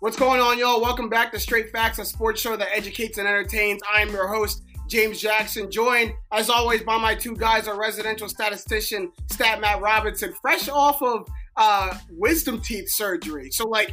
What's 0.00 0.16
going 0.16 0.40
on, 0.40 0.58
y'all? 0.58 0.80
Welcome 0.80 1.10
back 1.10 1.30
to 1.32 1.38
Straight 1.38 1.68
Facts, 1.68 1.98
a 1.98 2.06
sports 2.06 2.40
show 2.40 2.56
that 2.56 2.68
educates 2.74 3.18
and 3.18 3.28
entertains. 3.28 3.82
I'm 3.92 4.08
your 4.08 4.28
host, 4.28 4.62
James 4.88 5.20
Jackson, 5.20 5.70
joined 5.70 6.14
as 6.32 6.48
always 6.48 6.82
by 6.82 6.96
my 6.96 7.14
two 7.14 7.36
guys, 7.36 7.68
our 7.68 7.78
residential 7.78 8.26
statistician, 8.26 9.12
Stat 9.30 9.60
Matt 9.60 9.82
Robinson, 9.82 10.32
fresh 10.40 10.70
off 10.70 11.02
of 11.02 11.28
uh, 11.58 11.98
wisdom 12.12 12.62
teeth 12.62 12.88
surgery. 12.88 13.50
So, 13.50 13.68
like, 13.68 13.92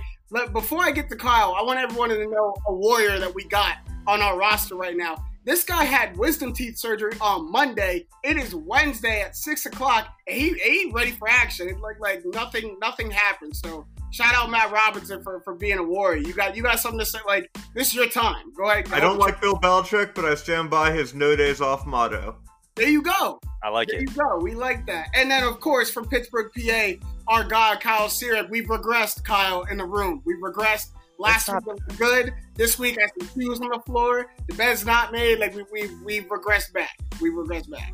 before 0.54 0.82
I 0.82 0.92
get 0.92 1.10
to 1.10 1.18
Kyle, 1.18 1.54
I 1.54 1.62
want 1.62 1.78
everyone 1.78 2.08
to 2.08 2.26
know 2.26 2.56
a 2.68 2.74
warrior 2.74 3.20
that 3.20 3.36
we 3.36 3.44
got 3.44 3.76
on 4.08 4.22
our 4.22 4.38
roster 4.38 4.76
right 4.78 4.96
now. 4.96 5.22
This 5.44 5.66
guy 5.66 5.84
had 5.84 6.16
wisdom 6.16 6.54
teeth 6.54 6.78
surgery 6.78 7.18
on 7.20 7.52
Monday. 7.52 8.06
It 8.24 8.38
is 8.38 8.56
Wednesday 8.56 9.24
at 9.24 9.36
six 9.36 9.66
o'clock, 9.66 10.08
and 10.26 10.38
he, 10.38 10.58
ain't 10.64 10.94
ready 10.94 11.12
for 11.12 11.28
action. 11.28 11.68
It's 11.68 11.82
like 11.82 12.00
like 12.00 12.24
nothing 12.28 12.78
nothing 12.80 13.12
happened. 13.12 13.58
So 13.58 13.86
shout 14.12 14.34
out 14.36 14.50
Matt 14.50 14.72
Robinson 14.72 15.24
for, 15.24 15.42
for 15.42 15.56
being 15.56 15.78
a 15.78 15.84
warrior. 15.84 16.22
You 16.22 16.34
got 16.34 16.56
you 16.56 16.64
got 16.64 16.80
something 16.80 17.00
to 17.00 17.06
say. 17.06 17.20
Like 17.26 17.50
this 17.74 17.88
is 17.90 17.96
your 17.96 18.10
time. 18.10 18.54
Go 18.56 18.70
ahead. 18.70 18.92
I 18.92 19.00
don't 19.00 19.20
like 19.20 19.42
Bill 19.42 19.56
Belichick, 19.56 20.16
but 20.16 20.26
I 20.26 20.36
stand 20.36 20.70
by 20.70 20.92
his 20.92 21.14
no 21.14 21.36
days 21.36 21.62
off 21.62 21.86
motto. 21.86 22.38
There 22.76 22.90
you 22.90 23.02
go. 23.02 23.40
I 23.64 23.70
like 23.70 23.88
there 23.88 24.00
it. 24.00 24.10
There 24.14 24.26
you 24.26 24.38
go. 24.38 24.44
We 24.44 24.56
like 24.56 24.86
that. 24.86 25.08
And 25.16 25.30
then 25.30 25.44
of 25.44 25.60
course 25.60 25.90
from 25.90 26.08
Pittsburgh, 26.08 26.52
PA, 26.56 26.94
our 27.28 27.44
guy 27.44 27.76
Kyle 27.78 28.10
Syrup. 28.10 28.50
We've 28.50 28.68
regressed, 28.68 29.24
Kyle, 29.24 29.64
in 29.64 29.78
the 29.78 29.86
room. 29.86 30.22
We've 30.26 30.38
regressed. 30.38 30.92
Last 31.20 31.50
week 31.50 31.66
was 31.66 31.98
good. 31.98 32.34
This 32.54 32.78
week 32.78 33.00
I 33.02 33.08
see 33.20 33.42
shoes 33.42 33.60
on 33.60 33.70
the 33.70 33.82
floor. 33.88 34.32
The 34.48 34.56
bed's 34.56 34.86
not 34.86 35.12
made. 35.12 35.40
Like 35.40 35.56
we 35.56 35.64
we 35.72 35.96
we've 36.06 36.28
regressed 36.28 36.74
back. 36.74 36.96
We've 37.20 37.34
regressed 37.34 37.70
back. 37.72 37.94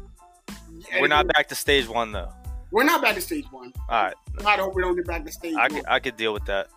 We're 1.00 1.08
not 1.08 1.28
back 1.28 1.48
to 1.48 1.56
stage 1.56 1.88
one 1.88 2.12
though. 2.12 2.30
We're 2.74 2.84
not 2.84 3.04
back 3.04 3.14
to 3.14 3.22
stage 3.22 3.46
one. 3.52 3.72
All 3.88 4.04
right. 4.04 4.16
I 4.44 4.56
hope 4.58 4.74
we 4.74 4.82
don't 4.82 4.96
get 4.96 5.06
back 5.06 5.24
to 5.26 5.32
stage 5.32 5.54
I 5.56 5.68
one. 5.68 5.70
could, 5.70 5.86
I 5.88 6.00
could 6.00 6.18
deal 6.18 6.34
with 6.34 6.44
that. 6.46 6.70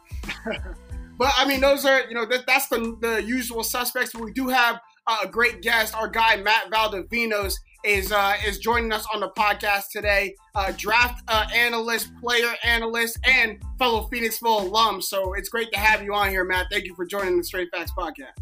but 1.19 1.33
I 1.39 1.47
mean, 1.48 1.62
those 1.62 1.87
are 1.87 2.03
you 2.07 2.15
know 2.15 2.27
that, 2.27 2.47
that's 2.47 2.69
the 2.69 2.98
the 3.01 3.23
usual 3.23 3.65
suspects. 3.65 4.12
But 4.12 4.20
we 4.20 4.33
do 4.33 4.48
have 4.48 4.79
uh, 5.07 5.17
a 5.25 5.27
great 5.27 5.62
guest. 5.62 5.97
Our 5.97 6.07
guy 6.07 6.37
Matt 6.37 6.70
Valdovinos 6.70 7.55
is 7.83 8.12
uh, 8.12 8.35
is 8.47 8.59
joining 8.59 8.93
us 8.93 9.07
on 9.15 9.20
the 9.20 9.31
podcast 9.31 9.85
today. 9.91 10.35
Uh, 10.55 10.70
draft 10.77 11.25
uh, 11.29 11.47
analyst, 11.55 12.15
player 12.20 12.53
analyst, 12.63 13.19
and 13.25 13.59
fellow 13.79 14.07
Phoenixville 14.13 14.65
alum. 14.65 15.01
So 15.01 15.33
it's 15.33 15.48
great 15.48 15.73
to 15.73 15.79
have 15.79 16.03
you 16.03 16.13
on 16.13 16.29
here, 16.29 16.45
Matt. 16.45 16.67
Thank 16.70 16.85
you 16.85 16.95
for 16.95 17.07
joining 17.07 17.39
the 17.39 17.45
Straight 17.45 17.70
Facts 17.73 17.92
podcast. 17.97 18.37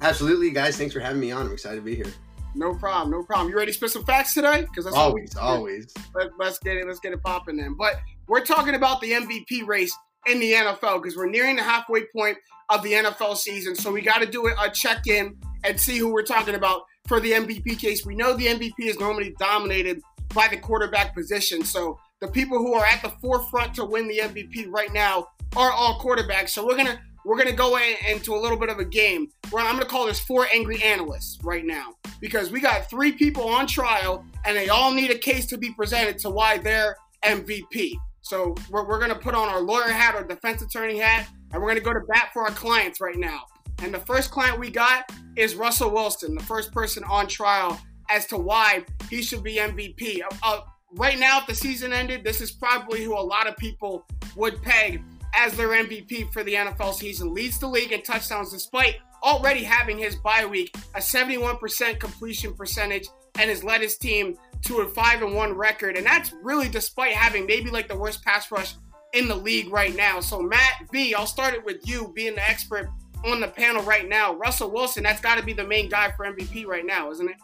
Absolutely, 0.00 0.50
guys. 0.50 0.76
Thanks 0.76 0.92
for 0.92 1.00
having 1.00 1.20
me 1.20 1.30
on. 1.30 1.46
I'm 1.46 1.52
excited 1.52 1.76
to 1.76 1.82
be 1.82 1.94
here. 1.94 2.12
No 2.54 2.74
problem, 2.74 3.10
no 3.10 3.22
problem. 3.22 3.48
You 3.48 3.56
ready 3.56 3.72
to 3.72 3.76
spit 3.76 3.90
some 3.90 4.04
facts 4.04 4.34
today? 4.34 4.62
Because 4.62 4.84
that's 4.84 4.96
always, 4.96 5.36
always. 5.36 5.92
Let, 6.14 6.28
let's 6.38 6.58
get 6.58 6.76
it, 6.76 6.86
let's 6.86 7.00
get 7.00 7.12
it 7.12 7.22
popping 7.22 7.56
then. 7.56 7.74
But 7.78 7.96
we're 8.26 8.44
talking 8.44 8.74
about 8.74 9.00
the 9.00 9.12
MVP 9.12 9.66
race 9.66 9.96
in 10.26 10.40
the 10.40 10.52
NFL 10.52 11.02
because 11.02 11.16
we're 11.16 11.30
nearing 11.30 11.56
the 11.56 11.62
halfway 11.62 12.02
point 12.14 12.36
of 12.68 12.82
the 12.82 12.92
NFL 12.92 13.36
season. 13.36 13.74
So 13.74 13.90
we 13.92 14.02
got 14.02 14.20
to 14.20 14.26
do 14.26 14.46
a 14.46 14.70
check 14.70 15.06
in 15.06 15.36
and 15.64 15.80
see 15.80 15.98
who 15.98 16.12
we're 16.12 16.22
talking 16.22 16.54
about 16.54 16.82
for 17.06 17.20
the 17.20 17.32
MVP 17.32 17.78
case. 17.78 18.04
We 18.04 18.14
know 18.14 18.36
the 18.36 18.46
MVP 18.46 18.74
is 18.80 18.98
normally 18.98 19.34
dominated 19.38 20.00
by 20.34 20.48
the 20.48 20.56
quarterback 20.56 21.14
position. 21.14 21.64
So 21.64 21.98
the 22.20 22.28
people 22.28 22.58
who 22.58 22.74
are 22.74 22.84
at 22.84 23.02
the 23.02 23.10
forefront 23.20 23.74
to 23.74 23.84
win 23.84 24.08
the 24.08 24.18
MVP 24.18 24.66
right 24.68 24.92
now 24.92 25.28
are 25.56 25.72
all 25.72 25.98
quarterbacks. 26.00 26.50
So 26.50 26.64
we're 26.64 26.76
gonna 26.76 27.00
we're 27.24 27.36
going 27.36 27.48
to 27.48 27.54
go 27.54 27.76
in, 27.76 27.94
into 28.08 28.34
a 28.34 28.40
little 28.40 28.58
bit 28.58 28.68
of 28.68 28.78
a 28.78 28.84
game 28.84 29.28
where 29.50 29.64
I'm 29.64 29.74
going 29.74 29.84
to 29.84 29.90
call 29.90 30.06
this 30.06 30.20
four 30.20 30.46
angry 30.52 30.82
analysts 30.82 31.38
right 31.42 31.64
now 31.64 31.94
because 32.20 32.50
we 32.50 32.60
got 32.60 32.88
three 32.88 33.12
people 33.12 33.48
on 33.48 33.66
trial 33.66 34.24
and 34.44 34.56
they 34.56 34.68
all 34.68 34.92
need 34.92 35.10
a 35.10 35.18
case 35.18 35.46
to 35.46 35.58
be 35.58 35.72
presented 35.74 36.18
to 36.18 36.30
why 36.30 36.58
they're 36.58 36.96
MVP. 37.24 37.94
So 38.22 38.54
we're, 38.70 38.86
we're 38.86 38.98
going 38.98 39.10
to 39.10 39.18
put 39.18 39.34
on 39.34 39.48
our 39.48 39.60
lawyer 39.60 39.88
hat 39.88 40.14
or 40.14 40.24
defense 40.24 40.62
attorney 40.62 40.98
hat 40.98 41.28
and 41.52 41.60
we're 41.60 41.68
going 41.68 41.78
to 41.78 41.84
go 41.84 41.92
to 41.92 42.00
bat 42.08 42.30
for 42.32 42.42
our 42.42 42.50
clients 42.50 43.00
right 43.00 43.18
now. 43.18 43.42
And 43.82 43.94
the 43.94 44.00
first 44.00 44.30
client 44.30 44.58
we 44.58 44.70
got 44.70 45.10
is 45.36 45.54
Russell 45.54 45.90
Wilson, 45.90 46.34
the 46.34 46.44
first 46.44 46.72
person 46.72 47.02
on 47.04 47.26
trial 47.26 47.80
as 48.10 48.26
to 48.26 48.36
why 48.36 48.84
he 49.08 49.22
should 49.22 49.42
be 49.42 49.56
MVP. 49.56 50.20
Uh, 50.22 50.36
uh, 50.42 50.60
right 50.96 51.18
now, 51.18 51.40
if 51.40 51.46
the 51.46 51.54
season 51.54 51.92
ended, 51.92 52.24
this 52.24 52.40
is 52.40 52.50
probably 52.50 53.04
who 53.04 53.14
a 53.14 53.20
lot 53.20 53.46
of 53.46 53.56
people 53.56 54.04
would 54.36 54.60
peg 54.62 55.02
as 55.34 55.56
their 55.56 55.68
MVP 55.68 56.32
for 56.32 56.42
the 56.42 56.54
NFL 56.54 56.94
season. 56.94 57.34
Leads 57.34 57.58
the 57.58 57.66
league 57.66 57.92
in 57.92 58.02
touchdowns 58.02 58.52
despite 58.52 58.96
already 59.22 59.62
having 59.62 59.98
his 59.98 60.16
bye 60.16 60.46
week, 60.46 60.74
a 60.94 60.98
71% 60.98 61.98
completion 61.98 62.54
percentage, 62.54 63.08
and 63.38 63.50
has 63.50 63.62
led 63.62 63.80
his 63.80 63.96
team 63.96 64.36
to 64.66 64.80
a 64.80 64.88
5 64.88 65.22
and 65.22 65.34
1 65.34 65.52
record. 65.52 65.96
And 65.96 66.06
that's 66.06 66.32
really 66.42 66.68
despite 66.68 67.12
having 67.12 67.46
maybe 67.46 67.70
like 67.70 67.88
the 67.88 67.96
worst 67.96 68.24
pass 68.24 68.50
rush 68.50 68.74
in 69.12 69.28
the 69.28 69.34
league 69.34 69.72
right 69.72 69.94
now. 69.94 70.20
So, 70.20 70.40
Matt 70.40 70.88
V, 70.92 71.14
I'll 71.14 71.26
start 71.26 71.54
it 71.54 71.64
with 71.64 71.86
you 71.88 72.12
being 72.14 72.34
the 72.34 72.48
expert 72.48 72.90
on 73.24 73.40
the 73.40 73.48
panel 73.48 73.82
right 73.82 74.08
now. 74.08 74.34
Russell 74.34 74.70
Wilson, 74.70 75.02
that's 75.02 75.20
got 75.20 75.36
to 75.38 75.44
be 75.44 75.52
the 75.52 75.66
main 75.66 75.88
guy 75.88 76.10
for 76.12 76.24
MVP 76.24 76.66
right 76.66 76.86
now, 76.86 77.10
isn't 77.10 77.28
it? 77.28 77.36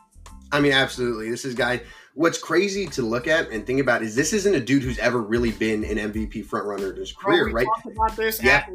I 0.52 0.60
mean, 0.60 0.72
absolutely. 0.72 1.30
This 1.30 1.44
is 1.44 1.54
guy. 1.54 1.82
What's 2.14 2.38
crazy 2.38 2.86
to 2.86 3.02
look 3.02 3.26
at 3.26 3.50
and 3.50 3.66
think 3.66 3.80
about 3.80 4.02
is 4.02 4.14
this 4.14 4.32
isn't 4.32 4.54
a 4.54 4.60
dude 4.60 4.82
who's 4.82 4.98
ever 4.98 5.20
really 5.20 5.52
been 5.52 5.84
an 5.84 5.96
MVP 6.12 6.46
frontrunner 6.46 6.92
in 6.92 6.96
his 6.96 7.12
career, 7.12 7.50
Bro, 7.50 7.52
right? 7.52 7.66
about 7.84 8.16
this 8.16 8.42
yeah. 8.42 8.66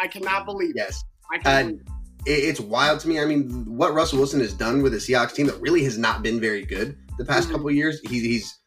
I 0.00 0.06
cannot 0.06 0.44
believe. 0.44 0.74
Yes. 0.76 1.02
I 1.32 1.38
can 1.38 1.80
uh, 1.86 1.94
it's 2.26 2.60
wild 2.60 3.00
to 3.00 3.08
me. 3.08 3.18
I 3.18 3.24
mean, 3.24 3.64
what 3.64 3.94
Russell 3.94 4.18
Wilson 4.18 4.40
has 4.40 4.52
done 4.52 4.82
with 4.82 4.92
the 4.92 4.98
Seahawks 4.98 5.34
team 5.34 5.46
that 5.46 5.60
really 5.60 5.84
has 5.84 5.96
not 5.96 6.22
been 6.22 6.40
very 6.40 6.64
good 6.64 6.96
the 7.16 7.24
past 7.24 7.44
mm-hmm. 7.44 7.56
couple 7.56 7.70
years. 7.70 8.00
He's, 8.00 8.22
he's, 8.22 8.58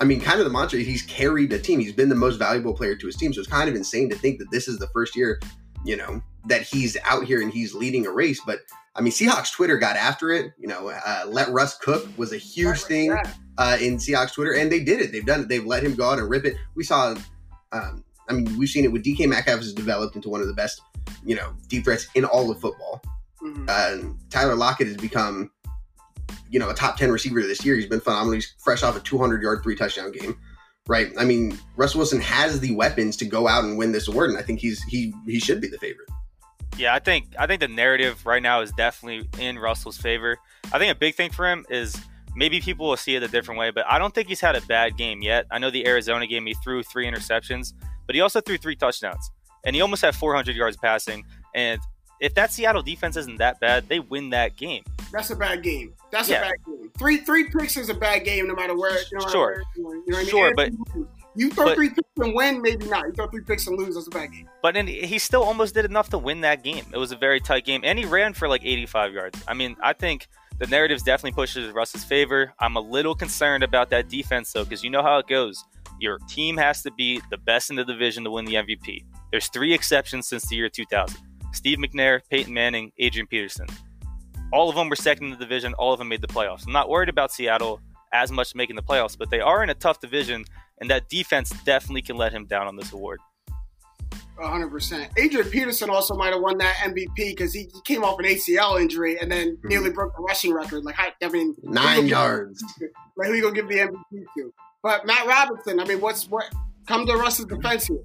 I 0.00 0.04
mean, 0.04 0.20
kind 0.20 0.38
of 0.38 0.46
the 0.46 0.52
mantra. 0.52 0.78
He's 0.80 1.02
carried 1.02 1.52
a 1.52 1.58
team. 1.58 1.80
He's 1.80 1.92
been 1.92 2.08
the 2.08 2.14
most 2.14 2.36
valuable 2.36 2.74
player 2.74 2.96
to 2.96 3.06
his 3.06 3.16
team. 3.16 3.32
So 3.32 3.40
it's 3.40 3.50
kind 3.50 3.68
of 3.68 3.74
insane 3.74 4.08
to 4.10 4.16
think 4.16 4.38
that 4.38 4.50
this 4.50 4.68
is 4.68 4.78
the 4.78 4.88
first 4.88 5.16
year, 5.16 5.40
you 5.84 5.96
know, 5.96 6.22
that 6.46 6.62
he's 6.62 6.96
out 7.04 7.24
here 7.24 7.42
and 7.42 7.52
he's 7.52 7.74
leading 7.74 8.06
a 8.06 8.10
race. 8.10 8.40
But 8.46 8.60
I 8.96 9.00
mean, 9.00 9.12
Seahawks 9.12 9.52
Twitter 9.52 9.76
got 9.76 9.96
after 9.96 10.30
it. 10.30 10.52
You 10.58 10.68
know, 10.68 10.88
uh, 10.88 11.24
let 11.26 11.48
Russ 11.50 11.76
cook 11.78 12.06
was 12.16 12.32
a 12.32 12.36
huge 12.36 12.82
thing 12.82 13.16
uh, 13.58 13.76
in 13.80 13.96
Seahawks 13.96 14.32
Twitter, 14.34 14.54
and 14.54 14.70
they 14.70 14.80
did 14.80 15.00
it. 15.00 15.10
They've 15.10 15.26
done 15.26 15.40
it. 15.40 15.48
They've 15.48 15.64
let 15.64 15.82
him 15.82 15.94
go 15.94 16.10
out 16.10 16.18
and 16.18 16.30
rip 16.30 16.44
it. 16.44 16.56
We 16.74 16.84
saw. 16.84 17.14
Um, 17.72 18.04
I 18.28 18.32
mean, 18.32 18.56
we've 18.56 18.68
seen 18.68 18.84
it 18.84 18.92
with 18.92 19.04
DK 19.04 19.28
Metcalf 19.28 19.58
has 19.58 19.74
developed 19.74 20.16
into 20.16 20.28
one 20.28 20.40
of 20.40 20.46
the 20.46 20.54
best, 20.54 20.80
you 21.24 21.34
know, 21.34 21.52
deep 21.68 21.84
threats 21.84 22.06
in 22.14 22.24
all 22.24 22.50
of 22.50 22.60
football. 22.60 23.02
Mm-hmm. 23.42 23.66
Uh, 23.68 24.14
Tyler 24.30 24.54
Lockett 24.54 24.86
has 24.86 24.96
become, 24.96 25.50
you 26.48 26.58
know, 26.58 26.70
a 26.70 26.74
top 26.74 26.96
ten 26.96 27.10
receiver 27.10 27.42
this 27.42 27.64
year. 27.64 27.74
He's 27.74 27.86
been 27.86 28.00
phenomenal. 28.00 28.34
He's 28.34 28.54
fresh 28.58 28.82
off 28.82 28.96
a 28.96 29.00
200 29.00 29.42
yard, 29.42 29.62
three 29.62 29.76
touchdown 29.76 30.12
game. 30.12 30.38
Right. 30.86 31.12
I 31.18 31.24
mean, 31.24 31.58
Russell 31.76 31.98
Wilson 31.98 32.20
has 32.20 32.60
the 32.60 32.74
weapons 32.74 33.16
to 33.16 33.24
go 33.24 33.48
out 33.48 33.64
and 33.64 33.76
win 33.76 33.92
this 33.92 34.06
award, 34.06 34.30
and 34.30 34.38
I 34.38 34.42
think 34.42 34.60
he's 34.60 34.82
he 34.84 35.12
he 35.26 35.40
should 35.40 35.60
be 35.60 35.68
the 35.68 35.78
favorite. 35.78 36.08
Yeah, 36.76 36.94
I 36.94 36.98
think 36.98 37.28
I 37.38 37.46
think 37.46 37.60
the 37.60 37.68
narrative 37.68 38.24
right 38.26 38.42
now 38.42 38.60
is 38.60 38.72
definitely 38.72 39.28
in 39.40 39.58
Russell's 39.58 39.96
favor. 39.96 40.38
I 40.72 40.78
think 40.78 40.90
a 40.92 40.98
big 40.98 41.14
thing 41.14 41.30
for 41.30 41.48
him 41.48 41.64
is 41.70 41.96
maybe 42.34 42.60
people 42.60 42.88
will 42.88 42.96
see 42.96 43.14
it 43.14 43.22
a 43.22 43.28
different 43.28 43.60
way, 43.60 43.70
but 43.70 43.86
I 43.86 43.98
don't 43.98 44.14
think 44.14 44.28
he's 44.28 44.40
had 44.40 44.56
a 44.56 44.60
bad 44.62 44.96
game 44.96 45.22
yet. 45.22 45.46
I 45.50 45.58
know 45.58 45.70
the 45.70 45.86
Arizona 45.86 46.26
game 46.26 46.46
he 46.46 46.54
threw 46.54 46.82
three 46.82 47.06
interceptions, 47.06 47.74
but 48.06 48.14
he 48.14 48.20
also 48.20 48.40
threw 48.40 48.56
three 48.56 48.76
touchdowns, 48.76 49.30
and 49.64 49.76
he 49.76 49.82
almost 49.82 50.02
had 50.02 50.14
400 50.14 50.56
yards 50.56 50.76
passing. 50.76 51.24
And 51.54 51.80
if 52.20 52.34
that 52.34 52.52
Seattle 52.52 52.82
defense 52.82 53.16
isn't 53.16 53.38
that 53.38 53.60
bad, 53.60 53.88
they 53.88 54.00
win 54.00 54.30
that 54.30 54.56
game. 54.56 54.82
That's 55.12 55.30
a 55.30 55.36
bad 55.36 55.62
game. 55.62 55.94
That's 56.10 56.28
yeah. 56.28 56.38
a 56.38 56.40
bad 56.40 56.54
game. 56.66 56.90
Three 56.98 57.18
three 57.18 57.50
picks 57.50 57.76
is 57.76 57.88
a 57.88 57.94
bad 57.94 58.24
game, 58.24 58.48
no 58.48 58.54
matter 58.54 58.76
where. 58.76 58.98
You 59.12 59.18
know, 59.18 59.28
sure, 59.28 59.62
where, 59.76 59.96
you 59.96 60.04
know 60.08 60.16
what 60.16 60.16
I 60.16 60.22
mean? 60.22 60.26
Sure, 60.28 60.54
but 60.54 60.70
you 61.36 61.50
throw 61.50 61.66
but, 61.66 61.74
three 61.74 61.90
picks 61.90 62.08
and 62.16 62.34
win, 62.34 62.62
maybe 62.62 62.86
not. 62.86 63.06
You 63.06 63.12
throw 63.12 63.26
three 63.26 63.42
picks 63.42 63.66
and 63.66 63.78
lose, 63.78 63.94
that's 63.94 64.06
a 64.06 64.10
bad 64.10 64.32
game. 64.32 64.48
But 64.62 64.74
then 64.74 64.86
he 64.86 65.18
still 65.18 65.42
almost 65.42 65.74
did 65.74 65.84
enough 65.84 66.08
to 66.10 66.18
win 66.18 66.40
that 66.42 66.62
game. 66.62 66.84
It 66.92 66.98
was 66.98 67.12
a 67.12 67.16
very 67.16 67.40
tight 67.40 67.64
game, 67.64 67.80
and 67.84 67.98
he 67.98 68.04
ran 68.04 68.34
for 68.34 68.48
like 68.48 68.64
85 68.64 69.12
yards. 69.12 69.42
I 69.48 69.54
mean, 69.54 69.76
I 69.82 69.92
think 69.92 70.28
the 70.58 70.66
narratives 70.68 71.02
definitely 71.02 71.32
pushes 71.32 71.72
Russ's 71.72 72.04
favor. 72.04 72.52
I'm 72.60 72.76
a 72.76 72.80
little 72.80 73.14
concerned 73.14 73.64
about 73.64 73.90
that 73.90 74.08
defense 74.08 74.52
though, 74.52 74.64
because 74.64 74.84
you 74.84 74.90
know 74.90 75.02
how 75.02 75.18
it 75.18 75.26
goes. 75.26 75.64
Your 76.00 76.18
team 76.28 76.56
has 76.56 76.82
to 76.82 76.92
be 76.92 77.20
the 77.30 77.38
best 77.38 77.70
in 77.70 77.76
the 77.76 77.84
division 77.84 78.24
to 78.24 78.30
win 78.30 78.44
the 78.44 78.54
MVP. 78.54 79.04
There's 79.30 79.48
three 79.48 79.72
exceptions 79.72 80.28
since 80.28 80.46
the 80.46 80.56
year 80.56 80.68
2000: 80.68 81.18
Steve 81.52 81.78
McNair, 81.78 82.20
Peyton 82.30 82.54
Manning, 82.54 82.92
Adrian 82.98 83.26
Peterson. 83.26 83.66
All 84.52 84.68
of 84.68 84.76
them 84.76 84.88
were 84.88 84.96
second 84.96 85.26
in 85.26 85.30
the 85.32 85.36
division. 85.36 85.74
All 85.74 85.92
of 85.92 85.98
them 85.98 86.08
made 86.08 86.20
the 86.20 86.28
playoffs. 86.28 86.66
I'm 86.66 86.72
not 86.72 86.88
worried 86.88 87.08
about 87.08 87.32
Seattle 87.32 87.80
as 88.12 88.30
much 88.30 88.54
making 88.54 88.76
the 88.76 88.82
playoffs, 88.82 89.18
but 89.18 89.28
they 89.28 89.40
are 89.40 89.64
in 89.64 89.70
a 89.70 89.74
tough 89.74 90.00
division 90.00 90.44
and 90.78 90.90
that 90.90 91.08
defense 91.08 91.50
definitely 91.64 92.02
can 92.02 92.16
let 92.16 92.32
him 92.32 92.46
down 92.46 92.66
on 92.66 92.76
this 92.76 92.92
award. 92.92 93.20
100%. 94.38 95.10
Adrian 95.16 95.48
Peterson 95.48 95.90
also 95.90 96.16
might 96.16 96.32
have 96.32 96.40
won 96.40 96.58
that 96.58 96.74
MVP 96.76 97.14
because 97.16 97.52
he, 97.52 97.68
he, 97.72 97.80
came 97.84 98.02
off 98.02 98.18
an 98.18 98.24
ACL 98.24 98.80
injury 98.80 99.18
and 99.20 99.30
then 99.30 99.56
mm-hmm. 99.56 99.68
nearly 99.68 99.90
broke 99.90 100.14
the 100.16 100.22
rushing 100.22 100.52
record. 100.52 100.84
Like, 100.84 100.96
I 100.98 101.28
mean, 101.28 101.54
nine 101.62 102.06
yards. 102.06 102.62
Like, 103.16 103.28
who 103.28 103.34
you 103.34 103.42
gonna 103.42 103.54
give 103.54 103.68
the 103.68 103.76
MVP 103.76 104.24
to? 104.36 104.52
But 104.82 105.06
Matt 105.06 105.24
Robinson, 105.24 105.78
I 105.78 105.84
mean, 105.84 106.00
what's 106.00 106.28
what? 106.28 106.52
Come 106.88 107.06
to 107.06 107.14
Russ's 107.14 107.44
defense 107.44 107.86
here. 107.86 108.00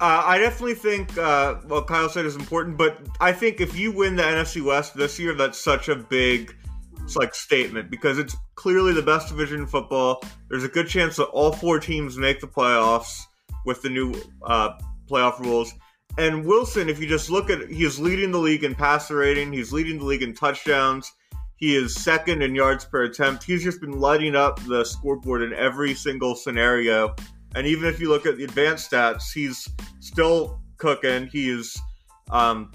Uh, 0.00 0.22
I 0.24 0.38
definitely 0.38 0.74
think 0.74 1.18
uh, 1.18 1.56
what 1.66 1.88
Kyle 1.88 2.08
said 2.08 2.26
is 2.26 2.36
important, 2.36 2.76
but 2.76 3.00
I 3.18 3.32
think 3.32 3.60
if 3.60 3.76
you 3.76 3.90
win 3.90 4.14
the 4.14 4.22
NFC 4.22 4.64
West 4.64 4.96
this 4.96 5.18
year, 5.18 5.34
that's 5.34 5.58
such 5.58 5.88
a 5.88 5.96
big 5.96 6.50
it's 6.50 6.65
like 7.14 7.34
statement 7.34 7.90
because 7.90 8.18
it's 8.18 8.34
clearly 8.56 8.92
the 8.92 9.02
best 9.02 9.28
division 9.28 9.60
in 9.60 9.66
football. 9.66 10.22
There's 10.48 10.64
a 10.64 10.68
good 10.68 10.88
chance 10.88 11.16
that 11.16 11.26
all 11.26 11.52
four 11.52 11.78
teams 11.78 12.16
make 12.16 12.40
the 12.40 12.48
playoffs 12.48 13.26
with 13.64 13.82
the 13.82 13.90
new 13.90 14.14
uh, 14.42 14.78
playoff 15.08 15.38
rules, 15.40 15.72
And 16.18 16.46
Wilson, 16.46 16.88
if 16.88 16.98
you 16.98 17.06
just 17.06 17.30
look 17.30 17.50
at, 17.50 17.68
he 17.68 17.84
is 17.84 18.00
leading 18.00 18.30
the 18.30 18.38
league 18.38 18.64
in 18.64 18.74
passer 18.74 19.16
rating. 19.16 19.52
He's 19.52 19.72
leading 19.72 19.98
the 19.98 20.04
league 20.04 20.22
in 20.22 20.34
touchdowns. 20.34 21.12
He 21.56 21.76
is 21.76 21.94
second 21.94 22.42
in 22.42 22.54
yards 22.54 22.84
per 22.84 23.04
attempt. 23.04 23.44
He's 23.44 23.62
just 23.62 23.80
been 23.80 23.98
lighting 24.00 24.34
up 24.34 24.62
the 24.66 24.84
scoreboard 24.84 25.42
in 25.42 25.52
every 25.52 25.94
single 25.94 26.34
scenario. 26.34 27.14
And 27.54 27.66
even 27.66 27.88
if 27.88 28.00
you 28.00 28.08
look 28.08 28.26
at 28.26 28.36
the 28.36 28.44
advanced 28.44 28.90
stats, 28.90 29.32
he's 29.32 29.68
still 30.00 30.60
cooking. 30.78 31.26
He 31.26 31.48
is, 31.50 31.78
um, 32.30 32.72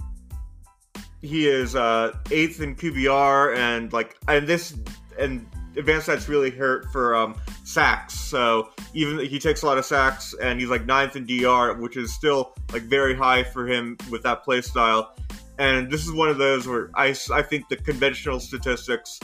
he 1.22 1.48
is 1.48 1.76
uh, 1.76 2.16
eighth 2.32 2.62
in 2.62 2.76
QBR, 2.76 3.56
and 3.56 3.94
like, 3.94 4.18
and 4.28 4.48
this 4.48 4.76
and 5.20 5.46
advanced 5.78 6.08
stats 6.08 6.28
really 6.28 6.50
hurt 6.50 6.92
for 6.92 7.16
um, 7.16 7.36
sacks. 7.64 8.14
So 8.14 8.70
even 8.94 9.20
he 9.26 9.40
takes 9.40 9.62
a 9.62 9.66
lot 9.66 9.78
of 9.78 9.86
sacks, 9.86 10.34
and 10.42 10.60
he's 10.60 10.70
like 10.70 10.86
ninth 10.86 11.16
in 11.16 11.26
DR, 11.26 11.76
which 11.80 11.98
is 11.98 12.14
still 12.14 12.54
like 12.74 12.84
very 12.84 13.16
high 13.16 13.44
for 13.44 13.68
him 13.68 13.98
with 14.10 14.24
that 14.24 14.44
play 14.44 14.62
style. 14.62 15.16
And 15.58 15.92
this 15.92 16.06
is 16.06 16.12
one 16.12 16.30
of 16.30 16.38
those 16.38 16.68
where 16.68 16.90
I, 16.96 17.16
I 17.32 17.42
think 17.44 17.70
the 17.70 17.76
conventional 17.76 18.40
statistics 18.40 19.20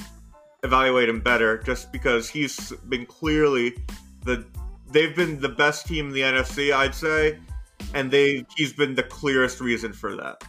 evaluate 0.63 1.09
him 1.09 1.19
better, 1.19 1.57
just 1.57 1.91
because 1.91 2.29
he's 2.29 2.71
been 2.89 3.05
clearly 3.05 3.75
the 4.23 4.45
they've 4.91 5.15
been 5.15 5.39
the 5.39 5.49
best 5.49 5.87
team 5.87 6.07
in 6.07 6.13
the 6.13 6.21
NFC, 6.21 6.73
I'd 6.73 6.93
say, 6.93 7.39
and 7.93 8.11
they 8.11 8.45
he's 8.55 8.73
been 8.73 8.93
the 8.93 9.03
clearest 9.03 9.59
reason 9.61 9.93
for 9.93 10.15
that. 10.15 10.43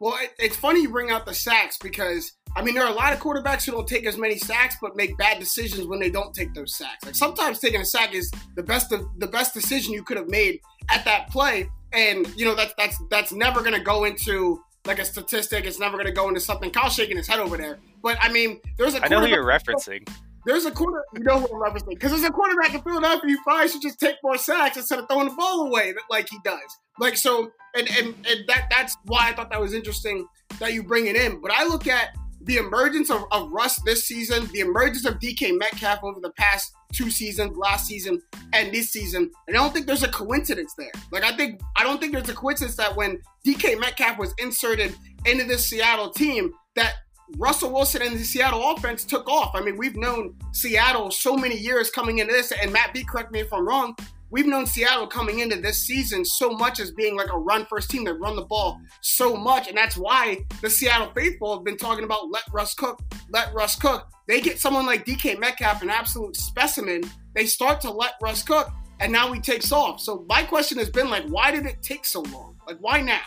Well, 0.00 0.14
it, 0.20 0.34
it's 0.38 0.56
funny 0.56 0.82
you 0.82 0.90
bring 0.90 1.10
out 1.10 1.26
the 1.26 1.34
sacks 1.34 1.78
because 1.78 2.32
I 2.54 2.62
mean 2.62 2.74
there 2.74 2.84
are 2.84 2.90
a 2.90 2.94
lot 2.94 3.12
of 3.12 3.20
quarterbacks 3.20 3.64
who 3.64 3.72
don't 3.72 3.88
take 3.88 4.06
as 4.06 4.16
many 4.16 4.36
sacks 4.36 4.76
but 4.80 4.96
make 4.96 5.16
bad 5.16 5.38
decisions 5.38 5.86
when 5.86 6.00
they 6.00 6.10
don't 6.10 6.34
take 6.34 6.54
those 6.54 6.76
sacks. 6.76 7.04
Like 7.04 7.14
sometimes 7.14 7.58
taking 7.58 7.80
a 7.80 7.84
sack 7.84 8.14
is 8.14 8.30
the 8.54 8.62
best 8.62 8.92
of 8.92 9.06
the 9.18 9.26
best 9.26 9.54
decision 9.54 9.92
you 9.92 10.02
could 10.02 10.16
have 10.16 10.28
made 10.28 10.60
at 10.88 11.04
that 11.04 11.30
play, 11.30 11.68
and 11.92 12.26
you 12.36 12.44
know 12.44 12.54
that's 12.54 12.74
that's 12.76 13.00
that's 13.10 13.32
never 13.32 13.60
going 13.60 13.74
to 13.74 13.80
go 13.80 14.04
into 14.04 14.62
like 14.86 14.98
a 14.98 15.04
statistic. 15.04 15.64
It's 15.64 15.78
never 15.78 15.96
going 15.96 16.06
to 16.06 16.12
go 16.12 16.28
into 16.28 16.40
something. 16.40 16.70
Kyle's 16.70 16.94
shaking 16.94 17.16
his 17.16 17.26
head 17.26 17.40
over 17.40 17.56
there, 17.56 17.78
but 18.02 18.18
I 18.20 18.30
mean 18.30 18.60
there's 18.76 18.94
a 18.94 19.04
I 19.04 19.08
know 19.08 19.20
who 19.20 19.28
you're 19.28 19.44
referencing. 19.44 20.08
There's 20.46 20.64
a 20.64 20.70
quarter, 20.70 21.02
you 21.12 21.24
know 21.24 21.40
who 21.40 21.46
I'm 21.46 21.72
referencing, 21.72 21.90
because 21.90 22.12
there's 22.12 22.22
a 22.22 22.30
quarterback 22.30 22.72
in 22.72 22.80
Philadelphia 22.80 23.30
who 23.30 23.42
probably 23.42 23.68
should 23.68 23.82
just 23.82 23.98
take 23.98 24.14
more 24.22 24.38
sacks 24.38 24.76
instead 24.76 25.00
of 25.00 25.08
throwing 25.08 25.28
the 25.28 25.34
ball 25.34 25.66
away 25.66 25.92
like 26.08 26.28
he 26.30 26.38
does. 26.44 26.60
Like 27.00 27.16
so, 27.16 27.50
and 27.74 27.88
and, 27.98 28.14
and 28.26 28.46
that 28.46 28.68
that's 28.70 28.96
why 29.06 29.28
I 29.28 29.32
thought 29.32 29.50
that 29.50 29.60
was 29.60 29.74
interesting 29.74 30.24
that 30.60 30.72
you 30.72 30.84
bring 30.84 31.06
it 31.06 31.16
in. 31.16 31.40
But 31.40 31.50
I 31.50 31.64
look 31.64 31.88
at 31.88 32.10
the 32.42 32.58
emergence 32.58 33.10
of, 33.10 33.24
of 33.32 33.50
Russ 33.50 33.80
this 33.84 34.06
season, 34.06 34.46
the 34.52 34.60
emergence 34.60 35.04
of 35.04 35.18
DK 35.18 35.58
Metcalf 35.58 35.98
over 36.04 36.20
the 36.20 36.30
past 36.38 36.72
two 36.92 37.10
seasons, 37.10 37.56
last 37.56 37.86
season 37.86 38.22
and 38.52 38.72
this 38.72 38.92
season, 38.92 39.28
and 39.48 39.56
I 39.56 39.60
don't 39.60 39.74
think 39.74 39.86
there's 39.86 40.04
a 40.04 40.08
coincidence 40.08 40.72
there. 40.78 40.92
Like 41.10 41.24
I 41.24 41.36
think 41.36 41.60
I 41.76 41.82
don't 41.82 42.00
think 42.00 42.12
there's 42.12 42.28
a 42.28 42.34
coincidence 42.34 42.76
that 42.76 42.94
when 42.94 43.20
DK 43.44 43.80
Metcalf 43.80 44.16
was 44.16 44.32
inserted 44.38 44.94
into 45.24 45.44
this 45.44 45.66
Seattle 45.66 46.10
team, 46.10 46.52
that 46.76 46.94
Russell 47.36 47.72
Wilson 47.72 48.02
and 48.02 48.16
the 48.16 48.24
Seattle 48.24 48.70
offense 48.70 49.04
took 49.04 49.28
off. 49.28 49.52
I 49.54 49.60
mean, 49.60 49.76
we've 49.76 49.96
known 49.96 50.34
Seattle 50.52 51.10
so 51.10 51.36
many 51.36 51.56
years 51.56 51.90
coming 51.90 52.18
into 52.18 52.32
this, 52.32 52.52
and 52.52 52.72
Matt 52.72 52.94
B, 52.94 53.04
correct 53.04 53.32
me 53.32 53.40
if 53.40 53.52
I'm 53.52 53.66
wrong. 53.66 53.96
We've 54.30 54.46
known 54.46 54.66
Seattle 54.66 55.06
coming 55.06 55.38
into 55.38 55.56
this 55.56 55.82
season 55.82 56.24
so 56.24 56.50
much 56.50 56.80
as 56.80 56.90
being 56.90 57.16
like 57.16 57.32
a 57.32 57.38
run 57.38 57.64
first 57.66 57.90
team 57.90 58.04
that 58.04 58.14
run 58.14 58.36
the 58.36 58.42
ball 58.42 58.80
so 59.00 59.36
much, 59.36 59.68
and 59.68 59.76
that's 59.76 59.96
why 59.96 60.38
the 60.62 60.70
Seattle 60.70 61.12
faithful 61.14 61.54
have 61.54 61.64
been 61.64 61.76
talking 61.76 62.04
about 62.04 62.30
let 62.30 62.44
Russ 62.52 62.74
cook, 62.74 63.00
let 63.30 63.52
Russ 63.54 63.76
cook. 63.76 64.08
They 64.28 64.40
get 64.40 64.58
someone 64.58 64.86
like 64.86 65.04
DK 65.04 65.38
Metcalf, 65.38 65.82
an 65.82 65.90
absolute 65.90 66.36
specimen. 66.36 67.02
They 67.34 67.46
start 67.46 67.80
to 67.82 67.90
let 67.90 68.14
Russ 68.20 68.42
cook, 68.42 68.70
and 69.00 69.12
now 69.12 69.32
he 69.32 69.40
takes 69.40 69.70
off. 69.72 70.00
So 70.00 70.24
my 70.28 70.42
question 70.42 70.78
has 70.78 70.90
been 70.90 71.10
like, 71.10 71.26
why 71.26 71.50
did 71.50 71.66
it 71.66 71.82
take 71.82 72.04
so 72.04 72.22
long? 72.22 72.56
Like, 72.66 72.78
why 72.80 73.00
now? 73.00 73.20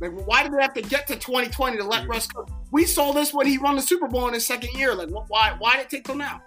Like, 0.00 0.12
why 0.26 0.42
did 0.42 0.52
they 0.52 0.60
have 0.60 0.74
to 0.74 0.82
get 0.82 1.06
to 1.08 1.14
2020 1.14 1.76
to 1.76 1.84
let 1.84 2.06
Russ 2.08 2.26
cook? 2.26 2.50
We 2.70 2.84
saw 2.84 3.12
this 3.12 3.32
when 3.32 3.46
he 3.46 3.58
won 3.58 3.76
the 3.76 3.82
Super 3.82 4.08
Bowl 4.08 4.26
in 4.28 4.34
his 4.34 4.46
second 4.46 4.78
year. 4.78 4.94
Like, 4.94 5.10
why? 5.28 5.54
Why 5.58 5.76
did 5.76 5.82
it 5.86 5.90
take 5.90 6.04
till 6.04 6.16
now? 6.16 6.42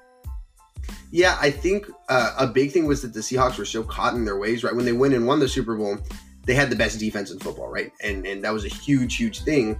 Yeah, 1.11 1.37
I 1.39 1.51
think 1.51 1.89
uh, 2.09 2.35
a 2.37 2.47
big 2.47 2.71
thing 2.71 2.85
was 2.85 3.01
that 3.01 3.13
the 3.13 3.21
Seahawks 3.21 3.57
were 3.57 3.65
so 3.65 3.83
caught 3.83 4.13
in 4.13 4.25
their 4.25 4.37
ways. 4.37 4.63
Right 4.63 4.75
when 4.75 4.85
they 4.85 4.93
went 4.93 5.13
and 5.13 5.25
won 5.25 5.39
the 5.39 5.47
Super 5.47 5.75
Bowl, 5.75 5.97
they 6.45 6.53
had 6.53 6.69
the 6.69 6.75
best 6.75 6.99
defense 6.99 7.31
in 7.31 7.39
football, 7.39 7.69
right? 7.69 7.91
And 8.01 8.25
and 8.27 8.43
that 8.43 8.53
was 8.53 8.65
a 8.65 8.69
huge, 8.69 9.15
huge 9.15 9.41
thing. 9.41 9.79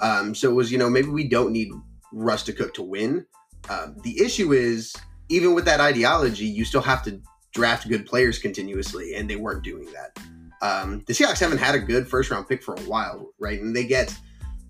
Um, 0.00 0.34
so 0.34 0.50
it 0.50 0.54
was, 0.54 0.70
you 0.70 0.78
know, 0.78 0.88
maybe 0.88 1.08
we 1.08 1.28
don't 1.28 1.52
need 1.52 1.72
Russ 2.12 2.44
to 2.44 2.52
cook 2.52 2.74
to 2.74 2.82
win. 2.82 3.26
Um, 3.68 3.96
the 4.02 4.20
issue 4.20 4.52
is, 4.52 4.94
even 5.28 5.54
with 5.54 5.64
that 5.64 5.80
ideology, 5.80 6.46
you 6.46 6.64
still 6.64 6.80
have 6.80 7.02
to 7.04 7.20
draft 7.52 7.88
good 7.88 8.06
players 8.06 8.38
continuously, 8.38 9.14
and 9.14 9.28
they 9.28 9.36
weren't 9.36 9.64
doing 9.64 9.88
that. 9.92 10.16
Um, 10.60 11.04
the 11.06 11.12
Seahawks 11.12 11.40
haven't 11.40 11.58
had 11.58 11.74
a 11.74 11.78
good 11.78 12.08
first 12.08 12.30
round 12.30 12.48
pick 12.48 12.62
for 12.62 12.74
a 12.74 12.80
while, 12.80 13.30
right? 13.38 13.60
And 13.60 13.74
they 13.74 13.84
get, 13.84 14.16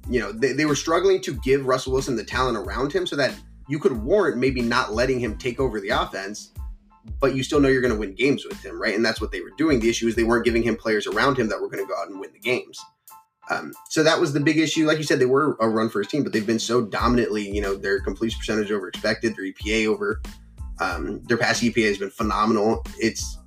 you 0.09 0.21
know, 0.21 0.33
they, 0.33 0.53
they 0.53 0.67
were 0.67 0.75
struggling 0.75 1.21
to 1.23 1.35
give 1.43 1.67
Russell 1.67 1.93
Wilson 1.93 2.17
the 2.17 2.25
talent 2.25 2.59
around 2.59 2.93
him 2.93 3.07
so 3.07 3.17
that 3.17 3.35
you 3.69 3.79
could 3.79 3.93
warrant 3.93 4.39
maybe 4.39 4.61
not 4.61 4.93
letting 4.93 5.19
him 5.21 5.37
take 5.37 5.61
over 5.61 5.81
the 5.81 5.91
offense, 5.91 6.53
but 7.21 7.35
you 7.35 7.43
still 7.43 7.61
know 7.61 7.69
you're 7.69 7.83
going 7.83 7.93
to 7.93 7.99
win 7.99 8.15
games 8.15 8.45
with 8.45 8.63
him, 8.63 8.81
right? 8.81 8.95
And 8.95 9.05
that's 9.05 9.21
what 9.21 9.31
they 9.31 9.41
were 9.41 9.53
doing. 9.57 9.81
The 9.81 9.91
issue 9.91 10.09
is 10.09 10.15
they 10.15 10.25
weren't 10.25 10.45
giving 10.45 10.63
him 10.63 10.77
players 10.77 11.07
around 11.07 11.39
him 11.39 11.49
that 11.49 11.61
were 11.61 11.69
going 11.69 11.85
to 11.85 11.89
go 11.89 11.99
out 11.99 12.09
and 12.09 12.21
win 12.21 12.33
the 12.33 12.39
games. 12.39 12.79
Um, 13.51 13.73
so 13.89 14.03
that 14.03 14.21
was 14.21 14.33
the 14.33 14.41
big 14.41 14.59
issue. 14.59 14.87
Like 14.87 14.99
you 14.99 15.05
said, 15.05 15.19
they 15.19 15.27
were 15.27 15.57
a 15.61 15.69
run 15.69 15.89
first 15.89 16.11
team, 16.11 16.23
but 16.23 16.33
they've 16.33 16.47
been 16.47 16.59
so 16.59 16.85
dominantly, 16.85 17.49
you 17.49 17.63
know, 17.63 17.75
their 17.75 18.01
completion 18.01 18.39
percentage 18.39 18.71
over 18.71 18.89
expected, 18.89 19.37
their 19.37 19.45
EPA 19.45 19.87
over, 19.87 20.21
um, 20.81 21.23
their 21.25 21.37
pass 21.37 21.61
EPA 21.61 21.89
has 21.89 21.99
been 21.99 22.11
phenomenal. 22.11 22.85
It's 22.99 23.38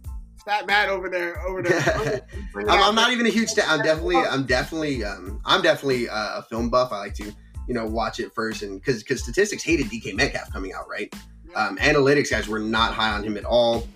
Stat 0.41 0.65
Matt 0.65 0.89
over 0.89 1.07
there, 1.07 1.39
over 1.45 1.61
there. 1.61 2.25
I'm, 2.55 2.67
I'm, 2.67 2.95
not 2.95 3.11
even 3.11 3.27
a 3.27 3.29
huge 3.29 3.49
stat. 3.49 3.65
I'm 3.67 3.83
definitely, 3.83 4.15
I'm 4.15 4.43
definitely, 4.47 5.03
um, 5.03 5.39
I'm 5.45 5.61
definitely 5.61 6.09
uh, 6.09 6.39
a 6.39 6.41
film 6.41 6.71
buff. 6.71 6.91
I 6.91 6.97
like 6.97 7.13
to, 7.15 7.31
you 7.67 7.75
know, 7.75 7.85
watch 7.85 8.19
it 8.19 8.33
first, 8.33 8.63
and 8.63 8.79
because 8.81 9.03
because 9.03 9.21
statistics 9.21 9.61
hated 9.61 9.85
DK 9.85 10.15
Metcalf 10.15 10.51
coming 10.51 10.73
out, 10.73 10.89
right? 10.89 11.13
Um, 11.53 11.77
analytics 11.77 12.31
guys 12.31 12.47
were 12.47 12.57
not 12.57 12.95
high 12.95 13.11
on 13.11 13.23
him 13.23 13.37
at 13.37 13.45
all. 13.45 13.87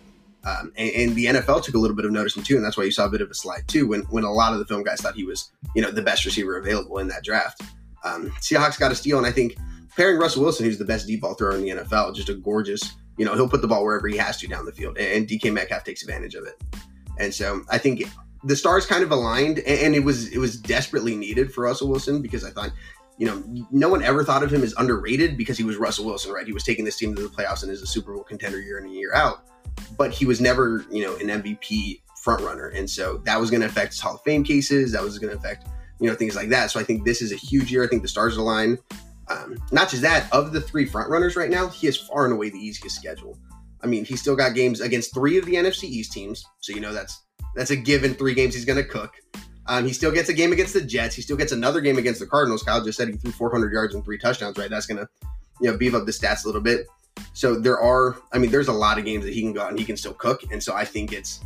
Um, 0.44 0.71
and, 0.77 0.92
and, 0.92 1.15
the 1.15 1.25
NFL 1.25 1.63
took 1.63 1.74
a 1.74 1.80
little 1.80 1.95
bit 1.95 2.06
of 2.06 2.12
notice 2.12 2.36
too, 2.36 2.56
and 2.56 2.63
that's 2.63 2.77
why 2.77 2.83
you 2.83 2.91
saw 2.91 3.06
a 3.06 3.09
bit 3.09 3.21
of 3.21 3.31
a 3.31 3.33
slide 3.33 3.68
too. 3.68 3.88
When 3.88 4.01
when 4.12 4.24
a 4.24 4.31
lot 4.31 4.53
of 4.53 4.59
the 4.59 4.65
film 4.65 4.83
guys 4.83 5.01
thought 5.01 5.15
he 5.15 5.24
was, 5.24 5.50
you 5.75 5.81
know, 5.81 5.89
the 5.89 6.03
best 6.03 6.25
receiver 6.25 6.57
available 6.57 7.00
in 7.00 7.07
that 7.07 7.24
draft. 7.24 7.63
Um, 8.03 8.30
Seahawks 8.39 8.77
got 8.77 8.91
a 8.91 8.95
steal, 8.95 9.18
and 9.18 9.25
I 9.25 9.31
think 9.31 9.56
pairing 9.98 10.19
Russell 10.19 10.44
Wilson, 10.44 10.68
who's 10.68 10.77
the 10.77 10.86
best 10.86 11.07
deep 11.07 11.21
ball 11.21 11.33
thrower 11.33 11.56
in 11.56 11.63
the 11.63 11.69
NFL, 11.69 12.13
just 12.13 12.30
a 12.30 12.36
gorgeous 12.36 12.94
you 13.17 13.25
know, 13.25 13.33
he'll 13.35 13.50
put 13.50 13.62
the 13.62 13.67
ball 13.67 13.83
wherever 13.83 14.07
he 14.07 14.17
has 14.17 14.38
to 14.38 14.47
down 14.47 14.65
the 14.65 14.71
field, 14.71 14.97
and 14.97 15.27
DK 15.27 15.51
Metcalf 15.53 15.83
takes 15.83 16.01
advantage 16.01 16.35
of 16.35 16.45
it. 16.45 16.62
And 17.17 17.34
so 17.34 17.62
I 17.69 17.77
think 17.77 18.03
the 18.43 18.55
stars 18.55 18.86
kind 18.86 19.03
of 19.03 19.12
aligned, 19.12 19.60
and 19.60 19.95
it 19.95 20.03
was 20.03 20.31
it 20.31 20.38
was 20.38 20.57
desperately 20.57 21.15
needed 21.15 21.53
for 21.53 21.63
Russell 21.63 21.89
Wilson 21.89 22.22
because 22.22 22.43
I 22.43 22.51
thought, 22.51 22.72
you 23.17 23.25
know, 23.25 23.43
no 23.72 23.89
one 23.89 24.03
ever 24.03 24.24
thought 24.24 24.43
of 24.43 24.53
him 24.53 24.63
as 24.63 24.74
underrated 24.77 25.38
because 25.38 25.57
he 25.57 25.63
was 25.63 25.77
Russell 25.77 26.05
Wilson, 26.05 26.31
right? 26.31 26.45
He 26.45 26.53
was 26.53 26.63
taking 26.63 26.86
this 26.86 26.98
team 26.98 27.15
to 27.15 27.22
the 27.22 27.29
playoffs 27.29 27.63
and 27.63 27.72
is 27.72 27.81
a 27.81 27.88
Super 27.88 28.13
Bowl 28.13 28.24
contender 28.24 28.62
year 28.62 28.77
in 28.77 28.86
and 28.86 28.93
year 28.93 29.13
out, 29.13 29.48
but 29.98 30.12
he 30.12 30.25
was 30.25 30.41
never, 30.41 30.86
you 30.91 31.03
know, 31.03 31.15
an 31.15 31.41
MVP 31.41 32.01
front 32.22 32.41
runner, 32.43 32.67
and 32.69 32.89
so 32.89 33.17
that 33.19 33.39
was 33.39 33.50
going 33.50 33.62
to 33.62 33.67
affect 33.67 33.93
his 33.93 34.01
Hall 34.01 34.15
of 34.15 34.22
Fame 34.24 34.43
cases. 34.43 34.91
That 34.91 35.03
was 35.03 35.17
going 35.19 35.31
to 35.31 35.38
affect 35.38 35.67
you 36.00 36.10
know 36.10 36.15
things 36.15 36.36
like 36.36 36.50
that. 36.50 36.72
So 36.72 36.79
I 36.79 36.84
think 36.84 37.05
this 37.05 37.22
is 37.22 37.31
a 37.31 37.36
huge 37.36 37.72
year. 37.72 37.84
I 37.84 37.88
think 37.88 38.01
the 38.01 38.07
stars 38.07 38.38
align. 38.38 38.77
Um, 39.27 39.58
not 39.72 39.89
just 39.89 40.01
that, 40.03 40.32
of 40.32 40.53
the 40.53 40.62
three 40.62 40.86
front 40.86 41.10
runners 41.10 41.36
right 41.36 41.50
now, 41.50 41.67
he 41.67 41.88
has 41.88 41.98
far 41.98 42.25
and 42.25 42.34
away 42.34 42.50
the 42.50 42.60
easiest 42.60 42.96
schedule. 42.96 43.38
I 43.82 43.88
mean, 43.88 44.05
he's 44.05 44.22
still 44.22 44.36
got 44.36 44.55
games 44.55 44.82
against 44.82 45.13
three 45.13 45.38
of 45.38 45.46
the 45.46 45.55
NFC 45.55 45.84
East 45.84 46.12
teams, 46.12 46.46
so 46.60 46.74
you 46.74 46.79
know 46.79 46.94
that's 46.94 47.24
that's 47.55 47.72
a 47.72 47.75
given. 47.75 48.13
Three 48.13 48.34
games 48.34 48.53
he's 48.53 48.65
going 48.65 48.82
to 48.82 48.84
cook. 48.84 49.13
Um, 49.67 49.86
he 49.86 49.94
still 49.94 50.12
gets 50.12 50.29
a 50.29 50.34
game 50.34 50.51
against 50.51 50.74
the 50.74 50.82
Jets. 50.82 51.15
He 51.15 51.22
still 51.22 51.38
gets 51.38 51.51
another 51.51 51.82
game 51.82 51.98
against 51.98 52.20
the 52.20 52.27
Cardinals. 52.27 52.63
Kyle 52.63 52.84
just 52.84 52.98
said 52.98 53.10
he 53.10 53.17
threw 53.17 53.32
400 53.32 53.74
yards 53.74 53.96
and 53.96 54.03
three 54.03 54.17
touchdowns. 54.17 54.58
Right, 54.58 54.70
that's 54.70 54.86
going 54.86 55.00
to 55.00 55.08
you 55.62 55.72
know 55.72 55.77
beef 55.77 55.94
up 55.94 56.05
the 56.05 56.12
stats 56.12 56.44
a 56.44 56.48
little 56.48 56.62
bit. 56.62 56.88
So 57.34 57.60
there 57.60 57.79
are, 57.79 58.17
I 58.34 58.38
mean, 58.38 58.51
there's 58.51 58.67
a 58.67 58.74
lot 58.74 58.98
of 58.98 59.05
games 59.05 59.24
that 59.24 59.34
he 59.34 59.41
can 59.41 59.53
go 59.53 59.62
out 59.62 59.70
and 59.70 59.79
he 59.79 59.86
can 59.86 59.98
still 59.98 60.13
cook, 60.13 60.44
and 60.51 60.62
so 60.62 60.75
I 60.75 60.86
think 60.86 61.13
it's 61.13 61.39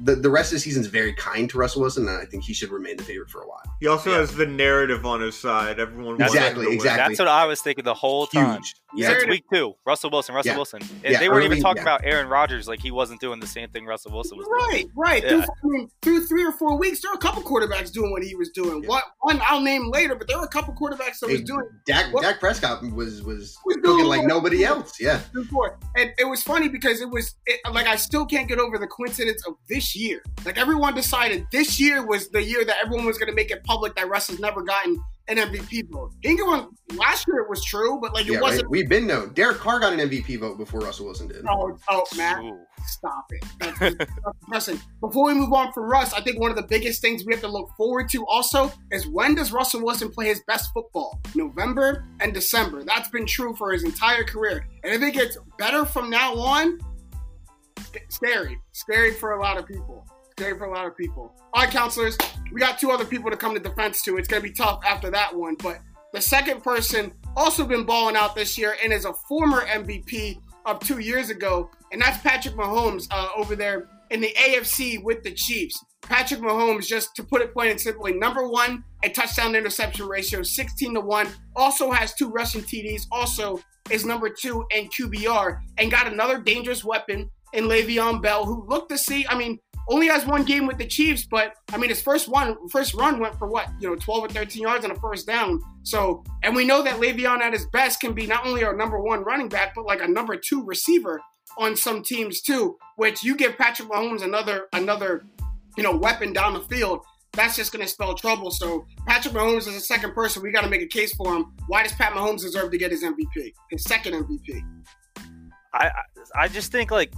the, 0.00 0.16
the 0.16 0.30
rest 0.30 0.52
of 0.52 0.56
the 0.56 0.60
season 0.60 0.82
is 0.82 0.88
very 0.88 1.12
kind 1.14 1.48
to 1.50 1.58
Russell 1.58 1.82
Wilson, 1.82 2.08
and 2.08 2.18
I 2.18 2.24
think 2.24 2.44
he 2.44 2.52
should 2.52 2.70
remain 2.70 2.96
the 2.96 3.04
favorite 3.04 3.30
for 3.30 3.42
a 3.42 3.46
while. 3.46 3.62
He 3.80 3.86
also 3.86 4.10
yeah. 4.10 4.18
has 4.18 4.34
the 4.34 4.46
narrative 4.46 5.06
on 5.06 5.20
his 5.20 5.38
side. 5.38 5.78
Everyone 5.78 6.20
exactly, 6.20 6.72
exactly. 6.72 7.14
That's 7.14 7.18
what 7.18 7.28
I 7.28 7.46
was 7.46 7.60
thinking 7.60 7.84
the 7.84 7.94
whole 7.94 8.26
time. 8.26 8.62
Huge. 8.94 9.08
Yeah, 9.08 9.12
it's 9.12 9.26
week 9.26 9.44
two. 9.52 9.74
Russell 9.84 10.10
Wilson, 10.10 10.34
Russell 10.34 10.52
yeah. 10.52 10.56
Wilson. 10.56 10.82
And 10.82 11.12
yeah, 11.12 11.18
they 11.18 11.28
weren't 11.28 11.44
early, 11.44 11.56
even 11.56 11.62
talking 11.62 11.82
about 11.82 12.04
Aaron 12.04 12.28
Rodgers 12.28 12.68
like 12.68 12.80
he 12.80 12.90
wasn't 12.90 13.20
doing 13.20 13.40
the 13.40 13.46
same 13.46 13.68
thing 13.70 13.86
Russell 13.86 14.12
Wilson 14.12 14.38
was 14.38 14.46
right, 14.50 14.70
doing. 14.72 14.92
Right, 14.94 15.22
right. 15.22 15.28
Through, 15.28 15.42
I 15.42 15.46
mean, 15.64 15.90
through 16.02 16.26
three 16.26 16.44
or 16.44 16.52
four 16.52 16.78
weeks, 16.78 17.02
there 17.02 17.10
were 17.10 17.16
a 17.16 17.20
couple 17.20 17.42
quarterbacks 17.42 17.92
doing 17.92 18.12
what 18.12 18.22
he 18.22 18.34
was 18.34 18.50
doing. 18.50 18.86
One, 18.86 19.02
one 19.20 19.40
I'll 19.46 19.60
name 19.60 19.90
later, 19.90 20.14
but 20.14 20.28
there 20.28 20.38
were 20.38 20.44
a 20.44 20.48
couple 20.48 20.74
quarterbacks 20.74 21.18
that 21.20 21.28
hey, 21.28 21.34
was 21.34 21.42
doing. 21.42 21.68
Dak, 21.86 22.12
Dak 22.20 22.40
Prescott 22.40 22.82
was 22.82 23.22
was, 23.22 23.56
was 23.64 23.78
looking 23.82 24.06
like 24.06 24.24
nobody 24.24 24.64
else. 24.64 25.00
Yeah, 25.00 25.20
and 25.96 26.12
it 26.18 26.28
was 26.28 26.42
funny 26.42 26.68
because 26.68 27.00
it 27.00 27.10
was 27.10 27.34
it, 27.46 27.60
like 27.72 27.86
I 27.86 27.96
still 27.96 28.26
can't 28.26 28.48
get 28.48 28.58
over 28.58 28.78
the 28.78 28.86
coincidence 28.86 29.46
of 29.46 29.54
this 29.68 29.96
year. 29.96 30.22
Like 30.44 30.58
everyone 30.58 30.94
decided 30.94 31.46
this 31.50 31.80
year 31.80 32.06
was 32.06 32.28
the 32.30 32.42
year 32.42 32.64
that 32.64 32.76
everyone 32.82 33.06
was 33.06 33.18
going 33.18 33.28
to 33.28 33.34
make 33.34 33.50
it 33.50 33.64
public 33.64 33.94
that 33.96 34.08
Russ 34.08 34.28
has 34.28 34.38
never 34.38 34.62
gotten 34.62 35.02
an 35.28 35.38
MVP 35.38 35.90
vote. 35.90 36.12
He 36.22 36.28
didn't 36.36 36.46
get 36.46 36.98
last 36.98 37.26
year. 37.26 37.38
It 37.38 37.48
was 37.48 37.64
true, 37.64 37.98
but 38.00 38.12
like 38.12 38.26
it 38.26 38.32
Yeah, 38.34 38.40
wasn't. 38.40 38.64
right? 38.64 38.70
We've 38.70 38.88
been 38.88 39.06
known. 39.06 39.32
Derek 39.32 39.56
Carr 39.58 39.80
got 39.80 39.92
an 39.92 39.98
MVP 40.00 40.38
vote 40.38 40.58
before 40.58 40.80
Russell 40.80 41.06
Wilson 41.06 41.28
did. 41.28 41.44
Oh, 41.48 41.76
oh, 41.88 42.04
Matt, 42.16 42.42
Ooh. 42.42 42.58
stop 42.86 43.24
it. 43.30 43.44
That's, 43.60 43.78
that's 43.78 43.96
depressing. 44.42 44.80
Before 45.00 45.26
we 45.26 45.34
move 45.34 45.52
on 45.52 45.72
from 45.72 45.84
Russ, 45.84 46.12
I 46.12 46.20
think 46.20 46.38
one 46.40 46.50
of 46.50 46.56
the 46.56 46.66
biggest 46.66 47.00
things 47.00 47.24
we 47.24 47.32
have 47.32 47.40
to 47.42 47.48
look 47.48 47.70
forward 47.76 48.08
to 48.10 48.24
also 48.26 48.70
is 48.90 49.06
when 49.06 49.34
does 49.34 49.52
Russell 49.52 49.82
Wilson 49.82 50.10
play 50.10 50.26
his 50.26 50.42
best 50.46 50.70
football? 50.74 51.18
November 51.34 52.04
and 52.20 52.34
December. 52.34 52.84
That's 52.84 53.08
been 53.08 53.26
true 53.26 53.54
for 53.56 53.72
his 53.72 53.84
entire 53.84 54.24
career. 54.24 54.66
And 54.82 54.92
if 54.92 55.02
it 55.02 55.14
gets 55.14 55.38
better 55.58 55.84
from 55.86 56.10
now 56.10 56.34
on, 56.36 56.78
scary. 58.08 58.58
Scary 58.72 59.12
for 59.14 59.32
a 59.32 59.40
lot 59.40 59.56
of 59.56 59.66
people. 59.66 60.06
Scary 60.36 60.58
for 60.58 60.64
a 60.64 60.74
lot 60.74 60.84
of 60.84 60.96
people. 60.96 61.32
All 61.52 61.62
right, 61.62 61.70
counselors, 61.70 62.18
we 62.50 62.58
got 62.58 62.76
two 62.76 62.90
other 62.90 63.04
people 63.04 63.30
to 63.30 63.36
come 63.36 63.54
to 63.54 63.60
defense 63.60 64.02
to. 64.02 64.16
It's 64.16 64.26
going 64.26 64.42
to 64.42 64.48
be 64.48 64.52
tough 64.52 64.80
after 64.84 65.08
that 65.12 65.32
one. 65.32 65.54
But 65.62 65.78
the 66.12 66.20
second 66.20 66.60
person 66.60 67.12
also 67.36 67.64
been 67.64 67.84
balling 67.84 68.16
out 68.16 68.34
this 68.34 68.58
year 68.58 68.74
and 68.82 68.92
is 68.92 69.04
a 69.04 69.12
former 69.28 69.60
MVP 69.60 70.40
of 70.66 70.80
two 70.80 70.98
years 70.98 71.30
ago, 71.30 71.70
and 71.92 72.02
that's 72.02 72.18
Patrick 72.18 72.56
Mahomes 72.56 73.06
uh, 73.12 73.28
over 73.36 73.54
there 73.54 73.88
in 74.10 74.20
the 74.20 74.34
AFC 74.36 75.04
with 75.04 75.22
the 75.22 75.30
Chiefs. 75.30 75.78
Patrick 76.02 76.40
Mahomes, 76.40 76.84
just 76.84 77.14
to 77.14 77.22
put 77.22 77.40
it 77.40 77.52
plain 77.52 77.70
and 77.70 77.80
simply, 77.80 78.12
number 78.12 78.48
one 78.48 78.82
in 79.04 79.12
touchdown 79.12 79.52
to 79.52 79.58
interception 79.58 80.06
ratio, 80.06 80.42
16 80.42 80.94
to 80.94 81.00
1. 81.00 81.28
Also 81.54 81.92
has 81.92 82.12
two 82.12 82.28
rushing 82.28 82.62
TDs, 82.62 83.02
also 83.12 83.60
is 83.88 84.04
number 84.04 84.28
two 84.28 84.64
in 84.74 84.88
QBR, 84.88 85.60
and 85.78 85.92
got 85.92 86.12
another 86.12 86.40
dangerous 86.40 86.82
weapon 86.82 87.30
in 87.52 87.64
Le'Veon 87.66 88.20
Bell, 88.20 88.44
who 88.44 88.66
looked 88.68 88.90
to 88.90 88.98
see, 88.98 89.24
I 89.28 89.38
mean, 89.38 89.60
only 89.88 90.06
has 90.08 90.26
one 90.26 90.44
game 90.44 90.66
with 90.66 90.78
the 90.78 90.86
Chiefs, 90.86 91.26
but 91.30 91.54
I 91.72 91.76
mean 91.76 91.90
his 91.90 92.00
first 92.02 92.28
one 92.28 92.56
first 92.68 92.94
run 92.94 93.18
went 93.20 93.38
for 93.38 93.48
what, 93.48 93.68
you 93.80 93.88
know, 93.88 93.96
12 93.96 94.24
or 94.24 94.28
13 94.28 94.62
yards 94.62 94.84
on 94.84 94.90
a 94.90 94.94
first 94.96 95.26
down. 95.26 95.60
So 95.82 96.24
and 96.42 96.54
we 96.56 96.64
know 96.64 96.82
that 96.82 97.00
Le'Veon 97.00 97.40
at 97.40 97.52
his 97.52 97.66
best 97.66 98.00
can 98.00 98.12
be 98.14 98.26
not 98.26 98.46
only 98.46 98.64
our 98.64 98.74
number 98.76 98.98
one 98.98 99.22
running 99.24 99.48
back, 99.48 99.74
but 99.74 99.84
like 99.84 100.00
a 100.02 100.08
number 100.08 100.36
two 100.36 100.64
receiver 100.64 101.20
on 101.58 101.76
some 101.76 102.02
teams 102.02 102.40
too. 102.40 102.76
Which 102.96 103.22
you 103.22 103.36
give 103.36 103.56
Patrick 103.58 103.88
Mahomes 103.88 104.22
another 104.22 104.66
another, 104.72 105.24
you 105.76 105.82
know, 105.82 105.96
weapon 105.96 106.32
down 106.32 106.54
the 106.54 106.60
field, 106.60 107.00
that's 107.32 107.56
just 107.56 107.72
gonna 107.72 107.86
spell 107.86 108.14
trouble. 108.14 108.50
So 108.50 108.86
Patrick 109.06 109.34
Mahomes 109.34 109.66
is 109.68 109.74
the 109.74 109.80
second 109.80 110.14
person 110.14 110.42
we 110.42 110.50
gotta 110.52 110.68
make 110.68 110.82
a 110.82 110.86
case 110.86 111.14
for 111.14 111.34
him. 111.34 111.52
Why 111.66 111.82
does 111.82 111.92
Pat 111.92 112.12
Mahomes 112.12 112.40
deserve 112.40 112.70
to 112.70 112.78
get 112.78 112.90
his 112.90 113.02
MVP? 113.02 113.52
His 113.70 113.84
second 113.84 114.14
MVP. 114.14 114.62
I- 115.74 115.90
I 116.34 116.48
just 116.48 116.72
think 116.72 116.90
like 116.90 117.12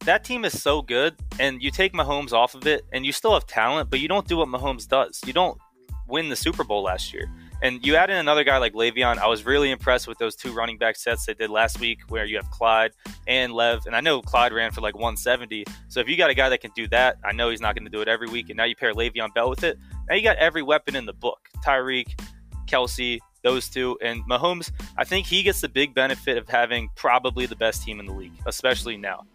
that 0.00 0.24
team 0.24 0.44
is 0.44 0.60
so 0.60 0.82
good, 0.82 1.16
and 1.38 1.62
you 1.62 1.70
take 1.70 1.92
Mahomes 1.92 2.32
off 2.32 2.54
of 2.54 2.66
it, 2.66 2.86
and 2.92 3.04
you 3.04 3.12
still 3.12 3.34
have 3.34 3.46
talent, 3.46 3.90
but 3.90 4.00
you 4.00 4.08
don't 4.08 4.26
do 4.26 4.36
what 4.38 4.48
Mahomes 4.48 4.88
does. 4.88 5.20
You 5.26 5.32
don't 5.32 5.58
win 6.06 6.28
the 6.28 6.36
Super 6.36 6.64
Bowl 6.64 6.82
last 6.82 7.12
year, 7.12 7.30
and 7.62 7.84
you 7.84 7.96
add 7.96 8.08
in 8.08 8.16
another 8.16 8.44
guy 8.44 8.58
like 8.58 8.72
Le'Veon. 8.72 9.18
I 9.18 9.26
was 9.26 9.44
really 9.44 9.70
impressed 9.70 10.08
with 10.08 10.18
those 10.18 10.34
two 10.34 10.52
running 10.52 10.78
back 10.78 10.96
sets 10.96 11.26
they 11.26 11.34
did 11.34 11.50
last 11.50 11.80
week, 11.80 12.00
where 12.08 12.24
you 12.24 12.36
have 12.36 12.50
Clyde 12.50 12.92
and 13.26 13.52
Lev, 13.52 13.86
and 13.86 13.94
I 13.94 14.00
know 14.00 14.22
Clyde 14.22 14.52
ran 14.52 14.72
for 14.72 14.80
like 14.80 14.94
170. 14.94 15.64
So 15.88 16.00
if 16.00 16.08
you 16.08 16.16
got 16.16 16.30
a 16.30 16.34
guy 16.34 16.48
that 16.48 16.60
can 16.60 16.70
do 16.74 16.88
that, 16.88 17.16
I 17.24 17.32
know 17.32 17.50
he's 17.50 17.60
not 17.60 17.74
going 17.74 17.84
to 17.84 17.90
do 17.90 18.00
it 18.00 18.08
every 18.08 18.28
week, 18.28 18.48
and 18.48 18.56
now 18.56 18.64
you 18.64 18.76
pair 18.76 18.94
Le'Veon 18.94 19.34
Bell 19.34 19.50
with 19.50 19.64
it. 19.64 19.78
Now 20.08 20.14
you 20.14 20.22
got 20.22 20.36
every 20.36 20.62
weapon 20.62 20.96
in 20.96 21.04
the 21.04 21.12
book: 21.12 21.40
Tyreek, 21.64 22.18
Kelce, 22.66 23.18
those 23.42 23.68
two, 23.68 23.98
and 24.02 24.22
Mahomes. 24.28 24.70
I 24.96 25.04
think 25.04 25.26
he 25.26 25.42
gets 25.42 25.60
the 25.60 25.68
big 25.68 25.94
benefit 25.94 26.38
of 26.38 26.48
having 26.48 26.90
probably 26.96 27.46
the 27.46 27.56
best 27.56 27.82
team 27.82 28.00
in 28.00 28.06
the 28.06 28.12
league, 28.12 28.32
especially 28.46 28.96
now. 28.96 29.26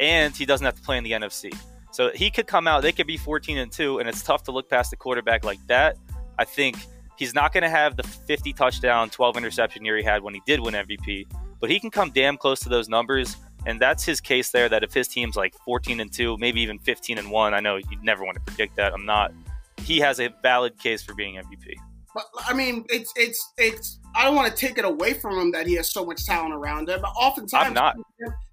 And 0.00 0.36
he 0.36 0.46
doesn't 0.46 0.64
have 0.64 0.74
to 0.74 0.82
play 0.82 0.98
in 0.98 1.04
the 1.04 1.12
NFC. 1.12 1.52
So 1.90 2.10
he 2.14 2.30
could 2.30 2.46
come 2.46 2.68
out, 2.68 2.82
they 2.82 2.92
could 2.92 3.06
be 3.06 3.16
14 3.16 3.58
and 3.58 3.72
2, 3.72 3.98
and 3.98 4.08
it's 4.08 4.22
tough 4.22 4.44
to 4.44 4.52
look 4.52 4.68
past 4.68 4.92
a 4.92 4.96
quarterback 4.96 5.44
like 5.44 5.58
that. 5.66 5.96
I 6.38 6.44
think 6.44 6.76
he's 7.16 7.34
not 7.34 7.52
going 7.52 7.62
to 7.62 7.70
have 7.70 7.96
the 7.96 8.02
50 8.02 8.52
touchdown, 8.52 9.10
12 9.10 9.36
interception 9.36 9.84
year 9.84 9.96
he 9.96 10.04
had 10.04 10.22
when 10.22 10.34
he 10.34 10.42
did 10.46 10.60
win 10.60 10.74
MVP, 10.74 11.26
but 11.60 11.70
he 11.70 11.80
can 11.80 11.90
come 11.90 12.10
damn 12.10 12.36
close 12.36 12.60
to 12.60 12.68
those 12.68 12.88
numbers. 12.88 13.36
And 13.66 13.80
that's 13.80 14.04
his 14.04 14.20
case 14.20 14.50
there 14.50 14.68
that 14.68 14.84
if 14.84 14.94
his 14.94 15.08
team's 15.08 15.34
like 15.34 15.54
14 15.64 16.00
and 16.00 16.12
2, 16.12 16.38
maybe 16.38 16.60
even 16.60 16.78
15 16.78 17.18
and 17.18 17.30
1, 17.30 17.54
I 17.54 17.60
know 17.60 17.76
you 17.76 17.98
never 18.02 18.24
want 18.24 18.36
to 18.36 18.40
predict 18.42 18.76
that. 18.76 18.92
I'm 18.92 19.04
not. 19.04 19.32
He 19.78 19.98
has 19.98 20.20
a 20.20 20.28
valid 20.42 20.78
case 20.78 21.02
for 21.02 21.14
being 21.14 21.34
MVP. 21.34 21.74
But 22.14 22.24
I 22.46 22.54
mean, 22.54 22.84
it's 22.88 23.12
it's 23.16 23.52
it's. 23.58 23.98
I 24.14 24.24
don't 24.24 24.34
want 24.34 24.54
to 24.54 24.56
take 24.56 24.78
it 24.78 24.84
away 24.84 25.14
from 25.14 25.38
him 25.38 25.52
that 25.52 25.66
he 25.66 25.74
has 25.74 25.92
so 25.92 26.04
much 26.04 26.24
talent 26.24 26.54
around 26.54 26.88
him. 26.88 27.00
But 27.00 27.10
oftentimes, 27.10 27.68
I'm 27.68 27.74
not. 27.74 27.96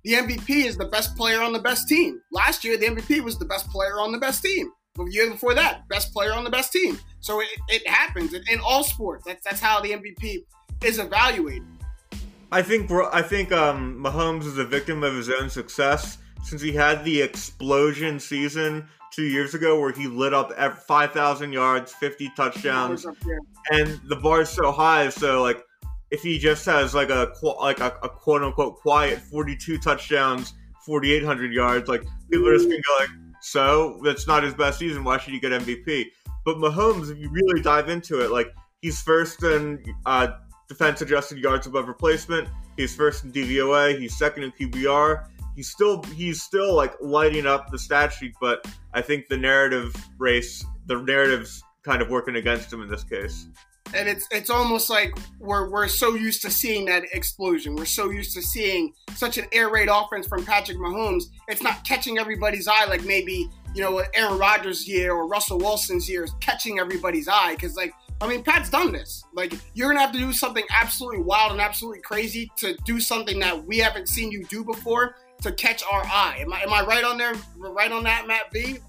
the 0.04 0.14
MVP 0.14 0.66
is 0.66 0.78
the 0.78 0.86
best 0.86 1.16
player 1.16 1.42
on 1.42 1.54
the 1.54 1.60
best 1.60 1.88
team. 1.88 2.22
Last 2.32 2.64
year, 2.64 2.78
the 2.78 2.88
MVP 2.88 3.24
was 3.24 3.38
the 3.38 3.46
best 3.46 3.70
player 3.70 4.00
on 4.00 4.12
the 4.12 4.18
best 4.18 4.44
team. 4.44 4.72
The 4.96 5.06
year 5.10 5.30
before 5.32 5.54
that, 5.56 5.88
best 5.90 6.14
player 6.14 6.34
on 6.34 6.44
the 6.44 6.50
best 6.50 6.72
team. 6.72 6.98
So 7.20 7.42
it, 7.42 7.48
it 7.68 7.88
happens 7.88 8.34
in, 8.34 8.44
in 8.50 8.60
all 8.60 8.84
sports. 8.84 9.24
That's 9.26 9.44
that's 9.44 9.60
how 9.60 9.82
the 9.82 9.92
MVP 9.92 10.46
is 10.84 11.00
evaluated. 11.00 11.64
I 12.52 12.62
think 12.62 12.92
I 12.92 13.22
think 13.22 13.52
um, 13.52 14.02
Mahomes 14.02 14.46
is 14.46 14.58
a 14.58 14.66
victim 14.66 15.04
of 15.04 15.14
his 15.14 15.30
own 15.30 15.50
success 15.50 16.18
since 16.44 16.62
he 16.62 16.72
had 16.72 17.04
the 17.04 17.22
explosion 17.22 18.20
season 18.20 18.88
two 19.16 19.24
years 19.24 19.54
ago 19.54 19.80
where 19.80 19.92
he 19.92 20.08
lit 20.08 20.34
up 20.34 20.52
ev- 20.58 20.84
5,000 20.84 21.54
yards, 21.54 21.94
50 21.94 22.32
touchdowns, 22.36 23.06
and 23.72 24.00
the 24.08 24.16
bar's 24.18 24.50
so 24.50 24.72
high. 24.72 25.10
So 25.10 25.42
like, 25.42 25.64
if 26.12 26.22
he 26.22 26.38
just 26.38 26.66
has 26.66 26.94
like 26.94 27.10
a 27.10 27.34
like 27.60 27.80
a, 27.80 27.98
a 28.04 28.10
quote 28.10 28.44
unquote 28.44 28.78
quiet 28.78 29.20
42 29.20 29.78
touchdowns, 29.80 30.54
4,800 30.86 31.52
yards, 31.54 31.88
like 31.88 32.04
people 32.30 32.48
are 32.48 32.54
just 32.54 32.70
gonna 32.70 32.82
go 32.82 32.98
like, 33.00 33.10
so 33.42 34.00
that's 34.04 34.28
not 34.28 34.44
his 34.44 34.54
best 34.54 34.80
season. 34.80 35.04
Why 35.04 35.18
should 35.18 35.34
he 35.34 35.40
get 35.40 35.52
MVP? 35.52 36.06
But 36.46 36.58
Mahomes, 36.58 37.12
if 37.12 37.18
you 37.18 37.30
really 37.30 37.62
dive 37.62 37.90
into 37.90 38.24
it, 38.24 38.32
like 38.32 38.54
he's 38.82 39.02
first 39.02 39.44
in 39.44 39.84
uh, 40.06 40.28
defense 40.68 41.02
adjusted 41.02 41.40
yards 41.40 41.68
above 41.68 41.88
replacement. 41.88 42.48
He's 42.78 42.96
first 42.96 43.24
in 43.24 43.32
DVOA. 43.32 43.98
He's 43.98 44.18
second 44.18 44.44
in 44.44 44.52
QBR. 44.52 45.26
He's 45.56 45.70
still 45.70 46.04
he's 46.04 46.42
still 46.42 46.76
like 46.76 46.94
lighting 47.02 47.46
up 47.46 47.72
the 47.72 47.80
stat 47.80 48.12
sheet, 48.12 48.34
but 48.42 48.68
I 48.94 49.02
think 49.02 49.28
the 49.30 49.38
narrative 49.38 49.96
race, 50.18 50.66
the 50.88 51.02
narrative's 51.02 51.64
kind 51.84 52.02
of 52.02 52.10
working 52.10 52.36
against 52.36 52.72
him 52.74 52.82
in 52.82 52.90
this 52.90 53.04
case. 53.04 53.48
and 53.94 54.10
it's 54.10 54.28
it's 54.32 54.50
almost 54.50 54.90
like 54.90 55.16
we're 55.40 55.70
we're 55.70 55.88
so 55.88 56.16
used 56.16 56.42
to 56.42 56.52
seeing 56.52 56.86
that 56.86 57.04
explosion. 57.14 57.76
We're 57.76 57.86
so 57.86 58.10
used 58.10 58.34
to 58.34 58.42
seeing 58.42 58.94
such 59.14 59.38
an 59.38 59.46
air 59.52 59.70
raid 59.70 59.88
offense 59.90 60.28
from 60.28 60.44
Patrick 60.44 60.78
Mahomes. 60.78 61.26
It's 61.48 61.62
not 61.62 61.84
catching 61.86 62.18
everybody's 62.18 62.68
eye 62.68 62.86
like 62.86 63.06
maybe 63.06 63.50
you 63.74 63.82
know 63.82 64.04
Aaron 64.14 64.38
Rodgers' 64.38 64.88
year 64.88 65.14
or 65.14 65.28
Russell 65.28 65.60
Wilson's 65.60 66.10
year 66.10 66.24
is 66.24 66.34
catching 66.42 66.80
everybody's 66.80 67.28
eye 67.28 67.54
because 67.56 67.76
like. 67.76 67.94
I 68.22 68.30
mean, 68.30 68.44
Pat's 68.44 68.70
done 68.70 68.94
this. 68.94 69.26
Like, 69.34 69.54
you're 69.74 69.90
gonna 69.90 70.00
have 70.00 70.14
to 70.14 70.18
do 70.18 70.32
something 70.32 70.64
absolutely 70.70 71.22
wild 71.22 71.52
and 71.52 71.60
absolutely 71.60 72.00
crazy 72.00 72.50
to 72.56 72.74
do 72.86 73.02
something 73.02 73.40
that 73.40 73.66
we 73.66 73.78
haven't 73.80 74.08
seen 74.08 74.32
you 74.32 74.46
do 74.46 74.64
before 74.64 75.18
to 75.42 75.52
catch 75.52 75.84
our 75.92 76.04
eye. 76.04 76.38
Am 76.40 76.54
I, 76.54 76.62
am 76.62 76.74
I 76.74 76.84
right 76.86 77.04
on 77.04 77.18
there? 77.18 77.34
Right 77.58 77.92
on 77.92 78.04
that, 78.04 78.28
Matt 78.28 78.52
B? 78.52 78.80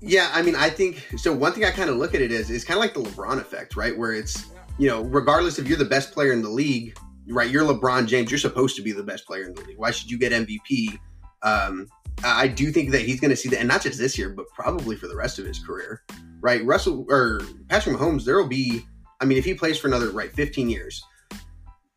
Yeah, 0.00 0.30
I 0.34 0.42
mean, 0.42 0.54
I 0.54 0.68
think 0.68 1.06
so. 1.16 1.32
One 1.32 1.52
thing 1.52 1.64
I 1.64 1.70
kind 1.70 1.88
of 1.88 1.96
look 1.96 2.14
at 2.14 2.20
it 2.20 2.30
is 2.30 2.50
is 2.50 2.64
kind 2.64 2.76
of 2.76 2.82
like 2.82 2.92
the 2.92 3.02
LeBron 3.02 3.38
effect, 3.38 3.74
right? 3.74 3.96
Where 3.96 4.12
it's 4.12 4.46
you 4.78 4.88
know, 4.88 5.02
regardless 5.02 5.58
if 5.58 5.68
you're 5.68 5.78
the 5.78 5.84
best 5.84 6.12
player 6.12 6.32
in 6.32 6.42
the 6.42 6.48
league, 6.48 6.96
right? 7.28 7.48
You're 7.48 7.64
LeBron 7.64 8.06
James. 8.06 8.30
You're 8.30 8.38
supposed 8.38 8.76
to 8.76 8.82
be 8.82 8.92
the 8.92 9.02
best 9.02 9.26
player 9.26 9.44
in 9.44 9.54
the 9.54 9.62
league. 9.62 9.78
Why 9.78 9.90
should 9.90 10.10
you 10.10 10.18
get 10.18 10.32
MVP? 10.32 10.98
Um, 11.42 11.86
I 12.22 12.48
do 12.48 12.70
think 12.70 12.90
that 12.90 13.02
he's 13.02 13.20
going 13.20 13.30
to 13.30 13.36
see 13.36 13.48
that, 13.50 13.58
and 13.58 13.68
not 13.68 13.82
just 13.82 13.98
this 13.98 14.16
year, 14.18 14.30
but 14.30 14.46
probably 14.54 14.96
for 14.96 15.08
the 15.08 15.16
rest 15.16 15.38
of 15.38 15.46
his 15.46 15.58
career, 15.58 16.02
right? 16.40 16.64
Russell 16.64 17.06
or 17.08 17.40
Patrick 17.68 17.96
Mahomes, 17.96 18.24
there 18.24 18.36
will 18.36 18.48
be. 18.48 18.86
I 19.20 19.26
mean, 19.26 19.38
if 19.38 19.44
he 19.44 19.54
plays 19.54 19.78
for 19.78 19.86
another 19.86 20.10
right 20.10 20.32
15 20.32 20.68
years, 20.68 21.02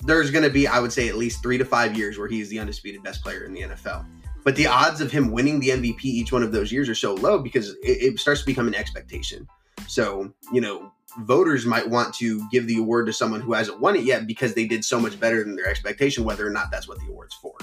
there's 0.08 0.32
going 0.32 0.44
to 0.44 0.50
be, 0.50 0.68
I 0.68 0.80
would 0.80 0.92
say, 0.92 1.08
at 1.10 1.16
least 1.16 1.44
three 1.44 1.58
to 1.58 1.66
five 1.66 1.96
years 1.98 2.18
where 2.18 2.28
he 2.28 2.42
is 2.42 2.50
the 2.50 2.60
undisputed 2.60 3.04
best 3.04 3.22
player 3.22 3.44
in 3.44 3.54
the 3.54 3.62
NFL. 3.62 4.06
But 4.44 4.56
the 4.56 4.66
odds 4.68 5.02
of 5.02 5.12
him 5.12 5.32
winning 5.32 5.60
the 5.60 5.70
MVP 5.70 6.06
each 6.06 6.32
one 6.32 6.42
of 6.44 6.52
those 6.54 6.72
years 6.72 6.88
are 6.88 6.96
so 6.96 7.14
low 7.16 7.38
because 7.40 7.72
it, 7.84 8.14
it 8.14 8.20
starts 8.20 8.40
to 8.42 8.46
become 8.46 8.68
an 8.68 8.76
expectation. 8.76 9.46
So, 9.88 10.34
you 10.54 10.62
know, 10.62 10.92
voters 11.20 11.66
might 11.66 11.88
want 11.90 12.14
to 12.16 12.48
give 12.50 12.68
the 12.68 12.78
award 12.78 13.08
to 13.08 13.14
someone 13.14 13.42
who 13.42 13.54
hasn't 13.54 13.80
won 13.82 13.96
it 13.98 14.04
yet 14.04 14.26
because 14.26 14.54
they 14.54 14.66
did 14.66 14.86
so 14.86 15.00
much 15.00 15.20
better 15.20 15.44
than 15.44 15.56
their 15.58 15.68
expectation, 15.68 16.24
whether 16.24 16.48
or 16.48 16.52
not 16.52 16.72
that's 16.72 16.88
what 16.88 17.00
the 17.00 17.08
award's 17.08 17.36
for. 17.36 17.56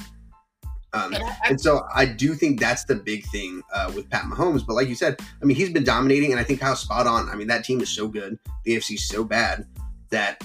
Um, 0.93 1.15
And 1.15 1.25
I- 1.25 1.29
I- 1.29 1.37
and 1.49 1.61
so 1.61 1.87
I 1.95 2.05
do 2.05 2.35
think 2.35 2.61
that's 2.61 2.85
the 2.85 2.95
big 2.95 3.25
thing 3.27 3.63
uh, 3.73 3.91
with 3.97 4.09
Pat 4.11 4.25
Mahomes. 4.25 4.65
But 4.67 4.75
like 4.75 4.89
you 4.89 4.95
said, 4.95 5.19
I 5.41 5.45
mean, 5.47 5.57
he's 5.57 5.71
been 5.71 5.85
dominating, 5.85 6.31
and 6.33 6.39
I 6.41 6.45
think 6.45 6.61
how 6.61 6.75
spot 6.75 7.07
on. 7.07 7.29
I 7.31 7.35
mean, 7.37 7.49
that 7.49 7.65
team 7.65 7.81
is 7.81 7.89
so 7.89 8.07
good. 8.07 8.39
The 8.65 8.77
AFC's 8.77 9.09
so 9.09 9.25
bad 9.25 9.67
that 10.11 10.43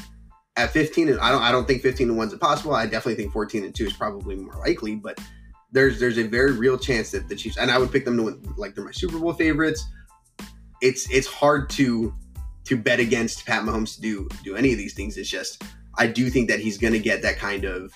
at 0.63 0.71
15, 0.71 1.09
and 1.09 1.19
I 1.19 1.31
don't, 1.31 1.41
I 1.41 1.51
don't 1.51 1.67
think 1.67 1.81
15 1.81 2.09
and 2.09 2.17
one's 2.17 2.33
impossible. 2.33 2.73
I 2.73 2.85
definitely 2.85 3.15
think 3.15 3.33
14 3.33 3.63
and 3.63 3.73
two 3.75 3.85
is 3.85 3.93
probably 3.93 4.35
more 4.35 4.55
likely. 4.55 4.95
But 4.95 5.19
there's 5.71 5.99
there's 5.99 6.17
a 6.17 6.27
very 6.27 6.51
real 6.51 6.77
chance 6.77 7.11
that 7.11 7.29
the 7.29 7.35
Chiefs, 7.35 7.57
and 7.57 7.69
I 7.71 7.77
would 7.77 7.91
pick 7.91 8.05
them 8.05 8.17
to 8.17 8.23
win. 8.23 8.53
Like 8.57 8.75
they're 8.75 8.85
my 8.85 8.91
Super 8.91 9.19
Bowl 9.19 9.33
favorites. 9.33 9.85
It's 10.81 11.09
it's 11.11 11.27
hard 11.27 11.69
to 11.71 12.13
to 12.65 12.77
bet 12.77 12.99
against 12.99 13.45
Pat 13.45 13.63
Mahomes 13.63 13.95
to 13.95 14.01
do 14.01 14.29
do 14.43 14.55
any 14.55 14.71
of 14.71 14.77
these 14.77 14.93
things. 14.93 15.17
It's 15.17 15.29
just 15.29 15.63
I 15.97 16.07
do 16.07 16.29
think 16.29 16.49
that 16.49 16.59
he's 16.59 16.77
going 16.77 16.93
to 16.93 16.99
get 16.99 17.21
that 17.21 17.37
kind 17.37 17.65
of. 17.65 17.93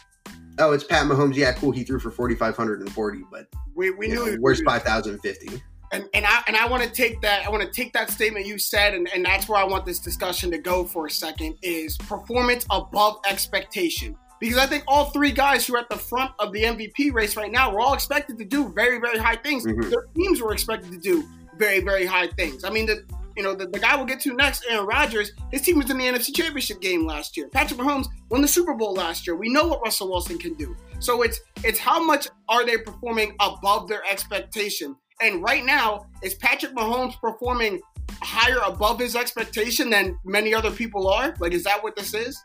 Oh, 0.59 0.71
it's 0.71 0.83
Pat 0.83 1.07
Mahomes. 1.07 1.35
Yeah, 1.35 1.53
cool. 1.53 1.71
He 1.71 1.83
threw 1.83 1.99
for 1.99 2.11
4,540, 2.11 3.23
but 3.31 3.47
we, 3.73 3.89
we 3.91 4.07
knew 4.07 4.15
know, 4.15 4.25
he- 4.25 4.37
where's 4.37 4.61
5,050? 4.61 5.63
And, 5.93 6.09
and 6.13 6.25
I 6.25 6.43
and 6.47 6.57
I 6.57 6.67
want 6.67 6.83
to 6.83 6.89
take 6.89 7.21
that 7.21 7.45
I 7.45 7.49
want 7.49 7.63
to 7.63 7.69
take 7.69 7.93
that 7.93 8.09
statement 8.09 8.45
you 8.45 8.57
said 8.57 8.93
and, 8.95 9.07
and 9.13 9.23
that's 9.23 9.47
where 9.47 9.59
I 9.59 9.63
want 9.63 9.85
this 9.85 9.99
discussion 9.99 10.51
to 10.51 10.57
go 10.57 10.83
for 10.83 11.05
a 11.05 11.11
second 11.11 11.55
is 11.61 11.97
performance 11.97 12.65
above 12.69 13.19
expectation 13.29 14.17
because 14.39 14.57
I 14.57 14.65
think 14.65 14.83
all 14.87 15.05
three 15.05 15.31
guys 15.31 15.65
who 15.65 15.75
are 15.75 15.79
at 15.79 15.89
the 15.89 15.97
front 15.97 16.31
of 16.39 16.51
the 16.51 16.63
MVP 16.63 17.13
race 17.13 17.37
right 17.37 17.51
now 17.51 17.71
were 17.71 17.79
all 17.79 17.93
expected 17.93 18.37
to 18.39 18.45
do 18.45 18.69
very 18.69 18.99
very 18.99 19.19
high 19.19 19.37
things. 19.37 19.65
Mhm. 19.65 19.89
Their 19.89 20.07
teams 20.15 20.41
were 20.41 20.51
expected 20.51 20.91
to 20.91 20.97
do 20.97 21.23
very 21.57 21.79
very 21.79 22.05
high 22.05 22.27
things. 22.27 22.63
I 22.63 22.71
mean 22.71 22.87
the 22.87 23.05
you 23.37 23.43
know 23.43 23.53
the, 23.53 23.67
the 23.67 23.79
guy 23.79 23.95
we'll 23.95 24.05
get 24.05 24.19
to 24.21 24.33
next, 24.33 24.65
Aaron 24.69 24.85
Rodgers. 24.85 25.31
His 25.51 25.61
team 25.61 25.77
was 25.77 25.89
in 25.89 25.97
the 25.97 26.05
NFC 26.05 26.33
Championship 26.35 26.81
game 26.81 27.05
last 27.05 27.37
year. 27.37 27.47
Patrick 27.49 27.79
Mahomes 27.79 28.07
won 28.29 28.41
the 28.41 28.47
Super 28.47 28.73
Bowl 28.73 28.93
last 28.93 29.25
year. 29.25 29.35
We 29.35 29.49
know 29.49 29.67
what 29.67 29.81
Russell 29.81 30.09
Wilson 30.09 30.37
can 30.37 30.55
do. 30.55 30.75
So 30.99 31.21
it's 31.21 31.39
it's 31.63 31.79
how 31.79 32.03
much 32.03 32.27
are 32.49 32.65
they 32.65 32.77
performing 32.77 33.35
above 33.39 33.87
their 33.87 34.03
expectation? 34.09 34.95
And 35.23 35.41
right 35.41 35.63
now, 35.63 36.07
is 36.21 36.33
Patrick 36.33 36.75
Mahomes 36.75 37.17
performing 37.21 37.79
higher 38.21 38.59
above 38.65 38.99
his 38.99 39.15
expectation 39.15 39.89
than 39.89 40.19
many 40.25 40.53
other 40.53 40.69
people 40.69 41.07
are? 41.07 41.33
Like, 41.39 41.53
is 41.53 41.63
that 41.63 41.81
what 41.81 41.95
this 41.95 42.13
is? 42.13 42.43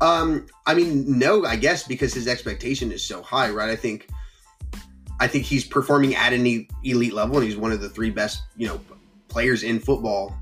Um, 0.00 0.46
I 0.66 0.72
mean, 0.72 1.18
no, 1.18 1.44
I 1.44 1.56
guess 1.56 1.86
because 1.86 2.14
his 2.14 2.26
expectation 2.28 2.90
is 2.90 3.04
so 3.04 3.20
high, 3.20 3.50
right? 3.50 3.68
I 3.68 3.76
think, 3.76 4.08
I 5.20 5.26
think 5.26 5.44
he's 5.44 5.66
performing 5.66 6.14
at 6.14 6.32
an 6.32 6.66
elite 6.82 7.12
level, 7.12 7.36
and 7.36 7.44
he's 7.44 7.58
one 7.58 7.72
of 7.72 7.82
the 7.82 7.90
three 7.90 8.10
best, 8.10 8.42
you 8.56 8.66
know, 8.66 8.80
players 9.28 9.64
in 9.64 9.80
football. 9.80 10.34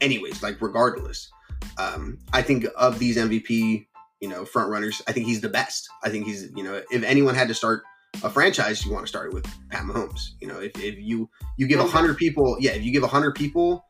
Anyways, 0.00 0.42
like 0.42 0.60
regardless, 0.60 1.30
um, 1.78 2.18
I 2.32 2.42
think 2.42 2.66
of 2.76 2.98
these 2.98 3.16
MVP, 3.16 3.86
you 4.20 4.28
know, 4.28 4.44
front 4.44 4.68
runners, 4.68 5.00
I 5.06 5.12
think 5.12 5.26
he's 5.26 5.40
the 5.40 5.48
best. 5.48 5.88
I 6.02 6.08
think 6.08 6.26
he's, 6.26 6.50
you 6.56 6.64
know, 6.64 6.82
if 6.90 7.04
anyone 7.04 7.36
had 7.36 7.46
to 7.48 7.54
start 7.54 7.84
a 8.22 8.30
franchise, 8.30 8.84
you 8.84 8.92
want 8.92 9.04
to 9.04 9.08
start 9.08 9.28
it 9.28 9.34
with 9.34 9.46
Pat 9.70 9.84
Mahomes. 9.84 10.30
You 10.40 10.48
know, 10.48 10.60
if, 10.60 10.72
if 10.76 10.98
you 10.98 11.28
you 11.56 11.66
give 11.66 11.80
hundred 11.80 12.16
people, 12.16 12.56
yeah, 12.60 12.72
if 12.72 12.82
you 12.82 12.92
give 12.92 13.02
a 13.02 13.08
hundred 13.08 13.34
people, 13.34 13.84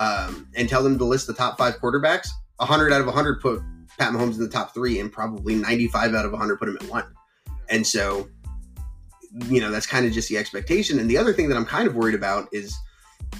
um, 0.00 0.48
and 0.54 0.68
tell 0.68 0.82
them 0.82 0.98
to 0.98 1.04
list 1.04 1.26
the 1.26 1.34
top 1.34 1.58
five 1.58 1.78
quarterbacks, 1.78 2.28
a 2.58 2.66
hundred 2.66 2.92
out 2.92 3.00
of 3.00 3.08
a 3.08 3.12
hundred 3.12 3.40
put 3.40 3.60
Pat 3.98 4.12
Mahomes 4.12 4.34
in 4.34 4.40
the 4.40 4.48
top 4.48 4.74
three, 4.74 4.98
and 4.98 5.12
probably 5.12 5.54
95 5.54 6.14
out 6.14 6.24
of 6.24 6.32
100 6.32 6.58
put 6.58 6.68
him 6.68 6.78
at 6.80 6.88
one. 6.88 7.04
And 7.68 7.86
so, 7.86 8.28
you 9.46 9.60
know, 9.60 9.70
that's 9.70 9.86
kind 9.86 10.06
of 10.06 10.12
just 10.12 10.28
the 10.28 10.36
expectation. 10.36 10.98
And 10.98 11.10
the 11.10 11.18
other 11.18 11.32
thing 11.32 11.48
that 11.48 11.56
I'm 11.56 11.64
kind 11.64 11.86
of 11.86 11.94
worried 11.94 12.14
about 12.14 12.48
is 12.52 12.76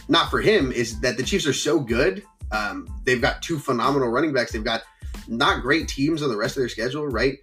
not 0.08 0.30
for 0.30 0.40
him, 0.40 0.72
is 0.72 1.00
that 1.00 1.16
the 1.16 1.22
Chiefs 1.22 1.46
are 1.46 1.52
so 1.52 1.80
good. 1.80 2.22
Um, 2.50 2.86
they've 3.04 3.20
got 3.20 3.42
two 3.42 3.58
phenomenal 3.58 4.08
running 4.08 4.32
backs. 4.32 4.52
They've 4.52 4.64
got 4.64 4.82
not 5.28 5.62
great 5.62 5.88
teams 5.88 6.22
on 6.22 6.28
the 6.28 6.36
rest 6.36 6.56
of 6.56 6.62
their 6.62 6.68
schedule, 6.68 7.06
right? 7.06 7.38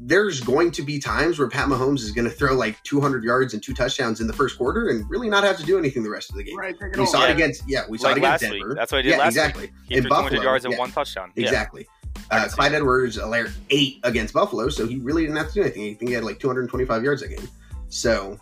There's 0.00 0.40
going 0.40 0.70
to 0.72 0.82
be 0.82 0.98
times 1.00 1.38
where 1.38 1.48
Pat 1.48 1.68
Mahomes 1.68 2.00
is 2.00 2.12
going 2.12 2.24
to 2.24 2.30
throw 2.30 2.54
like 2.54 2.80
200 2.84 3.24
yards 3.24 3.52
and 3.52 3.62
two 3.62 3.74
touchdowns 3.74 4.20
in 4.20 4.26
the 4.28 4.32
first 4.32 4.56
quarter 4.56 4.88
and 4.90 5.08
really 5.10 5.28
not 5.28 5.42
have 5.42 5.56
to 5.56 5.64
do 5.64 5.76
anything 5.76 6.04
the 6.04 6.10
rest 6.10 6.30
of 6.30 6.36
the 6.36 6.44
game. 6.44 6.56
Right, 6.56 6.76
We 6.80 7.00
all. 7.00 7.06
saw 7.06 7.24
it 7.24 7.30
against, 7.32 7.64
yeah, 7.68 7.82
we 7.88 7.98
saw 7.98 8.08
like 8.08 8.16
it 8.16 8.18
against 8.20 8.42
last 8.44 8.52
Denver. 8.52 8.68
week. 8.68 8.76
That's 8.76 8.92
what 8.92 8.98
he 8.98 9.02
did 9.10 9.16
yeah, 9.16 9.18
last 9.18 9.28
exactly. 9.28 9.62
week. 9.64 9.72
He 9.88 9.94
In 9.96 10.02
threw 10.02 10.10
200 10.10 10.24
Buffalo, 10.28 10.42
yards 10.42 10.64
and 10.64 10.72
yeah. 10.74 10.78
one 10.78 10.90
touchdown. 10.92 11.32
Yeah. 11.34 11.44
Exactly. 11.44 11.88
Uh, 12.30 12.40
can 12.42 12.48
Clyde 12.50 12.72
that. 12.72 12.76
Edwards-Helaire 12.76 13.50
eight 13.70 13.98
against 14.04 14.34
Buffalo, 14.34 14.68
so 14.68 14.86
he 14.86 14.98
really 14.98 15.22
didn't 15.22 15.36
have 15.36 15.48
to 15.48 15.54
do 15.54 15.62
anything. 15.62 15.82
I 15.82 15.94
think 15.94 16.08
he 16.10 16.14
had 16.14 16.24
like 16.24 16.38
225 16.38 17.02
yards 17.02 17.22
that 17.22 17.28
game. 17.28 17.48
So 17.88 18.38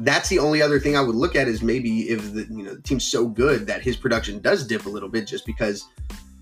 that's 0.00 0.28
the 0.28 0.38
only 0.38 0.62
other 0.62 0.78
thing 0.78 0.96
I 0.96 1.00
would 1.00 1.16
look 1.16 1.34
at 1.36 1.48
is 1.48 1.62
maybe 1.62 2.10
if 2.10 2.32
the 2.32 2.46
you 2.50 2.62
know 2.62 2.74
the 2.74 2.82
team's 2.82 3.04
so 3.04 3.26
good 3.26 3.66
that 3.66 3.82
his 3.82 3.96
production 3.96 4.38
does 4.40 4.66
dip 4.66 4.86
a 4.86 4.88
little 4.88 5.08
bit, 5.08 5.26
just 5.26 5.44
because 5.46 5.86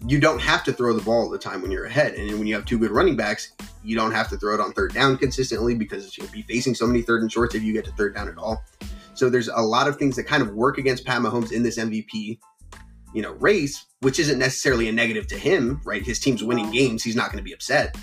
you 0.05 0.21
don't 0.21 0.41
have 0.41 0.63
to 0.65 0.73
throw 0.73 0.93
the 0.93 1.03
ball 1.03 1.23
all 1.23 1.31
the 1.31 1.39
time 1.39 1.63
when 1.63 1.71
you're 1.71 1.87
ahead, 1.87 2.15
and 2.15 2.31
when 2.39 2.47
you 2.47 2.55
have 2.55 2.65
two 2.65 2.79
good 2.79 2.91
running 2.91 3.17
backs, 3.17 3.53
you 3.83 3.97
don't 3.97 4.13
have 4.13 4.29
to 4.29 4.37
throw 4.37 4.55
it 4.55 4.61
on 4.61 4.73
third 4.73 4.93
down 4.93 5.17
consistently 5.17 5.75
because 5.75 6.17
you'll 6.17 6.29
be 6.29 6.43
facing 6.43 6.75
so 6.75 6.87
many 6.87 7.03
third 7.03 7.23
and 7.23 7.33
shorts 7.33 7.55
if 7.55 7.63
you 7.63 7.73
get 7.73 7.85
to 7.85 7.93
third 7.93 8.15
down 8.15 8.29
at 8.29 8.37
all. 8.37 8.63
So 9.15 9.31
there's 9.31 9.49
a 9.49 9.61
lot 9.61 9.89
of 9.89 9.97
things 9.97 10.17
that 10.17 10.25
kind 10.25 10.43
of 10.43 10.51
work 10.51 10.79
against 10.79 11.05
Pat 11.07 11.23
Mahomes 11.23 11.51
in 11.51 11.63
this 11.63 11.79
MVP, 11.79 12.39
you 13.15 13.23
know, 13.23 13.33
race, 13.35 13.87
which 14.01 14.19
isn't 14.19 14.39
necessarily 14.39 14.89
a 14.89 14.93
negative 14.93 15.27
to 15.29 15.39
him, 15.39 15.81
right? 15.85 16.05
His 16.05 16.19
team's 16.19 16.45
winning 16.45 16.71
games; 16.71 17.03
he's 17.03 17.17
not 17.17 17.33
going 17.33 17.39
to 17.39 17.45
be 17.45 17.55
upset. 17.55 17.97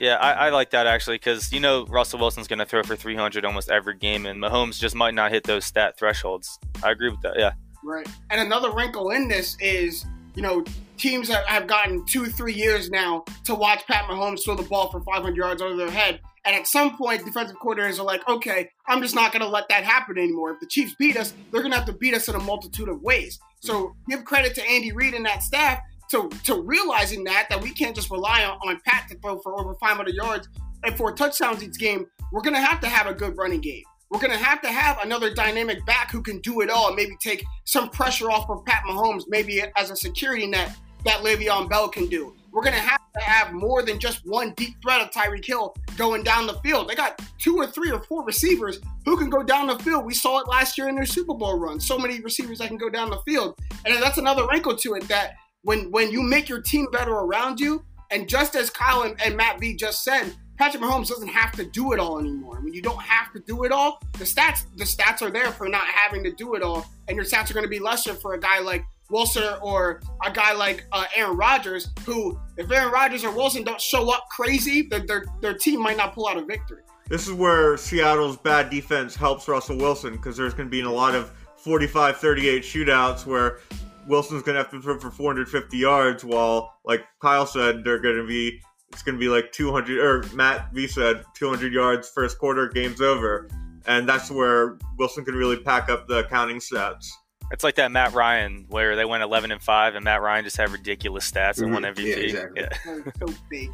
Yeah, 0.00 0.16
I, 0.16 0.32
I 0.32 0.50
like 0.50 0.70
that 0.70 0.86
actually 0.86 1.16
because 1.16 1.52
you 1.52 1.60
know 1.60 1.86
Russell 1.86 2.18
Wilson's 2.18 2.48
going 2.48 2.58
to 2.60 2.66
throw 2.66 2.82
for 2.82 2.96
300 2.96 3.44
almost 3.44 3.70
every 3.70 3.96
game, 3.96 4.26
and 4.26 4.40
Mahomes 4.40 4.78
just 4.78 4.94
might 4.94 5.14
not 5.14 5.32
hit 5.32 5.44
those 5.44 5.64
stat 5.64 5.98
thresholds. 5.98 6.58
I 6.82 6.90
agree 6.90 7.10
with 7.10 7.20
that. 7.22 7.38
Yeah, 7.38 7.52
Right. 7.84 8.08
And 8.30 8.40
another 8.40 8.72
wrinkle 8.72 9.10
in 9.10 9.28
this 9.28 9.58
is, 9.60 10.06
you 10.34 10.42
know, 10.42 10.64
teams 10.96 11.28
that 11.28 11.46
have 11.46 11.66
gotten 11.66 12.04
two, 12.06 12.26
three 12.26 12.52
years 12.52 12.90
now 12.90 13.24
to 13.44 13.54
watch 13.54 13.86
Pat 13.86 14.04
Mahomes 14.04 14.44
throw 14.44 14.54
the 14.54 14.62
ball 14.62 14.90
for 14.90 15.00
500 15.00 15.36
yards 15.36 15.62
over 15.62 15.76
their 15.76 15.90
head. 15.90 16.20
And 16.46 16.54
at 16.54 16.66
some 16.66 16.96
point, 16.96 17.24
defensive 17.24 17.56
coordinators 17.56 17.98
are 17.98 18.04
like, 18.04 18.26
okay, 18.28 18.68
I'm 18.86 19.00
just 19.00 19.14
not 19.14 19.32
going 19.32 19.42
to 19.42 19.48
let 19.48 19.68
that 19.70 19.82
happen 19.82 20.18
anymore. 20.18 20.50
If 20.50 20.60
the 20.60 20.66
Chiefs 20.66 20.94
beat 20.98 21.16
us, 21.16 21.32
they're 21.50 21.62
going 21.62 21.72
to 21.72 21.78
have 21.78 21.86
to 21.86 21.94
beat 21.94 22.14
us 22.14 22.28
in 22.28 22.34
a 22.34 22.40
multitude 22.40 22.88
of 22.88 23.00
ways. 23.00 23.38
So 23.60 23.94
give 24.10 24.24
credit 24.24 24.54
to 24.56 24.68
Andy 24.68 24.92
Reid 24.92 25.14
and 25.14 25.24
that 25.24 25.42
staff 25.42 25.80
to, 26.10 26.28
to 26.44 26.60
realizing 26.60 27.24
that, 27.24 27.46
that 27.48 27.62
we 27.62 27.70
can't 27.70 27.96
just 27.96 28.10
rely 28.10 28.44
on, 28.44 28.58
on 28.68 28.78
Pat 28.84 29.08
to 29.08 29.18
throw 29.18 29.38
for 29.38 29.58
over 29.58 29.74
500 29.76 30.14
yards 30.14 30.48
and 30.84 30.94
four 30.96 31.12
touchdowns 31.12 31.62
each 31.62 31.78
game. 31.78 32.06
We're 32.30 32.42
going 32.42 32.54
to 32.54 32.60
have 32.60 32.80
to 32.80 32.88
have 32.88 33.06
a 33.06 33.14
good 33.14 33.38
running 33.38 33.62
game. 33.62 33.84
We're 34.14 34.20
going 34.20 34.38
to 34.38 34.44
have 34.44 34.62
to 34.62 34.68
have 34.68 35.00
another 35.02 35.34
dynamic 35.34 35.84
back 35.86 36.12
who 36.12 36.22
can 36.22 36.38
do 36.38 36.60
it 36.60 36.70
all 36.70 36.94
maybe 36.94 37.16
take 37.20 37.44
some 37.64 37.90
pressure 37.90 38.30
off 38.30 38.48
of 38.48 38.64
Pat 38.64 38.84
Mahomes, 38.88 39.24
maybe 39.26 39.60
as 39.76 39.90
a 39.90 39.96
security 39.96 40.46
net 40.46 40.70
that 41.04 41.24
Le'Veon 41.24 41.68
Bell 41.68 41.88
can 41.88 42.06
do. 42.06 42.32
We're 42.52 42.62
going 42.62 42.76
to 42.76 42.80
have 42.80 43.00
to 43.16 43.20
have 43.20 43.52
more 43.52 43.82
than 43.82 43.98
just 43.98 44.24
one 44.24 44.54
deep 44.56 44.76
threat 44.80 45.00
of 45.00 45.10
Tyreek 45.10 45.44
Hill 45.44 45.74
going 45.98 46.22
down 46.22 46.46
the 46.46 46.54
field. 46.60 46.88
They 46.88 46.94
got 46.94 47.20
two 47.40 47.56
or 47.56 47.66
three 47.66 47.90
or 47.90 48.04
four 48.04 48.24
receivers 48.24 48.78
who 49.04 49.16
can 49.16 49.30
go 49.30 49.42
down 49.42 49.66
the 49.66 49.80
field. 49.80 50.04
We 50.04 50.14
saw 50.14 50.38
it 50.38 50.46
last 50.46 50.78
year 50.78 50.88
in 50.88 50.94
their 50.94 51.06
Super 51.06 51.34
Bowl 51.34 51.58
run. 51.58 51.80
So 51.80 51.98
many 51.98 52.20
receivers 52.20 52.58
that 52.58 52.68
can 52.68 52.78
go 52.78 52.88
down 52.88 53.10
the 53.10 53.18
field. 53.26 53.58
And 53.84 54.00
that's 54.00 54.18
another 54.18 54.46
wrinkle 54.46 54.76
to 54.76 54.94
it 54.94 55.08
that 55.08 55.34
when 55.62 55.90
when 55.90 56.12
you 56.12 56.22
make 56.22 56.48
your 56.48 56.62
team 56.62 56.86
better 56.92 57.14
around 57.14 57.58
you, 57.58 57.84
and 58.12 58.28
just 58.28 58.54
as 58.54 58.70
Kyle 58.70 59.02
and, 59.02 59.20
and 59.20 59.36
Matt 59.36 59.58
B 59.58 59.74
just 59.74 60.04
said, 60.04 60.32
Patrick 60.56 60.82
Mahomes 60.82 61.08
doesn't 61.08 61.28
have 61.28 61.52
to 61.52 61.64
do 61.64 61.92
it 61.92 61.98
all 61.98 62.18
anymore. 62.18 62.60
When 62.60 62.72
you 62.72 62.82
don't 62.82 63.02
have 63.02 63.32
to 63.32 63.40
do 63.40 63.64
it 63.64 63.72
all, 63.72 64.00
the 64.18 64.24
stats 64.24 64.64
the 64.76 64.84
stats 64.84 65.22
are 65.22 65.30
there 65.30 65.50
for 65.50 65.68
not 65.68 65.86
having 65.86 66.22
to 66.24 66.32
do 66.32 66.54
it 66.54 66.62
all, 66.62 66.86
and 67.08 67.16
your 67.16 67.24
stats 67.24 67.50
are 67.50 67.54
going 67.54 67.64
to 67.64 67.70
be 67.70 67.80
lesser 67.80 68.14
for 68.14 68.34
a 68.34 68.40
guy 68.40 68.60
like 68.60 68.84
Wilson 69.10 69.54
or 69.60 70.00
a 70.24 70.30
guy 70.30 70.52
like 70.52 70.86
uh, 70.92 71.04
Aaron 71.14 71.36
Rodgers, 71.36 71.88
who 72.06 72.38
if 72.56 72.70
Aaron 72.70 72.92
Rodgers 72.92 73.24
or 73.24 73.32
Wilson 73.32 73.64
don't 73.64 73.80
show 73.80 74.12
up 74.12 74.26
crazy, 74.30 74.82
their, 74.82 75.00
their 75.00 75.24
their 75.40 75.54
team 75.54 75.82
might 75.82 75.96
not 75.96 76.14
pull 76.14 76.28
out 76.28 76.36
a 76.36 76.44
victory. 76.44 76.82
This 77.08 77.26
is 77.26 77.34
where 77.34 77.76
Seattle's 77.76 78.38
bad 78.38 78.70
defense 78.70 79.14
helps 79.14 79.46
Russell 79.46 79.76
Wilson 79.76 80.12
because 80.12 80.36
there's 80.36 80.54
going 80.54 80.68
to 80.68 80.70
be 80.70 80.80
a 80.80 80.90
lot 80.90 81.14
of 81.14 81.30
45 81.58 82.16
38 82.16 82.62
shootouts 82.62 83.26
where 83.26 83.58
Wilson's 84.06 84.42
going 84.42 84.54
to 84.54 84.62
have 84.62 84.70
to 84.70 84.80
throw 84.80 84.98
for 84.98 85.10
450 85.10 85.76
yards 85.76 86.24
while, 86.24 86.74
like 86.84 87.04
Kyle 87.20 87.46
said, 87.46 87.84
they're 87.84 88.00
going 88.00 88.16
to 88.16 88.26
be. 88.26 88.60
It's 88.94 89.02
going 89.02 89.16
to 89.16 89.20
be 89.20 89.28
like 89.28 89.50
200, 89.50 89.98
or 89.98 90.22
Matt 90.34 90.72
V 90.72 90.86
said 90.86 91.24
200 91.34 91.72
yards 91.72 92.08
first 92.08 92.38
quarter, 92.38 92.68
game's 92.68 93.00
over. 93.00 93.48
And 93.86 94.08
that's 94.08 94.30
where 94.30 94.78
Wilson 94.96 95.24
can 95.24 95.34
really 95.34 95.56
pack 95.56 95.90
up 95.90 96.06
the 96.06 96.22
counting 96.24 96.58
stats. 96.58 97.10
it's 97.50 97.64
like 97.64 97.74
that 97.74 97.90
Matt 97.90 98.14
Ryan 98.14 98.66
where 98.68 98.94
they 98.94 99.04
went 99.04 99.24
11 99.24 99.50
and 99.50 99.60
five, 99.60 99.96
and 99.96 100.04
Matt 100.04 100.22
Ryan 100.22 100.44
just 100.44 100.56
had 100.56 100.70
ridiculous 100.70 101.28
stats 101.28 101.60
and 101.60 101.72
won. 101.72 101.82
Mm-hmm. 101.82 102.00
MVP. 102.00 102.06
Yeah, 102.06 102.16
exactly. 102.16 102.62
Yeah. 102.62 102.94
Like, 102.94 103.16
so 103.18 103.26
fake. 103.50 103.70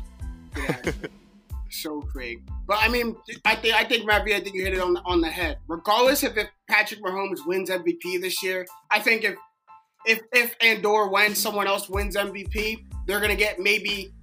Yeah. 0.56 0.92
so 1.70 2.02
fake. 2.14 2.40
But 2.66 2.78
I 2.80 2.88
mean, 2.88 3.14
I 3.44 3.56
think 3.56 3.74
I 3.74 3.85
think 3.85 4.06
Matt 4.06 4.24
B, 4.24 4.35
I 4.35 4.40
think 4.40 4.56
you 4.56 4.64
hit 4.64 4.72
it 4.72 4.80
on 4.80 4.94
the, 4.94 5.02
on 5.02 5.20
the 5.20 5.28
head. 5.28 5.59
Regardless 5.68 6.24
if, 6.24 6.35
if 6.38 6.48
Patrick 6.66 7.02
Mahomes 7.02 7.46
wins 7.46 7.68
MVP 7.68 8.22
this 8.22 8.42
year, 8.42 8.66
I 8.90 9.00
think 9.00 9.24
if 9.24 9.37
if 10.06 10.22
if 10.33 10.56
Andor 10.62 11.09
when 11.09 11.35
someone 11.35 11.66
else 11.66 11.90
wins 11.90 12.16
MVP, 12.16 12.87
they're 13.06 13.20
gonna 13.20 13.37
get 13.37 13.61
maybe 13.61 14.14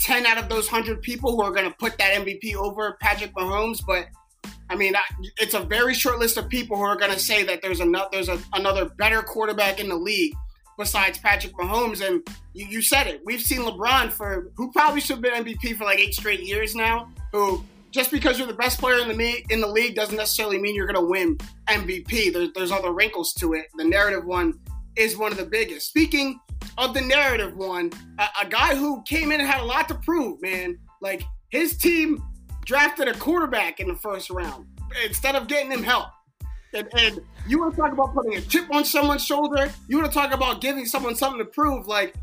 ten 0.00 0.26
out 0.26 0.38
of 0.38 0.48
those 0.48 0.68
hundred 0.68 1.02
people 1.02 1.32
who 1.32 1.42
are 1.42 1.52
gonna 1.52 1.74
put 1.78 1.98
that 1.98 2.14
MVP 2.14 2.54
over 2.54 2.96
Patrick 3.00 3.34
Mahomes. 3.34 3.80
But 3.86 4.06
I 4.70 4.76
mean, 4.76 4.94
it's 5.38 5.54
a 5.54 5.60
very 5.60 5.94
short 5.94 6.18
list 6.18 6.36
of 6.36 6.48
people 6.48 6.76
who 6.76 6.84
are 6.84 6.96
gonna 6.96 7.18
say 7.18 7.42
that 7.44 7.62
there's 7.62 7.80
another 7.80 8.08
there's 8.12 8.28
a, 8.28 8.38
another 8.52 8.86
better 8.86 9.22
quarterback 9.22 9.80
in 9.80 9.88
the 9.88 9.96
league 9.96 10.34
besides 10.78 11.18
Patrick 11.18 11.54
Mahomes. 11.54 12.06
And 12.06 12.26
you, 12.52 12.66
you 12.66 12.82
said 12.82 13.06
it. 13.06 13.20
We've 13.24 13.40
seen 13.40 13.60
LeBron 13.60 14.12
for 14.12 14.50
who 14.56 14.72
probably 14.72 15.00
should 15.00 15.16
have 15.16 15.22
been 15.22 15.44
MVP 15.44 15.76
for 15.76 15.84
like 15.84 15.98
eight 15.98 16.14
straight 16.14 16.40
years 16.40 16.74
now. 16.74 17.08
Who 17.32 17.64
just 17.90 18.10
because 18.10 18.38
you're 18.38 18.48
the 18.48 18.54
best 18.54 18.80
player 18.80 19.00
in 19.00 19.08
the 19.08 19.14
me- 19.14 19.44
in 19.50 19.60
the 19.60 19.68
league 19.68 19.94
doesn't 19.94 20.16
necessarily 20.16 20.58
mean 20.60 20.74
you're 20.74 20.86
going 20.86 21.00
to 21.00 21.10
win 21.10 21.36
MVP. 21.68 22.32
There's 22.32 22.52
there's 22.52 22.72
other 22.72 22.92
wrinkles 22.92 23.32
to 23.34 23.54
it. 23.54 23.66
The 23.76 23.84
narrative 23.84 24.24
one 24.24 24.58
is 24.96 25.16
one 25.16 25.32
of 25.32 25.38
the 25.38 25.46
biggest. 25.46 25.88
Speaking 25.88 26.40
of 26.78 26.94
the 26.94 27.00
narrative 27.00 27.56
one, 27.56 27.92
a, 28.18 28.26
a 28.42 28.46
guy 28.48 28.74
who 28.74 29.02
came 29.02 29.32
in 29.32 29.40
and 29.40 29.48
had 29.48 29.60
a 29.60 29.64
lot 29.64 29.88
to 29.88 29.94
prove, 29.94 30.40
man. 30.42 30.78
Like 31.00 31.22
his 31.50 31.76
team 31.76 32.22
drafted 32.64 33.08
a 33.08 33.14
quarterback 33.14 33.80
in 33.80 33.88
the 33.88 33.96
first 33.96 34.30
round 34.30 34.66
instead 35.04 35.34
of 35.34 35.46
getting 35.48 35.70
him 35.70 35.82
help. 35.82 36.08
And, 36.72 36.88
and 36.98 37.20
you 37.46 37.60
want 37.60 37.74
to 37.74 37.80
talk 37.80 37.92
about 37.92 38.14
putting 38.14 38.34
a 38.34 38.40
chip 38.40 38.72
on 38.72 38.84
someone's 38.84 39.24
shoulder? 39.24 39.70
You 39.86 39.98
want 39.98 40.10
to 40.10 40.18
talk 40.18 40.32
about 40.32 40.60
giving 40.60 40.86
someone 40.86 41.14
something 41.14 41.38
to 41.38 41.44
prove? 41.44 41.86
Like, 41.86 42.14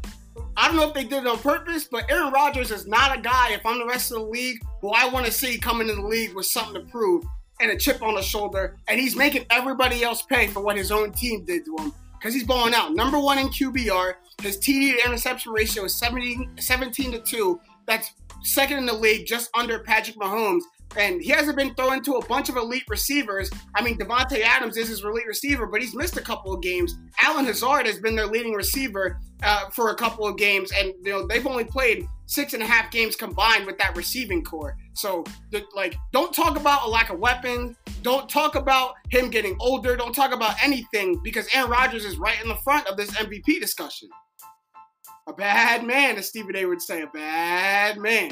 I 0.58 0.68
don't 0.68 0.76
know 0.76 0.88
if 0.88 0.94
they 0.94 1.04
did 1.04 1.24
it 1.24 1.28
on 1.28 1.38
purpose, 1.38 1.86
but 1.90 2.10
Aaron 2.12 2.34
Rodgers 2.34 2.72
is 2.72 2.86
not 2.86 3.18
a 3.18 3.22
guy, 3.22 3.52
if 3.52 3.66
I'm 3.66 3.80
the 3.80 3.86
rest 3.86 4.12
of 4.12 4.18
the 4.18 4.26
league, 4.26 4.60
who 4.82 4.90
I 4.90 5.08
want 5.08 5.26
to 5.26 5.32
see 5.32 5.58
coming 5.58 5.88
in 5.88 6.02
the 6.02 6.08
league 6.08 6.34
with 6.34 6.46
something 6.46 6.74
to 6.74 6.90
prove. 6.92 7.24
and 7.62 7.72
a 7.72 7.78
chip 7.78 8.02
on 8.02 8.18
his 8.18 8.26
shoulder, 8.26 8.76
and 8.88 9.00
he's 9.00 9.16
making 9.16 9.46
everybody 9.50 10.04
else 10.04 10.24
pay 10.24 10.48
for 10.48 10.62
what 10.62 10.76
his 10.76 10.92
own 10.92 11.12
team 11.12 11.46
did 11.46 11.64
to 11.66 11.78
him 11.78 11.94
because 12.22 12.36
he's 12.36 12.44
balling 12.44 12.76
out. 12.76 12.94
Number 12.94 13.20
one 13.20 13.40
in 13.40 13.48
QBR. 13.48 14.14
His 14.42 14.58
TD 14.58 14.98
to 14.98 15.06
interception 15.06 15.52
ratio 15.52 15.86
is 15.86 15.96
17, 15.96 16.52
17 16.60 17.12
to 17.14 17.20
2. 17.20 17.60
That's 17.88 18.14
second 18.44 18.78
in 18.78 18.86
the 18.86 18.94
league, 18.94 19.26
just 19.26 19.50
under 19.56 19.80
Patrick 19.80 20.18
Mahomes. 20.18 20.62
And 20.98 21.22
he 21.22 21.30
hasn't 21.30 21.58
been 21.58 21.74
thrown 21.74 22.04
to 22.04 22.16
a 22.16 22.26
bunch 22.26 22.50
of 22.50 22.58
elite 22.58 22.84
receivers. 22.90 23.50
I 23.76 23.82
mean, 23.82 23.98
Davante 23.98 24.42
Adams 24.42 24.78
is 24.78 24.90
his 24.90 25.04
elite 25.04 25.26
receiver, 25.26 25.66
but 25.66 25.82
he's 25.82 25.96
missed 25.96 26.18
a 26.18 26.22
couple 26.22 26.54
of 26.54 26.62
games. 26.62 26.96
Allen 27.22 27.46
Lazard 27.46 27.88
has 27.88 28.00
been 28.00 28.16
their 28.16 28.28
leading 28.28 28.54
receiver 28.54 29.18
uh, 29.42 29.70
for 29.70 29.92
a 29.92 29.96
couple 29.96 30.28
of 30.28 30.38
games, 30.38 30.72
and 30.78 30.94
you 31.02 31.12
know 31.12 31.26
they've 31.26 31.48
only 31.48 31.64
played 31.64 32.08
six 32.32 32.54
and 32.54 32.64
a 32.64 32.66
half 32.66 32.90
games 32.92 33.16
combined 33.16 33.66
with 33.66 33.78
that 33.78 33.96
receiving 33.96 34.42
core. 34.42 34.78
So, 34.94 35.26
like, 35.76 35.96
don't 36.14 36.34
talk 36.34 36.58
about 36.58 36.86
a 36.86 36.90
lack 36.90 37.10
of 37.10 37.20
weapons. 37.20 37.76
Don't 38.04 38.30
talk 38.30 38.56
about 38.56 38.94
him 39.10 39.30
getting 39.30 39.58
older. 39.60 39.98
Don't 39.98 40.14
talk 40.14 40.34
about 40.34 40.56
anything 40.64 41.20
because 41.24 41.48
Aaron 41.54 41.70
Rodgers 41.70 42.06
is 42.06 42.18
right 42.18 42.42
in 42.42 42.48
the 42.48 42.56
front 42.56 42.88
of 42.88 42.96
this 42.96 43.12
MVP 43.12 43.60
discussion. 43.60 44.10
A 45.28 45.34
bad 45.34 45.86
man, 45.86 46.18
as 46.18 46.30
Stephen 46.30 46.56
A. 46.56 46.66
would 46.66 46.82
say, 46.82 47.02
a 47.02 47.08
bad 47.08 47.98
man. 47.98 48.32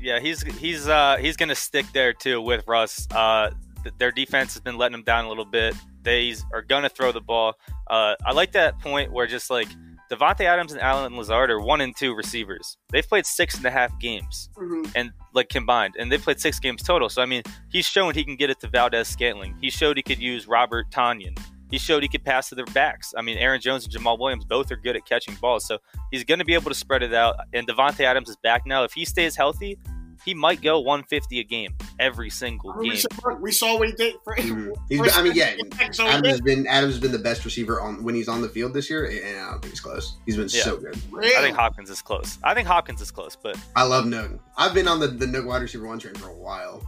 Yeah, 0.00 0.18
he's 0.18 0.42
he's 0.42 0.88
uh, 0.88 1.18
he's 1.20 1.36
gonna 1.36 1.54
stick 1.54 1.86
there 1.92 2.14
too 2.14 2.40
with 2.40 2.66
Russ. 2.66 3.06
Uh, 3.10 3.50
th- 3.82 3.94
their 3.98 4.10
defense 4.10 4.54
has 4.54 4.62
been 4.62 4.78
letting 4.78 4.92
them 4.92 5.04
down 5.04 5.26
a 5.26 5.28
little 5.28 5.44
bit. 5.44 5.74
They 6.02 6.34
are 6.54 6.62
gonna 6.62 6.88
throw 6.88 7.12
the 7.12 7.20
ball. 7.20 7.54
Uh, 7.86 8.14
I 8.24 8.32
like 8.32 8.52
that 8.52 8.78
point 8.80 9.12
where 9.12 9.26
just 9.26 9.50
like 9.50 9.68
Davante 10.10 10.40
Adams 10.40 10.72
and 10.72 10.80
Allen 10.80 11.16
Lazard 11.16 11.50
are 11.50 11.60
one 11.60 11.80
and 11.80 11.96
two 11.96 12.14
receivers. 12.14 12.76
They've 12.90 13.06
played 13.08 13.26
six 13.26 13.56
and 13.56 13.64
a 13.64 13.70
half 13.70 13.96
games 14.00 14.50
Mhm. 14.58 14.90
and 14.96 15.10
like 15.34 15.48
combined, 15.48 15.94
and 15.98 16.10
they've 16.10 16.20
played 16.22 16.40
six 16.40 16.58
games 16.58 16.82
total. 16.82 17.08
So 17.08 17.22
I 17.22 17.26
mean, 17.26 17.42
he's 17.70 17.86
shown 17.86 18.14
he 18.14 18.24
can 18.24 18.36
get 18.36 18.50
it 18.50 18.58
to 18.60 18.68
Valdes-Scantling. 18.68 19.56
He 19.60 19.70
showed 19.70 19.96
he 19.96 20.02
could 20.02 20.18
use 20.18 20.48
Robert 20.48 20.90
Tonyan. 20.90 21.38
He 21.70 21.78
showed 21.78 22.02
he 22.02 22.08
could 22.08 22.24
pass 22.24 22.48
to 22.48 22.56
their 22.56 22.64
backs. 22.66 23.14
I 23.16 23.22
mean, 23.22 23.38
Aaron 23.38 23.60
Jones 23.60 23.84
and 23.84 23.94
Jamaal 23.94 24.18
Williams 24.18 24.44
both 24.44 24.72
are 24.72 24.76
good 24.76 24.96
at 24.96 25.06
catching 25.06 25.36
balls, 25.36 25.64
so 25.68 25.78
he's 26.10 26.24
going 26.24 26.40
to 26.40 26.44
be 26.44 26.54
able 26.54 26.68
to 26.70 26.74
spread 26.74 27.04
it 27.04 27.14
out. 27.14 27.36
And 27.52 27.68
Davante 27.68 28.00
Adams 28.00 28.28
is 28.28 28.36
back 28.42 28.66
now. 28.66 28.82
If 28.82 28.92
he 28.92 29.04
stays 29.04 29.36
healthy, 29.36 29.78
he 30.24 30.34
might 30.34 30.60
go 30.62 30.80
150 30.80 31.40
a 31.40 31.44
game 31.44 31.74
every 31.98 32.30
single 32.30 32.74
We 32.78 32.90
game. 32.90 32.96
saw, 32.98 33.34
we 33.36 33.52
saw 33.52 33.78
what 33.78 33.88
he 33.88 33.94
did 33.94 34.14
for. 34.24 34.36
Mhm. 34.36 34.74
He's 34.88 34.98
for- 34.98 35.10
I 35.18 35.22
mean, 35.22 35.32
yeah. 35.34 35.54
So 35.92 36.06
Adams 36.06 36.28
has 36.28 36.40
been 36.40 36.66
Adams 36.66 36.94
has 36.94 37.00
been 37.00 37.12
the 37.12 37.18
best 37.18 37.44
receiver 37.44 37.80
on 37.80 38.02
when 38.02 38.14
he's 38.14 38.28
on 38.28 38.42
the 38.42 38.48
field 38.48 38.74
this 38.74 38.88
year, 38.90 39.04
and 39.06 39.38
I 39.40 39.50
don't 39.50 39.60
think 39.62 39.72
he's 39.72 39.80
close. 39.80 40.16
He's 40.26 40.36
been 40.36 40.48
Yeah. 40.50 40.62
so 40.62 40.76
good. 40.76 40.96
I 41.16 41.40
think 41.42 41.56
Hopkins 41.56 41.90
is 41.90 42.02
close. 42.02 42.38
I 42.44 42.54
think 42.54 42.68
Hopkins 42.68 43.00
is 43.00 43.10
close, 43.10 43.36
but 43.40 43.56
I 43.76 43.82
love 43.84 44.04
Nuk. 44.04 44.38
I've 44.56 44.74
been 44.74 44.88
on 44.88 45.00
the 45.00 45.08
the 45.08 45.26
Nuk 45.26 45.46
wide 45.46 45.62
receiver 45.62 45.86
one 45.86 45.98
train 45.98 46.14
for 46.14 46.28
a 46.28 46.34
while, 46.36 46.82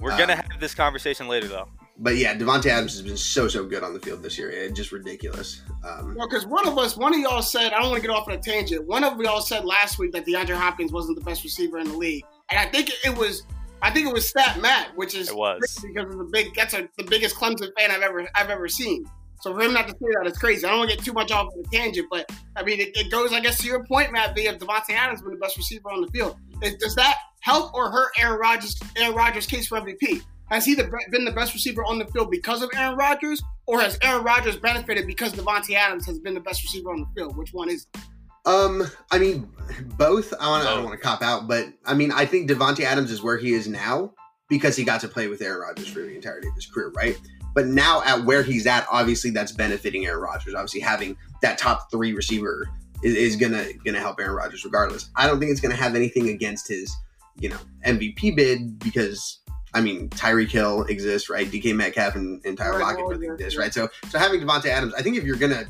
we're 0.00 0.12
Uh, 0.12 0.18
gonna 0.18 0.36
have 0.36 0.60
this 0.60 0.74
conversation 0.74 1.26
later, 1.28 1.48
though. 1.48 1.68
but 1.98 2.16
yeah, 2.16 2.34
Davante 2.36 2.66
Adams 2.66 2.92
has 2.92 3.02
been 3.02 3.16
so 3.16 3.48
so 3.48 3.64
good 3.64 3.82
on 3.82 3.92
the 3.94 4.00
field 4.00 4.22
this 4.22 4.36
year. 4.38 4.50
It's 4.50 4.74
just 4.74 4.92
ridiculous. 4.92 5.62
Um, 5.84 6.14
No, 6.16 6.26
because 6.26 6.46
one 6.46 6.66
of 6.68 6.76
us, 6.78 6.96
one 6.96 7.14
of 7.14 7.20
y'all 7.20 7.42
said, 7.42 7.72
I 7.72 7.78
don't 7.80 7.90
want 7.90 8.02
to 8.02 8.06
get 8.08 8.14
off 8.14 8.28
on 8.28 8.34
a 8.34 8.38
tangent. 8.38 8.86
One 8.86 9.04
of 9.04 9.18
y'all 9.20 9.40
said 9.40 9.64
last 9.64 9.98
week 9.98 10.12
that 10.12 10.24
DeAndre 10.26 10.56
Hopkins 10.56 10.92
wasn't 10.92 11.18
the 11.18 11.24
best 11.24 11.44
receiver 11.44 11.78
in 11.78 11.88
the 11.88 11.96
league, 11.96 12.24
and 12.50 12.58
I 12.58 12.66
think 12.66 12.90
it 13.04 13.16
was, 13.16 13.44
I 13.82 13.90
think 13.90 14.06
it 14.06 14.12
was 14.12 14.28
Stat 14.28 14.60
Matt, 14.60 14.96
which 14.96 15.14
is 15.14 15.28
It 15.30 15.36
was. 15.36 15.60
because 15.82 16.12
of 16.12 16.18
the 16.18 16.28
big. 16.32 16.54
That's 16.54 16.74
a, 16.74 16.88
the 16.96 17.04
biggest 17.04 17.36
Clemson 17.36 17.70
fan 17.78 17.90
I've 17.90 18.02
ever 18.02 18.26
I've 18.34 18.50
ever 18.50 18.68
seen. 18.68 19.04
So 19.42 19.54
for 19.54 19.60
him 19.60 19.74
not 19.74 19.86
to 19.86 19.92
say 19.92 20.06
that 20.22 20.26
is 20.30 20.38
crazy. 20.38 20.64
I 20.66 20.70
don't 20.70 20.78
want 20.78 20.90
to 20.90 20.96
get 20.96 21.04
too 21.04 21.12
much 21.12 21.30
off 21.30 21.48
on 21.52 21.62
the 21.62 21.68
tangent, 21.76 22.08
but 22.10 22.30
I 22.56 22.62
mean 22.62 22.80
it, 22.80 22.96
it 22.96 23.10
goes, 23.10 23.32
I 23.32 23.40
guess, 23.40 23.58
to 23.58 23.66
your 23.66 23.84
point, 23.84 24.12
Matt. 24.12 24.34
B 24.34 24.46
of 24.46 24.58
Davante 24.58 24.90
Adams 24.90 25.20
has 25.20 25.22
been 25.22 25.32
the 25.32 25.38
best 25.38 25.56
receiver 25.56 25.90
on 25.90 26.00
the 26.00 26.08
field. 26.08 26.36
Is, 26.62 26.74
does 26.76 26.94
that 26.94 27.18
help 27.40 27.74
or 27.74 27.90
hurt 27.90 28.12
Aaron 28.18 28.38
Rodgers? 28.40 28.80
Aaron 28.96 29.14
Rodgers' 29.14 29.46
case 29.46 29.66
for 29.66 29.78
MVP. 29.80 30.22
Has 30.50 30.64
he 30.64 30.74
the, 30.74 30.88
been 31.10 31.24
the 31.24 31.32
best 31.32 31.52
receiver 31.54 31.84
on 31.84 31.98
the 31.98 32.06
field 32.06 32.30
because 32.30 32.62
of 32.62 32.70
Aaron 32.74 32.96
Rodgers, 32.96 33.42
or 33.66 33.80
has 33.80 33.98
Aaron 34.00 34.22
Rodgers 34.24 34.56
benefited 34.56 35.06
because 35.06 35.32
Davante 35.32 35.74
Adams 35.74 36.06
has 36.06 36.20
been 36.20 36.34
the 36.34 36.40
best 36.40 36.62
receiver 36.62 36.90
on 36.92 37.00
the 37.00 37.06
field? 37.16 37.36
Which 37.36 37.52
one 37.52 37.68
is? 37.68 37.86
it? 37.94 38.00
Um, 38.46 38.84
I 39.10 39.18
mean, 39.18 39.50
both. 39.98 40.32
I, 40.40 40.48
wanna, 40.48 40.64
I 40.64 40.74
don't 40.74 40.84
want 40.84 40.98
to 40.98 41.04
cop 41.04 41.20
out, 41.20 41.48
but 41.48 41.66
I 41.84 41.94
mean, 41.94 42.12
I 42.12 42.24
think 42.24 42.48
Davante 42.48 42.84
Adams 42.84 43.10
is 43.10 43.22
where 43.22 43.36
he 43.36 43.52
is 43.52 43.66
now 43.66 44.12
because 44.48 44.76
he 44.76 44.84
got 44.84 45.00
to 45.00 45.08
play 45.08 45.26
with 45.26 45.42
Aaron 45.42 45.60
Rodgers 45.60 45.88
for 45.88 46.00
the 46.00 46.14
entirety 46.14 46.48
of 46.48 46.54
his 46.54 46.66
career, 46.66 46.92
right? 46.94 47.18
But 47.54 47.66
now 47.66 48.02
at 48.04 48.24
where 48.24 48.42
he's 48.42 48.66
at, 48.66 48.86
obviously 48.90 49.30
that's 49.30 49.50
benefiting 49.50 50.06
Aaron 50.06 50.20
Rodgers. 50.20 50.54
Obviously, 50.54 50.80
having 50.80 51.16
that 51.42 51.58
top 51.58 51.90
three 51.90 52.12
receiver 52.12 52.68
is, 53.02 53.16
is 53.16 53.36
gonna 53.36 53.66
gonna 53.84 53.98
help 53.98 54.20
Aaron 54.20 54.36
Rodgers 54.36 54.64
regardless. 54.64 55.10
I 55.16 55.26
don't 55.26 55.40
think 55.40 55.50
it's 55.50 55.60
gonna 55.60 55.74
have 55.74 55.96
anything 55.96 56.28
against 56.28 56.68
his, 56.68 56.94
you 57.38 57.48
know, 57.48 57.58
MVP 57.84 58.36
bid 58.36 58.78
because. 58.78 59.40
I 59.74 59.82
mean, 59.82 60.08
Tyreek 60.08 60.48
Hill 60.48 60.84
exists, 60.84 61.28
right? 61.28 61.46
DK 61.46 61.74
Metcalf 61.76 62.14
and, 62.14 62.42
and 62.46 62.56
Tyler 62.56 62.78
Right, 62.78 62.96
Lockett 62.96 63.20
both 63.20 63.22
exist, 63.22 63.58
right? 63.58 63.74
So, 63.74 63.90
so 64.08 64.18
having 64.18 64.40
Davante 64.40 64.66
Adams, 64.66 64.94
I 64.94 65.02
think 65.02 65.18
if 65.18 65.24
you're 65.24 65.36
gonna 65.36 65.66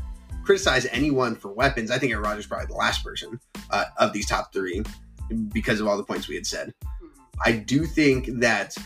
criticize 0.46 0.86
anyone 0.86 1.34
for 1.34 1.52
weapons, 1.52 1.90
I 1.90 1.98
think 1.98 2.12
Aaron 2.12 2.24
Rodgers 2.24 2.44
is 2.44 2.46
probably 2.46 2.68
the 2.68 2.74
last 2.74 3.04
person 3.04 3.38
uh, 3.70 3.84
of 3.98 4.12
these 4.12 4.26
top 4.26 4.52
three 4.52 4.82
because 5.52 5.80
of 5.80 5.86
all 5.86 5.96
the 5.96 6.04
points 6.04 6.28
we 6.28 6.36
had 6.36 6.46
said. 6.46 6.72
I 7.44 7.52
do 7.52 7.84
think 7.84 8.26
that 8.40 8.76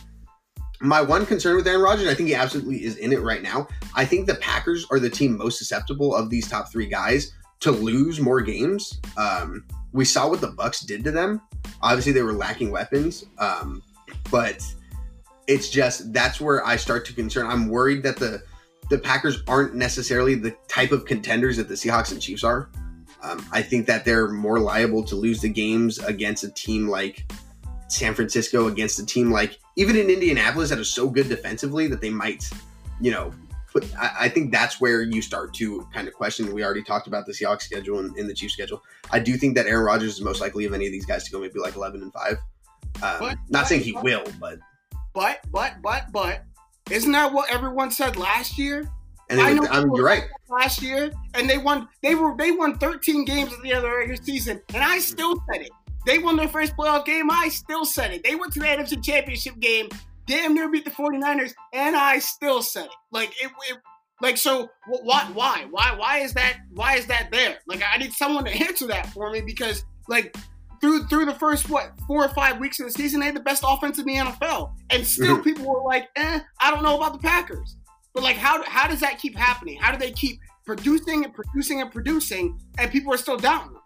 my 0.81 1.01
one 1.01 1.27
concern 1.27 1.57
with 1.57 1.69
Aaron 1.69 1.83
Rodgers, 1.83 2.09
I 2.09 2.15
think 2.15 2.31
he 2.31 2.35
absolutely 2.35 2.83
is 2.85 2.97
in 2.97 3.13
it 3.13 3.21
right 3.21 3.43
now. 3.43 3.69
I 3.95 4.05
think 4.05 4.27
the 4.27 4.37
Packers 4.37 4.87
are 4.91 4.99
the 4.99 5.11
team 5.11 5.37
most 5.37 5.59
susceptible 5.59 6.15
of 6.15 6.31
these 6.31 6.49
top 6.49 6.73
three 6.73 6.87
guys 6.87 7.33
to 7.61 7.71
lose 7.71 8.19
more 8.19 8.41
games. 8.41 8.99
Um, 9.19 9.65
we 9.93 10.07
saw 10.07 10.29
what 10.29 10.41
the 10.41 10.49
Bucs 10.49 10.87
did 10.87 11.05
to 11.05 11.11
them. 11.11 11.43
Obviously, 11.83 12.13
they 12.13 12.23
were 12.23 12.33
lacking 12.33 12.71
weapons, 12.71 13.27
um, 13.39 13.83
but 14.31 14.65
it's 15.47 15.69
just 15.69 16.13
that's 16.13 16.41
where 16.41 16.65
I 16.65 16.77
start 16.77 17.05
to 17.07 17.13
concern. 17.13 17.47
I'm 17.47 17.69
worried 17.69 18.03
that 18.05 18.17
the 18.17 18.43
the 18.91 18.99
Packers 18.99 19.43
aren't 19.49 19.75
necessarily 19.75 20.35
the 20.35 20.55
type 20.69 20.93
of 20.93 21.05
contenders 21.07 21.57
that 21.57 21.69
the 21.69 21.75
Seahawks 21.75 22.13
and 22.13 22.21
Chiefs 22.21 22.45
are. 22.45 22.69
Um, 23.23 23.45
I 23.53 23.63
think 23.63 23.87
that 23.87 24.05
they're 24.05 24.29
more 24.29 24.59
liable 24.59 25.05
to 25.05 25.15
lose 25.15 25.41
the 25.41 25.49
games 25.49 25.99
against 25.99 26.43
a 26.45 26.51
team 26.51 26.89
like 26.89 27.31
San 27.89 28.15
Francisco, 28.15 28.67
against 28.67 28.99
a 28.99 29.07
team 29.07 29.31
like 29.31 29.59
even 29.77 29.97
in 29.97 30.11
Indianapolis 30.11 30.71
that 30.71 30.79
is 30.79 30.91
so 30.93 31.09
good 31.09 31.29
defensively 31.29 31.87
that 31.87 32.01
they 32.01 32.11
might, 32.11 32.49
you 33.01 33.11
know, 33.11 33.33
put. 33.73 33.85
I, 33.97 34.11
I 34.21 34.29
think 34.29 34.51
that's 34.53 34.81
where 34.81 35.03
you 35.03 35.23
start 35.23 35.55
to 35.55 35.87
kind 35.93 36.09
of 36.09 36.15
question. 36.15 36.53
We 36.53 36.65
already 36.65 36.83
talked 36.83 37.07
about 37.07 37.27
the 37.27 37.33
Seahawks 37.33 37.63
schedule 37.63 37.99
and, 38.01 38.17
and 38.17 38.29
the 38.29 38.35
Chiefs 38.35 38.55
schedule. 38.55 38.83
I 39.11 39.19
do 39.19 39.37
think 39.37 39.55
that 39.57 39.67
Aaron 39.67 39.85
Rodgers 39.85 40.15
is 40.15 40.21
most 40.23 40.41
likely 40.41 40.65
of 40.65 40.73
any 40.73 40.87
of 40.87 40.93
these 40.93 41.07
guys 41.07 41.25
to 41.25 41.31
go 41.31 41.41
maybe 41.41 41.59
like 41.61 41.77
11 41.77 42.03
and 42.03 42.13
5. 42.13 42.33
Um, 42.33 42.39
But- 43.21 43.39
not 43.49 43.67
saying 43.69 43.83
he 43.83 43.93
but- 43.93 44.03
will, 44.05 44.25
but. 44.41 44.59
But 45.13 45.41
but 45.51 45.75
but 45.83 46.13
but 46.13 46.45
isn't 46.91 47.13
that 47.13 47.33
what 47.33 47.51
everyone 47.51 47.91
said 47.91 48.17
last 48.17 48.59
year? 48.59 48.91
And 49.29 49.41
I 49.41 49.53
know 49.53 49.67
I 49.71 49.85
mean, 49.85 49.95
you're 49.95 50.05
right. 50.05 50.25
Last 50.49 50.83
year, 50.83 51.13
and 51.35 51.49
they 51.49 51.57
won. 51.57 51.89
They 52.03 52.17
were 52.17 52.37
they 52.37 52.51
won 52.51 52.79
13 52.79 53.25
games 53.25 53.53
at 53.53 53.63
the 53.63 53.69
end 53.69 53.79
of 53.79 53.83
the 53.85 53.91
regular 53.91 54.23
season, 54.23 54.61
and 54.75 54.83
I 54.83 54.97
mm-hmm. 54.97 55.01
still 55.01 55.37
said 55.51 55.63
it. 55.63 55.71
They 56.05 56.19
won 56.19 56.37
their 56.37 56.49
first 56.49 56.77
playoff 56.77 57.05
game. 57.05 57.31
I 57.31 57.49
still 57.49 57.85
said 57.85 58.13
it. 58.13 58.25
They 58.25 58.35
went 58.35 58.53
to 58.55 58.61
the 58.61 58.67
NFC 58.67 59.03
Championship 59.05 59.59
game, 59.61 59.89
damn 60.27 60.55
near 60.55 60.69
beat 60.69 60.85
the 60.85 60.91
49ers, 60.91 61.53
and 61.73 61.95
I 61.95 62.19
still 62.19 62.63
said 62.63 62.87
it. 62.87 62.91
Like 63.13 63.31
it, 63.41 63.53
it 63.69 63.79
like 64.21 64.37
so. 64.37 64.69
wh- 64.87 65.05
Why? 65.05 65.29
Why? 65.33 65.67
Why? 65.71 65.95
Why 65.97 66.19
is 66.19 66.35
that? 66.35 66.59
Why 66.73 66.97
is 66.97 67.07
that 67.07 67.31
there? 67.31 67.59
Like 67.69 67.83
I 67.89 67.99
need 67.99 68.13
someone 68.13 68.45
to 68.47 68.51
answer 68.51 68.89
that 68.89 69.13
for 69.13 69.31
me 69.31 69.43
because 69.43 69.85
like 70.09 70.35
through 70.81 71.07
through 71.09 71.27
the 71.27 71.35
first 71.35 71.69
what 71.69 71.93
four 72.07 72.25
or 72.25 72.29
five 72.31 72.59
weeks 72.59 72.81
of 72.81 72.87
the 72.87 72.93
season, 72.93 73.21
they 73.21 73.27
had 73.27 73.37
the 73.37 73.41
best 73.41 73.63
offense 73.67 73.99
in 73.99 74.07
the 74.07 74.17
NFL, 74.17 74.73
and 74.91 75.07
still 75.07 75.39
Mhm. 75.39 75.45
people 75.45 75.67
were 75.67 75.83
like, 75.83 76.09
"Eh, 76.17 76.41
I 76.61 76.71
don't 76.71 76.83
know 76.83 76.97
about 76.97 77.13
the 77.13 77.19
Packers." 77.19 77.77
But 78.15 78.23
like, 78.23 78.37
how 78.37 78.63
how 78.65 78.89
does 78.89 79.01
that 79.01 79.19
keep 79.19 79.37
happening? 79.37 79.79
How 79.81 79.93
do 79.93 79.99
they 79.99 80.11
keep 80.13 80.41
producing 80.67 81.25
and 81.25 81.35
producing 81.35 81.81
and 81.81 81.91
producing, 81.93 82.59
and 82.79 82.91
people 82.91 83.13
are 83.13 83.19
still 83.19 83.37
down? 83.37 83.77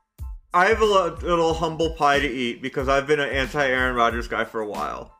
I 0.52 0.66
have 0.66 0.80
a 0.80 0.84
little 0.84 1.52
humble 1.54 1.94
pie 1.96 2.20
to 2.20 2.28
eat 2.28 2.62
because 2.62 2.88
I've 2.88 3.06
been 3.08 3.18
an 3.20 3.28
anti 3.28 3.66
Aaron 3.66 3.96
Rodgers 3.96 4.28
guy 4.28 4.44
for 4.44 4.60
a 4.60 4.66
while, 4.66 5.12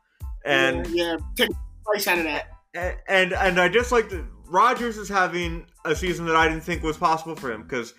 and 0.44 0.87
yeah, 0.88 1.16
take 1.37 1.50
a 1.50 1.54
price 1.84 2.06
out 2.06 2.18
of 2.18 2.24
that. 2.24 2.50
and 2.74 2.96
and, 3.08 3.32
and 3.32 3.60
I 3.60 3.68
just 3.68 3.90
like 3.92 4.10
Rodgers 4.46 4.96
is 4.96 5.08
having 5.08 5.66
a 5.84 5.94
season 5.96 6.26
that 6.26 6.37
I 6.37 6.48
didn't 6.48 6.62
think 6.62 6.82
was 6.82 6.96
possible 6.96 7.34
for 7.34 7.50
him 7.50 7.62
because 7.62 7.94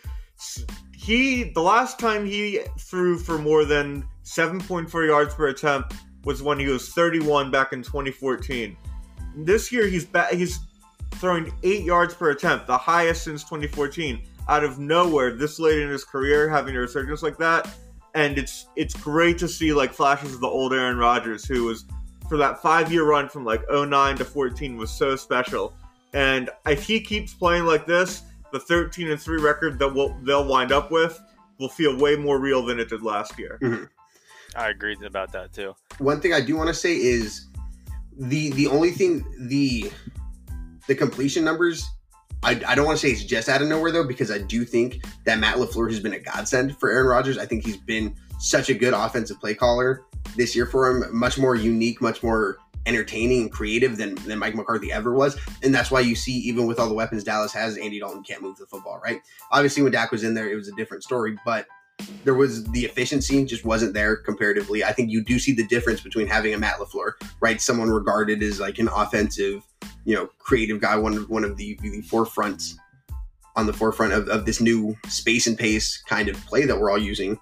he 1.06 1.44
the 1.44 1.62
last 1.62 2.00
time 2.00 2.26
he 2.26 2.62
threw 2.80 3.18
for 3.18 3.38
more 3.38 3.66
than 3.66 4.08
7.4 4.24 5.08
yards 5.08 5.34
per 5.36 5.48
attempt 5.48 5.94
was 6.24 6.42
when 6.42 6.58
he 6.58 6.68
was 6.68 6.90
31 6.90 7.52
back 7.52 7.74
in 7.74 7.84
2014. 7.84 8.76
This 9.36 9.72
year 9.72 9.88
he's 9.88 10.06
ba- 10.06 10.30
he's 10.32 10.60
throwing 11.16 11.54
8 11.64 11.84
yards 11.84 12.16
per 12.16 12.32
attempt, 12.32 12.66
the 12.66 12.78
highest 12.78 13.24
since 13.24 13.44
2014 13.44 14.22
out 14.50 14.64
of 14.64 14.80
nowhere 14.80 15.36
this 15.36 15.60
late 15.60 15.80
in 15.80 15.90
his 15.90 16.04
career 16.04 16.50
having 16.50 16.76
a 16.76 16.80
resurgence 16.80 17.24
like 17.24 17.38
that 17.38 17.68
and 18.16 18.38
it's 18.38 18.68
it's 18.76 18.94
great 18.94 19.38
to 19.38 19.48
see 19.48 19.74
like 19.74 19.94
flashes 19.94 20.34
of 20.34 20.40
the 20.40 20.48
old 20.48 20.74
Aaron 20.74 20.98
Rodgers 20.98 21.46
who 21.46 21.66
was 21.66 21.86
for 22.28 22.38
that 22.38 22.62
five 22.62 22.92
year 22.92 23.06
run 23.06 23.30
from 23.30 23.46
like 23.46 23.62
09 23.70 24.18
to 24.18 24.26
14 24.26 24.78
was 24.78 24.90
so 24.90 25.16
special. 25.16 25.74
And 26.14 26.50
if 26.66 26.84
he 26.84 27.00
keeps 27.02 27.34
playing 27.34 27.66
like 27.66 27.86
this, 27.86 28.24
the 28.56 28.60
13 28.62 29.12
and 29.12 29.20
3 29.20 29.42
record 29.42 29.78
that 29.80 29.94
will 29.94 30.16
they'll 30.24 30.48
wind 30.48 30.72
up 30.72 30.90
with 30.90 31.22
will 31.60 31.68
feel 31.68 31.98
way 31.98 32.16
more 32.16 32.40
real 32.40 32.66
than 32.66 32.80
it 32.80 32.88
did 32.88 33.02
last 33.02 33.38
year. 33.38 33.60
Mm-hmm. 33.62 33.84
I 34.56 34.70
agree 34.70 34.96
about 35.06 35.34
that 35.34 35.52
too. 35.52 35.76
one 35.98 36.22
thing 36.22 36.34
I 36.34 36.40
do 36.40 36.56
want 36.56 36.70
to 36.70 36.74
say 36.74 36.96
is 36.96 37.48
the 38.18 38.52
the 38.52 38.68
only 38.68 38.92
thing 38.92 39.26
the 39.50 39.92
the 40.88 40.96
completion 40.96 41.44
numbers 41.44 41.86
I, 42.44 42.52
I 42.66 42.76
don't 42.76 42.86
want 42.86 42.98
to 42.98 43.06
say 43.06 43.12
it's 43.12 43.26
just 43.26 43.50
out 43.50 43.62
of 43.62 43.68
nowhere 43.68 43.92
though 43.92 44.08
because 44.08 44.32
I 44.32 44.38
do 44.38 44.64
think 44.64 45.04
that 45.26 45.38
Matt 45.38 45.58
LaFleur 45.58 45.90
has 45.90 46.00
been 46.00 46.14
a 46.14 46.20
godsend 46.20 46.78
for 46.78 46.90
Aaron 46.90 47.08
Rodgers. 47.08 47.38
I 47.38 47.46
think 47.46 47.66
he's 47.66 47.78
been 47.78 48.16
such 48.40 48.70
a 48.70 48.74
good 48.74 48.94
offensive 48.94 49.40
play 49.42 49.56
caller 49.56 50.06
this 50.38 50.56
year 50.56 50.66
for 50.66 50.90
him, 50.90 51.18
much 51.18 51.38
more 51.38 51.56
unique, 51.56 52.02
much 52.02 52.24
more 52.24 52.58
entertaining 52.86 53.44
and 53.44 53.52
creative 53.52 53.98
than, 53.98 54.16
than 54.16 54.40
Mike 54.40 54.56
McCarthy 54.56 54.92
ever 54.92 55.14
was. 55.14 55.38
And 55.64 55.74
that's 55.74 55.92
why 55.92 56.02
you 56.02 56.16
see, 56.16 56.34
even 56.34 56.68
with 56.68 56.80
all 56.80 56.88
the 56.88 56.94
weapons 56.94 57.24
Dallas 57.24 57.54
has, 57.54 57.78
Andy 57.78 58.00
Dalton 58.00 58.24
can't 58.24 58.42
move 58.42 58.58
the 58.58 58.66
football, 58.66 59.00
right? 59.04 59.22
Obviously, 59.52 59.84
when 59.84 59.92
Dak 59.92 60.12
was 60.12 60.24
in 60.24 60.34
there, 60.34 60.50
it 60.50 60.56
was 60.56 60.68
a 60.68 60.76
different 60.76 61.04
story, 61.04 61.38
but 61.46 61.68
there 62.24 62.34
was 62.34 62.66
the 62.66 62.86
efficiency 62.86 63.44
just 63.46 63.64
wasn't 63.66 63.94
there 63.94 64.16
comparatively. 64.16 64.84
I 64.84 64.92
think 64.92 65.12
you 65.12 65.24
do 65.24 65.40
see 65.40 65.54
the 65.54 65.66
difference 65.66 66.02
between 66.02 66.28
having 66.28 66.54
a 66.54 66.58
Matt 66.58 66.76
LaFleur, 66.76 67.14
right? 67.40 67.62
Someone 67.62 67.90
regarded 67.90 68.44
as 68.44 68.60
like 68.60 68.80
an 68.80 68.90
offensive, 68.90 69.64
you 70.04 70.16
know, 70.16 70.30
creative 70.40 70.82
guy, 70.82 70.96
one 70.98 71.16
of 71.18 71.30
one 71.30 71.44
of 71.44 71.58
the, 71.58 71.78
the 71.82 72.02
forefronts 72.02 72.74
on 73.56 73.66
the 73.66 73.74
forefront 73.74 74.14
of, 74.14 74.28
of 74.28 74.46
this 74.46 74.60
new 74.60 74.96
space 75.08 75.48
and 75.48 75.58
pace 75.58 76.04
kind 76.08 76.28
of 76.28 76.36
play 76.46 76.66
that 76.66 76.78
we're 76.78 76.92
all 76.92 76.98
using. 76.98 77.40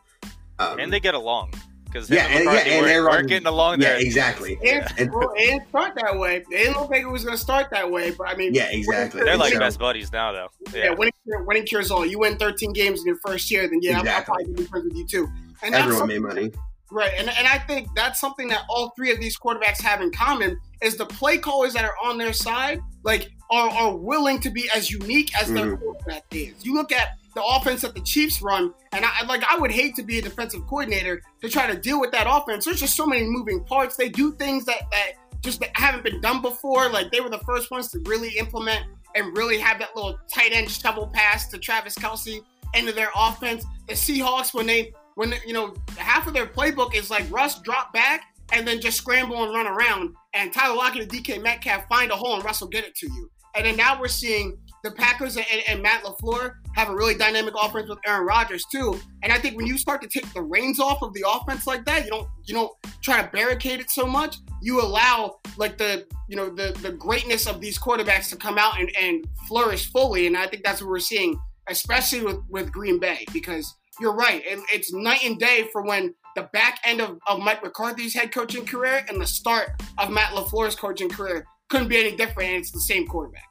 Um, 0.59 0.79
and 0.79 0.93
they 0.93 0.99
get 0.99 1.15
along 1.15 1.53
because 1.93 2.09
yeah, 2.09 2.25
and, 2.25 2.45
yeah, 2.45 2.51
and 2.51 2.85
we're, 2.85 3.07
we're 3.07 3.23
getting 3.23 3.47
along 3.47 3.79
yeah, 3.79 3.89
there. 3.89 3.99
exactly. 3.99 4.57
And, 4.65 4.85
and, 4.97 5.13
and 5.13 5.61
start 5.69 5.93
that 5.95 6.17
way. 6.17 6.37
It 6.37 6.49
didn't 6.49 6.79
look 6.79 6.89
like 6.89 7.03
it 7.03 7.09
was 7.09 7.23
going 7.23 7.37
to 7.37 7.41
start 7.41 7.69
that 7.69 7.89
way, 7.89 8.11
but 8.11 8.27
I 8.27 8.35
mean, 8.35 8.53
yeah, 8.53 8.69
exactly. 8.71 9.21
They're 9.23 9.37
like 9.37 9.53
so, 9.53 9.59
best 9.59 9.79
buddies 9.79 10.11
now, 10.11 10.31
though. 10.31 10.47
Yeah, 10.73 10.85
yeah 10.85 10.89
winning, 10.91 11.13
winning 11.25 11.65
cures 11.65 11.91
all. 11.91 12.05
You 12.05 12.19
win 12.19 12.37
13 12.37 12.73
games 12.73 13.01
in 13.01 13.05
your 13.05 13.19
first 13.25 13.51
year, 13.51 13.67
then 13.67 13.79
yeah, 13.81 13.99
exactly. 13.99 14.33
I'll, 14.33 14.39
I'll 14.39 14.43
probably 14.43 14.63
be 14.63 14.69
friends 14.69 14.85
with 14.85 14.97
you 14.97 15.07
too. 15.07 15.27
And 15.61 15.75
everyone 15.75 16.07
made 16.07 16.19
money. 16.19 16.51
Right, 16.91 17.11
and, 17.17 17.29
and 17.29 17.47
I 17.47 17.59
think 17.59 17.87
that's 17.95 18.19
something 18.19 18.47
that 18.49 18.63
all 18.69 18.91
three 18.95 19.11
of 19.11 19.19
these 19.19 19.37
quarterbacks 19.37 19.81
have 19.81 20.01
in 20.01 20.11
common 20.11 20.59
is 20.81 20.95
the 20.95 21.05
play 21.05 21.37
callers 21.37 21.73
that 21.73 21.85
are 21.85 21.95
on 22.03 22.17
their 22.17 22.33
side, 22.33 22.81
like 23.03 23.31
are, 23.49 23.69
are 23.69 23.95
willing 23.95 24.39
to 24.41 24.49
be 24.49 24.69
as 24.75 24.91
unique 24.91 25.35
as 25.35 25.45
mm-hmm. 25.45 25.55
their 25.55 25.77
quarterback 25.77 26.23
is. 26.31 26.53
You 26.63 26.73
look 26.73 26.91
at 26.91 27.17
the 27.35 27.43
offense 27.43 27.81
that 27.81 27.93
the 27.95 28.01
Chiefs 28.01 28.41
run. 28.41 28.73
And 28.91 29.05
I 29.05 29.25
like 29.25 29.43
I 29.49 29.57
would 29.57 29.71
hate 29.71 29.95
to 29.95 30.03
be 30.03 30.19
a 30.19 30.21
defensive 30.21 30.65
coordinator 30.67 31.21
to 31.41 31.49
try 31.49 31.67
to 31.67 31.79
deal 31.79 31.99
with 31.99 32.11
that 32.11 32.27
offense. 32.29 32.65
There's 32.65 32.79
just 32.79 32.95
so 32.95 33.05
many 33.05 33.23
moving 33.25 33.63
parts. 33.63 33.95
They 33.95 34.09
do 34.09 34.33
things 34.33 34.65
that 34.65 34.89
that 34.91 35.13
just 35.41 35.63
haven't 35.75 36.03
been 36.03 36.21
done 36.21 36.41
before. 36.41 36.89
Like 36.89 37.11
they 37.11 37.21
were 37.21 37.29
the 37.29 37.39
first 37.39 37.71
ones 37.71 37.89
to 37.91 37.99
really 38.05 38.37
implement 38.37 38.85
and 39.15 39.35
really 39.37 39.57
have 39.57 39.79
that 39.79 39.95
little 39.95 40.17
tight 40.33 40.53
end 40.53 40.69
shovel 40.69 41.07
pass 41.07 41.47
to 41.49 41.57
Travis 41.57 41.95
Kelce 41.95 42.41
into 42.73 42.91
their 42.91 43.09
offense. 43.15 43.65
The 43.87 43.93
Seahawks 43.93 44.53
when 44.53 44.65
they 44.65 44.93
when 45.15 45.33
you 45.45 45.53
know 45.53 45.73
half 45.97 46.27
of 46.27 46.33
their 46.33 46.47
playbook 46.47 46.95
is 46.95 47.09
like 47.09 47.29
Russ 47.29 47.61
drop 47.61 47.93
back 47.93 48.23
and 48.51 48.67
then 48.67 48.79
just 48.79 48.97
scramble 48.97 49.43
and 49.43 49.53
run 49.53 49.67
around, 49.67 50.13
and 50.33 50.53
Tyler 50.53 50.75
Lockett 50.75 51.03
and 51.03 51.11
DK 51.11 51.41
Metcalf 51.41 51.87
find 51.87 52.11
a 52.11 52.15
hole 52.15 52.35
and 52.35 52.43
Russell 52.43 52.67
get 52.67 52.83
it 52.83 52.95
to 52.95 53.07
you. 53.07 53.29
And 53.55 53.65
then 53.65 53.77
now 53.77 53.99
we're 53.99 54.07
seeing 54.07 54.57
the 54.83 54.91
Packers 54.91 55.37
and, 55.37 55.45
and, 55.67 55.81
Matt 55.81 56.03
LaFleur 56.03 56.55
have 56.75 56.89
a 56.89 56.95
really 56.95 57.15
dynamic 57.15 57.53
offense 57.59 57.89
with 57.89 57.99
Aaron 58.05 58.25
Rodgers 58.25 58.65
too. 58.69 58.99
And 59.23 59.31
I 59.31 59.39
think 59.39 59.55
when 59.55 59.65
you 59.65 59.77
start 59.77 60.01
to 60.01 60.07
take 60.07 60.31
the 60.33 60.41
reins 60.41 60.79
off 60.79 61.01
of 61.01 61.13
the 61.13 61.23
offense 61.27 61.65
like 61.65 61.85
that, 61.85 62.03
you 62.03 62.11
don't 62.11 62.27
you 62.45 62.53
don't 62.53 62.71
try 63.01 63.21
to 63.21 63.29
barricade 63.29 63.79
it 63.79 63.89
so 63.89 64.05
much. 64.05 64.37
You 64.61 64.81
allow 64.81 65.39
like 65.57 65.77
the 65.77 66.05
you 66.27 66.35
know 66.35 66.49
the 66.49 66.77
the 66.81 66.91
greatness 66.91 67.47
of 67.47 67.61
these 67.61 67.79
quarterbacks 67.79 68.29
to 68.29 68.35
come 68.35 68.57
out 68.57 68.79
and, 68.79 68.91
and 68.97 69.25
flourish 69.47 69.89
fully. 69.91 70.27
And 70.27 70.37
I 70.37 70.47
think 70.47 70.63
that's 70.63 70.81
what 70.81 70.89
we're 70.89 70.99
seeing, 70.99 71.39
especially 71.69 72.21
with 72.21 72.39
with 72.49 72.71
Green 72.71 72.99
Bay, 72.99 73.25
because 73.31 73.73
you're 74.01 74.15
right. 74.15 74.43
It, 74.45 74.59
it's 74.73 74.93
night 74.93 75.23
and 75.23 75.39
day 75.39 75.69
for 75.71 75.83
when 75.83 76.13
the 76.35 76.49
back 76.51 76.79
end 76.83 76.99
of, 76.99 77.19
of 77.27 77.39
Mike 77.39 77.63
McCarthy's 77.63 78.13
head 78.13 78.33
coaching 78.33 78.65
career 78.65 79.05
and 79.07 79.21
the 79.21 79.27
start 79.27 79.69
of 79.97 80.09
Matt 80.09 80.31
LaFleur's 80.31 80.75
coaching 80.75 81.09
career 81.09 81.45
couldn't 81.69 81.87
be 81.87 81.97
any 81.97 82.15
different. 82.15 82.49
And 82.49 82.59
it's 82.59 82.71
the 82.71 82.81
same 82.81 83.07
quarterback. 83.07 83.45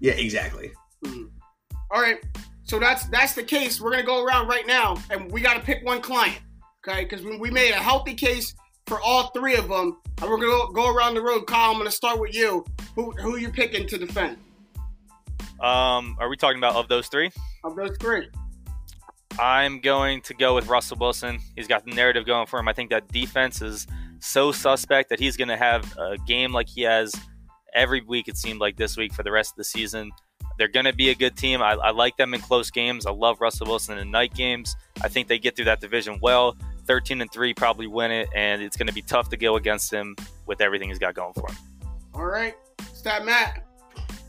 Yeah, 0.00 0.12
exactly. 0.12 0.72
Mm-hmm. 1.04 1.24
All 1.90 2.00
right. 2.00 2.18
So 2.64 2.78
that's 2.78 3.06
that's 3.06 3.34
the 3.34 3.42
case. 3.42 3.80
We're 3.80 3.92
gonna 3.92 4.02
go 4.02 4.24
around 4.24 4.48
right 4.48 4.66
now, 4.66 4.96
and 5.10 5.30
we 5.30 5.40
got 5.40 5.54
to 5.54 5.60
pick 5.60 5.84
one 5.84 6.00
client, 6.00 6.38
okay? 6.86 7.04
Because 7.04 7.24
we, 7.24 7.36
we 7.38 7.50
made 7.50 7.70
a 7.70 7.76
healthy 7.76 8.14
case 8.14 8.54
for 8.86 9.00
all 9.00 9.28
three 9.28 9.54
of 9.54 9.68
them, 9.68 9.98
and 10.20 10.30
we're 10.30 10.38
gonna 10.38 10.72
go 10.72 10.92
around 10.92 11.14
the 11.14 11.22
road. 11.22 11.46
Kyle, 11.46 11.70
I'm 11.70 11.78
gonna 11.78 11.90
start 11.90 12.18
with 12.18 12.34
you. 12.34 12.64
Who 12.96 13.12
who 13.12 13.36
are 13.36 13.38
you 13.38 13.50
picking 13.50 13.86
to 13.86 13.98
defend? 13.98 14.38
Um, 15.60 16.16
are 16.18 16.28
we 16.28 16.36
talking 16.36 16.58
about 16.58 16.74
of 16.74 16.88
those 16.88 17.06
three? 17.08 17.30
Of 17.64 17.76
those 17.76 17.96
three. 17.98 18.28
I'm 19.38 19.80
going 19.80 20.22
to 20.22 20.34
go 20.34 20.54
with 20.54 20.66
Russell 20.66 20.96
Wilson. 20.98 21.38
He's 21.54 21.66
got 21.66 21.84
the 21.84 21.92
narrative 21.92 22.26
going 22.26 22.46
for 22.46 22.58
him. 22.58 22.68
I 22.68 22.72
think 22.72 22.90
that 22.90 23.08
defense 23.08 23.62
is 23.62 23.86
so 24.18 24.50
suspect 24.50 25.10
that 25.10 25.20
he's 25.20 25.36
going 25.36 25.48
to 25.48 25.56
have 25.56 25.96
a 25.98 26.16
game 26.26 26.52
like 26.52 26.68
he 26.68 26.82
has 26.82 27.14
every 27.76 28.00
week, 28.00 28.26
it 28.26 28.36
seemed 28.36 28.58
like 28.58 28.76
this 28.76 28.96
week 28.96 29.12
for 29.12 29.22
the 29.22 29.30
rest 29.30 29.52
of 29.52 29.56
the 29.56 29.64
season. 29.64 30.10
They're 30.58 30.68
going 30.68 30.86
to 30.86 30.94
be 30.94 31.10
a 31.10 31.14
good 31.14 31.36
team. 31.36 31.62
I, 31.62 31.72
I, 31.72 31.90
like 31.90 32.16
them 32.16 32.32
in 32.32 32.40
close 32.40 32.70
games. 32.70 33.04
I 33.04 33.12
love 33.12 33.40
Russell 33.40 33.66
Wilson 33.66 33.98
in 33.98 34.10
night 34.10 34.34
games. 34.34 34.74
I 35.02 35.08
think 35.08 35.28
they 35.28 35.38
get 35.38 35.54
through 35.54 35.66
that 35.66 35.80
division 35.80 36.18
well. 36.22 36.56
13 36.86 37.20
and 37.20 37.30
3 37.30 37.52
probably 37.52 37.86
win 37.86 38.10
it, 38.10 38.28
and 38.34 38.62
it's 38.62 38.76
going 38.76 38.86
to 38.86 38.92
be 38.92 39.02
tough 39.02 39.28
to 39.28 39.36
go 39.36 39.56
against 39.56 39.92
him 39.92 40.16
with 40.46 40.60
everything 40.60 40.88
he's 40.88 40.98
got 40.98 41.14
going 41.14 41.34
for 41.34 41.50
him. 41.50 41.56
All 42.14 42.24
right. 42.24 42.54
Stat 42.94 43.24
Matt. 43.24 43.64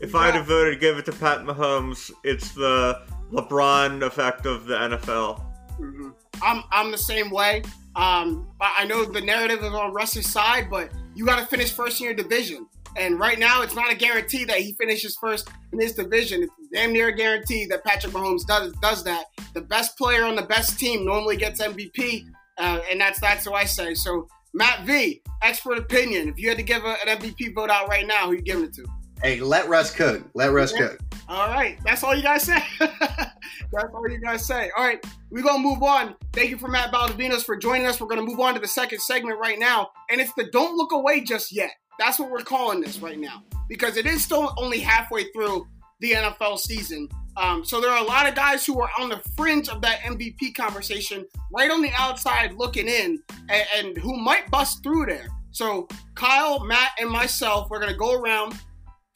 If 0.00 0.14
I 0.14 0.26
had 0.26 0.34
to 0.34 0.42
vote 0.42 0.70
to 0.70 0.76
give 0.76 0.98
it 0.98 1.06
to 1.06 1.12
Pat 1.12 1.40
Mahomes, 1.40 2.10
it's 2.22 2.52
the 2.52 3.02
LeBron 3.32 4.02
effect 4.02 4.46
of 4.46 4.66
the 4.66 4.74
NFL. 4.74 5.42
Mm-hmm. 5.80 6.10
I'm, 6.42 6.62
I'm 6.70 6.90
the 6.90 6.98
same 6.98 7.30
way. 7.30 7.62
Um, 7.96 8.48
I 8.60 8.84
know 8.84 9.04
the 9.04 9.20
narrative 9.20 9.64
is 9.64 9.72
on 9.72 9.92
Russ's 9.92 10.30
side, 10.30 10.68
but 10.70 10.92
you 11.14 11.26
got 11.26 11.40
to 11.40 11.46
finish 11.46 11.72
first 11.72 12.00
in 12.00 12.04
your 12.04 12.14
division. 12.14 12.68
And 12.98 13.18
right 13.18 13.38
now, 13.38 13.62
it's 13.62 13.74
not 13.74 13.92
a 13.92 13.94
guarantee 13.94 14.44
that 14.44 14.58
he 14.58 14.72
finishes 14.72 15.16
first 15.20 15.48
in 15.72 15.80
his 15.80 15.94
division. 15.94 16.42
It's 16.42 16.52
damn 16.72 16.92
near 16.92 17.08
a 17.08 17.14
guarantee 17.14 17.64
that 17.66 17.84
Patrick 17.84 18.12
Mahomes 18.12 18.44
does 18.46 18.72
does 18.82 19.04
that. 19.04 19.26
The 19.54 19.60
best 19.60 19.96
player 19.96 20.24
on 20.24 20.34
the 20.34 20.42
best 20.42 20.78
team 20.78 21.04
normally 21.04 21.36
gets 21.36 21.60
MVP, 21.60 22.26
uh, 22.58 22.80
and 22.90 23.00
that's 23.00 23.20
that's 23.20 23.46
what 23.46 23.54
I 23.54 23.64
say. 23.64 23.94
So 23.94 24.28
Matt 24.52 24.84
V, 24.84 25.22
expert 25.42 25.78
opinion. 25.78 26.28
If 26.28 26.38
you 26.38 26.48
had 26.48 26.58
to 26.58 26.64
give 26.64 26.84
a, 26.84 26.96
an 27.06 27.18
MVP 27.18 27.54
vote 27.54 27.70
out 27.70 27.88
right 27.88 28.06
now, 28.06 28.26
who 28.26 28.32
you 28.32 28.42
giving 28.42 28.64
it 28.64 28.74
to? 28.74 28.84
Hey, 29.22 29.40
let 29.40 29.68
Russ 29.68 29.90
cook. 29.90 30.28
Let 30.34 30.52
Russ 30.52 30.72
yeah. 30.72 30.88
cook. 30.88 31.00
All 31.28 31.48
right, 31.48 31.78
that's 31.84 32.02
all 32.02 32.14
you 32.14 32.22
guys 32.22 32.42
say. 32.42 32.62
that's 32.80 33.94
all 33.94 34.08
you 34.08 34.18
guys 34.18 34.46
say. 34.46 34.70
All 34.76 34.84
right, 34.84 35.04
we're 35.30 35.42
gonna 35.42 35.62
move 35.62 35.82
on. 35.82 36.16
Thank 36.32 36.50
you 36.50 36.58
for 36.58 36.68
Matt 36.68 36.92
Valdovinos 36.92 37.44
for 37.44 37.56
joining 37.56 37.86
us. 37.86 38.00
We're 38.00 38.06
gonna 38.06 38.22
move 38.22 38.40
on 38.40 38.54
to 38.54 38.60
the 38.60 38.68
second 38.68 39.00
segment 39.00 39.38
right 39.38 39.58
now, 39.58 39.90
and 40.10 40.20
it's 40.20 40.32
the 40.34 40.44
"Don't 40.50 40.76
Look 40.76 40.92
Away 40.92 41.20
Just 41.20 41.52
Yet." 41.52 41.70
That's 41.98 42.18
what 42.18 42.30
we're 42.30 42.40
calling 42.40 42.80
this 42.80 43.00
right 43.00 43.18
now 43.18 43.42
because 43.68 43.96
it 43.96 44.06
is 44.06 44.22
still 44.22 44.54
only 44.56 44.78
halfway 44.80 45.24
through 45.32 45.66
the 46.00 46.12
NFL 46.12 46.58
season. 46.58 47.08
Um, 47.36 47.64
so 47.64 47.80
there 47.80 47.90
are 47.90 48.02
a 48.02 48.06
lot 48.06 48.28
of 48.28 48.34
guys 48.34 48.64
who 48.64 48.80
are 48.80 48.90
on 48.98 49.08
the 49.08 49.20
fringe 49.36 49.68
of 49.68 49.80
that 49.82 50.00
MVP 50.00 50.54
conversation, 50.54 51.24
right 51.52 51.70
on 51.70 51.82
the 51.82 51.90
outside 51.96 52.54
looking 52.54 52.88
in, 52.88 53.20
and, 53.48 53.66
and 53.76 53.98
who 53.98 54.16
might 54.16 54.50
bust 54.50 54.82
through 54.82 55.06
there. 55.06 55.28
So 55.50 55.88
Kyle, 56.14 56.64
Matt, 56.64 56.90
and 57.00 57.10
myself, 57.10 57.68
we're 57.70 57.80
gonna 57.80 57.96
go 57.96 58.14
around 58.14 58.54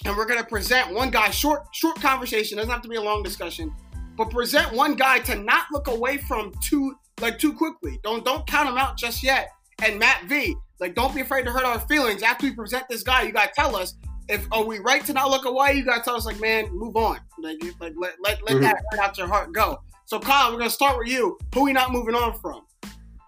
and 0.05 0.17
we're 0.17 0.27
gonna 0.27 0.45
present 0.45 0.93
one 0.93 1.11
guy. 1.11 1.31
Short, 1.31 1.67
short 1.73 2.01
conversation. 2.01 2.59
Doesn't 2.59 2.71
have 2.71 2.83
to 2.83 2.89
be 2.89 2.97
a 2.97 3.03
long 3.03 3.23
discussion, 3.23 3.73
but 4.17 4.31
present 4.31 4.73
one 4.73 4.95
guy 4.95 5.19
to 5.21 5.37
not 5.37 5.67
look 5.73 5.89
away 5.89 6.19
from 6.19 6.53
too 6.63 6.95
like 7.21 7.39
too 7.39 7.53
quickly. 7.53 7.99
Don't 8.03 8.25
don't 8.25 8.47
count 8.47 8.69
him 8.69 8.77
out 8.77 8.97
just 8.97 9.23
yet. 9.23 9.51
And 9.83 9.99
Matt 9.99 10.25
V, 10.25 10.55
like, 10.79 10.95
don't 10.95 11.15
be 11.15 11.21
afraid 11.21 11.45
to 11.45 11.51
hurt 11.51 11.65
our 11.65 11.81
feelings. 11.81 12.23
After 12.23 12.47
we 12.47 12.55
present 12.55 12.85
this 12.89 13.03
guy, 13.03 13.23
you 13.23 13.33
gotta 13.33 13.51
tell 13.55 13.75
us 13.75 13.95
if 14.29 14.47
are 14.53 14.65
we 14.65 14.79
right 14.79 15.05
to 15.05 15.13
not 15.13 15.29
look 15.29 15.45
away. 15.45 15.73
You 15.75 15.85
gotta 15.85 16.03
tell 16.03 16.15
us, 16.15 16.25
like, 16.25 16.41
man, 16.41 16.73
move 16.73 16.97
on. 16.97 17.19
Like, 17.39 17.59
like 17.81 17.95
let 17.97 18.15
let, 18.21 18.43
let 18.43 18.53
mm-hmm. 18.53 18.61
that 18.63 18.83
hurt 18.91 19.01
out 19.01 19.19
your 19.19 19.27
heart 19.27 19.53
go. 19.53 19.81
So, 20.05 20.21
Kyle, 20.21 20.53
we're 20.53 20.59
gonna 20.59 20.71
start 20.71 20.99
with 20.99 21.09
you. 21.09 21.39
Who 21.55 21.65
we 21.65 21.73
not 21.73 21.91
moving 21.91 22.15
on 22.15 22.39
from? 22.39 22.63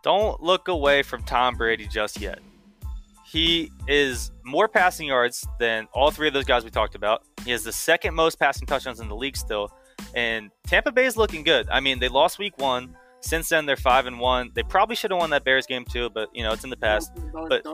Don't 0.03 0.41
look 0.43 0.69
away 0.69 1.03
from 1.03 1.23
Tom 1.23 1.57
Brady 1.57 1.89
just 1.89 2.21
yet. 2.21 2.39
He 3.25 3.73
is 3.89 4.31
more 4.45 4.69
passing 4.69 5.09
yards 5.09 5.47
than 5.59 5.89
all 5.93 6.13
three 6.13 6.29
of 6.29 6.35
those 6.35 6.45
guys 6.45 6.63
we 6.63 6.71
talked 6.71 6.95
about. 6.95 7.25
He 7.45 7.51
has 7.51 7.65
the 7.65 7.73
second 7.73 8.15
most 8.15 8.39
passing 8.39 8.67
touchdowns 8.67 9.01
in 9.01 9.09
the 9.09 9.17
league 9.17 9.37
still. 9.37 9.73
And 10.15 10.51
Tampa 10.67 10.93
Bay 10.93 11.07
is 11.07 11.17
looking 11.17 11.43
good. 11.43 11.69
I 11.69 11.81
mean, 11.81 11.99
they 11.99 12.09
lost 12.09 12.39
week 12.39 12.57
one. 12.59 12.95
Since 13.25 13.49
then, 13.49 13.65
they're 13.65 13.77
five 13.77 14.05
and 14.05 14.21
one. 14.21 14.51
They 14.53 14.63
probably 14.63 14.97
should 14.97 15.11
have 15.11 15.19
won 15.19 15.31
that 15.31 15.45
Bears 15.45 15.67
game 15.67 15.87
too, 15.87 16.11
but 16.11 16.29
you 16.35 16.43
know 16.43 16.53
it's 16.53 16.63
in 16.63 16.69
the 16.69 16.77
past. 16.77 17.11
But 17.33 17.65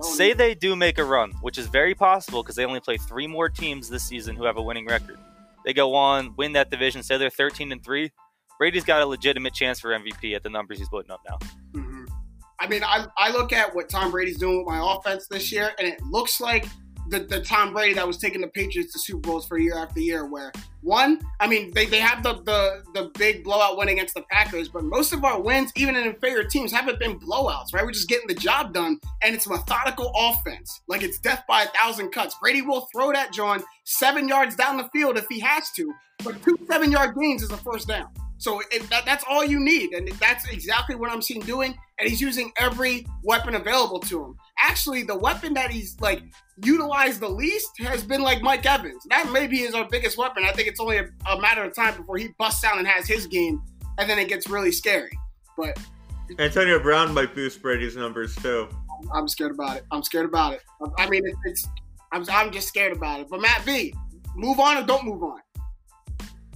say 0.00 0.34
they 0.34 0.54
do 0.54 0.76
make 0.76 0.98
a 0.98 1.04
run, 1.04 1.32
which 1.42 1.58
is 1.58 1.66
very 1.66 1.96
possible 1.96 2.44
because 2.44 2.54
they 2.54 2.64
only 2.64 2.78
play 2.78 2.96
three 2.96 3.26
more 3.26 3.48
teams 3.48 3.88
this 3.88 4.04
season 4.04 4.36
who 4.36 4.44
have 4.44 4.56
a 4.56 4.62
winning 4.62 4.86
record. 4.86 5.18
They 5.64 5.72
go 5.72 5.96
on, 5.96 6.36
win 6.36 6.52
that 6.52 6.70
division. 6.70 7.02
Say 7.02 7.18
they're 7.18 7.28
thirteen 7.28 7.72
and 7.72 7.82
three. 7.82 8.12
Brady's 8.56 8.84
got 8.84 9.02
a 9.02 9.06
legitimate 9.06 9.52
chance 9.52 9.80
for 9.80 9.90
MVP 9.90 10.36
at 10.36 10.44
the 10.44 10.50
numbers 10.50 10.78
he's 10.78 10.88
putting 10.88 11.10
up 11.10 11.22
now. 11.28 11.38
Mm-hmm. 11.72 12.04
I 12.60 12.68
mean, 12.68 12.84
I, 12.84 13.06
I 13.18 13.32
look 13.32 13.52
at 13.52 13.74
what 13.74 13.88
Tom 13.88 14.12
Brady's 14.12 14.38
doing 14.38 14.58
with 14.58 14.66
my 14.66 14.94
offense 14.94 15.26
this 15.26 15.50
year, 15.50 15.72
and 15.78 15.88
it 15.88 16.00
looks 16.04 16.40
like 16.40 16.66
the, 17.10 17.20
the 17.20 17.40
Tom 17.42 17.72
Brady 17.72 17.94
that 17.94 18.06
was 18.06 18.16
taking 18.16 18.40
the 18.40 18.48
Patriots 18.48 18.92
to 18.92 18.98
Super 18.98 19.20
Bowls 19.28 19.46
for 19.46 19.58
year 19.58 19.76
after 19.76 20.00
year. 20.00 20.24
Where 20.24 20.52
one, 20.80 21.20
I 21.40 21.46
mean, 21.46 21.72
they, 21.74 21.86
they 21.86 21.98
have 22.00 22.22
the, 22.22 22.34
the 22.42 22.82
the 22.94 23.10
big 23.18 23.44
blowout 23.44 23.76
win 23.76 23.88
against 23.88 24.14
the 24.14 24.22
Packers, 24.30 24.68
but 24.68 24.84
most 24.84 25.12
of 25.12 25.24
our 25.24 25.40
wins, 25.40 25.72
even 25.76 25.96
in 25.96 26.06
inferior 26.06 26.44
teams, 26.44 26.72
haven't 26.72 26.98
been 26.98 27.18
blowouts, 27.18 27.74
right? 27.74 27.84
We're 27.84 27.92
just 27.92 28.08
getting 28.08 28.28
the 28.28 28.34
job 28.34 28.72
done, 28.72 28.98
and 29.22 29.34
it's 29.34 29.48
methodical 29.48 30.12
offense. 30.16 30.80
Like 30.88 31.02
it's 31.02 31.18
death 31.18 31.44
by 31.48 31.64
a 31.64 31.68
thousand 31.68 32.10
cuts. 32.10 32.36
Brady 32.40 32.62
will 32.62 32.88
throw 32.94 33.12
that 33.12 33.32
John 33.32 33.62
seven 33.84 34.28
yards 34.28 34.56
down 34.56 34.76
the 34.76 34.88
field 34.92 35.18
if 35.18 35.26
he 35.28 35.40
has 35.40 35.70
to, 35.72 35.92
but 36.24 36.42
two 36.42 36.56
seven 36.68 36.90
yard 36.90 37.14
gains 37.20 37.42
is 37.42 37.50
a 37.50 37.56
first 37.56 37.88
down. 37.88 38.08
So 38.40 38.62
it, 38.70 38.88
that, 38.88 39.04
that's 39.04 39.22
all 39.28 39.44
you 39.44 39.60
need, 39.60 39.92
and 39.92 40.08
that's 40.12 40.48
exactly 40.48 40.96
what 40.96 41.10
I'm 41.10 41.20
seeing 41.20 41.42
doing. 41.42 41.76
And 41.98 42.08
he's 42.08 42.22
using 42.22 42.50
every 42.56 43.06
weapon 43.22 43.54
available 43.54 44.00
to 44.00 44.24
him. 44.24 44.36
Actually, 44.58 45.02
the 45.02 45.18
weapon 45.18 45.52
that 45.54 45.70
he's 45.70 46.00
like 46.00 46.22
utilized 46.64 47.20
the 47.20 47.28
least 47.28 47.68
has 47.80 48.02
been 48.02 48.22
like 48.22 48.40
Mike 48.40 48.64
Evans. 48.64 49.04
That 49.10 49.30
maybe 49.30 49.60
is 49.60 49.74
our 49.74 49.86
biggest 49.86 50.16
weapon. 50.16 50.44
I 50.44 50.52
think 50.52 50.68
it's 50.68 50.80
only 50.80 50.96
a, 50.96 51.10
a 51.30 51.38
matter 51.38 51.62
of 51.62 51.74
time 51.74 51.94
before 51.98 52.16
he 52.16 52.28
busts 52.38 52.64
out 52.64 52.78
and 52.78 52.88
has 52.88 53.06
his 53.06 53.26
game, 53.26 53.60
and 53.98 54.08
then 54.08 54.18
it 54.18 54.28
gets 54.28 54.48
really 54.48 54.72
scary. 54.72 55.12
But 55.58 55.78
Antonio 56.38 56.80
Brown 56.80 57.12
might 57.12 57.34
boost 57.34 57.60
Brady's 57.60 57.94
numbers 57.94 58.34
too. 58.36 58.68
I'm 59.12 59.28
scared 59.28 59.50
about 59.50 59.76
it. 59.76 59.84
I'm 59.92 60.02
scared 60.02 60.24
about 60.24 60.54
it. 60.54 60.62
I 60.96 61.10
mean, 61.10 61.26
it's, 61.26 61.38
it's 61.44 61.68
I'm, 62.10 62.24
I'm 62.32 62.50
just 62.50 62.68
scared 62.68 62.96
about 62.96 63.20
it. 63.20 63.28
But 63.28 63.42
Matt 63.42 63.60
V, 63.64 63.94
move 64.34 64.58
on 64.60 64.78
or 64.78 64.86
don't 64.86 65.04
move 65.04 65.22
on. 65.22 65.40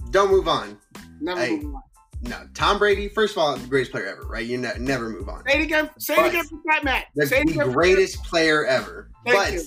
Don't 0.09 0.31
move 0.31 0.47
on. 0.47 0.79
Never 1.21 1.39
Hey. 1.39 1.57
move 1.57 1.75
on. 1.75 1.81
No, 2.21 2.37
Tom 2.53 2.79
Brady. 2.79 3.07
First 3.09 3.33
of 3.33 3.39
all, 3.39 3.55
the 3.55 3.67
greatest 3.67 3.91
player 3.91 4.07
ever, 4.07 4.23
right? 4.27 4.45
You 4.45 4.57
ne- 4.57 4.77
never 4.79 5.09
move 5.09 5.29
on. 5.29 5.43
Say 5.47 5.59
it 5.59 5.63
again. 5.63 5.89
Say 5.99 6.15
But 6.15 6.25
it 6.25 6.29
again 6.29 6.45
for 6.45 6.59
Fat 6.67 6.83
Matt. 6.83 7.05
The, 7.15 7.27
Say 7.27 7.41
it 7.41 7.47
the 7.57 7.65
greatest 7.65 8.23
player 8.23 8.65
ever. 8.65 9.09
Thank 9.25 9.37
but 9.37 9.53
you. 9.53 9.59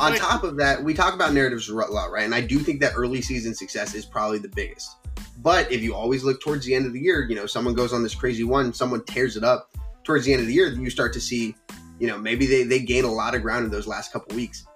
on 0.00 0.10
Thank 0.12 0.22
top 0.22 0.42
of 0.44 0.56
that, 0.58 0.82
we 0.82 0.94
talk 0.94 1.14
about 1.14 1.32
narratives 1.32 1.68
a 1.68 1.74
lot, 1.74 2.10
right? 2.10 2.24
And 2.24 2.34
I 2.34 2.40
do 2.40 2.58
think 2.58 2.80
that 2.80 2.92
early 2.96 3.22
season 3.22 3.54
success 3.54 3.94
is 3.94 4.04
probably 4.04 4.38
the 4.38 4.48
biggest. 4.48 4.96
But 5.38 5.70
if 5.72 5.80
you 5.80 5.94
always 5.94 6.22
look 6.24 6.40
towards 6.40 6.66
the 6.66 6.74
end 6.74 6.86
of 6.86 6.92
the 6.92 7.00
year, 7.00 7.24
you 7.28 7.34
know, 7.34 7.46
someone 7.46 7.74
goes 7.74 7.92
on 7.92 8.02
this 8.02 8.14
crazy 8.14 8.44
one, 8.44 8.72
someone 8.74 9.04
tears 9.04 9.36
it 9.36 9.44
up 9.44 9.70
towards 10.04 10.24
the 10.26 10.32
end 10.32 10.40
of 10.42 10.48
the 10.48 10.54
year, 10.54 10.70
then 10.70 10.82
you 10.82 10.90
start 10.90 11.12
to 11.14 11.20
see, 11.20 11.54
you 11.98 12.06
know, 12.08 12.18
maybe 12.18 12.46
they, 12.46 12.64
they 12.64 12.80
gain 12.80 13.04
a 13.04 13.12
lot 13.12 13.34
of 13.34 13.42
ground 13.42 13.64
in 13.64 13.70
those 13.70 13.86
last 13.86 14.12
couple 14.12 14.36
weeks. 14.36 14.66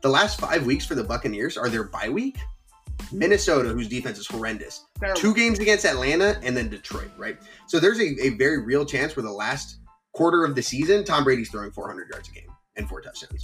The 0.00 0.08
last 0.08 0.40
five 0.40 0.64
weeks 0.66 0.86
for 0.86 0.94
the 0.94 1.04
Buccaneers 1.04 1.56
are 1.58 1.68
their 1.68 1.84
bye 1.84 2.08
week. 2.08 2.38
Minnesota, 3.12 3.70
whose 3.70 3.88
defense 3.88 4.18
is 4.18 4.26
horrendous. 4.26 4.84
Terrible. 4.98 5.20
Two 5.20 5.34
games 5.34 5.58
against 5.58 5.84
Atlanta 5.84 6.38
and 6.42 6.56
then 6.56 6.68
Detroit, 6.68 7.10
right? 7.18 7.36
So 7.66 7.80
there's 7.80 7.98
a, 8.00 8.26
a 8.26 8.30
very 8.30 8.62
real 8.62 8.84
chance 8.84 9.16
where 9.16 9.22
the 9.22 9.32
last 9.32 9.78
quarter 10.14 10.44
of 10.44 10.54
the 10.54 10.62
season, 10.62 11.04
Tom 11.04 11.24
Brady's 11.24 11.50
throwing 11.50 11.70
400 11.70 12.08
yards 12.12 12.28
a 12.28 12.32
game 12.32 12.48
and 12.76 12.88
four 12.88 13.00
touchdowns. 13.00 13.42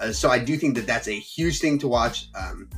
Uh, 0.00 0.12
so 0.12 0.30
I 0.30 0.38
do 0.38 0.56
think 0.56 0.74
that 0.76 0.86
that's 0.86 1.08
a 1.08 1.12
huge 1.18 1.58
thing 1.60 1.78
to 1.78 1.88
watch. 1.88 2.28
Um, 2.34 2.68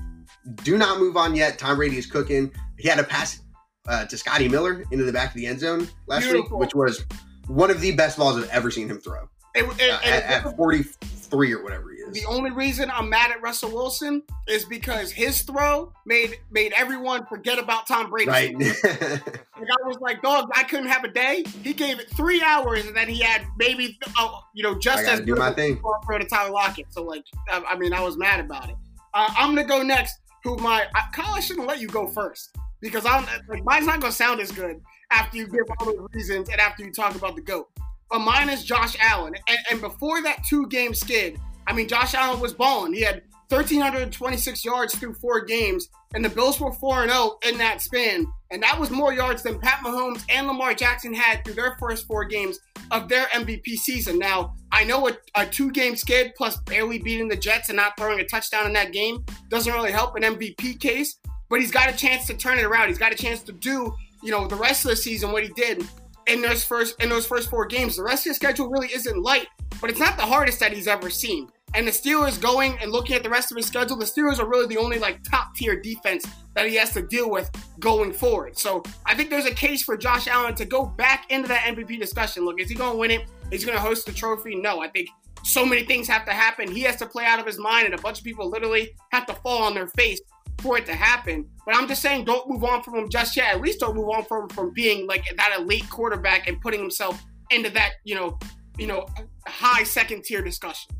do 0.63 0.77
not 0.77 0.99
move 0.99 1.17
on 1.17 1.35
yet. 1.35 1.59
Tom 1.59 1.77
Brady 1.77 1.97
is 1.97 2.07
cooking. 2.07 2.53
He 2.79 2.89
had 2.89 2.99
a 2.99 3.05
pass 3.05 3.41
uh, 3.89 4.05
to 4.07 4.17
Scotty 4.19 4.49
Miller 4.49 4.85
into 4.91 5.05
the 5.05 5.13
back 5.13 5.29
of 5.31 5.35
the 5.35 5.47
end 5.47 5.61
zone 5.61 5.89
last 6.07 6.25
Beautiful. 6.25 6.59
week, 6.59 6.67
which 6.67 6.75
was 6.75 7.05
one 7.47 7.71
of 7.71 7.81
the 7.81 7.93
best 7.93 8.19
balls 8.19 8.37
I've 8.37 8.49
ever 8.51 8.71
seen 8.71 8.89
him 8.89 8.99
throw 8.99 9.29
And- 9.55 9.67
and- 9.67 9.81
uh, 9.81 9.99
and- 10.05 10.25
at, 10.25 10.47
at 10.47 10.57
43 10.57 11.53
or 11.53 11.63
whatever. 11.63 11.93
The 12.14 12.24
only 12.27 12.53
reason 12.53 12.92
I'm 12.92 13.09
mad 13.09 13.33
at 13.33 13.42
Russell 13.42 13.72
Wilson 13.72 14.22
is 14.46 14.64
because 14.64 15.11
his 15.11 15.42
throw 15.42 15.92
made 16.07 16.38
made 16.53 16.72
everyone 16.72 17.27
forget 17.27 17.59
about 17.59 17.88
Tom 17.88 18.09
Brady. 18.09 18.31
Right. 18.31 18.57
The 19.57 19.66
guy 19.66 19.87
was 19.87 19.98
like, 20.00 20.20
"Dog, 20.20 20.50
I 20.55 20.64
couldn't 20.64 20.88
have 20.88 21.05
a 21.05 21.09
day." 21.09 21.44
He 21.62 21.72
gave 21.72 22.00
it 22.00 22.11
three 22.11 22.42
hours, 22.42 22.87
and 22.87 22.94
then 22.94 23.09
he 23.09 23.22
had 23.22 23.46
maybe, 23.57 23.96
uh, 24.18 24.40
you 24.53 24.64
know, 24.64 24.74
just 24.77 25.05
as 25.05 25.20
do 25.20 25.27
good 25.27 25.38
my 25.38 25.53
thing. 25.53 25.79
throw 25.79 25.94
for 26.05 26.18
the 26.18 26.24
Tyler 26.24 26.50
Lockett. 26.50 26.87
So, 26.90 27.05
like, 27.05 27.24
I, 27.48 27.62
I 27.70 27.77
mean, 27.77 27.92
I 27.92 28.00
was 28.00 28.16
mad 28.18 28.40
about 28.40 28.68
it. 28.68 28.74
Uh, 29.14 29.33
I'm 29.38 29.55
gonna 29.55 29.66
go 29.66 29.83
next. 29.83 30.18
Who 30.42 30.57
my 30.57 30.87
I, 30.94 31.03
Kyle? 31.14 31.35
I 31.35 31.40
shouldn't 31.40 31.68
let 31.68 31.81
you 31.81 31.87
go 31.87 32.09
first 32.09 32.57
because 32.81 33.07
I'm 33.07 33.24
like 33.48 33.64
mine's 33.64 33.87
not 33.87 34.00
gonna 34.00 34.12
sound 34.12 34.40
as 34.40 34.50
good 34.50 34.81
after 35.12 35.37
you 35.37 35.46
give 35.46 35.64
all 35.79 35.87
the 35.87 36.09
reasons 36.12 36.48
and 36.48 36.61
after 36.61 36.85
you 36.85 36.92
talk 36.92 37.14
about 37.14 37.37
the 37.37 37.42
goat. 37.42 37.68
But 38.11 38.18
mine 38.18 38.48
is 38.50 38.64
Josh 38.64 38.96
Allen, 39.00 39.35
and, 39.48 39.59
and 39.70 39.81
before 39.81 40.20
that 40.22 40.42
two 40.44 40.66
game 40.66 40.94
skid, 40.94 41.38
I 41.66 41.72
mean, 41.72 41.88
Josh 41.88 42.14
Allen 42.14 42.40
was 42.40 42.55
balling. 42.55 42.92
He 42.92 43.03
had 43.03 43.22
1,326 43.48 44.64
yards 44.64 44.94
through 44.96 45.14
four 45.14 45.44
games, 45.44 45.88
and 46.14 46.24
the 46.24 46.29
Bills 46.29 46.61
were 46.61 46.72
4 46.72 47.09
0 47.09 47.38
in 47.46 47.59
that 47.59 47.81
span. 47.81 48.27
And 48.50 48.62
that 48.62 48.79
was 48.79 48.90
more 48.90 49.12
yards 49.12 49.42
than 49.42 49.59
Pat 49.59 49.81
Mahomes 49.85 50.24
and 50.29 50.46
Lamar 50.46 50.74
Jackson 50.74 51.12
had 51.12 51.44
through 51.44 51.55
their 51.55 51.77
first 51.79 52.07
four 52.07 52.24
games 52.24 52.59
of 52.90 53.09
their 53.09 53.27
MVP 53.27 53.77
season. 53.77 54.18
Now, 54.18 54.55
I 54.72 54.85
know 54.85 55.09
a, 55.09 55.16
a 55.35 55.46
two 55.46 55.70
game 55.70 55.96
skid 55.96 56.33
plus 56.37 56.57
barely 56.62 56.98
beating 56.98 57.29
the 57.29 57.37
Jets 57.37 57.68
and 57.68 57.77
not 57.77 57.96
throwing 57.96 58.20
a 58.20 58.24
touchdown 58.24 58.66
in 58.66 58.72
that 58.74 58.92
game 58.92 59.24
doesn't 59.48 59.72
really 59.72 59.92
help 59.92 60.16
an 60.16 60.22
MVP 60.22 60.81
case, 60.81 61.16
but 61.50 61.61
he's 61.61 61.70
got 61.70 61.92
a 61.92 61.96
chance 61.96 62.27
to 62.27 62.35
turn 62.35 62.59
it 62.59 62.64
around. 62.64 62.88
He's 62.88 62.98
got 62.98 63.12
a 63.12 63.16
chance 63.16 63.42
to 63.42 63.53
do, 63.53 63.94
you 64.22 64.31
know, 64.31 64.46
the 64.46 64.57
rest 64.57 64.85
of 64.85 64.90
the 64.90 64.96
season 64.96 65.33
what 65.33 65.42
he 65.42 65.50
did 65.50 65.85
in 66.27 66.40
those 66.40 66.64
first 66.64 67.00
in 67.03 67.09
those 67.09 67.27
first 67.27 67.50
four 67.50 67.66
games. 67.66 67.96
The 67.96 68.03
rest 68.03 68.27
of 68.27 68.31
his 68.31 68.37
schedule 68.37 68.68
really 68.68 68.88
isn't 68.88 69.22
light, 69.22 69.48
but 69.81 69.91
it's 69.91 69.99
not 69.99 70.17
the 70.17 70.23
hardest 70.23 70.61
that 70.61 70.73
he's 70.73 70.87
ever 70.87 71.11
seen. 71.11 71.49
And 71.75 71.87
the 71.87 71.91
Steelers 71.91 72.41
going 72.41 72.79
and 72.81 72.93
looking 72.93 73.17
at 73.17 73.25
the 73.25 73.31
rest 73.31 73.51
of 73.51 73.57
his 73.57 73.67
schedule, 73.67 73.97
the 73.97 74.05
Steelers 74.05 74.39
are 74.39 74.49
really 74.49 74.67
the 74.67 74.79
only 74.79 74.99
like 74.99 75.23
top 75.29 75.57
tier 75.57 75.81
defense 75.81 76.25
that 76.55 76.69
he 76.69 76.77
has 76.77 76.93
to 76.93 77.03
deal 77.03 77.29
with 77.29 77.51
going 77.81 78.13
forward. 78.13 78.57
So 78.57 78.85
I 79.07 79.15
think 79.15 79.29
there's 79.29 79.47
a 79.47 79.55
case 79.55 79.83
for 79.83 79.97
Josh 79.97 80.29
Allen 80.29 80.55
to 80.55 80.65
go 80.65 80.87
back 80.87 81.27
into 81.31 81.49
that 81.49 81.63
MVP 81.63 81.99
discussion. 81.99 82.45
Look, 82.45 82.61
is 82.61 82.69
he 82.69 82.77
going 82.77 82.93
to 82.93 82.99
win 82.99 83.11
it? 83.11 83.27
Is 83.51 83.63
he 83.63 83.67
going 83.67 83.77
to 83.77 83.83
host 83.83 84.07
the 84.07 84.13
trophy? 84.13 84.55
No, 84.55 84.81
I 84.81 84.89
think 84.89 85.09
so 85.43 85.67
many 85.67 85.85
things 85.85 86.07
have 86.09 86.25
to 86.27 86.33
happen. 86.33 86.71
He 86.71 86.83
has 86.83 86.97
to 86.97 87.07
play 87.07 87.25
out 87.25 87.41
of 87.41 87.47
his 87.47 87.59
mind, 87.59 87.87
and 87.87 87.95
a 87.95 87.99
bunch 87.99 88.19
of 88.19 88.25
people 88.25 88.49
literally 88.49 88.91
have 89.11 89.27
to 89.27 89.35
fall 89.35 89.65
on 89.65 89.75
their 89.75 89.89
face 89.89 90.21
for 90.59 90.79
it 90.79 90.87
to 90.87 90.95
happen. 90.95 91.47
But 91.67 91.77
I'm 91.77 91.87
just 91.89 92.01
saying, 92.01 92.25
don't 92.25 92.49
move 92.49 92.65
on 92.65 92.83
from 92.83 92.95
him 92.95 93.09
just 93.09 93.37
yet. 93.37 93.55
At 93.55 93.61
least 93.61 93.81
don't 93.81 93.97
move 93.97 94.09
on 94.09 94.25
from 94.25 94.49
from 94.49 94.73
being 94.73 95.07
like 95.07 95.25
that 95.37 95.57
elite 95.59 95.89
quarterback 95.91 96.49
and 96.49 96.61
putting 96.61 96.81
himself 96.81 97.23
into 97.51 97.71
that 97.71 97.93
you 98.05 98.15
know, 98.15 98.39
you 98.79 98.87
know, 98.87 99.07
high 99.47 99.85
second 99.85 100.25
tier 100.25 100.43
discussion. 100.43 100.95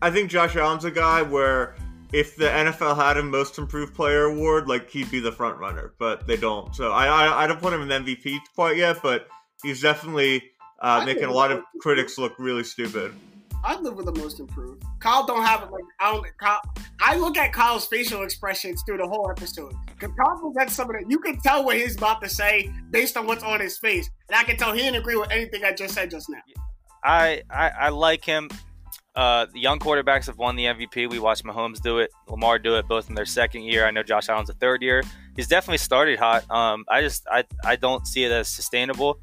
I 0.00 0.10
think 0.10 0.30
Josh 0.30 0.56
Allen's 0.56 0.84
a 0.84 0.90
guy 0.90 1.22
where 1.22 1.76
if 2.12 2.36
the 2.36 2.46
NFL 2.46 2.96
had 2.96 3.16
a 3.16 3.22
Most 3.22 3.58
Improved 3.58 3.94
Player 3.94 4.24
award, 4.24 4.68
like 4.68 4.90
he'd 4.90 5.10
be 5.10 5.20
the 5.20 5.32
front 5.32 5.58
runner, 5.58 5.94
but 5.98 6.26
they 6.26 6.36
don't. 6.36 6.74
So 6.74 6.92
I 6.92 7.06
I, 7.06 7.44
I 7.44 7.46
don't 7.46 7.60
put 7.60 7.72
him 7.72 7.88
in 7.88 8.04
MVP 8.04 8.38
quite 8.54 8.76
yet, 8.76 8.98
but 9.02 9.28
he's 9.62 9.80
definitely 9.80 10.42
uh, 10.80 11.04
making 11.04 11.24
a 11.24 11.32
lot 11.32 11.50
of 11.52 11.62
critics 11.80 12.18
look 12.18 12.34
really 12.38 12.64
stupid. 12.64 13.14
I'd 13.64 13.80
live 13.80 13.96
with 13.96 14.06
the 14.06 14.20
most 14.20 14.40
improved. 14.40 14.82
Kyle 15.00 15.24
don't 15.24 15.44
have 15.44 15.62
it 15.62 15.70
like 15.70 15.84
I 16.00 16.12
don't. 16.12 16.26
Kyle, 16.38 16.60
I 17.00 17.16
look 17.16 17.36
at 17.36 17.52
Kyle's 17.52 17.86
facial 17.86 18.22
expressions 18.22 18.82
through 18.84 18.98
the 18.98 19.06
whole 19.06 19.30
episode. 19.30 19.72
Because 19.86 20.14
Kyle 20.16 20.38
presents 20.40 20.74
some 20.74 20.90
of 20.90 20.96
that. 20.96 21.10
You 21.10 21.18
can 21.18 21.38
tell 21.40 21.64
what 21.64 21.76
he's 21.76 21.96
about 21.96 22.20
to 22.22 22.28
say 22.28 22.72
based 22.90 23.16
on 23.16 23.26
what's 23.26 23.42
on 23.42 23.60
his 23.60 23.78
face, 23.78 24.10
and 24.28 24.36
I 24.36 24.44
can 24.44 24.56
tell 24.56 24.72
he 24.72 24.80
didn't 24.80 24.96
agree 24.96 25.16
with 25.16 25.30
anything 25.30 25.64
I 25.64 25.72
just 25.72 25.94
said 25.94 26.10
just 26.10 26.28
now. 26.28 26.40
I, 27.04 27.42
I 27.50 27.68
I 27.68 27.88
like 27.90 28.24
him. 28.24 28.48
Uh, 29.14 29.46
the 29.52 29.60
young 29.60 29.78
quarterbacks 29.78 30.26
have 30.26 30.38
won 30.38 30.56
the 30.56 30.64
MVP. 30.64 31.10
We 31.10 31.18
watched 31.18 31.44
Mahomes 31.44 31.82
do 31.82 31.98
it, 31.98 32.10
Lamar 32.28 32.58
do 32.58 32.76
it, 32.76 32.88
both 32.88 33.10
in 33.10 33.14
their 33.14 33.26
second 33.26 33.62
year. 33.64 33.84
I 33.86 33.90
know 33.90 34.02
Josh 34.02 34.28
Allen's 34.28 34.48
a 34.48 34.54
third 34.54 34.82
year. 34.82 35.02
He's 35.36 35.48
definitely 35.48 35.78
started 35.78 36.18
hot. 36.18 36.50
Um, 36.50 36.84
I 36.88 37.02
just 37.02 37.26
I, 37.30 37.44
I 37.64 37.76
don't 37.76 38.06
see 38.06 38.24
it 38.24 38.32
as 38.32 38.48
sustainable. 38.48 39.18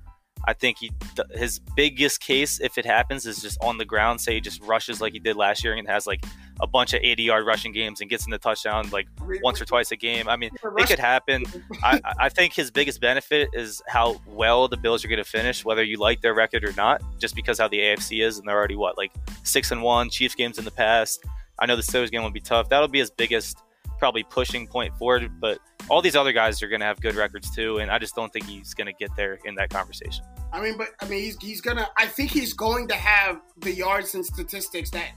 I 0.45 0.53
think 0.53 0.77
he 0.79 0.91
his 1.31 1.59
biggest 1.75 2.21
case, 2.21 2.59
if 2.59 2.77
it 2.77 2.85
happens, 2.85 3.25
is 3.25 3.41
just 3.41 3.57
on 3.61 3.77
the 3.77 3.85
ground. 3.85 4.21
Say 4.21 4.35
he 4.35 4.41
just 4.41 4.61
rushes 4.63 5.01
like 5.01 5.13
he 5.13 5.19
did 5.19 5.35
last 5.35 5.63
year 5.63 5.73
and 5.73 5.87
has 5.87 6.07
like 6.07 6.23
a 6.61 6.67
bunch 6.67 6.93
of 6.93 7.01
80 7.01 7.23
yard 7.23 7.45
rushing 7.45 7.71
games 7.71 8.01
and 8.01 8.09
gets 8.09 8.25
in 8.25 8.31
the 8.31 8.37
touchdown 8.37 8.89
like 8.89 9.07
once 9.43 9.61
or 9.61 9.65
twice 9.65 9.91
a 9.91 9.95
game. 9.95 10.27
I 10.27 10.35
mean, 10.35 10.51
it 10.77 10.87
could 10.87 10.99
happen. 10.99 11.45
I, 11.83 12.01
I 12.19 12.29
think 12.29 12.53
his 12.53 12.71
biggest 12.71 12.99
benefit 13.01 13.49
is 13.53 13.81
how 13.87 14.21
well 14.27 14.67
the 14.67 14.77
Bills 14.77 15.03
are 15.05 15.07
going 15.07 15.23
to 15.23 15.29
finish, 15.29 15.63
whether 15.63 15.83
you 15.83 15.97
like 15.97 16.21
their 16.21 16.33
record 16.33 16.63
or 16.63 16.73
not, 16.73 17.01
just 17.19 17.35
because 17.35 17.59
how 17.59 17.67
the 17.67 17.79
AFC 17.79 18.25
is, 18.25 18.39
and 18.39 18.47
they're 18.47 18.57
already 18.57 18.75
what 18.75 18.97
like 18.97 19.11
six 19.43 19.71
and 19.71 19.81
one. 19.81 20.09
Chiefs 20.09 20.35
games 20.35 20.57
in 20.57 20.65
the 20.65 20.71
past. 20.71 21.23
I 21.59 21.65
know 21.65 21.75
the 21.75 21.81
Steelers 21.81 22.11
game 22.11 22.23
will 22.23 22.29
be 22.29 22.39
tough. 22.39 22.69
That'll 22.69 22.87
be 22.87 22.99
his 22.99 23.11
biggest 23.11 23.57
probably 23.99 24.23
pushing 24.23 24.65
point 24.67 24.95
forward. 24.97 25.29
But 25.39 25.59
all 25.89 26.01
these 26.01 26.15
other 26.15 26.31
guys 26.31 26.63
are 26.63 26.67
going 26.67 26.79
to 26.79 26.85
have 26.87 26.99
good 27.01 27.15
records 27.15 27.53
too, 27.53 27.77
and 27.77 27.91
I 27.91 27.99
just 27.99 28.15
don't 28.15 28.31
think 28.33 28.45
he's 28.45 28.73
going 28.73 28.87
to 28.87 28.93
get 28.93 29.15
there 29.15 29.39
in 29.45 29.55
that 29.55 29.69
conversation. 29.69 30.25
I 30.51 30.61
mean, 30.61 30.77
but 30.77 30.87
I 31.01 31.07
mean, 31.07 31.21
he's 31.21 31.37
he's 31.39 31.61
gonna. 31.61 31.87
I 31.97 32.07
think 32.07 32.31
he's 32.31 32.53
going 32.53 32.87
to 32.87 32.95
have 32.95 33.39
the 33.57 33.71
yards 33.73 34.15
and 34.15 34.25
statistics 34.25 34.89
that 34.91 35.11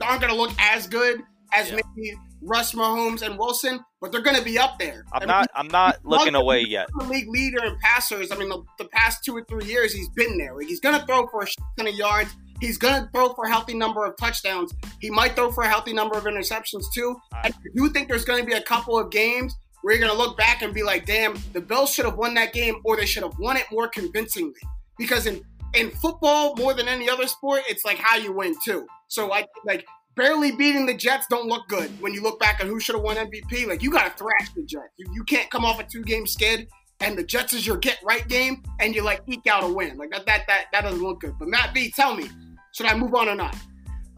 aren't 0.00 0.20
gonna 0.20 0.34
look 0.34 0.50
as 0.58 0.86
good 0.88 1.20
as 1.52 1.70
Yeah. 1.70 1.78
maybe 1.96 2.16
Russ, 2.42 2.72
Mahomes, 2.72 3.22
and 3.22 3.38
Wilson, 3.38 3.80
but 4.00 4.10
they're 4.12 4.20
gonna 4.20 4.42
be 4.42 4.58
up 4.58 4.78
there. 4.78 5.04
I 5.12 5.16
I'm 5.16 5.20
mean, 5.20 5.28
not. 5.28 5.48
I'm 5.54 5.68
not 5.68 6.04
looking 6.04 6.34
away 6.34 6.60
yet. 6.62 6.88
the 6.98 7.04
league 7.04 7.28
leader 7.28 7.64
in 7.64 7.78
passers. 7.78 8.32
I 8.32 8.36
mean, 8.36 8.48
the, 8.48 8.62
the 8.78 8.86
past 8.86 9.24
two 9.24 9.34
or 9.36 9.44
three 9.48 9.64
years, 9.66 9.92
he's 9.94 10.08
been 10.10 10.36
there. 10.36 10.54
Like, 10.56 10.66
he's 10.66 10.80
going 10.80 10.98
to 10.98 11.06
throw 11.06 11.26
for 11.28 11.42
a 11.42 11.46
ton 11.78 11.86
of 11.86 11.94
yards. 11.94 12.34
He's 12.64 12.78
going 12.78 13.02
to 13.02 13.10
throw 13.10 13.34
for 13.34 13.44
a 13.44 13.50
healthy 13.50 13.74
number 13.74 14.06
of 14.06 14.16
touchdowns. 14.16 14.72
He 15.00 15.10
might 15.10 15.36
throw 15.36 15.52
for 15.52 15.64
a 15.64 15.68
healthy 15.68 15.92
number 15.92 16.16
of 16.16 16.24
interceptions, 16.24 16.84
too. 16.94 17.16
I 17.32 17.52
do 17.74 17.90
think 17.90 18.08
there's 18.08 18.24
going 18.24 18.40
to 18.40 18.46
be 18.46 18.54
a 18.54 18.62
couple 18.62 18.98
of 18.98 19.10
games 19.10 19.54
where 19.82 19.94
you're 19.94 20.06
going 20.06 20.16
to 20.16 20.18
look 20.18 20.38
back 20.38 20.62
and 20.62 20.72
be 20.72 20.82
like, 20.82 21.04
damn, 21.04 21.36
the 21.52 21.60
Bills 21.60 21.92
should 21.92 22.06
have 22.06 22.16
won 22.16 22.32
that 22.34 22.54
game 22.54 22.76
or 22.84 22.96
they 22.96 23.04
should 23.04 23.22
have 23.22 23.38
won 23.38 23.58
it 23.58 23.66
more 23.70 23.86
convincingly. 23.86 24.60
Because 24.96 25.26
in, 25.26 25.42
in 25.74 25.90
football, 25.90 26.56
more 26.56 26.72
than 26.72 26.88
any 26.88 27.08
other 27.08 27.26
sport, 27.26 27.62
it's 27.68 27.84
like 27.84 27.98
how 27.98 28.16
you 28.16 28.32
win, 28.32 28.54
too. 28.64 28.86
So, 29.08 29.30
I 29.30 29.44
like, 29.66 29.84
barely 30.16 30.52
beating 30.52 30.86
the 30.86 30.94
Jets 30.94 31.26
don't 31.28 31.46
look 31.46 31.68
good 31.68 31.90
when 32.00 32.14
you 32.14 32.22
look 32.22 32.40
back 32.40 32.60
at 32.60 32.66
who 32.66 32.80
should 32.80 32.94
have 32.94 33.04
won 33.04 33.16
MVP. 33.16 33.66
Like 33.66 33.82
you 33.82 33.90
got 33.90 34.04
to 34.04 34.16
thrash 34.16 34.54
the 34.54 34.62
Jets. 34.62 34.92
You, 34.96 35.06
you 35.12 35.24
can't 35.24 35.50
come 35.50 35.64
off 35.64 35.80
a 35.80 35.84
two 35.84 36.02
game 36.02 36.26
skid 36.26 36.68
and 37.00 37.18
the 37.18 37.24
Jets 37.24 37.52
is 37.52 37.66
your 37.66 37.76
get 37.76 37.98
right 38.04 38.26
game 38.28 38.62
and 38.80 38.94
you 38.94 39.02
like 39.02 39.22
eke 39.26 39.46
out 39.46 39.64
a 39.64 39.68
win. 39.68 39.96
Like 39.96 40.10
that 40.10 40.26
that 40.26 40.44
that 40.46 40.66
that 40.72 40.82
doesn't 40.82 41.02
look 41.02 41.20
good. 41.20 41.34
But 41.38 41.48
Matt 41.48 41.74
B, 41.74 41.92
tell 41.94 42.14
me, 42.14 42.28
should 42.74 42.86
I 42.86 42.96
move 42.96 43.14
on 43.14 43.28
or 43.28 43.34
not? 43.36 43.56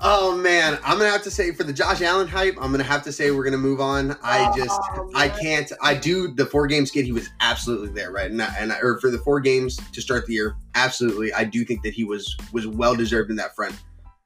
Oh 0.01 0.37
man, 0.37 0.79
I'm 0.85 0.99
gonna 0.99 1.11
have 1.11 1.23
to 1.23 1.31
say 1.31 1.53
for 1.53 1.63
the 1.65 1.73
Josh 1.73 2.03
Allen 2.03 2.29
hype, 2.29 2.57
I'm 2.61 2.71
gonna 2.71 2.85
have 2.85 3.03
to 3.05 3.13
say 3.13 3.31
we're 3.31 3.45
gonna 3.45 3.57
move 3.57 3.81
on. 3.81 4.17
I 4.23 4.53
just 4.57 4.79
Oh, 4.95 5.11
I 5.15 5.29
can't. 5.29 5.71
I 5.83 5.95
do 5.95 6.29
the 6.29 6.45
four 6.45 6.67
game 6.67 6.85
skid. 6.85 7.07
He 7.07 7.13
was 7.13 7.31
absolutely 7.41 7.89
there, 7.91 8.11
right? 8.13 8.31
And 8.31 8.43
I- 8.43 8.55
and 8.59 8.73
I- 8.73 8.79
or 8.81 8.99
for 9.01 9.11
the 9.11 9.19
four 9.19 9.41
games 9.41 9.79
to 9.93 10.01
start 10.03 10.27
the 10.27 10.35
year, 10.35 10.55
absolutely. 10.75 11.33
I 11.33 11.45
do 11.45 11.65
think 11.65 11.83
that 11.83 11.95
he 11.95 12.05
was 12.05 12.37
was 12.53 12.67
well 12.67 12.95
deserved 12.95 13.31
in 13.31 13.37
that 13.37 13.55
front, 13.57 13.75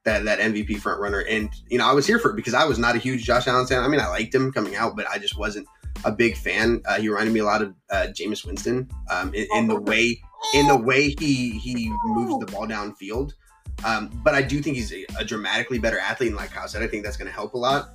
that 0.05 0.25
that 0.25 0.41
MVP 0.41 0.75
front 0.81 1.01
runner. 1.01 1.21
And 1.21 1.51
you 1.69 1.79
know, 1.79 1.87
I 1.89 1.93
was 1.93 2.05
here 2.07 2.19
for 2.19 2.31
it 2.33 2.37
because 2.37 2.55
I 2.55 2.65
was 2.65 2.79
not 2.79 2.97
a 2.97 2.99
huge 2.99 3.23
Josh 3.25 3.47
Allen 3.47 3.67
fan. 3.69 3.85
I 3.85 3.89
mean, 3.89 4.01
I 4.01 4.09
liked 4.09 4.35
him 4.35 4.51
coming 4.53 4.75
out, 4.75 4.97
but 4.97 5.09
I 5.09 5.19
just 5.19 5.39
wasn't 5.39 5.69
a 6.05 6.11
big 6.11 6.37
fan. 6.37 6.83
Uh, 6.85 6.97
he 7.01 7.09
reminded 7.09 7.33
me 7.33 7.41
a 7.41 7.45
lot 7.45 7.63
of 7.63 7.75
uh, 7.91 8.07
Jameis 8.11 8.45
Winston 8.45 8.89
um, 9.09 9.33
in, 9.35 9.47
in 9.55 9.69
the 9.69 9.81
way 9.81 10.21
in 10.55 10.67
the 10.67 10.77
way 10.77 11.15
he 11.21 11.51
he 11.59 11.93
moves 12.07 12.41
the 12.45 12.51
ball 12.51 12.67
downfield. 12.67 13.35
Um, 13.85 14.11
but 14.23 14.35
I 14.35 14.43
do 14.43 14.61
think 14.61 14.77
he's 14.77 14.93
a, 14.93 15.07
a 15.19 15.25
dramatically 15.25 15.79
better 15.79 15.99
athlete, 15.99 16.29
and 16.29 16.37
like 16.37 16.51
Kyle 16.51 16.69
said, 16.69 16.83
I 16.83 16.87
think 16.87 17.05
that's 17.05 17.17
going 17.17 17.29
to 17.29 17.35
help 17.35 17.55
a 17.55 17.59
lot. 17.59 17.95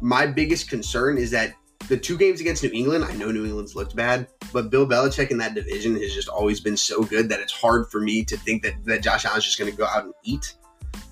My 0.00 0.26
biggest 0.26 0.68
concern 0.68 1.18
is 1.18 1.30
that 1.30 1.54
the 1.88 1.96
two 1.96 2.16
games 2.16 2.40
against 2.40 2.62
New 2.62 2.70
England, 2.72 3.04
I 3.04 3.12
know 3.14 3.30
New 3.30 3.44
England's 3.44 3.74
looked 3.74 3.96
bad, 3.96 4.28
but 4.52 4.70
Bill 4.70 4.86
Belichick 4.86 5.30
in 5.30 5.38
that 5.38 5.54
division 5.54 6.00
has 6.00 6.14
just 6.14 6.28
always 6.28 6.60
been 6.60 6.76
so 6.76 7.02
good 7.02 7.28
that 7.28 7.40
it's 7.40 7.52
hard 7.52 7.90
for 7.90 8.00
me 8.00 8.24
to 8.24 8.36
think 8.36 8.62
that, 8.62 8.74
that 8.84 9.02
Josh 9.02 9.24
Allen's 9.24 9.44
just 9.44 9.58
going 9.58 9.70
to 9.70 9.76
go 9.76 9.86
out 9.86 10.04
and 10.04 10.14
eat. 10.22 10.54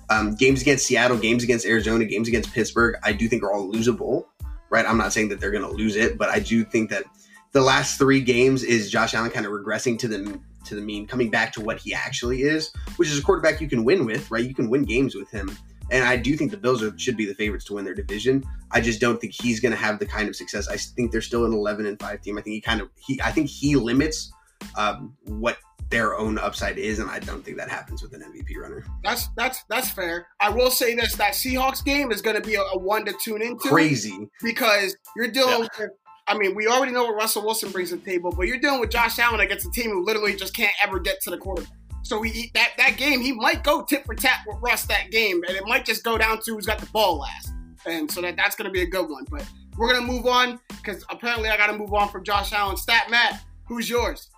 Um, 0.09 0.35
games 0.35 0.61
against 0.61 0.85
Seattle, 0.85 1.17
games 1.17 1.43
against 1.43 1.65
Arizona, 1.65 2.05
games 2.05 2.27
against 2.27 2.53
Pittsburgh, 2.53 2.95
I 3.03 3.13
do 3.13 3.27
think 3.27 3.43
are 3.43 3.51
all 3.51 3.71
losable, 3.71 4.25
right? 4.69 4.85
I'm 4.85 4.97
not 4.97 5.13
saying 5.13 5.29
that 5.29 5.39
they're 5.39 5.51
going 5.51 5.63
to 5.63 5.71
lose 5.71 5.95
it, 5.95 6.17
but 6.17 6.29
I 6.29 6.39
do 6.39 6.63
think 6.63 6.89
that 6.89 7.03
the 7.51 7.61
last 7.61 7.97
three 7.97 8.21
games 8.21 8.63
is 8.63 8.91
Josh 8.91 9.13
Allen 9.13 9.31
kind 9.31 9.45
of 9.45 9.51
regressing 9.51 9.97
to 9.99 10.07
the 10.07 10.39
to 10.65 10.75
the 10.75 10.81
mean, 10.81 11.07
coming 11.07 11.29
back 11.29 11.51
to 11.53 11.61
what 11.61 11.79
he 11.79 11.93
actually 11.93 12.43
is, 12.43 12.71
which 12.97 13.09
is 13.09 13.17
a 13.17 13.21
quarterback 13.21 13.61
you 13.61 13.67
can 13.67 13.83
win 13.83 14.05
with, 14.05 14.29
right? 14.29 14.43
You 14.43 14.53
can 14.53 14.69
win 14.69 14.83
games 14.83 15.15
with 15.15 15.29
him. 15.31 15.49
And 15.91 16.03
I 16.05 16.17
do 16.17 16.37
think 16.37 16.51
the 16.51 16.57
Bills 16.57 16.83
are, 16.83 16.97
should 16.99 17.17
be 17.17 17.25
the 17.25 17.33
favorites 17.33 17.65
to 17.65 17.73
win 17.73 17.85
their 17.85 17.95
division. 17.95 18.43
I 18.71 18.81
just 18.81 19.01
don't 19.01 19.19
think 19.19 19.33
he's 19.33 19.59
going 19.59 19.71
to 19.71 19.77
have 19.77 19.97
the 19.97 20.05
kind 20.05 20.29
of 20.29 20.35
success. 20.35 20.67
I 20.67 20.77
think 20.77 21.11
they're 21.11 21.21
still 21.21 21.45
an 21.45 21.53
11 21.53 21.87
and 21.87 21.99
5 21.99 22.21
team. 22.21 22.37
I 22.37 22.41
think 22.41 22.53
he 22.53 22.61
kind 22.61 22.81
of 22.81 22.89
he 22.97 23.19
I 23.23 23.31
think 23.31 23.49
he 23.49 23.75
limits 23.75 24.31
um, 24.77 25.15
what 25.23 25.57
their 25.89 26.15
own 26.15 26.37
upside 26.37 26.77
is, 26.77 26.99
and 26.99 27.09
I 27.09 27.19
don't 27.19 27.43
think 27.43 27.57
that 27.57 27.69
happens 27.69 28.03
with 28.03 28.13
an 28.13 28.21
MVP 28.21 28.57
runner. 28.61 28.85
That's 29.03 29.27
that's 29.35 29.63
that's 29.69 29.89
fair. 29.89 30.27
I 30.39 30.49
will 30.49 30.69
say 30.69 30.93
this: 30.95 31.15
that 31.15 31.33
Seahawks 31.33 31.83
game 31.83 32.11
is 32.11 32.21
going 32.21 32.35
to 32.35 32.47
be 32.47 32.55
a, 32.55 32.61
a 32.61 32.77
one 32.77 33.05
to 33.05 33.13
tune 33.23 33.41
into 33.41 33.67
Crazy. 33.67 34.29
because 34.43 34.95
you're 35.15 35.31
dealing 35.31 35.61
with. 35.61 35.89
I 36.29 36.37
mean, 36.37 36.53
we 36.53 36.67
already 36.67 36.91
know 36.91 37.05
what 37.05 37.15
Russell 37.15 37.43
Wilson 37.43 37.71
brings 37.71 37.89
to 37.89 37.95
the 37.95 38.05
table, 38.05 38.31
but 38.31 38.45
you're 38.45 38.59
dealing 38.59 38.79
with 38.79 38.91
Josh 38.91 39.17
Allen 39.17 39.39
against 39.39 39.65
a 39.65 39.71
team 39.71 39.89
who 39.89 40.05
literally 40.05 40.35
just 40.35 40.53
can't 40.53 40.73
ever 40.83 40.99
get 40.99 41.19
to 41.21 41.31
the 41.31 41.37
quarterback. 41.37 41.73
So 42.03 42.19
we 42.19 42.51
that 42.53 42.73
that 42.77 42.97
game, 42.97 43.19
he 43.19 43.31
might 43.31 43.63
go 43.63 43.83
tit 43.83 44.05
for 44.05 44.13
tat 44.13 44.41
with 44.45 44.57
Russ 44.61 44.85
that 44.85 45.09
game, 45.09 45.41
and 45.47 45.57
it 45.57 45.63
might 45.65 45.85
just 45.85 46.03
go 46.03 46.19
down 46.19 46.39
to 46.43 46.53
who's 46.53 46.67
got 46.67 46.77
the 46.77 46.85
ball 46.87 47.17
last. 47.17 47.51
And 47.87 48.09
so 48.09 48.21
that 48.21 48.37
that's 48.37 48.55
going 48.55 48.67
to 48.67 48.71
be 48.71 48.83
a 48.83 48.87
good 48.87 49.09
one. 49.09 49.25
But 49.29 49.43
we're 49.75 49.91
going 49.91 50.05
to 50.05 50.11
move 50.11 50.27
on 50.27 50.59
because 50.67 51.03
apparently 51.09 51.49
I 51.49 51.57
got 51.57 51.67
to 51.67 51.77
move 51.77 51.93
on 51.95 52.09
from 52.09 52.23
Josh 52.23 52.53
Allen. 52.53 52.77
Stat 52.77 53.09
Matt, 53.09 53.41
who's 53.65 53.89
yours? 53.89 54.29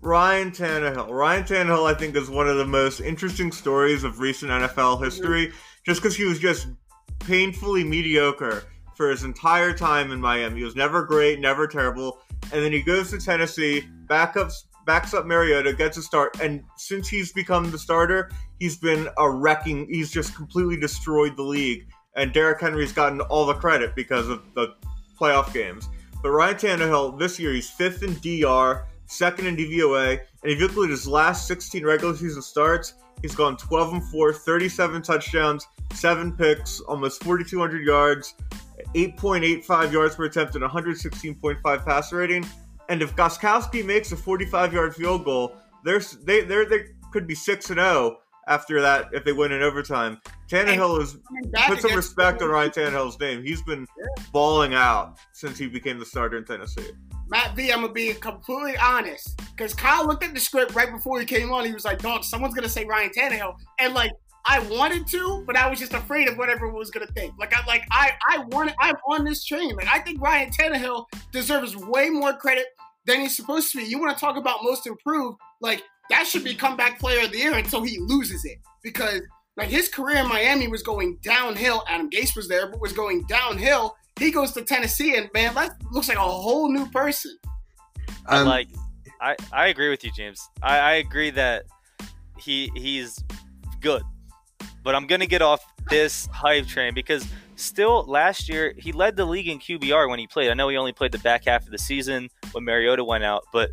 Ryan 0.00 0.50
Tannehill. 0.50 1.10
Ryan 1.10 1.44
Tannehill, 1.44 1.88
I 1.88 1.94
think, 1.94 2.16
is 2.16 2.28
one 2.28 2.48
of 2.48 2.56
the 2.56 2.66
most 2.66 3.00
interesting 3.00 3.52
stories 3.52 4.02
of 4.02 4.18
recent 4.18 4.50
NFL 4.50 5.02
history, 5.02 5.46
mm-hmm. 5.46 5.56
just 5.84 6.02
because 6.02 6.16
he 6.16 6.24
was 6.24 6.40
just 6.40 6.66
painfully 7.20 7.84
mediocre 7.84 8.64
for 8.96 9.10
his 9.10 9.24
entire 9.24 9.72
time 9.72 10.10
in 10.10 10.20
Miami. 10.20 10.58
He 10.58 10.64
was 10.64 10.74
never 10.74 11.04
great, 11.04 11.38
never 11.38 11.66
terrible, 11.66 12.20
and 12.52 12.64
then 12.64 12.72
he 12.72 12.82
goes 12.82 13.10
to 13.10 13.18
Tennessee, 13.18 13.84
backups, 14.06 14.64
backs 14.86 15.12
up 15.12 15.26
Mariota, 15.26 15.72
gets 15.72 15.96
a 15.96 16.02
start, 16.02 16.40
and 16.40 16.62
since 16.76 17.08
he's 17.08 17.32
become 17.32 17.70
the 17.70 17.78
starter, 17.78 18.30
he's 18.58 18.76
been 18.76 19.08
a 19.18 19.30
wrecking. 19.30 19.86
He's 19.90 20.10
just 20.10 20.34
completely 20.34 20.78
destroyed 20.78 21.36
the 21.36 21.42
league, 21.42 21.86
and 22.14 22.32
Derrick 22.32 22.60
Henry's 22.60 22.92
gotten 22.92 23.20
all 23.22 23.44
the 23.44 23.54
credit 23.54 23.94
because 23.94 24.28
of 24.28 24.42
the 24.54 24.74
playoff 25.20 25.52
games. 25.52 25.88
But 26.22 26.30
Ryan 26.30 26.56
Tannehill, 26.56 27.18
this 27.18 27.38
year, 27.38 27.52
he's 27.52 27.68
fifth 27.68 28.02
in 28.02 28.14
DR, 28.20 28.86
second 29.06 29.46
in 29.46 29.56
DVOA, 29.56 30.20
and 30.42 30.52
if 30.52 30.58
you 30.58 30.68
look 30.68 30.84
at 30.84 30.90
his 30.90 31.06
last 31.06 31.46
16 31.46 31.84
regular 31.84 32.16
season 32.16 32.42
starts, 32.42 32.94
he's 33.22 33.34
gone 33.34 33.56
12 33.56 33.94
and 33.94 34.04
4, 34.04 34.32
37 34.32 35.02
touchdowns, 35.02 35.66
7 35.92 36.32
picks, 36.32 36.80
almost 36.80 37.22
4,200 37.24 37.84
yards, 37.84 38.34
8.85 38.96 39.92
yards 39.92 40.14
per 40.14 40.24
attempt, 40.24 40.54
and 40.54 40.64
116.5 40.64 41.84
passer 41.84 42.16
rating. 42.16 42.46
And 42.88 43.02
if 43.02 43.14
Goskowski 43.14 43.84
makes 43.84 44.10
a 44.12 44.16
45 44.16 44.72
yard 44.72 44.94
field 44.94 45.24
goal, 45.24 45.56
there's 45.84 46.12
they 46.24 46.40
they 46.40 46.64
they 46.64 46.84
could 47.12 47.26
be 47.26 47.34
6 47.34 47.70
and 47.70 47.78
0 47.78 48.18
after 48.48 48.80
that 48.80 49.08
if 49.12 49.24
they 49.24 49.32
win 49.32 49.52
in 49.52 49.62
overtime. 49.62 50.20
Tannehill 50.48 51.02
is 51.02 51.16
put 51.66 51.80
some 51.80 51.94
respect 51.94 52.40
on 52.40 52.48
Ryan 52.48 52.70
Tannehill's 52.70 53.18
name. 53.18 53.42
He's 53.42 53.62
been 53.62 53.86
balling 54.32 54.74
out 54.74 55.18
since 55.32 55.58
he 55.58 55.68
became 55.68 55.98
the 55.98 56.06
starter 56.06 56.38
in 56.38 56.44
Tennessee. 56.44 56.90
Matt 57.28 57.56
V, 57.56 57.72
I'm 57.72 57.80
gonna 57.80 57.92
be 57.92 58.14
completely 58.14 58.76
honest, 58.76 59.36
because 59.50 59.74
Kyle 59.74 60.06
looked 60.06 60.22
at 60.22 60.32
the 60.32 60.40
script 60.40 60.74
right 60.74 60.92
before 60.92 61.18
he 61.18 61.26
came 61.26 61.52
on. 61.52 61.64
He 61.64 61.72
was 61.72 61.84
like, 61.84 62.00
"Dog, 62.00 62.22
someone's 62.22 62.54
gonna 62.54 62.68
say 62.68 62.84
Ryan 62.84 63.10
Tannehill," 63.10 63.56
and 63.80 63.94
like 63.94 64.12
I 64.48 64.60
wanted 64.60 65.06
to, 65.08 65.42
but 65.46 65.56
I 65.56 65.68
was 65.68 65.78
just 65.78 65.92
afraid 65.92 66.28
of 66.28 66.38
what 66.38 66.48
everyone 66.48 66.78
was 66.78 66.90
gonna 66.90 67.06
think. 67.08 67.34
Like 67.38 67.54
I 67.54 67.64
like 67.66 67.84
I 67.90 68.12
I 68.28 68.38
wanted 68.48 68.74
I'm 68.80 68.96
on 69.08 69.24
this 69.24 69.44
train. 69.44 69.74
Like 69.74 69.88
I 69.92 69.98
think 70.00 70.20
Ryan 70.20 70.50
Tannehill 70.50 71.06
deserves 71.32 71.76
way 71.76 72.10
more 72.10 72.34
credit 72.34 72.66
than 73.06 73.20
he's 73.20 73.36
supposed 73.36 73.72
to 73.72 73.78
be. 73.78 73.84
You 73.84 73.98
want 73.98 74.16
to 74.16 74.20
talk 74.20 74.36
about 74.36 74.62
most 74.62 74.86
improved? 74.86 75.38
Like 75.60 75.82
that 76.10 76.26
should 76.26 76.44
be 76.44 76.54
comeback 76.54 76.98
player 76.98 77.24
of 77.24 77.32
the 77.32 77.38
year 77.38 77.54
until 77.54 77.82
he 77.82 77.98
loses 77.98 78.44
it 78.44 78.58
because 78.82 79.20
like 79.56 79.68
his 79.68 79.88
career 79.88 80.18
in 80.18 80.28
Miami 80.28 80.68
was 80.68 80.82
going 80.82 81.18
downhill. 81.22 81.84
Adam 81.88 82.10
Gase 82.10 82.36
was 82.36 82.48
there, 82.48 82.70
but 82.70 82.80
was 82.80 82.92
going 82.92 83.24
downhill. 83.26 83.96
He 84.18 84.30
goes 84.30 84.52
to 84.52 84.62
Tennessee, 84.62 85.16
and 85.16 85.28
man, 85.34 85.54
that 85.54 85.76
looks 85.92 86.08
like 86.08 86.18
a 86.18 86.20
whole 86.20 86.70
new 86.70 86.86
person. 86.90 87.36
Um, 88.26 88.46
like 88.46 88.68
I, 89.20 89.36
I 89.52 89.68
agree 89.68 89.90
with 89.90 90.04
you, 90.04 90.10
James. 90.12 90.48
I, 90.62 90.78
I 90.78 90.92
agree 90.94 91.30
that 91.30 91.64
he 92.38 92.70
he's 92.74 93.22
good, 93.80 94.02
but 94.82 94.94
I'm 94.94 95.06
gonna 95.06 95.26
get 95.26 95.42
off 95.42 95.64
this 95.88 96.26
hype 96.32 96.66
train 96.66 96.94
because 96.94 97.26
still 97.56 98.04
last 98.04 98.48
year 98.48 98.74
he 98.76 98.92
led 98.92 99.16
the 99.16 99.24
league 99.24 99.48
in 99.48 99.58
QBR 99.58 100.08
when 100.08 100.18
he 100.18 100.26
played. 100.26 100.50
I 100.50 100.54
know 100.54 100.68
he 100.68 100.76
only 100.76 100.92
played 100.92 101.12
the 101.12 101.18
back 101.18 101.44
half 101.44 101.64
of 101.64 101.70
the 101.70 101.78
season 101.78 102.28
when 102.52 102.64
Mariota 102.64 103.04
went 103.04 103.24
out, 103.24 103.44
but 103.52 103.70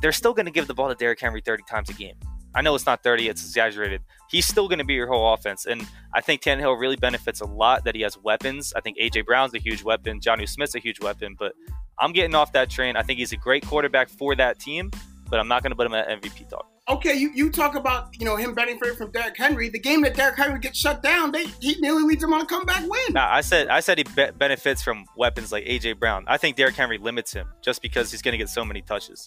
they're 0.00 0.12
still 0.12 0.34
gonna 0.34 0.50
give 0.50 0.66
the 0.66 0.74
ball 0.74 0.88
to 0.88 0.94
Derrick 0.94 1.20
Henry 1.20 1.40
30 1.40 1.62
times 1.68 1.90
a 1.90 1.94
game. 1.94 2.14
I 2.54 2.62
know 2.62 2.74
it's 2.74 2.86
not 2.86 3.02
30, 3.02 3.28
it's 3.28 3.42
exaggerated. 3.42 4.02
He's 4.28 4.46
still 4.46 4.68
going 4.68 4.78
to 4.80 4.84
be 4.84 4.94
your 4.94 5.06
whole 5.06 5.32
offense. 5.32 5.66
And 5.66 5.86
I 6.14 6.20
think 6.20 6.42
Tannehill 6.42 6.80
really 6.80 6.96
benefits 6.96 7.40
a 7.40 7.46
lot 7.46 7.84
that 7.84 7.94
he 7.94 8.00
has 8.02 8.18
weapons. 8.18 8.72
I 8.74 8.80
think 8.80 8.96
A.J. 8.98 9.22
Brown's 9.22 9.54
a 9.54 9.58
huge 9.58 9.84
weapon. 9.84 10.20
Jonnu 10.20 10.48
Smith's 10.48 10.74
a 10.74 10.80
huge 10.80 11.00
weapon. 11.00 11.36
But 11.38 11.54
I'm 11.98 12.12
getting 12.12 12.34
off 12.34 12.52
that 12.52 12.70
train. 12.70 12.96
I 12.96 13.02
think 13.02 13.18
he's 13.18 13.32
a 13.32 13.36
great 13.36 13.64
quarterback 13.64 14.08
for 14.08 14.34
that 14.34 14.58
team, 14.58 14.90
but 15.28 15.38
I'm 15.38 15.48
not 15.48 15.62
going 15.62 15.70
to 15.70 15.76
put 15.76 15.86
him 15.86 15.94
at 15.94 16.08
MVP 16.08 16.48
talk. 16.48 16.66
Okay, 16.90 17.14
you, 17.14 17.30
you 17.32 17.50
talk 17.50 17.76
about 17.76 18.08
you 18.18 18.26
know 18.26 18.34
him 18.34 18.52
benefiting 18.52 18.96
from 18.96 19.12
Derrick 19.12 19.36
Henry. 19.36 19.68
The 19.68 19.78
game 19.78 20.02
that 20.02 20.16
Derrick 20.16 20.36
Henry 20.36 20.58
gets 20.58 20.76
shut 20.76 21.04
down, 21.04 21.30
they 21.30 21.46
he 21.60 21.76
nearly 21.80 22.02
leads 22.02 22.20
them 22.20 22.32
on 22.32 22.40
a 22.40 22.46
comeback 22.46 22.82
win. 22.82 23.12
Nah, 23.12 23.32
I 23.32 23.42
said 23.42 23.68
I 23.68 23.78
said 23.78 23.98
he 23.98 24.04
be- 24.04 24.32
benefits 24.36 24.82
from 24.82 25.04
weapons 25.16 25.52
like 25.52 25.62
A.J. 25.66 25.92
Brown. 25.94 26.24
I 26.26 26.36
think 26.36 26.56
Derrick 26.56 26.74
Henry 26.74 26.98
limits 26.98 27.32
him 27.32 27.46
just 27.62 27.80
because 27.80 28.10
he's 28.10 28.22
going 28.22 28.32
to 28.32 28.38
get 28.38 28.48
so 28.48 28.64
many 28.64 28.82
touches. 28.82 29.24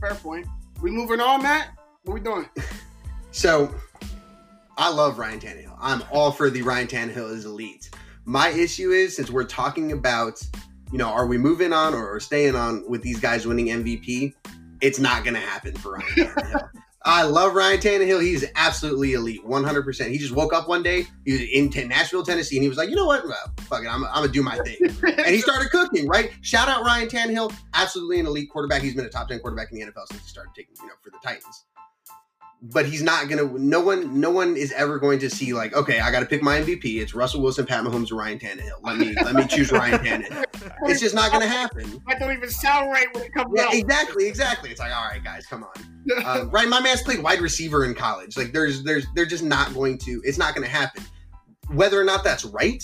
Fair 0.00 0.16
point. 0.16 0.48
We 0.82 0.90
moving 0.90 1.20
on, 1.20 1.44
Matt. 1.44 1.68
What 2.02 2.14
we 2.14 2.20
doing? 2.20 2.48
So, 3.34 3.74
I 4.76 4.90
love 4.90 5.18
Ryan 5.18 5.40
Tannehill. 5.40 5.74
I'm 5.80 6.02
all 6.12 6.30
for 6.30 6.50
the 6.50 6.60
Ryan 6.60 6.86
Tannehill 6.86 7.32
is 7.32 7.46
elite. 7.46 7.88
My 8.26 8.50
issue 8.50 8.90
is 8.90 9.16
since 9.16 9.30
we're 9.30 9.44
talking 9.44 9.92
about, 9.92 10.38
you 10.92 10.98
know, 10.98 11.08
are 11.08 11.26
we 11.26 11.38
moving 11.38 11.72
on 11.72 11.94
or, 11.94 12.06
or 12.06 12.20
staying 12.20 12.54
on 12.56 12.84
with 12.86 13.00
these 13.00 13.18
guys 13.18 13.46
winning 13.46 13.68
MVP? 13.68 14.34
It's 14.82 14.98
not 14.98 15.24
going 15.24 15.34
to 15.34 15.40
happen 15.40 15.74
for 15.74 15.92
Ryan 15.92 16.06
Tannehill. 16.16 16.68
I 17.04 17.22
love 17.24 17.54
Ryan 17.54 17.78
Tannehill. 17.78 18.22
He's 18.22 18.44
absolutely 18.54 19.14
elite, 19.14 19.44
100%. 19.44 20.08
He 20.10 20.18
just 20.18 20.34
woke 20.34 20.52
up 20.52 20.68
one 20.68 20.82
day, 20.82 21.04
he 21.24 21.32
was 21.32 21.40
in 21.40 21.70
Ten- 21.70 21.88
Nashville, 21.88 22.22
Tennessee, 22.22 22.56
and 22.56 22.62
he 22.62 22.68
was 22.68 22.78
like, 22.78 22.90
you 22.90 22.96
know 22.96 23.06
what? 23.06 23.24
Well, 23.24 23.52
fuck 23.60 23.82
it, 23.84 23.88
I'm, 23.88 24.04
I'm 24.04 24.12
going 24.14 24.26
to 24.28 24.32
do 24.32 24.42
my 24.42 24.58
thing. 24.58 24.76
and 25.18 25.26
he 25.26 25.40
started 25.40 25.70
cooking, 25.70 26.06
right? 26.06 26.30
Shout 26.42 26.68
out 26.68 26.84
Ryan 26.84 27.08
Tannehill, 27.08 27.52
absolutely 27.74 28.20
an 28.20 28.26
elite 28.26 28.50
quarterback. 28.50 28.82
He's 28.82 28.94
been 28.94 29.04
a 29.04 29.08
top 29.08 29.28
10 29.28 29.40
quarterback 29.40 29.72
in 29.72 29.78
the 29.78 29.86
NFL 29.86 30.06
since 30.10 30.22
he 30.22 30.28
started 30.28 30.52
taking, 30.54 30.74
you 30.80 30.86
know, 30.86 30.94
for 31.02 31.10
the 31.10 31.18
Titans 31.24 31.64
but 32.62 32.86
he's 32.86 33.02
not 33.02 33.28
gonna. 33.28 33.44
No 33.58 33.80
one, 33.80 34.20
no 34.20 34.30
one 34.30 34.56
is 34.56 34.70
ever 34.72 34.98
going 34.98 35.18
to 35.18 35.28
see 35.28 35.52
like, 35.52 35.74
okay, 35.74 35.98
I 36.00 36.10
got 36.12 36.20
to 36.20 36.26
pick 36.26 36.42
my 36.42 36.60
MVP. 36.60 37.00
It's 37.02 37.12
Russell 37.14 37.42
Wilson, 37.42 37.66
Pat 37.66 37.84
Mahomes, 37.84 38.12
or 38.12 38.16
Ryan 38.16 38.38
Tannehill. 38.38 38.78
Let 38.82 38.96
me 38.98 39.14
let 39.24 39.34
me 39.34 39.46
choose 39.46 39.72
Ryan 39.72 39.98
Tannehill. 39.98 40.44
It's 40.84 41.00
just 41.00 41.14
not 41.14 41.32
gonna 41.32 41.46
happen. 41.48 42.00
I 42.06 42.14
don't 42.16 42.32
even 42.32 42.48
sound 42.48 42.90
right 42.90 43.12
when 43.14 43.24
it 43.24 43.32
comes 43.34 43.52
Yeah, 43.56 43.64
out. 43.64 43.74
exactly, 43.74 44.28
exactly. 44.28 44.70
It's 44.70 44.78
like, 44.78 44.94
all 44.94 45.08
right, 45.08 45.22
guys, 45.22 45.46
come 45.46 45.64
on. 45.64 45.70
Um, 46.24 46.50
right, 46.50 46.68
my 46.68 46.80
man's 46.80 47.02
played 47.02 47.20
wide 47.22 47.40
receiver 47.40 47.84
in 47.84 47.94
college. 47.94 48.36
Like, 48.36 48.52
there's, 48.52 48.82
there's, 48.82 49.06
they're 49.14 49.24
just 49.26 49.44
not 49.44 49.72
going 49.74 49.98
to. 49.98 50.20
It's 50.24 50.38
not 50.38 50.52
going 50.54 50.64
to 50.66 50.70
happen. 50.70 51.04
whether 51.72 52.00
or 52.00 52.04
not 52.04 52.22
that's 52.24 52.44
right, 52.44 52.82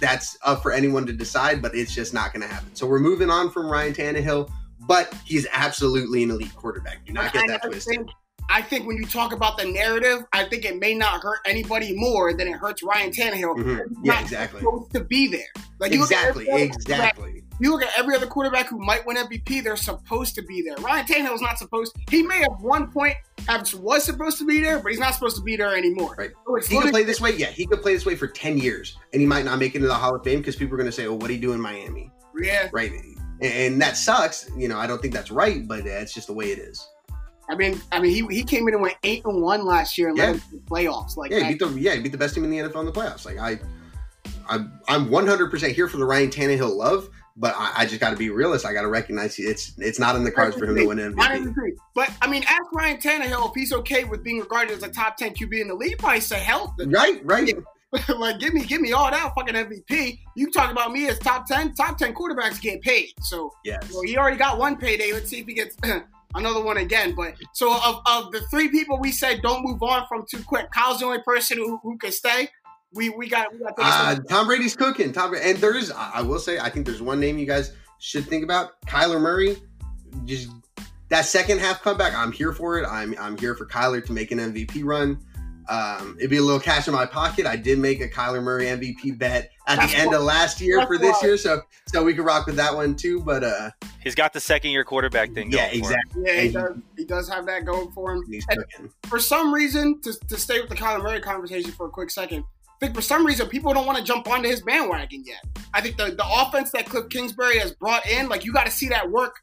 that's 0.00 0.36
up 0.42 0.60
for 0.62 0.72
anyone 0.72 1.06
to 1.06 1.12
decide, 1.12 1.62
but 1.62 1.74
it's 1.76 1.94
just 1.94 2.12
not 2.14 2.32
going 2.32 2.42
to 2.46 2.52
happen. 2.52 2.74
So 2.74 2.86
we're 2.86 2.98
moving 3.00 3.30
on 3.30 3.50
from 3.50 3.68
Ryan 3.68 3.94
Tannehill, 3.94 4.50
but 4.88 5.14
he's 5.24 5.46
absolutely 5.52 6.22
an 6.24 6.30
elite 6.32 6.54
quarterback. 6.56 7.04
Do 7.06 7.12
not 7.12 7.32
get 7.32 7.46
that 7.48 7.62
twisted. 7.62 7.96
Think, 7.96 8.10
I 8.50 8.62
think 8.62 8.86
when 8.86 8.96
you 8.96 9.06
talk 9.06 9.32
about 9.32 9.58
the 9.58 9.64
narrative, 9.64 10.24
I 10.32 10.44
think 10.44 10.64
it 10.64 10.78
may 10.78 10.94
not 10.94 11.22
hurt 11.22 11.40
anybody 11.46 11.94
more 11.94 12.34
than 12.34 12.48
it 12.48 12.54
hurts 12.54 12.82
Ryan 12.82 13.10
Tannehill. 13.10 13.56
Mm-hmm. 13.56 14.04
Yeah, 14.04 14.20
exactly. 14.20 14.60
Supposed 14.60 14.92
to 14.92 15.04
be 15.04 15.28
there. 15.28 15.46
Like 15.78 15.92
exactly, 15.92 16.46
exactly. 16.48 17.42
You 17.60 17.70
look 17.70 17.82
at 17.82 17.90
every 17.96 18.16
other 18.16 18.26
quarterback 18.26 18.68
who 18.68 18.78
might 18.78 19.06
win 19.06 19.16
MVP, 19.16 19.62
they're 19.62 19.76
supposed 19.76 20.34
to 20.34 20.42
be 20.42 20.62
there. 20.62 20.74
Ryan 20.76 21.06
Tannehill's 21.06 21.40
not 21.40 21.58
supposed. 21.58 21.96
He 22.10 22.22
may 22.22 22.38
have 22.38 22.60
one 22.60 22.90
point 22.90 23.14
have 23.46 23.72
was 23.74 24.04
supposed 24.04 24.38
to 24.38 24.46
be 24.46 24.60
there, 24.60 24.80
but 24.80 24.90
he's 24.90 25.00
not 25.00 25.14
supposed 25.14 25.36
to 25.36 25.42
be 25.42 25.56
there 25.56 25.76
anymore. 25.76 26.14
Right. 26.18 26.30
So 26.46 26.76
he 26.76 26.80
could 26.80 26.90
play 26.90 27.04
this 27.04 27.20
way. 27.20 27.36
Yeah, 27.36 27.46
he 27.46 27.66
could 27.66 27.82
play 27.82 27.94
this 27.94 28.06
way 28.06 28.16
for 28.16 28.26
ten 28.26 28.58
years, 28.58 28.96
and 29.12 29.20
he 29.20 29.26
might 29.26 29.44
not 29.44 29.58
make 29.58 29.74
it 29.74 29.76
into 29.76 29.88
the 29.88 29.94
Hall 29.94 30.14
of 30.14 30.24
Fame 30.24 30.38
because 30.38 30.56
people 30.56 30.74
are 30.74 30.78
going 30.78 30.88
to 30.88 30.92
say, 30.92 31.06
"Oh, 31.06 31.14
what 31.14 31.28
do 31.28 31.34
you 31.34 31.40
do 31.40 31.52
in 31.52 31.60
Miami?" 31.60 32.10
Yeah. 32.36 32.68
Right. 32.72 32.92
And 33.40 33.80
that 33.80 33.96
sucks. 33.96 34.50
You 34.56 34.68
know, 34.68 34.78
I 34.78 34.86
don't 34.86 35.00
think 35.00 35.14
that's 35.14 35.30
right, 35.30 35.66
but 35.66 35.86
it's 35.86 36.14
just 36.14 36.26
the 36.26 36.34
way 36.34 36.46
it 36.46 36.58
is. 36.58 36.88
I 37.48 37.54
mean, 37.54 37.80
I 37.92 38.00
mean, 38.00 38.10
he, 38.12 38.34
he 38.34 38.42
came 38.42 38.66
in 38.68 38.74
and 38.74 38.82
went 38.82 38.96
eight 39.02 39.24
and 39.24 39.42
one 39.42 39.64
last 39.64 39.98
year 39.98 40.08
and 40.08 40.16
yeah. 40.16 40.32
led 40.32 40.42
the 40.50 40.58
playoffs. 40.58 41.16
Like, 41.16 41.30
yeah, 41.30 41.40
he 41.40 41.54
beat 41.54 41.58
the 41.58 41.68
yeah, 41.78 41.94
he 41.94 42.00
beat 42.00 42.12
the 42.12 42.18
best 42.18 42.34
team 42.34 42.44
in 42.44 42.50
the 42.50 42.58
NFL 42.58 42.80
in 42.80 42.86
the 42.86 42.92
playoffs. 42.92 43.24
Like, 43.24 43.38
I, 43.38 43.58
I'm 44.48 44.80
I'm 44.88 45.10
100 45.10 45.50
percent 45.50 45.74
here 45.74 45.88
for 45.88 45.98
the 45.98 46.04
Ryan 46.04 46.30
Tannehill 46.30 46.74
love, 46.74 47.08
but 47.36 47.54
I, 47.56 47.72
I 47.78 47.86
just 47.86 48.00
got 48.00 48.10
to 48.10 48.16
be 48.16 48.30
realist. 48.30 48.64
I 48.64 48.72
got 48.72 48.82
to 48.82 48.88
recognize 48.88 49.38
it's 49.38 49.74
it's 49.78 49.98
not 49.98 50.16
in 50.16 50.24
the 50.24 50.32
cards 50.32 50.56
for 50.56 50.66
him 50.66 50.76
to 50.76 50.86
win 50.86 50.98
MVP. 50.98 51.20
I 51.20 51.36
agree. 51.36 51.74
But 51.94 52.10
I 52.22 52.28
mean, 52.28 52.44
ask 52.46 52.72
Ryan 52.72 52.98
Tannehill 52.98 53.50
if 53.50 53.54
he's 53.54 53.72
okay 53.72 54.04
with 54.04 54.22
being 54.22 54.40
regarded 54.40 54.76
as 54.76 54.82
a 54.82 54.88
top 54.88 55.16
10 55.16 55.34
QB 55.34 55.60
in 55.60 55.68
the 55.68 55.74
league. 55.74 55.98
Probably 55.98 56.20
say 56.20 56.38
hell. 56.38 56.74
Right, 56.78 57.20
right. 57.24 57.54
like, 58.16 58.40
give 58.40 58.52
me, 58.54 58.64
give 58.64 58.80
me 58.80 58.92
all 58.92 59.10
that 59.10 59.32
fucking 59.34 59.54
MVP. 59.54 60.18
You 60.34 60.50
talk 60.50 60.70
about 60.70 60.92
me 60.92 61.08
as 61.08 61.18
top 61.18 61.46
ten. 61.46 61.74
Top 61.74 61.96
ten 61.96 62.14
quarterbacks 62.14 62.60
get 62.60 62.82
paid. 62.82 63.10
So 63.20 63.52
yeah, 63.64 63.78
well, 63.92 64.02
he 64.02 64.16
already 64.16 64.36
got 64.36 64.58
one 64.58 64.76
payday. 64.76 65.12
Let's 65.12 65.30
see 65.30 65.40
if 65.40 65.46
he 65.46 65.54
gets 65.54 65.76
another 66.34 66.62
one 66.62 66.76
again. 66.76 67.14
But 67.14 67.34
so 67.52 67.72
of, 67.72 68.00
of 68.06 68.32
the 68.32 68.40
three 68.50 68.68
people 68.68 68.98
we 68.98 69.12
said 69.12 69.42
don't 69.42 69.64
move 69.64 69.82
on 69.82 70.06
from 70.08 70.24
too 70.30 70.42
quick, 70.42 70.70
Kyle's 70.70 71.00
the 71.00 71.06
only 71.06 71.22
person 71.22 71.58
who, 71.58 71.78
who 71.78 71.96
can 71.98 72.12
stay. 72.12 72.48
We 72.92 73.10
we 73.10 73.28
got 73.28 73.52
we 73.52 73.58
got 73.58 73.74
uh, 73.76 74.16
Tom 74.28 74.46
Brady's 74.46 74.76
cooking. 74.76 75.12
Tom 75.12 75.34
and 75.34 75.58
there's 75.58 75.90
I 75.90 76.22
will 76.22 76.38
say 76.38 76.58
I 76.58 76.70
think 76.70 76.86
there's 76.86 77.02
one 77.02 77.18
name 77.18 77.38
you 77.38 77.46
guys 77.46 77.72
should 77.98 78.26
think 78.26 78.44
about. 78.44 78.80
Kyler 78.82 79.20
Murray. 79.20 79.56
Just 80.24 80.48
that 81.08 81.24
second 81.24 81.58
half 81.58 81.82
comeback, 81.82 82.14
I'm 82.14 82.30
here 82.30 82.52
for 82.52 82.78
it. 82.78 82.86
I'm 82.86 83.14
I'm 83.18 83.36
here 83.36 83.54
for 83.54 83.66
Kyler 83.66 84.04
to 84.04 84.12
make 84.12 84.30
an 84.30 84.38
MVP 84.38 84.84
run. 84.84 85.18
Um, 85.68 86.16
it'd 86.18 86.30
be 86.30 86.36
a 86.36 86.42
little 86.42 86.60
cash 86.60 86.88
in 86.88 86.94
my 86.94 87.06
pocket. 87.06 87.46
I 87.46 87.56
did 87.56 87.78
make 87.78 88.00
a 88.00 88.08
Kyler 88.08 88.42
Murray 88.42 88.66
MVP 88.66 89.18
bet 89.18 89.50
at 89.66 89.78
That's 89.78 89.92
the 89.92 89.98
end 89.98 90.14
of 90.14 90.22
last 90.22 90.60
year 90.60 90.86
for 90.86 90.98
this 90.98 91.22
year, 91.22 91.36
so 91.36 91.62
so 91.86 92.04
we 92.04 92.14
could 92.14 92.24
rock 92.24 92.46
with 92.46 92.56
that 92.56 92.74
one 92.74 92.94
too. 92.94 93.20
But 93.20 93.44
uh, 93.44 93.70
he's 94.02 94.14
got 94.14 94.32
the 94.32 94.40
second 94.40 94.72
year 94.72 94.84
quarterback 94.84 95.32
thing. 95.32 95.50
Yeah, 95.50 95.66
exactly. 95.66 96.22
Yeah, 96.26 96.40
he 96.40 96.48
does. 96.50 96.76
He 96.96 97.04
does 97.04 97.28
have 97.28 97.46
that 97.46 97.64
going 97.64 97.90
for 97.92 98.14
him. 98.14 98.24
for 99.04 99.18
some 99.18 99.52
reason, 99.52 100.00
to, 100.02 100.12
to 100.28 100.36
stay 100.36 100.60
with 100.60 100.68
the 100.68 100.76
Kyler 100.76 101.02
Murray 101.02 101.20
conversation 101.20 101.72
for 101.72 101.86
a 101.86 101.90
quick 101.90 102.10
second, 102.10 102.44
I 102.68 102.86
think 102.86 102.94
for 102.94 103.02
some 103.02 103.24
reason 103.24 103.48
people 103.48 103.72
don't 103.72 103.86
want 103.86 103.98
to 103.98 104.04
jump 104.04 104.28
onto 104.28 104.48
his 104.48 104.60
bandwagon 104.60 105.24
yet. 105.24 105.44
I 105.72 105.80
think 105.80 105.96
the 105.96 106.06
the 106.06 106.26
offense 106.28 106.70
that 106.72 106.86
Cliff 106.86 107.08
Kingsbury 107.08 107.58
has 107.58 107.72
brought 107.72 108.06
in, 108.06 108.28
like 108.28 108.44
you 108.44 108.52
got 108.52 108.66
to 108.66 108.72
see 108.72 108.88
that 108.88 109.10
work, 109.10 109.36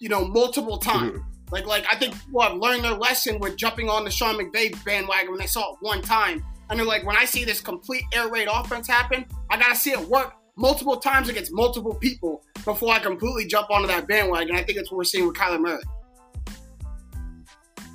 you 0.00 0.08
know, 0.08 0.24
multiple 0.24 0.78
times. 0.78 1.18
Mm-hmm. 1.18 1.27
Like, 1.50 1.66
like 1.66 1.86
I 1.90 1.96
think 1.96 2.14
people 2.24 2.40
have 2.42 2.56
learned 2.56 2.84
their 2.84 2.94
lesson 2.94 3.38
with 3.38 3.56
jumping 3.56 3.88
on 3.88 4.04
the 4.04 4.10
Sean 4.10 4.36
McVay 4.36 4.72
bandwagon 4.84 5.30
when 5.30 5.38
they 5.38 5.46
saw 5.46 5.72
it 5.72 5.78
one 5.80 6.02
time. 6.02 6.44
And 6.70 6.78
they're 6.78 6.86
like, 6.86 7.06
when 7.06 7.16
I 7.16 7.24
see 7.24 7.44
this 7.44 7.60
complete 7.60 8.04
air 8.12 8.28
raid 8.28 8.48
offense 8.50 8.86
happen, 8.86 9.24
I 9.50 9.58
gotta 9.58 9.76
see 9.76 9.90
it 9.92 10.00
work 10.00 10.34
multiple 10.56 10.96
times 10.96 11.28
against 11.28 11.52
multiple 11.52 11.94
people 11.94 12.42
before 12.64 12.92
I 12.92 12.98
completely 12.98 13.46
jump 13.46 13.70
onto 13.70 13.86
that 13.88 14.06
bandwagon. 14.06 14.56
I 14.56 14.62
think 14.62 14.76
that's 14.76 14.90
what 14.90 14.98
we're 14.98 15.04
seeing 15.04 15.26
with 15.26 15.36
Kyler 15.36 15.60
Murray. 15.60 15.82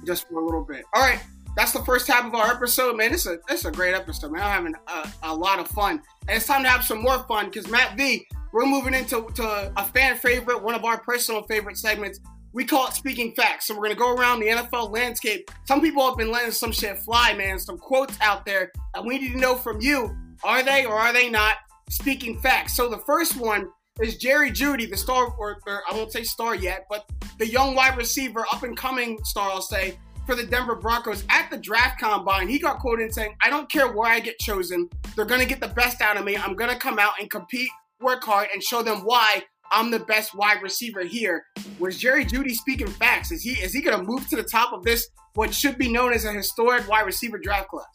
Just 0.06 0.28
for 0.28 0.42
a 0.42 0.46
little 0.46 0.64
bit. 0.64 0.84
All 0.94 1.02
right, 1.02 1.22
that's 1.56 1.72
the 1.72 1.84
first 1.84 2.08
half 2.08 2.26
of 2.26 2.34
our 2.34 2.52
episode, 2.52 2.98
man. 2.98 3.12
This 3.12 3.26
is 3.26 3.66
a, 3.66 3.70
a 3.70 3.72
great 3.72 3.94
episode, 3.94 4.32
man. 4.32 4.42
I'm 4.42 4.50
having 4.50 4.76
a, 4.88 5.12
a 5.24 5.36
lot 5.36 5.60
of 5.60 5.68
fun. 5.68 6.02
And 6.28 6.38
it's 6.38 6.48
time 6.48 6.64
to 6.64 6.70
have 6.70 6.84
some 6.84 7.02
more 7.02 7.20
fun 7.28 7.46
because 7.46 7.70
Matt 7.70 7.96
V, 7.98 8.26
we're 8.52 8.66
moving 8.66 8.94
into 8.94 9.30
to 9.36 9.72
a 9.76 9.86
fan 9.86 10.18
favorite, 10.18 10.62
one 10.62 10.76
of 10.76 10.84
our 10.84 11.00
personal 11.00 11.44
favorite 11.44 11.78
segments, 11.78 12.20
we 12.54 12.64
call 12.64 12.88
it 12.88 12.94
speaking 12.94 13.34
facts. 13.36 13.68
So 13.68 13.76
we're 13.76 13.84
gonna 13.84 13.96
go 13.96 14.16
around 14.16 14.40
the 14.40 14.48
NFL 14.48 14.92
landscape. 14.92 15.50
Some 15.66 15.82
people 15.82 16.08
have 16.08 16.18
been 16.18 16.32
letting 16.32 16.52
some 16.52 16.72
shit 16.72 17.00
fly, 17.00 17.34
man. 17.34 17.60
Some 17.60 17.78
quotes 17.78 18.18
out 18.22 18.46
there 18.46 18.72
that 18.94 19.04
we 19.04 19.20
need 19.20 19.34
to 19.34 19.40
know 19.40 19.56
from 19.56 19.82
you. 19.82 20.16
Are 20.44 20.64
they 20.64 20.86
or 20.86 20.94
are 20.94 21.14
they 21.14 21.30
not 21.30 21.58
speaking 21.90 22.40
facts? 22.40 22.76
So 22.76 22.90
the 22.90 23.00
first 23.00 23.38
one 23.38 23.70
is 24.02 24.18
Jerry 24.18 24.52
Jeudy, 24.52 24.90
the 24.90 24.98
star, 24.98 25.34
or, 25.38 25.58
or 25.68 25.84
I 25.90 25.94
won't 25.94 26.12
say 26.12 26.24
star 26.24 26.56
yet, 26.56 26.86
but 26.90 27.06
the 27.38 27.48
young 27.48 27.76
wide 27.76 27.98
receiver, 27.98 28.46
up 28.52 28.64
and 28.64 28.76
coming 28.76 29.20
star, 29.24 29.52
I'll 29.52 29.62
say, 29.62 29.98
for 30.26 30.36
the 30.36 30.46
Denver 30.46 30.76
Broncos 30.76 31.24
at 31.30 31.50
the 31.52 31.58
draft 31.58 32.00
combine. 32.00 32.48
He 32.48 32.58
got 32.58 32.80
quoted 32.80 33.14
saying, 33.14 33.36
I 33.42 33.50
don't 33.50 33.70
care 33.70 33.92
where 33.92 34.10
I 34.10 34.20
get 34.20 34.40
chosen. 34.40 34.90
They're 35.16 35.26
going 35.26 35.42
to 35.42 35.48
get 35.48 35.60
the 35.60 35.68
best 35.68 36.02
out 36.02 36.18
of 36.18 36.26
me. 36.26 36.38
I'm 36.38 36.56
going 36.56 36.72
to 36.72 36.78
come 36.78 36.98
out 36.98 37.14
and 37.20 37.30
compete, 37.30 37.70
work 38.00 38.24
hard, 38.24 38.48
and 38.54 38.64
show 38.64 38.82
them 38.82 39.00
why 39.00 39.44
I'm 39.74 39.90
the 39.90 40.00
best 40.00 40.36
wide 40.36 40.62
receiver 40.62 41.04
here. 41.04 41.46
Was 41.80 41.98
Jerry 41.98 42.26
Jeudy 42.26 42.52
speaking 42.52 42.88
facts? 42.88 43.32
Is 43.32 43.42
he 43.42 43.52
is 43.52 43.74
he 43.74 43.82
going 43.82 43.98
to 43.98 44.04
move 44.04 44.28
to 44.30 44.36
the 44.36 44.44
top 44.44 44.72
of 44.72 44.84
this 44.84 45.10
what 45.34 45.52
should 45.52 45.80
be 45.80 45.92
known 45.92 46.14
as 46.14 46.26
a 46.26 46.32
historic 46.32 46.88
wide 46.88 47.08
receiver 47.08 47.40
draft 47.40 47.70
class? 47.70 47.86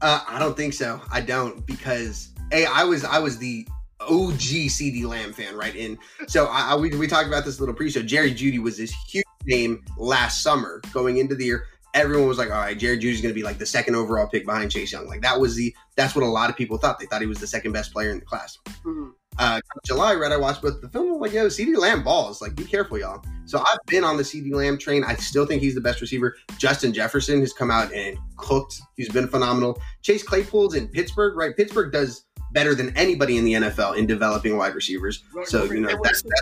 Uh, 0.00 0.20
I 0.26 0.40
don't 0.40 0.56
think 0.56 0.74
so. 0.74 1.00
I 1.12 1.20
don't 1.20 1.64
because 1.64 2.30
a 2.52 2.66
I 2.66 2.82
was 2.82 3.04
I 3.04 3.20
was 3.20 3.38
the 3.38 3.66
OG 4.00 4.40
CeeDee 4.68 5.06
Lamb 5.06 5.32
fan, 5.32 5.56
right? 5.56 5.74
And 5.76 5.96
so 6.26 6.46
I, 6.46 6.72
I, 6.72 6.74
we, 6.74 6.90
we 6.90 7.06
talked 7.06 7.28
about 7.28 7.44
this 7.44 7.60
little 7.60 7.74
pre-show. 7.74 8.02
Jerry 8.02 8.32
Jeudy 8.32 8.58
was 8.58 8.76
this 8.76 8.92
huge 9.08 9.24
name 9.46 9.82
last 9.96 10.42
summer 10.42 10.82
going 10.92 11.18
into 11.18 11.36
the 11.36 11.44
year. 11.44 11.66
Everyone 11.94 12.26
was 12.26 12.38
like, 12.38 12.50
"All 12.50 12.58
right, 12.58 12.76
Jerry 12.76 12.98
Jeudy's 12.98 13.20
going 13.20 13.32
to 13.32 13.38
be 13.38 13.44
like 13.44 13.58
the 13.58 13.66
second 13.66 13.94
overall 13.94 14.26
pick 14.26 14.44
behind 14.44 14.72
Chase 14.72 14.90
Young." 14.90 15.06
Like 15.06 15.22
that 15.22 15.38
was 15.38 15.54
the 15.54 15.72
that's 15.94 16.16
what 16.16 16.24
a 16.24 16.28
lot 16.28 16.50
of 16.50 16.56
people 16.56 16.76
thought. 16.76 16.98
They 16.98 17.06
thought 17.06 17.20
he 17.20 17.28
was 17.28 17.38
the 17.38 17.46
second 17.46 17.70
best 17.70 17.92
player 17.92 18.10
in 18.10 18.18
the 18.18 18.24
class. 18.24 18.58
Mm-hmm 18.66 19.10
uh, 19.38 19.60
July, 19.84 20.14
right? 20.14 20.32
I 20.32 20.36
watched 20.36 20.62
both 20.62 20.80
the 20.80 20.88
film. 20.88 21.14
I'm 21.14 21.20
like, 21.20 21.32
yo, 21.32 21.46
CeeDee 21.46 21.76
Lamb 21.76 22.02
balls. 22.02 22.40
Like, 22.40 22.54
be 22.54 22.64
careful, 22.64 22.98
y'all. 22.98 23.24
So 23.46 23.58
I've 23.58 23.84
been 23.86 24.04
on 24.04 24.16
the 24.16 24.22
CeeDee 24.22 24.54
Lamb 24.54 24.78
train. 24.78 25.04
I 25.04 25.14
still 25.16 25.46
think 25.46 25.62
he's 25.62 25.74
the 25.74 25.80
best 25.80 26.00
receiver. 26.00 26.36
Justin 26.58 26.92
Jefferson 26.92 27.40
has 27.40 27.52
come 27.52 27.70
out 27.70 27.92
and 27.92 28.16
cooked. 28.36 28.80
He's 28.96 29.08
been 29.08 29.28
phenomenal. 29.28 29.80
Chase 30.02 30.22
Claypool's 30.22 30.74
in 30.74 30.88
Pittsburgh, 30.88 31.36
right? 31.36 31.56
Pittsburgh 31.56 31.92
does 31.92 32.24
better 32.54 32.74
than 32.74 32.96
anybody 32.96 33.36
in 33.36 33.44
the 33.44 33.54
NFL 33.54 33.98
in 33.98 34.06
developing 34.06 34.56
wide 34.56 34.74
receivers. 34.74 35.24
So 35.44 35.64
you 35.64 35.80
know 35.80 35.98
that's, 36.02 36.22
that's 36.22 36.40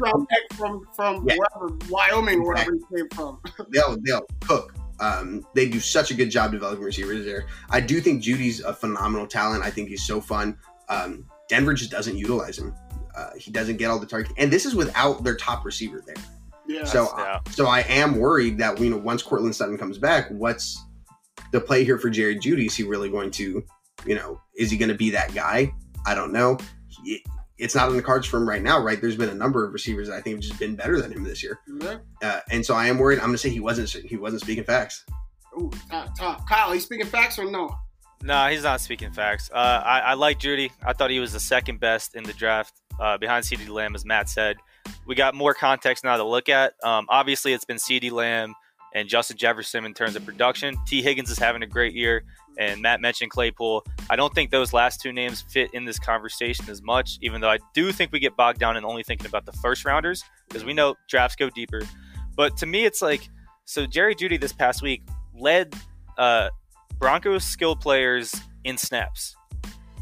from 0.55 0.86
from 0.95 1.26
yeah. 1.28 1.36
wherever 1.36 1.76
Wyoming, 1.88 2.45
wherever 2.45 2.70
he 2.72 2.97
came 2.97 3.09
from. 3.09 3.40
they'll 3.70 3.97
they'll 4.03 4.26
cook. 4.40 4.74
Um, 5.01 5.45
they 5.55 5.68
do 5.68 5.80
such 5.80 6.12
a 6.12 6.14
good 6.14 6.30
job 6.30 6.53
developing 6.53 6.84
receivers 6.84 7.24
there. 7.24 7.47
I 7.70 7.80
do 7.80 8.01
think 8.01 8.22
Jeudy's 8.22 8.61
a 8.61 8.72
phenomenal 8.72 9.26
talent. 9.26 9.64
I 9.64 9.70
think 9.70 9.88
he's 9.88 10.05
so 10.07 10.20
fun. 10.20 10.57
Um, 10.88 11.24
Denver 11.53 11.74
just 11.74 11.90
doesn't 11.90 12.16
utilize 12.16 12.59
him. 12.59 12.74
Uh, 13.14 13.28
he 13.36 13.50
doesn't 13.50 13.76
get 13.76 13.90
all 13.90 13.98
the 13.98 14.07
targets, 14.07 14.32
and 14.38 14.50
this 14.50 14.64
is 14.64 14.74
without 14.74 15.22
their 15.22 15.36
top 15.36 15.66
receiver 15.66 16.03
there. 16.07 16.16
Yeah. 16.66 16.84
So, 16.84 17.11
yeah. 17.18 17.40
so 17.50 17.66
I 17.66 17.80
am 17.80 18.16
worried 18.16 18.57
that 18.57 18.80
you 18.80 18.88
know 18.88 18.96
once 18.96 19.22
Courtland 19.22 19.55
Sutton 19.55 19.76
comes 19.76 19.98
back, 19.98 20.30
what's 20.30 20.82
the 21.53 21.61
play 21.61 21.84
here 21.84 21.98
for 21.98 22.09
Jerry 22.09 22.36
Jeudy? 22.36 22.64
Is 22.66 22.74
he 22.74 22.84
really 22.84 23.11
going 23.11 23.30
to, 23.32 23.62
you 24.07 24.14
know, 24.14 24.40
is 24.57 24.70
he 24.70 24.78
going 24.78 24.88
to 24.88 24.94
be 24.94 25.11
that 25.11 25.34
guy? 25.34 25.70
I 26.07 26.14
don't 26.14 26.32
know. 26.32 26.57
He, 26.88 27.22
it's 27.59 27.74
not 27.74 27.90
in 27.90 27.96
the 27.98 28.03
cards 28.03 28.26
for 28.26 28.38
him 28.38 28.48
right 28.48 28.62
now, 28.62 28.82
right? 28.82 28.98
There's 28.98 29.16
been 29.16 29.28
a 29.28 29.34
number 29.34 29.62
of 29.66 29.74
receivers 29.74 30.09
that 30.09 30.14
I 30.14 30.22
think 30.22 30.36
have 30.36 30.42
just 30.42 30.59
been 30.59 30.74
better 30.74 31.03
than 31.03 31.12
him 31.12 31.22
this 31.22 31.42
year, 31.42 31.59
mm-hmm. 31.68 31.98
uh, 32.22 32.40
and 32.50 32.64
so 32.64 32.74
I 32.74 32.86
am 32.86 32.98
worried. 32.98 33.18
I'm 33.18 33.26
going 33.26 33.34
to 33.34 33.38
say 33.38 33.50
he 33.50 33.61
wasn't 33.61 33.90
he 33.90 34.16
wasn't 34.16 34.40
speaking 34.40 34.64
facts. 34.64 35.05
Ooh, 35.61 35.70
top, 35.90 36.18
top. 36.18 36.48
Kyle, 36.48 36.72
he's 36.72 36.84
speaking 36.84 37.05
facts 37.05 37.38
or 37.38 37.44
no? 37.50 37.76
No, 38.23 38.47
he's 38.47 38.62
not 38.62 38.81
speaking 38.81 39.11
facts. 39.11 39.51
Uh, 39.53 39.83
I, 39.85 40.01
I 40.01 40.14
like 40.14 40.39
Jeudy. 40.39 40.70
I 40.85 40.93
thought 40.93 41.11
he 41.11 41.18
was 41.18 41.33
the 41.33 41.41
second 41.41 41.81
best 41.81 42.14
in 42.14 42.23
the 42.23 42.33
draft 42.33 42.73
uh, 43.01 43.18
behind 43.18 43.45
CeeDee 43.45 43.68
Lamb, 43.68 43.95
as 43.95 44.05
Matt 44.05 44.29
said. 44.29 44.57
We 45.07 45.16
got 45.16 45.35
more 45.35 45.55
context 45.55 46.05
now 46.05 46.16
to 46.16 46.25
look 46.25 46.49
at. 46.49 46.75
Um, 46.85 47.07
obviously, 47.09 47.53
it's 47.53 47.64
been 47.64 47.79
CeeDee 47.79 48.12
Lamb 48.12 48.55
and 48.95 49.09
Justin 49.09 49.37
Jefferson 49.37 49.85
in 49.85 49.95
terms 49.95 50.14
of 50.14 50.25
production. 50.25 50.77
Tee 50.87 51.03
Higgins 51.03 51.31
is 51.31 51.39
having 51.39 51.62
a 51.62 51.66
great 51.66 51.95
year, 51.95 52.23
and 52.59 52.81
Matt 52.81 53.01
mentioned 53.01 53.31
Claypool. 53.31 53.85
I 54.09 54.16
don't 54.16 54.33
think 54.35 54.51
those 54.51 54.73
last 54.73 55.01
two 55.01 55.12
names 55.12 55.43
fit 55.43 55.70
in 55.73 55.85
this 55.85 55.99
conversation 55.99 56.68
as 56.68 56.83
much, 56.83 57.18
even 57.23 57.41
though 57.41 57.51
I 57.51 57.59
do 57.75 57.91
think 57.91 58.12
we 58.12 58.20
get 58.20 58.37
bogged 58.37 58.61
down 58.61 58.77
in 58.77 58.85
only 58.85 59.03
thinking 59.03 59.27
about 59.27 59.47
the 59.47 59.53
first 59.53 59.85
rounders 59.85 60.23
because 60.49 60.64
we 60.64 60.75
know 60.75 60.95
drafts 61.09 61.37
go 61.37 61.51
deeper. 61.51 61.83
But 62.37 62.57
to 62.59 62.66
me, 62.66 62.85
it's 62.85 63.03
like 63.03 63.29
so 63.64 63.87
Jerry 63.87 64.14
Jeudy 64.14 64.41
this 64.41 64.53
past 64.53 64.83
week 64.83 65.03
led 65.35 65.75
uh, 66.18 66.51
Broncos 67.03 67.42
skilled 67.42 67.80
players 67.80 68.32
in 68.62 68.78
snaps. 68.78 69.34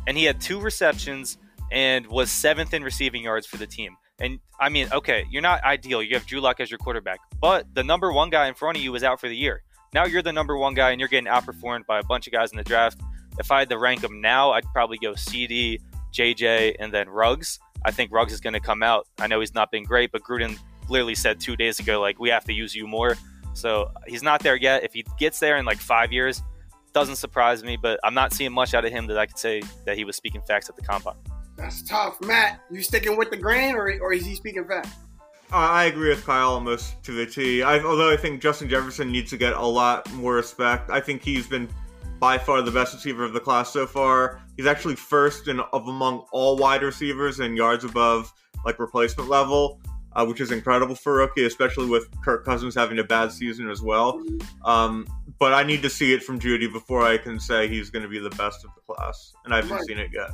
And 0.06 0.18
he 0.18 0.24
had 0.24 0.38
two 0.38 0.60
receptions 0.60 1.38
and 1.72 2.06
was 2.06 2.30
seventh 2.30 2.74
in 2.74 2.84
receiving 2.84 3.22
yards 3.22 3.46
for 3.46 3.56
the 3.56 3.66
team. 3.66 3.96
And 4.20 4.38
I 4.60 4.68
mean, 4.68 4.86
okay, 4.92 5.24
you're 5.30 5.40
not 5.40 5.64
ideal. 5.64 6.02
You 6.02 6.14
have 6.16 6.26
Drew 6.26 6.42
Lock 6.42 6.60
as 6.60 6.70
your 6.70 6.76
quarterback, 6.76 7.20
but 7.40 7.74
the 7.74 7.82
number 7.82 8.12
one 8.12 8.28
guy 8.28 8.48
in 8.48 8.54
front 8.54 8.76
of 8.76 8.84
you 8.84 8.92
was 8.92 9.02
out 9.02 9.18
for 9.18 9.30
the 9.30 9.34
year. 9.34 9.62
Now 9.94 10.04
you're 10.04 10.20
the 10.20 10.34
number 10.34 10.58
one 10.58 10.74
guy 10.74 10.90
and 10.90 11.00
you're 11.00 11.08
getting 11.08 11.32
outperformed 11.32 11.86
by 11.86 12.00
a 12.00 12.02
bunch 12.02 12.26
of 12.26 12.34
guys 12.34 12.50
in 12.50 12.58
the 12.58 12.64
draft. 12.64 13.00
if 13.38 13.50
I 13.50 13.60
had 13.60 13.70
to 13.70 13.78
rank 13.78 14.02
them 14.02 14.20
now, 14.20 14.50
I'd 14.50 14.66
probably 14.74 14.98
go 14.98 15.12
CeeDee, 15.12 15.80
JJ, 16.12 16.76
and 16.80 16.92
then 16.92 17.08
Ruggs. 17.08 17.60
I 17.82 17.92
think 17.92 18.12
Ruggs 18.12 18.34
is 18.34 18.42
going 18.42 18.52
to 18.52 18.60
come 18.60 18.82
out. 18.82 19.06
I 19.18 19.26
know 19.26 19.40
he's 19.40 19.54
not 19.54 19.70
been 19.70 19.84
great, 19.84 20.12
but 20.12 20.22
Gruden 20.22 20.58
literally 20.90 21.14
said 21.14 21.40
two 21.40 21.56
days 21.56 21.80
ago, 21.80 21.98
like, 21.98 22.20
we 22.20 22.28
have 22.28 22.44
to 22.44 22.52
use 22.52 22.74
you 22.74 22.86
more. 22.86 23.16
So 23.54 23.90
he's 24.06 24.22
not 24.22 24.42
there 24.42 24.56
yet. 24.56 24.84
If 24.84 24.92
he 24.92 25.06
gets 25.18 25.38
there 25.38 25.56
in 25.56 25.64
like 25.64 25.78
five 25.78 26.12
years, 26.12 26.42
doesn't 26.92 27.16
surprise 27.16 27.62
me, 27.62 27.76
but 27.76 28.00
I'm 28.04 28.14
not 28.14 28.32
seeing 28.32 28.52
much 28.52 28.74
out 28.74 28.84
of 28.84 28.92
him 28.92 29.06
that 29.08 29.18
I 29.18 29.26
could 29.26 29.38
say 29.38 29.62
that 29.86 29.96
he 29.96 30.04
was 30.04 30.16
speaking 30.16 30.42
facts 30.46 30.68
at 30.68 30.76
the 30.76 30.82
combine. 30.82 31.16
That's 31.56 31.82
tough. 31.82 32.20
Matt, 32.22 32.60
you 32.70 32.82
sticking 32.82 33.16
with 33.16 33.30
the 33.30 33.36
grain 33.36 33.74
or, 33.74 33.92
or 34.00 34.12
is 34.12 34.24
he 34.24 34.34
speaking 34.34 34.64
facts? 34.64 34.90
I 35.52 35.84
agree 35.84 36.10
with 36.10 36.24
Kyle 36.24 36.50
almost 36.50 37.02
to 37.04 37.12
the 37.12 37.26
T. 37.26 37.62
I, 37.62 37.80
although 37.80 38.12
I 38.12 38.16
think 38.16 38.40
Justin 38.40 38.68
Jefferson 38.68 39.10
needs 39.10 39.30
to 39.30 39.36
get 39.36 39.52
a 39.52 39.66
lot 39.66 40.10
more 40.14 40.34
respect. 40.34 40.90
I 40.90 41.00
think 41.00 41.22
he's 41.22 41.46
been 41.46 41.68
by 42.20 42.38
far 42.38 42.62
the 42.62 42.70
best 42.70 42.94
receiver 42.94 43.24
of 43.24 43.32
the 43.32 43.40
class 43.40 43.72
so 43.72 43.86
far. 43.86 44.40
He's 44.56 44.66
actually 44.66 44.94
first 44.94 45.48
in 45.48 45.58
of 45.58 45.88
among 45.88 46.24
all 46.32 46.56
wide 46.56 46.82
receivers 46.82 47.40
in 47.40 47.56
yards 47.56 47.84
above 47.84 48.32
like 48.64 48.78
replacement 48.78 49.28
level, 49.28 49.80
uh, 50.12 50.24
which 50.24 50.40
is 50.40 50.52
incredible 50.52 50.94
for 50.94 51.20
a 51.20 51.26
rookie, 51.26 51.44
especially 51.44 51.86
with 51.86 52.08
Kirk 52.22 52.44
Cousins 52.44 52.74
having 52.74 52.98
a 52.98 53.04
bad 53.04 53.32
season 53.32 53.68
as 53.70 53.80
well. 53.82 54.22
Um, 54.64 55.06
but 55.40 55.52
I 55.54 55.62
need 55.64 55.82
to 55.82 55.90
see 55.90 56.12
it 56.12 56.22
from 56.22 56.38
Jeudy 56.38 56.70
before 56.70 57.02
I 57.02 57.16
can 57.18 57.40
say 57.40 57.66
he's 57.66 57.90
going 57.90 58.02
to 58.02 58.08
be 58.08 58.18
the 58.20 58.30
best 58.30 58.64
of 58.64 58.70
the 58.76 58.94
class, 58.94 59.32
and 59.44 59.52
I 59.52 59.56
haven't 59.56 59.72
Right. 59.72 59.84
seen 59.86 59.98
it 59.98 60.10
yet. 60.12 60.30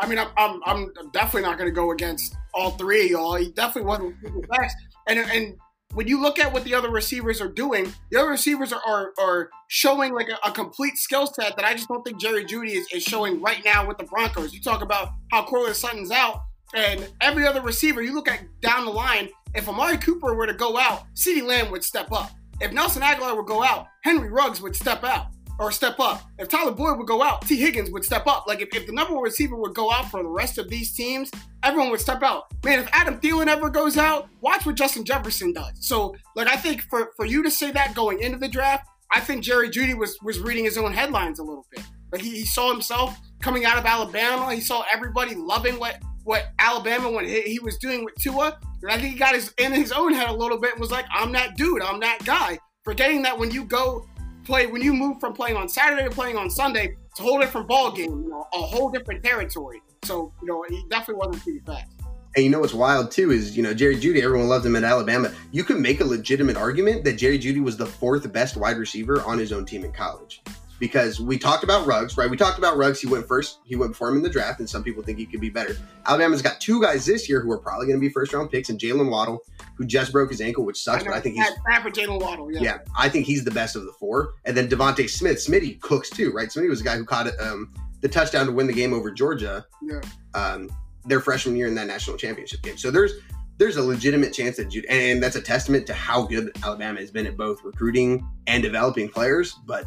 I 0.00 0.06
mean, 0.06 0.18
I'm, 0.18 0.28
I'm, 0.36 0.60
I'm 0.66 1.10
definitely 1.12 1.42
not 1.42 1.56
going 1.58 1.68
to 1.70 1.74
go 1.74 1.90
against 1.92 2.34
all 2.54 2.72
three 2.72 3.04
of 3.06 3.10
y'all. 3.10 3.34
He 3.36 3.50
definitely 3.52 3.86
wasn't 3.88 4.16
speaking 4.20 4.44
facts. 4.50 4.74
And, 5.06 5.18
and 5.18 5.56
when 5.92 6.08
you 6.08 6.20
look 6.20 6.38
at 6.38 6.52
what 6.52 6.64
the 6.64 6.74
other 6.74 6.88
receivers 6.90 7.40
are 7.40 7.48
doing, 7.48 7.92
the 8.10 8.18
other 8.18 8.30
receivers 8.30 8.72
are, 8.72 8.80
are, 8.86 9.12
are 9.18 9.50
showing 9.68 10.14
like 10.14 10.28
a, 10.30 10.38
a 10.48 10.52
complete 10.52 10.96
skill 10.96 11.26
set 11.26 11.54
that 11.56 11.64
I 11.66 11.74
just 11.74 11.86
don't 11.88 12.02
think 12.02 12.18
Jerry 12.18 12.44
Jeudy 12.46 12.72
is, 12.72 12.86
is 12.92 13.02
showing 13.02 13.42
right 13.42 13.62
now 13.64 13.86
with 13.86 13.98
the 13.98 14.04
Broncos. 14.04 14.54
You 14.54 14.62
talk 14.62 14.82
about 14.82 15.10
how 15.30 15.44
Courtland 15.44 15.76
Sutton's 15.76 16.10
out, 16.10 16.40
and 16.74 17.06
every 17.20 17.46
other 17.46 17.60
receiver, 17.60 18.00
you 18.00 18.14
look 18.14 18.26
at 18.28 18.40
down 18.62 18.86
the 18.86 18.90
line, 18.90 19.28
if 19.54 19.68
Amari 19.68 19.98
Cooper 19.98 20.34
were 20.34 20.46
to 20.46 20.54
go 20.54 20.78
out, 20.78 21.02
CeeDee 21.14 21.44
Lamb 21.46 21.70
would 21.72 21.84
step 21.84 22.10
up. 22.10 22.30
If 22.60 22.72
Nelson 22.72 23.02
Agholor 23.02 23.36
would 23.36 23.46
go 23.46 23.62
out, 23.62 23.86
Henry 24.02 24.30
Ruggs 24.30 24.60
would 24.60 24.76
step 24.76 25.02
out 25.04 25.26
or 25.58 25.70
step 25.70 26.00
up. 26.00 26.22
If 26.38 26.48
Tyler 26.48 26.72
Boyd 26.72 26.98
would 26.98 27.06
go 27.06 27.22
out, 27.22 27.42
Tee 27.42 27.56
Higgins 27.56 27.90
would 27.90 28.04
step 28.04 28.26
up. 28.26 28.46
Like 28.46 28.62
if, 28.62 28.74
if 28.74 28.86
the 28.86 28.92
number 28.92 29.14
one 29.14 29.22
receiver 29.22 29.56
would 29.56 29.74
go 29.74 29.92
out 29.92 30.10
for 30.10 30.22
the 30.22 30.28
rest 30.28 30.58
of 30.58 30.70
these 30.70 30.92
teams, 30.94 31.30
everyone 31.62 31.90
would 31.90 32.00
step 32.00 32.22
out. 32.22 32.44
Man, 32.64 32.78
if 32.78 32.88
Adam 32.92 33.20
Thielen 33.20 33.46
ever 33.46 33.68
goes 33.68 33.98
out, 33.98 34.28
watch 34.40 34.64
what 34.64 34.74
Justin 34.74 35.04
Jefferson 35.04 35.52
does. 35.52 35.72
So, 35.80 36.14
like 36.34 36.48
I 36.48 36.56
think 36.56 36.82
for, 36.82 37.12
for 37.16 37.26
you 37.26 37.42
to 37.42 37.50
say 37.50 37.70
that 37.72 37.94
going 37.94 38.20
into 38.20 38.38
the 38.38 38.48
draft, 38.48 38.88
I 39.12 39.20
think 39.20 39.42
Jerry 39.44 39.68
Jeudy 39.68 39.96
was 39.96 40.16
was 40.22 40.38
reading 40.38 40.64
his 40.64 40.78
own 40.78 40.92
headlines 40.92 41.38
a 41.40 41.42
little 41.42 41.66
bit. 41.70 41.84
Like 42.12 42.22
he, 42.22 42.30
he 42.30 42.44
saw 42.44 42.72
himself 42.72 43.18
coming 43.42 43.64
out 43.64 43.76
of 43.76 43.84
Alabama. 43.84 44.54
He 44.54 44.60
saw 44.60 44.84
everybody 44.92 45.34
loving 45.34 45.78
what 45.78 46.00
what 46.24 46.48
Alabama 46.58 47.10
when 47.10 47.26
he, 47.26 47.58
was 47.60 47.76
doing 47.78 48.04
with 48.04 48.14
Tua. 48.16 48.58
And 48.82 48.90
I 48.90 48.98
think 48.98 49.12
he 49.12 49.18
got 49.18 49.34
his 49.34 49.52
in 49.58 49.72
his 49.72 49.92
own 49.92 50.12
head 50.12 50.28
a 50.28 50.32
little 50.32 50.58
bit 50.58 50.72
and 50.72 50.80
was 50.80 50.90
like, 50.90 51.06
I'm 51.12 51.32
that 51.32 51.56
dude, 51.56 51.82
I'm 51.82 52.00
that 52.00 52.24
guy. 52.24 52.58
Forgetting 52.84 53.22
that 53.22 53.38
when 53.38 53.50
you 53.50 53.64
go 53.64 54.06
play 54.44 54.66
when 54.66 54.82
you 54.82 54.92
move 54.92 55.20
from 55.20 55.32
playing 55.32 55.56
on 55.56 55.68
Saturday 55.68 56.04
to 56.04 56.10
playing 56.10 56.36
on 56.36 56.50
Sunday, 56.50 56.96
it's 57.10 57.20
a 57.20 57.22
whole 57.22 57.40
different 57.40 57.68
ball 57.68 57.92
game, 57.92 58.22
you 58.22 58.30
know, 58.30 58.46
a 58.52 58.58
whole 58.58 58.90
different 58.90 59.22
territory. 59.22 59.82
So, 60.04 60.32
you 60.40 60.48
know, 60.48 60.64
he 60.68 60.82
definitely 60.88 61.16
wasn't 61.16 61.42
pretty 61.42 61.60
fast. 61.60 61.90
And 62.36 62.44
you 62.44 62.50
know 62.50 62.60
what's 62.60 62.74
wild 62.74 63.10
too 63.10 63.32
is 63.32 63.56
you 63.56 63.62
know 63.62 63.74
Jerry 63.74 63.96
Jeudy. 63.96 64.22
Everyone 64.22 64.48
loved 64.48 64.64
him 64.64 64.76
at 64.76 64.84
Alabama. 64.84 65.32
You 65.50 65.64
can 65.64 65.82
make 65.82 66.00
a 66.00 66.04
legitimate 66.04 66.56
argument 66.56 67.02
that 67.04 67.14
Jerry 67.14 67.40
Jeudy 67.40 67.60
was 67.60 67.76
the 67.76 67.86
fourth 67.86 68.32
best 68.32 68.56
wide 68.56 68.78
receiver 68.78 69.20
on 69.22 69.36
his 69.36 69.52
own 69.52 69.66
team 69.66 69.84
in 69.84 69.92
college, 69.92 70.40
because 70.80 71.20
we 71.20 71.38
talked 71.38 71.62
about 71.62 71.86
Ruggs, 71.86 72.16
right? 72.16 72.28
We 72.28 72.36
talked 72.36 72.58
about 72.58 72.76
Ruggs. 72.76 73.00
He 73.00 73.06
went 73.06 73.28
first. 73.28 73.58
He 73.64 73.76
went 73.76 73.92
before 73.92 74.08
him 74.08 74.16
in 74.16 74.22
the 74.22 74.30
draft, 74.30 74.58
and 74.58 74.68
some 74.68 74.82
people 74.82 75.02
think 75.02 75.18
he 75.18 75.26
could 75.26 75.40
be 75.40 75.50
better. 75.50 75.76
Alabama's 76.06 76.42
got 76.42 76.58
two 76.60 76.80
guys 76.80 77.04
this 77.04 77.28
year 77.28 77.40
who 77.40 77.52
are 77.52 77.58
probably 77.58 77.86
going 77.86 77.98
to 77.98 78.00
be 78.00 78.08
first 78.08 78.32
round 78.32 78.50
picks, 78.50 78.70
and 78.70 78.80
Jaylen 78.80 79.10
Waddle, 79.10 79.44
who 79.76 79.84
just 79.84 80.10
broke 80.10 80.30
his 80.30 80.40
ankle, 80.40 80.64
which 80.64 80.82
sucks, 80.82 81.04
but 81.04 81.12
I 81.12 81.20
think 81.20 81.36
he's 81.36 81.46
bad 81.68 81.82
for 81.82 81.90
Jaylen 81.90 82.20
Waddle. 82.20 82.50
Yeah. 82.50 82.60
yeah, 82.62 82.78
I 82.98 83.08
think 83.08 83.26
he's 83.26 83.44
the 83.44 83.50
best 83.50 83.76
of 83.76 83.84
the 83.84 83.92
four. 83.92 84.32
And 84.46 84.56
then 84.56 84.68
DeVonta 84.68 85.08
Smith, 85.08 85.36
Smitty 85.36 85.80
cooks 85.80 86.10
too, 86.10 86.32
right? 86.32 86.48
Smitty 86.48 86.68
was 86.68 86.80
the 86.80 86.86
guy 86.86 86.96
who 86.96 87.04
caught 87.04 87.28
um, 87.38 87.72
the 88.00 88.08
touchdown 88.08 88.46
to 88.46 88.52
win 88.52 88.66
the 88.66 88.72
game 88.72 88.94
over 88.94 89.10
Georgia. 89.10 89.64
Yeah. 89.82 90.00
Um, 90.34 90.70
their 91.04 91.20
freshman 91.20 91.56
year 91.56 91.66
in 91.66 91.74
that 91.74 91.86
national 91.86 92.16
championship 92.16 92.62
game. 92.62 92.76
So 92.76 92.90
there's 92.90 93.12
there's 93.58 93.76
a 93.76 93.82
legitimate 93.82 94.32
chance 94.32 94.56
that 94.56 94.70
Jude, 94.70 94.86
and 94.86 95.22
that's 95.22 95.36
a 95.36 95.40
testament 95.40 95.86
to 95.86 95.92
how 95.92 96.22
good 96.22 96.50
Alabama 96.62 96.98
has 96.98 97.10
been 97.10 97.26
at 97.26 97.36
both 97.36 97.62
recruiting 97.62 98.26
and 98.46 98.62
developing 98.62 99.08
players. 99.08 99.54
But 99.66 99.84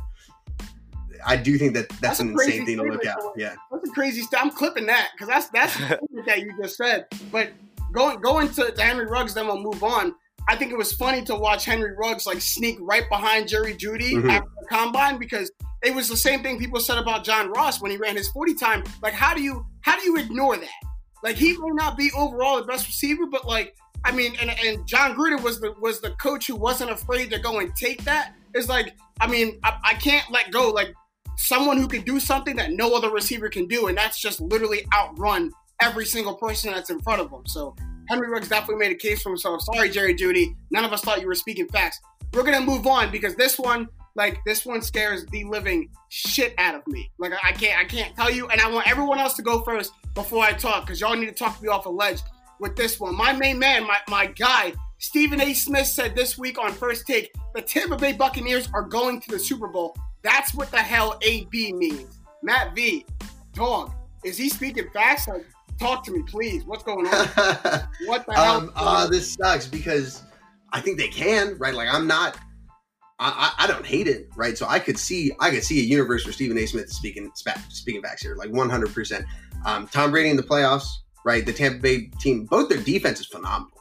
I 1.26 1.36
do 1.38 1.58
think 1.58 1.74
that 1.76 1.90
that's, 1.90 2.02
That's 2.02 2.20
an 2.20 2.30
insane 2.32 2.66
thing 2.66 2.78
to 2.78 2.84
look 2.84 3.06
at. 3.06 3.18
Yeah, 3.36 3.56
That's 3.72 3.88
a 3.90 3.92
crazy 3.94 4.22
stuff. 4.22 4.42
I'm 4.44 4.52
clipping 4.52 4.86
that 4.88 5.10
because 5.14 5.28
that's 5.28 5.48
that's 5.50 5.78
that 6.26 6.40
you 6.40 6.54
just 6.62 6.78
said. 6.78 7.06
But 7.32 7.52
going 7.92 8.20
going 8.22 8.50
to, 8.54 8.72
to 8.72 8.82
Henry 8.82 9.06
Ruggs, 9.06 9.34
then 9.34 9.48
we'll 9.48 9.62
move 9.62 9.84
on. 9.84 10.16
I 10.50 10.56
think 10.58 10.72
it 10.72 10.78
was 10.78 10.92
funny 10.92 11.24
to 11.26 11.36
watch 11.36 11.64
Henry 11.66 11.94
Ruggs 11.96 12.26
like 12.26 12.42
sneak 12.42 12.78
right 12.82 13.08
behind 13.10 13.48
Jerry 13.48 13.74
Jeudy 13.76 14.14
Mhm. 14.14 14.30
after 14.30 14.50
the 14.60 14.68
combine 14.68 15.18
because 15.18 15.50
it 15.84 15.96
was 15.96 16.10
the 16.10 16.18
same 16.18 16.44
thing 16.44 16.60
people 16.60 16.80
said 16.82 16.98
about 16.98 17.24
John 17.24 17.50
Ross 17.52 17.82
when 17.82 17.92
he 17.92 17.98
ran 17.98 18.16
his 18.18 18.30
40 18.32 18.54
time. 18.56 18.84
Like, 19.02 19.14
how 19.14 19.34
do 19.34 19.42
you 19.42 19.66
how 19.82 19.98
do 19.98 20.04
you 20.04 20.18
ignore 20.18 20.58
that? 20.58 20.70
Like, 21.24 21.38
he 21.38 21.54
may 21.58 21.70
not 21.70 21.98
be 21.98 22.12
overall 22.18 22.58
the 22.58 22.64
best 22.64 22.86
receiver, 22.88 23.26
but 23.26 23.48
like, 23.48 23.74
I 24.04 24.12
mean, 24.12 24.34
and, 24.42 24.50
and 24.50 24.86
Jon 24.86 25.16
Gruden 25.16 25.42
was 25.42 25.62
the 25.62 25.74
was 25.80 26.02
the 26.02 26.12
coach 26.12 26.48
who 26.48 26.56
wasn't 26.58 26.92
afraid 26.92 27.30
to 27.32 27.40
go 27.40 27.60
and 27.60 27.74
take 27.76 28.04
that. 28.04 28.34
It's 28.54 28.68
like, 28.68 28.94
I 29.22 29.28
mean, 29.28 29.60
I, 29.64 29.78
I 29.86 29.94
can't 29.96 30.30
let 30.30 30.52
go. 30.52 30.70
Like, 30.72 30.94
someone 31.38 31.78
who 31.78 31.88
can 31.88 32.02
do 32.04 32.20
something 32.20 32.56
that 32.56 32.72
no 32.72 32.96
other 32.96 33.10
receiver 33.10 33.50
can 33.50 33.68
do, 33.68 33.88
and 33.88 33.98
that's 33.98 34.22
just 34.22 34.40
literally 34.42 34.86
outrun 34.94 35.52
every 35.82 36.06
single 36.06 36.36
person 36.36 36.72
that's 36.72 36.90
in 36.90 37.00
front 37.02 37.22
of 37.22 37.32
him. 37.32 37.46
So 37.46 37.76
Henry 38.10 38.30
Ruggs 38.30 38.50
definitely 38.50 38.86
made 38.86 38.92
a 38.92 39.00
case 39.00 39.22
for 39.22 39.30
himself. 39.30 39.62
Sorry, 39.62 39.90
Jerry 39.90 40.16
Jeudy. 40.16 40.56
None 40.72 40.86
of 40.86 40.94
us 40.94 41.02
thought 41.02 41.22
you 41.22 41.28
were 41.28 41.36
speaking 41.36 41.68
facts. 41.68 42.00
We're 42.34 42.44
gonna 42.44 42.62
move 42.62 42.88
on 42.88 43.12
because 43.12 43.36
this 43.36 43.58
one, 43.60 43.88
like 44.16 44.40
this 44.46 44.66
one, 44.66 44.82
scares 44.82 45.26
the 45.28 45.44
living 45.46 45.90
shit 46.10 46.54
out 46.58 46.76
of 46.76 46.86
me. 46.88 47.12
Like 47.20 47.34
I 47.44 47.52
can't, 47.52 47.80
I 47.80 47.86
can't 47.86 48.16
tell 48.16 48.32
you, 48.32 48.48
and 48.50 48.60
I 48.60 48.70
want 48.70 48.90
everyone 48.90 49.20
else 49.20 49.36
to 49.36 49.42
go 49.42 49.62
first 49.62 49.94
before 50.14 50.44
I 50.44 50.54
talk 50.54 50.86
because 50.86 51.00
y'all 51.00 51.16
need 51.16 51.28
to 51.28 51.32
talk 51.32 51.62
me 51.62 51.70
off 51.70 51.86
a 51.86 51.90
ledge 51.90 52.22
with 52.60 52.76
this 52.76 53.00
one. 53.00 53.16
My 53.16 53.34
main 53.34 53.60
man, 53.60 53.86
my 53.86 53.98
my 54.08 54.28
guy, 54.28 54.74
Stephen 54.98 55.42
A. 55.42 55.54
Smith 55.54 55.88
said 55.88 56.16
this 56.16 56.38
week 56.38 56.58
on 56.58 56.72
First 56.72 57.06
Take, 57.06 57.34
the 57.54 57.62
Tampa 57.62 57.98
Bay 57.98 58.14
Buccaneers 58.14 58.70
are 58.74 58.84
going 58.84 59.20
to 59.22 59.30
the 59.30 59.40
Super 59.40 59.68
Bowl. 59.68 59.96
That's 60.24 60.54
what 60.54 60.72
the 60.72 60.78
hell 60.78 61.20
AB 61.22 61.74
means. 61.74 62.20
Matt 62.42 62.76
V, 62.76 63.06
dog, 63.54 63.92
is 64.24 64.38
he 64.38 64.50
speaking 64.50 64.90
facts? 64.94 65.28
Like, 65.28 65.46
talk 65.80 66.04
to 66.06 66.12
me, 66.12 66.24
please. 66.28 66.64
What's 66.66 66.84
going 66.84 67.08
on? 67.08 67.14
What 68.06 68.26
the 68.26 68.34
hell? 68.34 68.58
um, 68.58 68.72
uh, 68.76 69.08
this 69.08 69.34
sucks 69.34 69.68
because 69.68 70.24
I 70.72 70.82
think 70.82 70.98
they 70.98 71.08
can, 71.08 71.58
right? 71.58 71.74
Like 71.74 71.88
I'm 71.92 72.08
not, 72.08 72.38
I, 73.20 73.54
I, 73.58 73.64
I 73.64 73.68
don't 73.68 73.86
hate 73.86 74.08
it, 74.08 74.28
right? 74.36 74.58
So 74.58 74.66
I 74.68 74.80
could 74.80 74.98
see, 74.98 75.32
I 75.40 75.52
could 75.52 75.64
see 75.64 75.80
a 75.80 75.84
universe 75.84 76.26
where 76.26 76.34
Stephen 76.34 76.58
A. 76.58 76.66
Smith 76.66 76.86
is 76.86 76.96
speaking, 76.96 77.32
speaking 77.70 78.02
facts 78.02 78.22
here, 78.22 78.36
like 78.36 78.52
100. 78.52 78.94
percent 78.94 79.26
um, 79.66 79.88
Tom 79.88 80.12
Brady 80.12 80.30
in 80.30 80.38
the 80.38 80.44
playoffs, 80.44 80.88
right? 81.26 81.46
The 81.46 81.54
Tampa 81.54 81.80
Bay 81.80 82.08
team, 82.20 82.46
both 82.46 82.70
their 82.70 82.80
defense 82.82 83.20
is 83.20 83.28
phenomenal, 83.28 83.72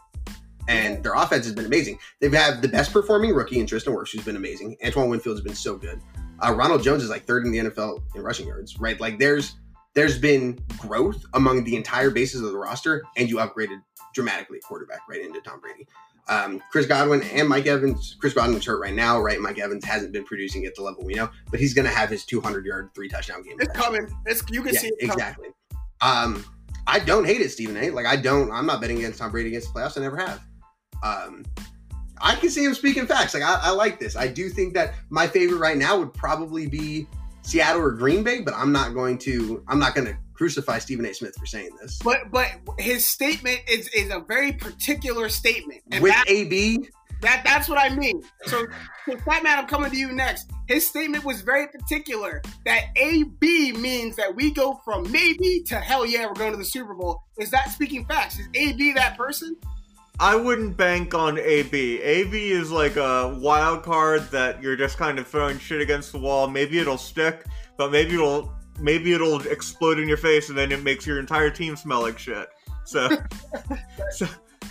and 0.69 1.03
their 1.03 1.15
offense 1.15 1.45
has 1.47 1.55
been 1.55 1.67
amazing. 1.67 1.99
They've 2.21 2.33
had 2.33 2.63
the 2.63 2.69
best 2.69 2.93
performing 2.93 3.35
rookie 3.35 3.59
in 3.59 3.67
Tristan 3.67 3.95
Wirfs, 3.95 4.13
who's 4.13 4.25
been 4.25 4.37
amazing. 4.37 4.77
Antoine 4.85 5.09
Winfield 5.09 5.37
has 5.37 5.45
been 5.45 5.55
so 5.55 5.77
good. 5.77 6.01
Uh, 6.45 6.53
Ronald 6.53 6.83
Jones 6.83 7.03
is 7.03 7.11
like 7.11 7.25
third 7.25 7.45
in 7.47 7.53
the 7.53 7.59
NFL 7.59 8.03
in 8.15 8.23
rushing 8.23 8.47
yards, 8.49 8.79
right? 8.79 8.99
Like 9.01 9.19
there's 9.19 9.55
there's 9.95 10.19
been 10.19 10.59
growth 10.79 11.23
among 11.35 11.65
the 11.65 11.77
entire 11.77 12.11
basis 12.11 12.41
of 12.41 12.51
the 12.51 12.59
roster, 12.59 13.03
and 13.17 13.29
you 13.29 13.37
upgraded 13.37 13.81
dramatically 14.15 14.59
at 14.59 14.65
quarterback 14.65 15.01
right 15.09 15.21
into 15.21 15.41
Tom 15.41 15.61
Brady. 15.61 15.87
Um, 16.29 16.63
Chris 16.71 16.87
Godwin 16.87 17.23
and 17.23 17.49
Mike 17.49 17.67
Evans. 17.67 18.17
Chris 18.21 18.33
Godwin's 18.33 18.65
hurt 18.65 18.81
right 18.81 18.95
now, 18.95 19.21
right? 19.21 19.39
Mike 19.41 19.59
Evans 19.59 19.85
hasn't 19.85 20.13
been 20.13 20.25
producing 20.25 20.65
at 20.67 20.75
the 20.75 20.83
level 20.83 21.05
we 21.05 21.15
know, 21.15 21.29
but 21.51 21.59
he's 21.61 21.75
going 21.75 21.85
to 21.87 21.91
have 21.93 22.09
his 22.09 22.25
200 22.25 22.65
yard, 22.65 22.91
three 22.95 23.09
touchdown 23.09 23.43
game. 23.43 23.57
It's 23.61 23.73
coming. 23.73 24.07
It's 24.27 24.43
you 24.49 24.63
can 24.63 24.73
Yeah, 24.73 24.81
see 24.81 24.87
it 24.89 25.01
coming. 25.01 25.13
exactly. 25.13 25.49
Um, 26.01 26.45
I 26.87 26.99
don't 27.01 27.25
hate 27.27 27.41
it, 27.41 27.51
Stephen 27.51 27.77
A. 27.77 27.91
Like 27.91 28.07
I 28.07 28.17
don't. 28.17 28.51
I'm 28.53 28.67
not 28.67 28.81
betting 28.81 28.99
against 28.99 29.19
Tom 29.19 29.31
Brady 29.31 29.49
against 29.51 29.73
the 29.75 29.81
playoffs. 29.81 29.99
I 29.99 30.01
never 30.01 30.17
have. 30.17 30.41
Um, 31.03 31.45
I 32.23 32.37
can 32.37 32.51
see 32.51 32.65
him 32.65 32.75
speaking 32.75 33.07
facts. 33.07 33.35
Like 33.35 33.43
I, 33.43 33.59
I 33.63 33.71
like 33.71 33.99
this. 33.99 34.17
I 34.17 34.29
do 34.29 34.49
think 34.49 34.75
that 34.75 34.95
my 35.11 35.27
favorite 35.27 35.59
right 35.59 35.77
now 35.77 35.99
would 35.99 36.15
probably 36.15 36.67
be 36.67 37.07
Seattle 37.43 37.83
or 37.83 37.91
Green 37.91 38.23
Bay, 38.23 38.41
but 38.41 38.55
I'm 38.55 38.73
not 38.73 38.95
going 38.95 39.19
to. 39.19 39.63
I'm 39.69 39.79
not 39.79 39.95
going 39.95 40.07
to 40.07 40.17
crucify 40.33 40.79
Stephen 40.79 41.05
A. 41.05 41.13
Smith 41.13 41.35
for 41.39 41.47
saying 41.47 41.71
this. 41.81 41.99
But 42.03 42.31
but 42.31 42.53
his 42.79 43.09
statement 43.09 43.61
is 43.69 43.89
is 43.89 44.11
a 44.11 44.21
very 44.21 44.53
particular 44.53 45.29
statement, 45.29 45.83
and 45.91 46.03
With 46.03 46.13
that, 46.13 46.25
AB, 46.29 46.89
that 47.23 47.43
that's 47.45 47.69
what 47.69 47.79
I 47.79 47.95
mean. 47.95 48.23
So, 48.45 48.67
so 49.07 49.17
Fat 49.19 49.43
Man, 49.43 49.59
I'm 49.59 49.67
coming 49.67 49.91
to 49.91 49.97
you 49.97 50.13
next. 50.13 50.51
His 50.69 50.87
statement 50.87 51.25
was 51.25 51.41
very 51.41 51.69
particular. 51.69 52.43
That 52.65 52.87
AB 52.97 53.73
means 53.73 54.17
that 54.17 54.35
we 54.35 54.53
go 54.53 54.81
from 54.85 55.11
maybe 55.11 55.63
to 55.67 55.77
hell 55.77 56.07
yeah, 56.07 56.27
we're 56.27 56.35
going 56.35 56.53
to 56.53 56.59
the 56.59 56.65
Super 56.65 56.95
Bowl. 56.95 57.23
Is 57.39 57.51
that 57.51 57.71
speaking 57.71 58.05
facts? 58.07 58.39
Is 58.39 58.49
AB 58.55 58.93
that 58.93 59.17
person? 59.17 59.57
I 60.21 60.37
wouldn't 60.37 60.77
bank 60.77 61.15
on 61.15 61.39
AB. 61.39 62.01
AB 62.01 62.51
is 62.53 62.71
like 62.71 62.97
a 62.97 63.37
wild 63.41 63.83
card 63.83 64.31
that 64.31 64.63
you're 64.63 64.77
just 64.77 64.99
kind 64.99 65.19
of 65.19 65.27
throwing 65.27 65.59
shit 65.59 65.81
against 65.81 66.13
the 66.13 66.19
wall. 66.19 66.49
Maybe 66.49 66.79
it'll 66.79 66.99
stick, 66.99 67.45
but 67.77 67.91
maybe 67.91 68.15
it'll 68.15 68.53
maybe 68.79 69.13
it'll 69.13 69.41
explode 69.47 69.99
in 69.99 70.09
your 70.09 70.17
face, 70.17 70.49
and 70.49 70.57
then 70.57 70.71
it 70.73 70.83
makes 70.83 71.07
your 71.07 71.19
entire 71.19 71.51
team 71.51 71.77
smell 71.77 72.03
like 72.03 72.19
shit. 72.19 72.49
So, 72.85 73.09
so, 74.11 74.27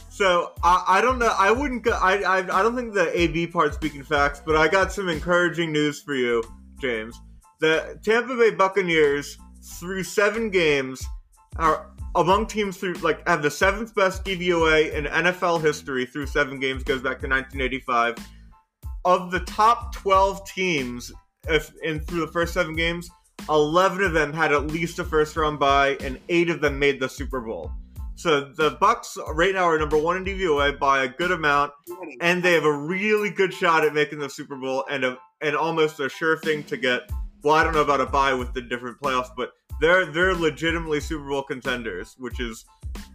so 0.10 0.54
I, 0.64 0.84
I 0.88 1.02
don't 1.02 1.20
know. 1.20 1.34
I 1.38 1.52
wouldn't. 1.52 1.84
Go, 1.84 1.92
I, 1.92 2.18
I 2.22 2.38
I 2.60 2.64
don't 2.64 2.76
think 2.76 2.94
the 2.94 3.12
AB 3.20 3.48
part 3.48 3.74
speaking 3.74 4.04
facts, 4.04 4.42
but 4.46 4.56
I 4.56 4.68
got 4.68 4.92
some 4.92 5.10
encouraging 5.10 5.72
news 5.72 6.02
for 6.02 6.16
you, 6.16 6.44
James. 6.80 7.20
The 7.60 8.00
Tampa 8.04 8.36
Bay 8.36 8.52
Buccaneers 8.52 9.38
through 9.80 10.04
seven 10.04 10.50
games 10.50 11.04
are 11.58 11.91
among 12.16 12.48
teams 12.48 12.78
through 12.78 12.94
like 12.96 13.28
have 13.28 13.42
the 13.42 13.52
seventh 13.52 13.96
best 13.96 14.24
DVOA 14.26 14.94
in 14.94 15.06
NFL 15.06 15.62
history 15.62 16.06
through 16.06 16.28
seven 16.28 16.60
games 16.60 16.84
goes 16.84 17.02
back 17.02 17.20
to 17.20 17.28
1985. 17.28 18.16
Of 19.04 19.32
the 19.32 19.40
top 19.42 19.96
12 19.96 20.46
teams, 20.48 21.12
if 21.48 21.72
in 21.84 22.00
through 22.02 22.22
the 22.22 22.32
first 22.32 22.54
seven 22.54 22.76
games, 22.76 23.10
11 23.50 24.04
of 24.04 24.14
them 24.14 24.34
had 24.34 24.52
at 24.52 24.68
least 24.68 25.00
a 25.00 25.04
first 25.04 25.36
round 25.36 25.60
bye, 25.60 25.98
and 26.02 26.20
eight 26.30 26.50
of 26.50 26.62
them 26.62 26.78
made 26.78 27.00
the 27.00 27.10
Super 27.10 27.42
Bowl. 27.42 27.72
So 28.16 28.42
the 28.42 28.72
Bucs 28.72 29.18
right 29.36 29.54
now 29.54 29.64
are 29.64 29.80
number 29.80 29.98
one 29.98 30.18
in 30.18 30.26
DVOA 30.26 30.78
by 30.78 31.04
a 31.04 31.08
good 31.08 31.32
amount, 31.32 31.72
and 32.20 32.44
they 32.44 32.54
have 32.54 32.66
a 32.66 32.72
really 32.72 33.32
good 33.32 33.52
shot 33.52 33.84
at 33.84 33.96
making 33.96 34.20
the 34.20 34.30
Super 34.30 34.56
Bowl, 34.56 34.86
and 34.90 35.04
a 35.04 35.18
and 35.42 35.56
almost 35.56 36.00
a 36.00 36.08
sure 36.08 36.38
thing 36.38 36.64
to 36.66 36.78
get. 36.78 37.10
Well, 37.44 37.56
I 37.56 37.64
don't 37.64 37.74
know 37.74 37.82
about 37.82 38.02
a 38.02 38.06
bye 38.06 38.36
with 38.36 38.54
the 38.54 38.62
different 38.62 39.02
playoffs, 39.02 39.30
but 39.36 39.54
they're 39.82 40.06
they're 40.06 40.36
legitimately 40.36 41.02
Super 41.02 41.28
Bowl 41.28 41.44
contenders, 41.44 42.16
which 42.20 42.40
is 42.40 42.66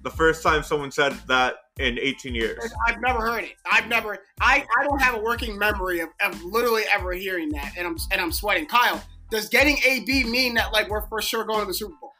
the 0.03 0.11
first 0.11 0.43
time 0.43 0.63
someone 0.63 0.91
said 0.91 1.13
that 1.29 1.55
in 1.79 1.99
18 1.99 2.35
years. 2.35 2.59
I've 2.87 3.01
never 3.01 3.21
heard 3.21 3.45
it. 3.45 3.55
I've 3.71 3.87
never. 3.89 4.19
I, 4.41 4.67
I 4.79 4.85
don't 4.85 5.01
have 5.01 5.15
a 5.15 5.21
working 5.21 5.57
memory 5.57 6.01
of, 6.01 6.09
of 6.21 6.43
literally 6.43 6.83
ever 6.91 7.13
hearing 7.13 7.51
that, 7.51 7.75
and 7.79 7.87
I'm 7.87 7.97
and 8.11 8.21
I'm 8.21 8.33
sweating. 8.33 8.67
Kyle, 8.67 9.03
does 9.31 9.49
getting 9.49 9.79
AB 9.87 10.25
mean 10.25 10.55
that 10.55 10.73
like 10.73 10.89
we're 10.91 11.07
for 11.09 11.23
sure 11.23 11.45
going 11.45 11.61
to 11.61 11.67
the 11.67 11.75
Super 11.75 11.95
Bowl? 12.01 12.13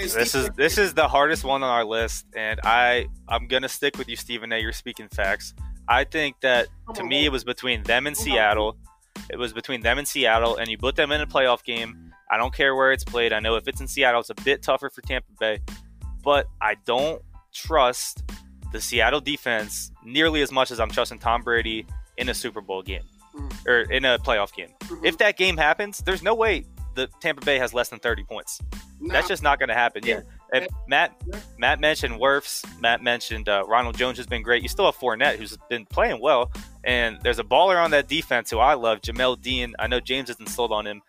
Is, 0.00 0.14
this 0.14 0.34
is 0.34 0.48
this 0.56 0.78
is 0.78 0.94
the 0.94 1.08
hardest 1.08 1.44
one 1.44 1.62
on 1.62 1.68
our 1.68 1.84
list, 1.84 2.26
and 2.34 2.60
I 2.64 3.06
I'm 3.28 3.48
gonna 3.48 3.68
stick 3.68 3.98
with 3.98 4.08
you, 4.08 4.16
Stephen 4.16 4.52
A. 4.52 4.58
You're 4.58 4.72
speaking 4.72 5.08
facts. 5.08 5.52
I 5.88 6.04
think 6.04 6.40
that 6.40 6.68
to 6.94 7.04
me 7.04 7.26
it 7.26 7.32
was 7.32 7.44
between 7.44 7.82
them 7.82 8.06
and 8.06 8.16
Seattle. 8.16 8.76
It 9.30 9.36
was 9.36 9.52
between 9.52 9.82
them 9.82 9.98
and 9.98 10.08
Seattle, 10.08 10.56
and 10.56 10.68
you 10.68 10.78
put 10.78 10.96
them 10.96 11.12
in 11.12 11.20
a 11.20 11.26
playoff 11.26 11.64
game. 11.64 12.13
I 12.34 12.36
don't 12.36 12.52
care 12.52 12.74
where 12.74 12.90
it's 12.90 13.04
played. 13.04 13.32
I 13.32 13.38
know 13.38 13.54
if 13.54 13.68
it's 13.68 13.80
in 13.80 13.86
Seattle, 13.86 14.18
it's 14.18 14.28
a 14.28 14.34
bit 14.34 14.60
tougher 14.60 14.90
for 14.90 15.02
Tampa 15.02 15.30
Bay, 15.38 15.60
but 16.24 16.48
I 16.60 16.74
don't 16.84 17.22
trust 17.52 18.24
the 18.72 18.80
Seattle 18.80 19.20
defense 19.20 19.92
nearly 20.04 20.42
as 20.42 20.50
much 20.50 20.72
as 20.72 20.80
I'm 20.80 20.90
trusting 20.90 21.20
Tom 21.20 21.42
Brady 21.42 21.86
in 22.16 22.28
a 22.28 22.34
Super 22.34 22.60
Bowl 22.60 22.82
game 22.82 23.04
mm-hmm. 23.36 23.68
or 23.68 23.82
in 23.82 24.04
a 24.04 24.18
playoff 24.18 24.52
game. 24.52 24.70
Mm-hmm. 24.80 25.04
If 25.04 25.18
that 25.18 25.36
game 25.36 25.56
happens, 25.56 25.98
there's 25.98 26.24
no 26.24 26.34
way 26.34 26.64
the 26.96 27.06
Tampa 27.20 27.44
Bay 27.44 27.56
has 27.56 27.72
less 27.72 27.88
than 27.88 28.00
30 28.00 28.24
points. 28.24 28.60
That's 29.00 29.28
just 29.28 29.44
not 29.44 29.60
going 29.60 29.68
to 29.68 29.74
happen. 29.74 30.04
Yeah. 30.04 30.22
And 30.52 30.66
Matt 30.88 31.14
Matt 31.56 31.78
mentioned 31.78 32.14
Wirfs. 32.14 32.64
Matt 32.80 33.00
mentioned 33.00 33.48
uh, 33.48 33.64
Ronald 33.66 33.96
Jones 33.96 34.16
has 34.16 34.26
been 34.26 34.42
great. 34.42 34.62
You 34.62 34.68
still 34.68 34.86
have 34.86 34.96
Fournette, 34.96 35.36
who's 35.36 35.56
been 35.68 35.84
playing 35.86 36.20
well. 36.20 36.50
And 36.82 37.20
there's 37.22 37.38
a 37.38 37.44
baller 37.44 37.82
on 37.82 37.92
that 37.92 38.08
defense 38.08 38.50
who 38.50 38.58
I 38.58 38.74
love, 38.74 39.02
Jamel 39.02 39.40
Dean. 39.40 39.74
I 39.78 39.86
know 39.86 40.00
James 40.00 40.30
isn't 40.30 40.48
sold 40.48 40.72
on 40.72 40.86
him, 40.86 41.00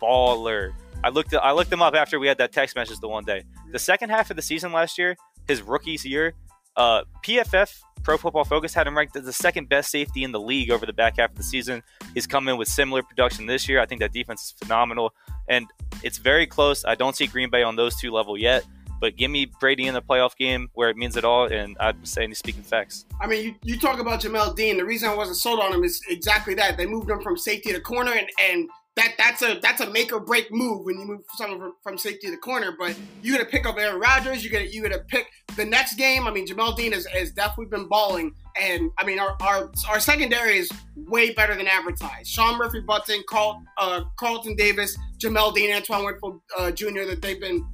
baller. 0.00 0.72
I 1.02 1.10
looked 1.10 1.34
I 1.34 1.52
looked 1.52 1.72
him 1.72 1.82
up 1.82 1.94
after 1.94 2.18
we 2.18 2.26
had 2.26 2.38
that 2.38 2.52
text 2.52 2.76
message 2.76 2.98
the 3.00 3.08
one 3.08 3.24
day. 3.24 3.44
The 3.72 3.78
second 3.78 4.10
half 4.10 4.30
of 4.30 4.36
the 4.36 4.42
season 4.42 4.72
last 4.72 4.96
year, 4.96 5.16
his 5.46 5.60
rookie's 5.60 6.04
year, 6.04 6.34
uh, 6.76 7.02
PFF 7.24 7.74
Pro 8.02 8.18
Football 8.18 8.44
Focus 8.44 8.74
had 8.74 8.86
him 8.86 8.96
ranked 8.96 9.16
as 9.16 9.24
the 9.24 9.32
second 9.32 9.68
best 9.68 9.90
safety 9.90 10.24
in 10.24 10.32
the 10.32 10.40
league 10.40 10.70
over 10.70 10.86
the 10.86 10.92
back 10.92 11.18
half 11.18 11.30
of 11.30 11.36
the 11.36 11.42
season. 11.42 11.82
He's 12.12 12.26
come 12.26 12.48
in 12.48 12.56
with 12.56 12.68
similar 12.68 13.02
production 13.02 13.46
this 13.46 13.68
year. 13.68 13.80
I 13.80 13.86
think 13.86 14.00
that 14.00 14.12
defense 14.12 14.42
is 14.42 14.54
phenomenal, 14.62 15.14
and 15.48 15.66
it's 16.02 16.18
very 16.18 16.46
close. 16.46 16.84
I 16.84 16.94
don't 16.94 17.16
see 17.16 17.26
Green 17.26 17.50
Bay 17.50 17.62
on 17.62 17.76
those 17.76 17.96
two 17.96 18.10
level 18.10 18.36
yet. 18.36 18.64
But 19.00 19.16
give 19.16 19.30
me 19.30 19.46
Brady 19.60 19.86
in 19.86 19.92
the 19.92 20.00
playoff 20.00 20.36
game 20.36 20.70
where 20.74 20.88
it 20.88 20.96
means 20.96 21.16
it 21.16 21.24
all, 21.24 21.46
and 21.46 21.76
I'm 21.78 22.04
saying 22.04 22.30
he's 22.30 22.38
speaking 22.38 22.62
facts. 22.62 23.04
I 23.20 23.26
mean, 23.26 23.44
you, 23.44 23.54
you 23.62 23.78
talk 23.78 23.98
about 23.98 24.22
Jamel 24.22 24.56
Dean. 24.56 24.78
The 24.78 24.84
reason 24.84 25.10
I 25.10 25.14
wasn't 25.14 25.36
sold 25.36 25.60
on 25.60 25.74
him 25.74 25.84
is 25.84 26.00
exactly 26.08 26.54
that. 26.54 26.76
They 26.78 26.86
moved 26.86 27.10
him 27.10 27.20
from 27.20 27.36
safety 27.36 27.72
to 27.72 27.80
corner, 27.80 28.12
and, 28.12 28.28
and 28.40 28.68
that 28.96 29.14
that's 29.18 29.42
a 29.42 29.58
that's 29.60 29.80
a 29.80 29.90
make 29.90 30.12
or 30.12 30.20
break 30.20 30.52
move 30.52 30.84
when 30.84 30.98
you 30.98 31.04
move 31.04 31.20
someone 31.36 31.58
from, 31.58 31.72
from 31.82 31.98
safety 31.98 32.30
to 32.30 32.36
corner. 32.36 32.74
But 32.78 32.96
you 33.22 33.32
got 33.32 33.40
to 33.40 33.50
pick 33.50 33.66
up 33.66 33.76
Aaron 33.76 34.00
Rodgers. 34.00 34.44
You 34.44 34.50
got 34.50 34.72
you 34.72 34.82
got 34.82 34.92
to 34.92 35.00
pick 35.00 35.26
the 35.56 35.64
next 35.64 35.96
game. 35.96 36.26
I 36.28 36.30
mean, 36.30 36.46
Jamel 36.46 36.76
Dean 36.76 36.92
has, 36.92 37.06
has 37.06 37.32
definitely 37.32 37.76
been 37.76 37.88
balling, 37.88 38.32
and 38.60 38.90
I 38.98 39.04
mean 39.04 39.18
our, 39.18 39.36
our 39.40 39.72
our 39.88 39.98
secondary 39.98 40.58
is 40.58 40.70
way 40.96 41.32
better 41.32 41.56
than 41.56 41.66
advertised. 41.66 42.28
Sean 42.28 42.56
Murphy-Bunting, 42.56 43.22
Carl, 43.28 43.62
uh, 43.78 44.02
Carlton 44.16 44.54
Davis, 44.54 44.96
Jamel 45.18 45.52
Dean, 45.52 45.74
Antoine 45.74 46.04
Winfield 46.04 46.40
uh, 46.56 46.70
Jr. 46.70 47.04
That 47.08 47.20
they've 47.20 47.40
been 47.40 47.66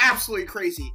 absolutely 0.00 0.46
crazy. 0.46 0.92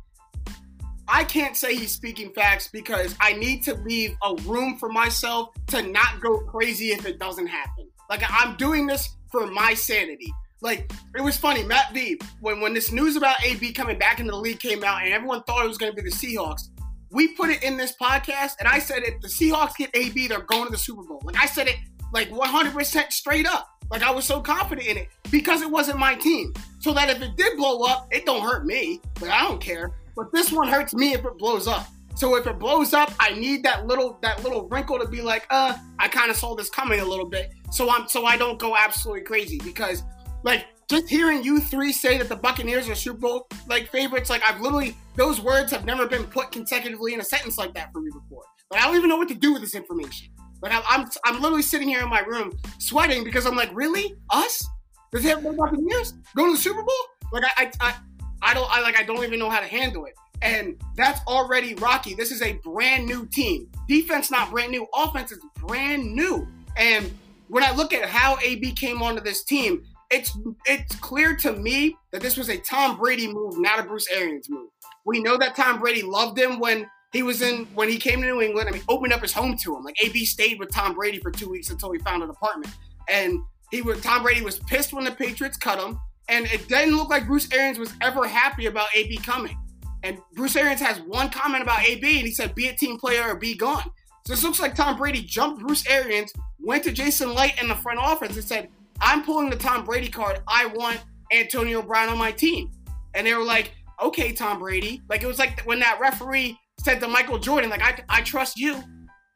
I 1.09 1.23
can't 1.23 1.55
say 1.55 1.75
he's 1.75 1.93
speaking 1.93 2.31
facts 2.33 2.67
because 2.67 3.15
I 3.19 3.33
need 3.33 3.63
to 3.63 3.75
leave 3.75 4.15
a 4.23 4.35
room 4.43 4.77
for 4.77 4.89
myself 4.89 5.49
to 5.67 5.81
not 5.81 6.19
go 6.21 6.39
crazy 6.39 6.89
if 6.89 7.05
it 7.05 7.17
doesn't 7.17 7.47
happen. 7.47 7.87
Like 8.09 8.23
I'm 8.29 8.55
doing 8.57 8.87
this 8.87 9.16
for 9.31 9.47
my 9.47 9.73
sanity. 9.73 10.31
Like 10.61 10.91
it 11.15 11.21
was 11.21 11.37
funny, 11.37 11.63
Matt 11.63 11.93
V. 11.93 12.19
When 12.41 12.61
when 12.61 12.73
this 12.73 12.91
news 12.91 13.15
about 13.15 13.43
AB 13.43 13.73
coming 13.73 13.99
back 13.99 14.19
into 14.19 14.31
the 14.31 14.37
league 14.37 14.59
came 14.59 14.83
out, 14.83 15.03
and 15.03 15.13
everyone 15.13 15.43
thought 15.43 15.63
it 15.63 15.67
was 15.67 15.77
going 15.77 15.91
to 15.91 15.95
be 15.95 16.07
the 16.07 16.15
Seahawks. 16.15 16.69
We 17.11 17.29
put 17.29 17.49
it 17.49 17.63
in 17.63 17.77
this 17.77 17.93
podcast, 18.01 18.53
and 18.59 18.67
I 18.67 18.79
said 18.79 19.03
if 19.03 19.21
the 19.21 19.27
Seahawks 19.27 19.77
get 19.77 19.91
AB, 19.93 20.27
they're 20.27 20.41
going 20.41 20.65
to 20.65 20.71
the 20.71 20.77
Super 20.77 21.03
Bowl. 21.03 21.21
Like 21.23 21.37
I 21.37 21.45
said 21.45 21.67
it 21.67 21.77
like 22.13 22.29
100% 22.29 23.11
straight 23.11 23.45
up. 23.45 23.69
Like 23.89 24.03
I 24.03 24.11
was 24.11 24.25
so 24.25 24.41
confident 24.41 24.87
in 24.87 24.97
it 24.97 25.09
because 25.31 25.61
it 25.61 25.69
wasn't 25.69 25.99
my 25.99 26.15
team. 26.15 26.53
So 26.79 26.93
that 26.93 27.09
if 27.09 27.21
it 27.21 27.35
did 27.37 27.57
blow 27.57 27.83
up, 27.83 28.07
it 28.11 28.25
don't 28.25 28.41
hurt 28.41 28.65
me. 28.65 29.01
But 29.19 29.29
I 29.29 29.43
don't 29.43 29.61
care. 29.61 29.93
But 30.15 30.31
this 30.33 30.51
one 30.51 30.67
hurts 30.67 30.93
me 30.93 31.13
if 31.13 31.23
it 31.23 31.37
blows 31.37 31.67
up. 31.67 31.87
So 32.17 32.35
if 32.35 32.47
it 32.47 32.57
blows 32.57 32.95
up, 32.95 33.13
I 33.19 33.35
need 33.35 33.61
that 33.61 33.85
little 33.85 34.17
that 34.23 34.43
little 34.43 34.67
wrinkle 34.69 34.97
to 34.97 35.07
be 35.07 35.21
like, 35.21 35.45
uh, 35.51 35.77
I 35.99 36.07
kind 36.07 36.31
of 36.31 36.35
saw 36.35 36.55
this 36.55 36.67
coming 36.67 36.99
a 36.99 37.05
little 37.05 37.29
bit. 37.29 37.51
So 37.71 37.91
I'm 37.91 38.07
so 38.07 38.25
I 38.25 38.37
don't 38.37 38.57
go 38.57 38.75
absolutely 38.75 39.21
crazy 39.21 39.59
because 39.63 40.01
like 40.41 40.65
just 40.89 41.07
hearing 41.07 41.43
you 41.43 41.59
three 41.59 41.93
say 41.93 42.17
that 42.17 42.27
the 42.27 42.35
Buccaneers 42.35 42.89
are 42.89 42.95
Super 42.95 43.19
Bowl 43.19 43.47
like 43.69 43.91
favorites, 43.91 44.31
like 44.31 44.41
I've 44.41 44.59
literally 44.61 44.97
those 45.15 45.39
words 45.39 45.71
have 45.71 45.85
never 45.85 46.07
been 46.07 46.23
put 46.23 46.51
consecutively 46.51 47.13
in 47.13 47.19
a 47.19 47.23
sentence 47.23 47.55
like 47.59 47.75
that 47.75 47.93
for 47.93 48.01
me 48.01 48.09
before. 48.11 48.41
Like 48.71 48.81
I 48.81 48.87
don't 48.87 48.95
even 48.95 49.09
know 49.09 49.17
what 49.17 49.27
to 49.27 49.35
do 49.35 49.53
with 49.53 49.61
this 49.61 49.75
information. 49.75 50.29
Like 50.63 50.71
I'm 50.73 50.81
I'm, 50.89 51.07
I'm 51.23 51.39
literally 51.39 51.61
sitting 51.61 51.87
here 51.87 52.01
in 52.01 52.09
my 52.09 52.21
room 52.21 52.57
sweating 52.79 53.25
because 53.25 53.45
I'm 53.45 53.55
like, 53.55 53.69
really 53.73 54.15
us? 54.31 54.67
Does 55.11 55.21
he 55.21 55.29
have 55.29 55.43
Buccaneers 55.43 56.13
go 56.35 56.47
to 56.47 56.53
the 56.53 56.57
Super 56.57 56.81
Bowl? 56.81 57.31
Like 57.31 57.43
I 57.43 57.65
I 57.65 57.71
I, 57.79 57.95
I 58.41 58.53
don't 58.55 58.67
I 58.71 58.81
like 58.81 58.97
I 58.97 59.03
don't 59.03 59.23
even 59.23 59.37
know 59.37 59.51
how 59.51 59.59
to 59.59 59.67
handle 59.67 60.05
it. 60.05 60.15
And 60.41 60.79
that's 60.95 61.19
already 61.27 61.73
rocky. 61.75 62.13
This 62.13 62.31
is 62.31 62.41
a 62.41 62.53
brand 62.63 63.05
new 63.05 63.25
team. 63.27 63.69
Defense 63.87 64.29
not 64.29 64.51
brand 64.51 64.71
new. 64.71 64.85
Offense 64.93 65.31
is 65.31 65.39
brand 65.55 66.13
new. 66.13 66.47
And 66.77 67.11
when 67.47 67.63
I 67.63 67.71
look 67.71 67.93
at 67.93 68.07
how 68.07 68.37
AB 68.43 68.73
came 68.73 69.01
onto 69.01 69.21
this 69.21 69.43
team, 69.43 69.83
it's 70.09 70.37
it's 70.65 70.95
clear 70.97 71.35
to 71.37 71.53
me 71.53 71.95
that 72.11 72.21
this 72.21 72.37
was 72.37 72.49
a 72.49 72.57
Tom 72.57 72.97
Brady 72.97 73.31
move, 73.31 73.57
not 73.57 73.79
a 73.79 73.83
Bruce 73.83 74.07
Arians 74.11 74.49
move. 74.49 74.69
We 75.05 75.21
know 75.21 75.37
that 75.37 75.55
Tom 75.55 75.79
Brady 75.79 76.01
loved 76.01 76.37
him 76.37 76.59
when 76.59 76.89
he 77.13 77.23
was 77.23 77.41
in 77.41 77.65
when 77.73 77.89
he 77.89 77.97
came 77.97 78.21
to 78.21 78.27
New 78.27 78.41
England. 78.41 78.69
I 78.69 78.71
mean, 78.71 78.83
opened 78.87 79.13
up 79.13 79.21
his 79.21 79.33
home 79.33 79.57
to 79.63 79.75
him. 79.75 79.83
Like 79.83 79.95
AB 80.03 80.25
stayed 80.25 80.59
with 80.59 80.71
Tom 80.71 80.93
Brady 80.93 81.19
for 81.19 81.31
two 81.31 81.49
weeks 81.49 81.69
until 81.69 81.91
he 81.91 81.99
found 81.99 82.23
an 82.23 82.29
apartment. 82.29 82.73
And 83.09 83.39
he 83.71 83.81
was 83.81 84.01
Tom 84.01 84.23
Brady 84.23 84.41
was 84.41 84.59
pissed 84.59 84.93
when 84.93 85.03
the 85.03 85.11
Patriots 85.11 85.57
cut 85.57 85.79
him. 85.79 85.99
And 86.29 86.45
it 86.47 86.67
didn't 86.67 86.95
look 86.95 87.09
like 87.09 87.25
Bruce 87.25 87.51
Arians 87.53 87.79
was 87.79 87.93
ever 88.01 88.27
happy 88.27 88.65
about 88.65 88.87
AB 88.95 89.17
coming. 89.17 89.57
And 90.03 90.19
Bruce 90.33 90.55
Arians 90.55 90.81
has 90.81 90.99
one 91.01 91.29
comment 91.29 91.63
about 91.63 91.83
AB, 91.83 92.17
and 92.17 92.27
he 92.27 92.33
said, 92.33 92.55
"Be 92.55 92.67
a 92.67 92.73
team 92.73 92.99
player 92.99 93.23
or 93.29 93.35
be 93.35 93.55
gone." 93.55 93.91
So 94.25 94.33
this 94.33 94.43
looks 94.43 94.59
like 94.59 94.75
Tom 94.75 94.97
Brady 94.97 95.21
jumped 95.21 95.61
Bruce 95.61 95.87
Arians, 95.87 96.31
went 96.59 96.83
to 96.83 96.91
Jason 96.91 97.33
Licht 97.33 97.61
in 97.61 97.67
the 97.67 97.75
front 97.75 97.99
office, 97.99 98.35
and 98.35 98.45
said, 98.45 98.69
"I'm 98.99 99.23
pulling 99.23 99.49
the 99.49 99.55
Tom 99.55 99.85
Brady 99.85 100.09
card. 100.09 100.41
I 100.47 100.65
want 100.67 100.99
Antonio 101.31 101.81
Brown 101.81 102.09
on 102.09 102.17
my 102.17 102.31
team." 102.31 102.71
And 103.13 103.25
they 103.25 103.33
were 103.33 103.43
like, 103.43 103.71
"Okay, 104.01 104.33
Tom 104.33 104.59
Brady." 104.59 105.01
Like 105.09 105.23
it 105.23 105.27
was 105.27 105.39
like 105.39 105.61
when 105.61 105.79
that 105.79 105.99
referee 105.99 106.57
said 106.83 106.99
to 107.01 107.07
Michael 107.07 107.39
Jordan, 107.39 107.69
"Like 107.69 107.81
I, 107.81 108.03
I 108.09 108.21
trust 108.21 108.57
you. 108.57 108.83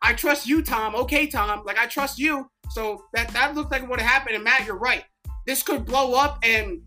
I 0.01 0.13
trust 0.13 0.47
you, 0.47 0.61
Tom. 0.61 0.95
Okay, 0.95 1.27
Tom. 1.27 1.63
Like 1.65 1.77
I 1.77 1.87
trust 1.87 2.19
you." 2.19 2.49
So 2.69 3.05
that 3.13 3.29
that 3.29 3.55
looked 3.55 3.71
like 3.71 3.87
what 3.89 3.99
happened. 3.99 4.35
And 4.35 4.43
Matt, 4.43 4.65
you're 4.65 4.77
right. 4.77 5.03
This 5.45 5.63
could 5.63 5.85
blow 5.85 6.13
up 6.13 6.39
and 6.43 6.81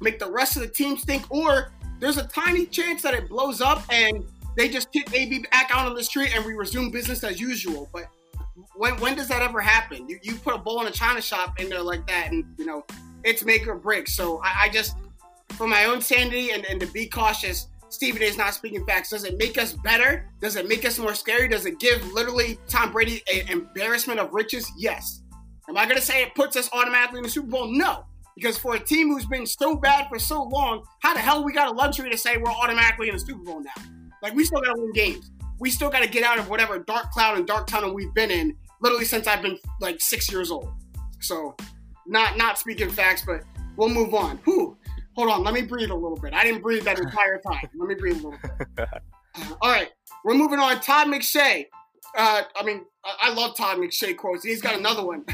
make 0.00 0.18
the 0.18 0.30
rest 0.30 0.56
of 0.56 0.62
the 0.62 0.68
team 0.68 0.96
stink, 0.96 1.24
or 1.30 1.72
there's 2.00 2.18
a 2.18 2.26
tiny 2.26 2.66
chance 2.66 3.02
that 3.02 3.14
it 3.14 3.28
blows 3.28 3.60
up 3.60 3.82
and 3.90 4.24
they 4.56 4.68
just 4.68 4.90
kick 4.92 5.12
AB 5.12 5.44
back 5.50 5.70
out 5.72 5.86
on 5.86 5.94
the 5.94 6.04
street 6.04 6.34
and 6.34 6.44
we 6.44 6.54
resume 6.54 6.90
business 6.90 7.22
as 7.24 7.40
usual. 7.40 7.88
But 7.92 8.06
when 8.74 8.98
when 9.00 9.14
does 9.16 9.28
that 9.28 9.42
ever 9.42 9.60
happen? 9.60 10.08
You, 10.08 10.18
you 10.22 10.36
put 10.36 10.54
a 10.54 10.58
bowl 10.58 10.80
in 10.80 10.86
a 10.86 10.90
china 10.90 11.20
shop 11.20 11.60
in 11.60 11.68
there 11.68 11.82
like 11.82 12.06
that, 12.06 12.32
and 12.32 12.44
you 12.58 12.66
know 12.66 12.84
it's 13.24 13.44
make 13.44 13.66
or 13.66 13.74
break. 13.74 14.08
So 14.08 14.40
I, 14.42 14.64
I 14.64 14.68
just, 14.68 14.96
for 15.50 15.66
my 15.66 15.84
own 15.84 16.00
sanity 16.00 16.50
and, 16.50 16.64
and 16.66 16.80
to 16.80 16.86
be 16.86 17.06
cautious, 17.06 17.68
Stephen 17.88 18.22
is 18.22 18.36
not 18.36 18.54
speaking 18.54 18.84
facts. 18.86 19.10
Does 19.10 19.24
it 19.24 19.38
make 19.38 19.58
us 19.58 19.72
better? 19.72 20.30
Does 20.40 20.56
it 20.56 20.68
make 20.68 20.84
us 20.84 20.98
more 20.98 21.14
scary? 21.14 21.48
Does 21.48 21.66
it 21.66 21.78
give 21.78 22.12
literally 22.12 22.58
Tom 22.68 22.92
Brady 22.92 23.22
an 23.32 23.48
embarrassment 23.48 24.20
of 24.20 24.32
riches? 24.32 24.70
Yes. 24.76 25.22
Am 25.68 25.76
I 25.76 25.84
going 25.84 25.96
to 25.96 26.02
say 26.02 26.22
it 26.22 26.34
puts 26.34 26.56
us 26.56 26.68
automatically 26.72 27.18
in 27.18 27.24
the 27.24 27.30
Super 27.30 27.48
Bowl? 27.48 27.66
No. 27.66 28.04
Because 28.36 28.58
for 28.58 28.76
a 28.76 28.78
team 28.78 29.08
who's 29.08 29.24
been 29.24 29.46
so 29.46 29.74
bad 29.74 30.08
for 30.08 30.18
so 30.18 30.42
long, 30.42 30.84
how 31.00 31.14
the 31.14 31.20
hell 31.20 31.42
we 31.42 31.52
got 31.52 31.68
a 31.68 31.72
luxury 31.72 32.10
to 32.10 32.18
say 32.18 32.36
we're 32.36 32.50
automatically 32.50 33.08
in 33.08 33.14
the 33.14 33.20
Super 33.20 33.42
Bowl 33.42 33.60
now? 33.60 33.82
Like 34.22 34.34
we 34.34 34.44
still 34.44 34.60
got 34.60 34.74
to 34.74 34.82
win 34.82 34.92
games. 34.92 35.30
We 35.58 35.70
still 35.70 35.88
got 35.88 36.02
to 36.02 36.08
get 36.08 36.22
out 36.22 36.38
of 36.38 36.50
whatever 36.50 36.78
dark 36.78 37.10
cloud 37.12 37.38
and 37.38 37.46
dark 37.46 37.66
tunnel 37.66 37.94
we've 37.94 38.12
been 38.12 38.30
in, 38.30 38.54
literally 38.82 39.06
since 39.06 39.26
I've 39.26 39.40
been 39.40 39.58
like 39.80 40.00
six 40.02 40.30
years 40.30 40.50
old. 40.50 40.70
So, 41.20 41.56
not 42.06 42.36
not 42.36 42.58
speaking 42.58 42.90
facts, 42.90 43.22
but 43.26 43.42
we'll 43.76 43.88
move 43.88 44.14
on. 44.14 44.36
Whew. 44.44 44.76
Hold 45.14 45.30
on, 45.30 45.42
let 45.42 45.54
me 45.54 45.62
breathe 45.62 45.90
a 45.90 45.94
little 45.94 46.18
bit. 46.18 46.34
I 46.34 46.44
didn't 46.44 46.60
breathe 46.60 46.84
that 46.84 46.98
entire 46.98 47.40
time. 47.40 47.70
Let 47.74 47.88
me 47.88 47.94
breathe 47.94 48.22
a 48.22 48.28
little 48.28 48.38
bit. 48.76 48.88
All 49.62 49.70
right, 49.70 49.88
we're 50.24 50.34
moving 50.34 50.58
on. 50.58 50.78
Todd 50.80 51.08
McShay. 51.08 51.64
Uh, 52.16 52.42
I 52.54 52.62
mean, 52.64 52.84
I 53.04 53.32
love 53.32 53.56
Todd 53.56 53.78
McShay 53.78 54.14
quotes. 54.14 54.44
He's 54.44 54.60
got 54.60 54.74
another 54.74 55.04
one. 55.04 55.24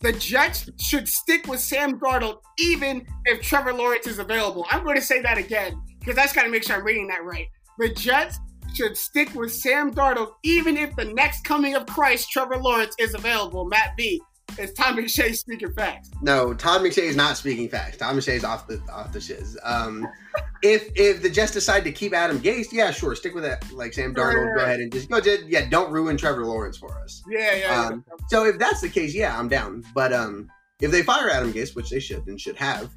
The 0.00 0.12
Jets 0.12 0.68
should 0.78 1.08
stick 1.08 1.46
with 1.46 1.60
Sam 1.60 1.98
Darnold 1.98 2.38
even 2.58 3.06
if 3.24 3.40
Trevor 3.40 3.72
Lawrence 3.72 4.06
is 4.06 4.18
available. 4.18 4.66
I'm 4.70 4.84
going 4.84 4.96
to 4.96 5.02
say 5.02 5.22
that 5.22 5.38
again 5.38 5.80
because 5.98 6.14
that's 6.16 6.32
got 6.32 6.42
to 6.42 6.50
make 6.50 6.64
sure 6.64 6.76
I'm 6.76 6.84
reading 6.84 7.08
that 7.08 7.24
right. 7.24 7.46
The 7.78 7.88
Jets 7.90 8.38
should 8.74 8.96
stick 8.96 9.34
with 9.34 9.52
Sam 9.52 9.92
Darnold 9.92 10.32
even 10.42 10.76
if 10.76 10.94
the 10.96 11.06
next 11.06 11.44
coming 11.44 11.74
of 11.74 11.86
Christ, 11.86 12.30
Trevor 12.30 12.58
Lawrence, 12.58 12.94
is 12.98 13.14
available. 13.14 13.64
Matt 13.64 13.96
B. 13.96 14.20
It's 14.58 14.72
Tom 14.72 14.96
McShay 14.96 15.36
speaking 15.36 15.72
facts. 15.72 16.10
No, 16.22 16.54
Tom 16.54 16.82
McShay 16.82 17.02
is 17.02 17.16
not 17.16 17.36
speaking 17.36 17.68
facts. 17.68 17.98
Tom 17.98 18.16
McShay 18.16 18.34
is 18.34 18.44
off 18.44 18.66
the 18.66 18.80
off 18.90 19.12
the 19.12 19.20
shiz. 19.20 19.58
Um, 19.62 20.06
if 20.62 20.90
if 20.94 21.22
the 21.22 21.28
Jets 21.28 21.52
decide 21.52 21.84
to 21.84 21.92
keep 21.92 22.14
Adam 22.14 22.38
Gase, 22.38 22.72
yeah, 22.72 22.90
sure, 22.90 23.14
stick 23.14 23.34
with 23.34 23.44
that. 23.44 23.70
Like 23.72 23.92
Sam 23.92 24.14
Darnold, 24.14 24.56
go 24.56 24.64
ahead 24.64 24.80
and 24.80 24.90
just 24.90 25.10
go. 25.10 25.20
Yeah, 25.46 25.68
don't 25.68 25.92
ruin 25.92 26.16
Trevor 26.16 26.46
Lawrence 26.46 26.78
for 26.78 26.98
us. 26.98 27.22
Yeah, 27.28 27.54
yeah. 27.54 27.80
Um, 27.80 28.04
so 28.28 28.44
if 28.44 28.58
that's 28.58 28.80
the 28.80 28.88
case, 28.88 29.14
yeah, 29.14 29.38
I'm 29.38 29.48
down. 29.48 29.84
But 29.94 30.12
um, 30.12 30.48
if 30.80 30.90
they 30.90 31.02
fire 31.02 31.30
Adam 31.30 31.52
Gase, 31.52 31.76
which 31.76 31.90
they 31.90 32.00
should 32.00 32.26
and 32.26 32.40
should 32.40 32.56
have, 32.56 32.90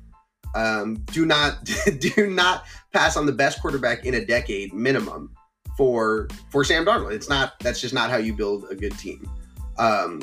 um, 0.55 0.95
do 1.11 1.25
not 1.25 1.69
do 1.99 2.29
not 2.29 2.65
pass 2.93 3.17
on 3.17 3.25
the 3.25 3.33
best 3.33 3.61
quarterback 3.61 4.05
in 4.05 4.13
a 4.13 4.25
decade 4.25 4.73
minimum 4.73 5.35
for 5.75 6.29
for 6.51 6.63
Sam 6.63 6.85
Darnold. 6.85 7.11
It's 7.11 7.27
not. 7.27 7.59
That's 7.59 7.81
just 7.81 7.93
not 7.93 8.09
how 8.09 8.17
you 8.17 8.33
build 8.33 8.65
a 8.69 8.75
good 8.75 8.97
team. 8.97 9.29
Um, 9.77 10.21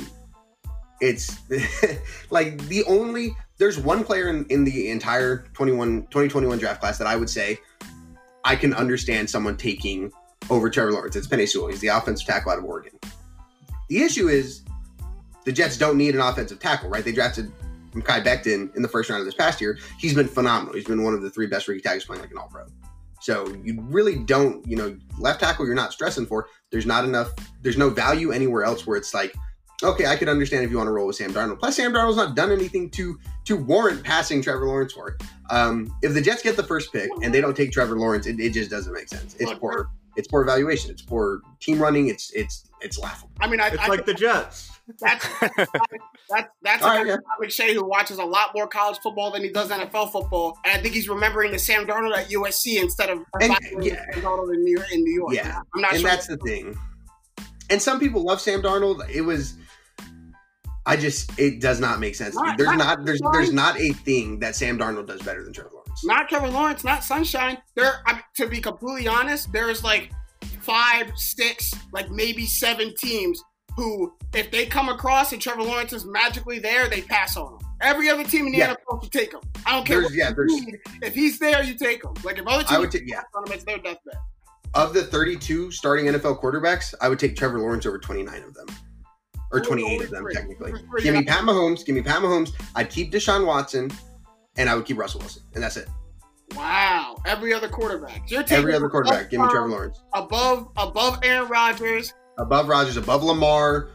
it's 1.00 1.38
like 2.30 2.58
the 2.68 2.84
only 2.84 3.36
there's 3.58 3.78
one 3.78 4.04
player 4.04 4.28
in, 4.28 4.44
in 4.46 4.64
the 4.64 4.90
entire 4.90 5.46
21 5.54 6.02
2021 6.02 6.58
draft 6.58 6.80
class 6.80 6.98
that 6.98 7.06
I 7.06 7.16
would 7.16 7.30
say 7.30 7.58
I 8.44 8.56
can 8.56 8.74
understand 8.74 9.28
someone 9.28 9.56
taking 9.56 10.12
over 10.50 10.70
Trevor 10.70 10.92
Lawrence. 10.92 11.16
It's 11.16 11.26
Penei 11.26 11.48
Sewell. 11.48 11.68
He's 11.68 11.80
the 11.80 11.88
offensive 11.88 12.26
tackle 12.26 12.52
out 12.52 12.58
of 12.58 12.64
Oregon. 12.64 12.92
The 13.88 14.02
issue 14.02 14.28
is 14.28 14.62
the 15.44 15.52
Jets 15.52 15.76
don't 15.76 15.96
need 15.96 16.14
an 16.14 16.20
offensive 16.20 16.60
tackle, 16.60 16.88
right? 16.88 17.04
They 17.04 17.12
drafted 17.12 17.50
Mekhi 17.92 18.24
Becton 18.24 18.74
in 18.76 18.82
the 18.82 18.88
first 18.88 19.10
round 19.10 19.20
of 19.20 19.26
this 19.26 19.34
past 19.34 19.60
year. 19.60 19.78
He's 19.98 20.14
been 20.14 20.28
phenomenal. 20.28 20.74
He's 20.74 20.84
been 20.84 21.02
one 21.02 21.14
of 21.14 21.22
the 21.22 21.30
three 21.30 21.46
best 21.46 21.66
rookie 21.66 21.80
tackles 21.80 22.04
playing 22.04 22.22
like 22.22 22.30
an 22.30 22.38
all 22.38 22.48
pro. 22.48 22.66
So 23.20 23.48
you 23.64 23.80
really 23.80 24.16
don't, 24.16 24.64
you 24.66 24.76
know, 24.76 24.96
left 25.18 25.40
tackle 25.40 25.66
you're 25.66 25.74
not 25.74 25.92
stressing 25.92 26.26
for. 26.26 26.48
There's 26.70 26.86
not 26.86 27.04
enough, 27.04 27.32
there's 27.62 27.78
no 27.78 27.90
value 27.90 28.30
anywhere 28.30 28.62
else 28.62 28.86
where 28.86 28.96
it's 28.96 29.14
like, 29.14 29.34
okay, 29.82 30.06
I 30.06 30.16
could 30.16 30.28
understand 30.28 30.64
if 30.64 30.70
you 30.70 30.76
want 30.76 30.88
to 30.88 30.92
roll 30.92 31.06
with 31.06 31.16
Sam 31.16 31.32
Darnold. 31.32 31.58
Plus, 31.58 31.76
Sam 31.76 31.92
Darnold's 31.92 32.16
not 32.16 32.34
done 32.34 32.52
anything 32.52 32.90
to 32.90 33.18
to 33.44 33.56
warrant 33.56 34.02
passing 34.04 34.42
Trevor 34.42 34.66
Lawrence 34.66 34.92
for. 34.92 35.16
Um, 35.50 35.94
if 36.02 36.14
the 36.14 36.20
Jets 36.20 36.42
get 36.42 36.56
the 36.56 36.62
first 36.64 36.92
pick 36.92 37.10
and 37.22 37.32
they 37.34 37.40
don't 37.40 37.56
take 37.56 37.72
Trevor 37.72 37.98
Lawrence, 37.98 38.26
it, 38.26 38.40
it 38.40 38.52
just 38.52 38.70
doesn't 38.70 38.92
make 38.92 39.08
sense. 39.08 39.36
It's 39.38 39.52
poor. 39.54 39.88
It's 40.16 40.28
poor 40.28 40.42
evaluation. 40.42 40.90
It's 40.90 41.02
poor 41.02 41.40
team 41.60 41.78
running. 41.78 42.08
It's 42.08 42.30
it's 42.32 42.64
it's 42.80 42.98
laughable. 42.98 43.30
I 43.40 43.48
mean, 43.48 43.60
I, 43.60 43.68
It's 43.68 43.78
I, 43.78 43.86
like 43.88 44.06
the 44.06 44.14
Jets. 44.14 44.70
that's 44.98 45.28
that's 45.40 45.70
that's 46.62 46.82
All 46.82 46.90
a 46.90 46.94
right, 46.94 47.04
guy, 47.04 47.10
yeah. 47.10 47.16
Todd 47.16 47.42
McShay 47.42 47.74
who 47.74 47.84
watches 47.84 48.18
a 48.18 48.24
lot 48.24 48.50
more 48.54 48.66
college 48.66 48.98
football 49.02 49.30
than 49.30 49.42
he 49.42 49.50
does 49.50 49.70
NFL 49.70 50.12
football, 50.12 50.58
and 50.64 50.78
I 50.78 50.82
think 50.82 50.94
he's 50.94 51.08
remembering 51.08 51.52
the 51.52 51.58
Sam 51.58 51.86
Darnold 51.86 52.16
at 52.16 52.28
USC 52.30 52.80
instead 52.80 53.10
of 53.10 53.18
And- 53.40 53.52
yeah. 53.84 54.04
Sam 54.12 54.22
Darnold 54.22 54.54
in 54.54 54.64
New 54.64 54.76
York. 54.76 54.92
In 54.92 55.02
New 55.04 55.14
York. 55.14 55.34
Yeah, 55.34 55.60
I'm 55.74 55.80
not 55.82 55.90
sure. 55.90 55.96
and 55.96 56.00
sure. 56.00 56.10
that's 56.10 56.26
the 56.28 56.36
thing. 56.38 56.76
And 57.68 57.82
some 57.82 57.98
people 58.00 58.22
love 58.24 58.40
Sam 58.40 58.62
Darnold. 58.62 59.08
It 59.10 59.22
was. 59.22 59.54
I 60.86 60.96
just 60.96 61.36
it 61.38 61.60
does 61.60 61.80
not 61.80 61.98
make 62.00 62.14
sense. 62.14 62.36
Not- 62.36 62.56
There's 62.56 62.68
not- 62.68 62.78
not 62.78 63.04
there's 63.04 63.20
there's 63.32 63.52
not 63.52 63.78
a 63.80 63.92
thing 63.92 64.38
that 64.38 64.54
Sam 64.54 64.78
Darnold 64.78 65.06
does 65.08 65.20
better 65.20 65.42
than 65.42 65.52
Trevor 65.52 65.70
Lawrence. 65.74 66.04
not 66.04 66.28
Trevor 66.28 66.48
Lawrence, 66.48 66.84
not 66.84 67.02
Sunshine. 67.02 67.58
There, 67.74 68.02
I, 68.06 68.20
to 68.36 68.46
be 68.48 68.60
completely 68.60 69.08
honest, 69.08 69.52
there's 69.52 69.82
like 69.82 70.10
five, 70.60 71.10
six, 71.16 71.72
like 71.92 72.10
maybe 72.10 72.46
seven 72.46 72.94
teams 72.98 73.42
who, 73.76 74.12
if 74.34 74.50
they 74.50 74.66
come 74.66 74.88
across 74.88 75.32
and 75.32 75.40
Trevor 75.42 75.62
Lawrence 75.62 75.92
is 75.92 76.06
magically 76.06 76.58
there, 76.58 76.88
they 76.88 77.02
pass 77.02 77.36
on 77.36 77.54
him. 77.54 77.58
Every 77.82 78.08
other 78.08 78.24
team 78.24 78.46
in 78.46 78.52
the 78.52 78.58
Yeah. 78.58 78.74
NFL 78.74 79.02
should 79.02 79.12
take 79.12 79.32
him. 79.32 79.40
I 79.66 79.72
don't 79.72 79.84
care 79.86 80.02
yeah, 80.12 80.32
need. 80.38 80.78
If 81.02 81.14
he's 81.14 81.38
there, 81.38 81.62
you 81.62 81.74
take 81.74 82.02
him. 82.02 82.14
Like 82.24 82.38
if 82.38 82.46
other 82.46 82.62
teams 82.62 82.72
I 82.72 82.78
would 82.78 82.90
take 82.90 83.02
yeah. 83.06 83.22
on 83.34 83.46
him, 83.46 83.52
it's 83.52 83.64
their 83.64 83.76
deathbed. 83.78 84.18
Of 84.74 84.94
the 84.94 85.04
32 85.04 85.70
starting 85.72 86.06
NFL 86.06 86.40
quarterbacks, 86.40 86.94
I 87.00 87.08
would 87.08 87.18
take 87.18 87.36
Trevor 87.36 87.58
Lawrence 87.58 87.86
over 87.86 87.98
29 87.98 88.42
of 88.42 88.54
them. 88.54 88.66
Or 89.52 89.60
28 89.60 90.02
of 90.02 90.10
them, 90.10 90.22
three. 90.22 90.34
technically. 90.34 90.72
Three, 90.72 91.02
Give 91.02 91.14
me. 91.14 91.22
Pat 91.24 91.44
Mahomes. 91.44 91.84
Give 91.84 91.94
me 91.94 92.02
Pat 92.02 92.20
Mahomes. 92.22 92.52
I'd 92.74 92.90
keep 92.90 93.12
Deshaun 93.12 93.46
Watson, 93.46 93.90
and 94.56 94.68
I 94.68 94.74
would 94.74 94.84
keep 94.84 94.98
Russell 94.98 95.20
Wilson, 95.20 95.42
and 95.54 95.62
that's 95.62 95.76
it. 95.76 95.88
Wow. 96.54 97.16
Every 97.26 97.52
other 97.52 97.68
quarterback. 97.68 98.30
You're 98.30 98.42
taking 98.42 98.58
Every 98.58 98.74
other 98.74 98.88
quarterback, 98.88 99.30
give 99.30 99.40
me 99.40 99.48
Trevor 99.48 99.68
Lawrence. 99.68 100.00
above 100.14 100.68
above 100.76 101.18
Aaron 101.22 101.48
Rodgers. 101.48 102.14
Above 102.38 102.68
Rodgers, 102.68 102.96
above 102.96 103.22
Lamar, 103.24 103.88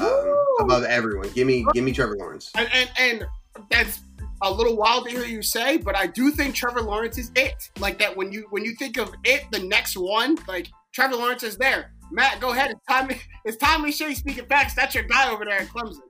um, 0.00 0.36
above 0.60 0.84
everyone. 0.84 1.28
Give 1.32 1.46
me, 1.46 1.66
give 1.72 1.82
me 1.84 1.92
Trevor 1.92 2.16
Lawrence. 2.16 2.50
and, 2.56 2.68
and 2.74 2.90
and 2.98 3.26
that's 3.70 4.00
a 4.42 4.52
little 4.52 4.76
wild 4.76 5.04
to 5.06 5.10
hear 5.10 5.24
you 5.24 5.40
say, 5.42 5.78
but 5.78 5.96
I 5.96 6.06
do 6.06 6.30
think 6.30 6.54
Trevor 6.54 6.82
Lawrence 6.82 7.16
is 7.16 7.30
it. 7.36 7.70
Like 7.78 7.98
that 8.00 8.14
when 8.16 8.30
you 8.32 8.46
when 8.50 8.64
you 8.64 8.74
think 8.74 8.98
of 8.98 9.12
it, 9.24 9.44
the 9.50 9.60
next 9.60 9.96
one, 9.96 10.36
like 10.46 10.68
Trevor 10.92 11.16
Lawrence 11.16 11.42
is 11.42 11.56
there. 11.56 11.92
Matt, 12.10 12.40
go 12.40 12.52
ahead. 12.52 12.70
It's 12.70 12.80
Tommy. 12.88 13.20
It's 13.44 13.56
Tommy 13.56 13.92
Shea 13.92 14.14
speaking 14.14 14.46
facts. 14.46 14.74
That's 14.74 14.94
your 14.94 15.04
guy 15.04 15.30
over 15.30 15.44
there 15.44 15.60
in 15.60 15.66
Clemson. 15.66 16.00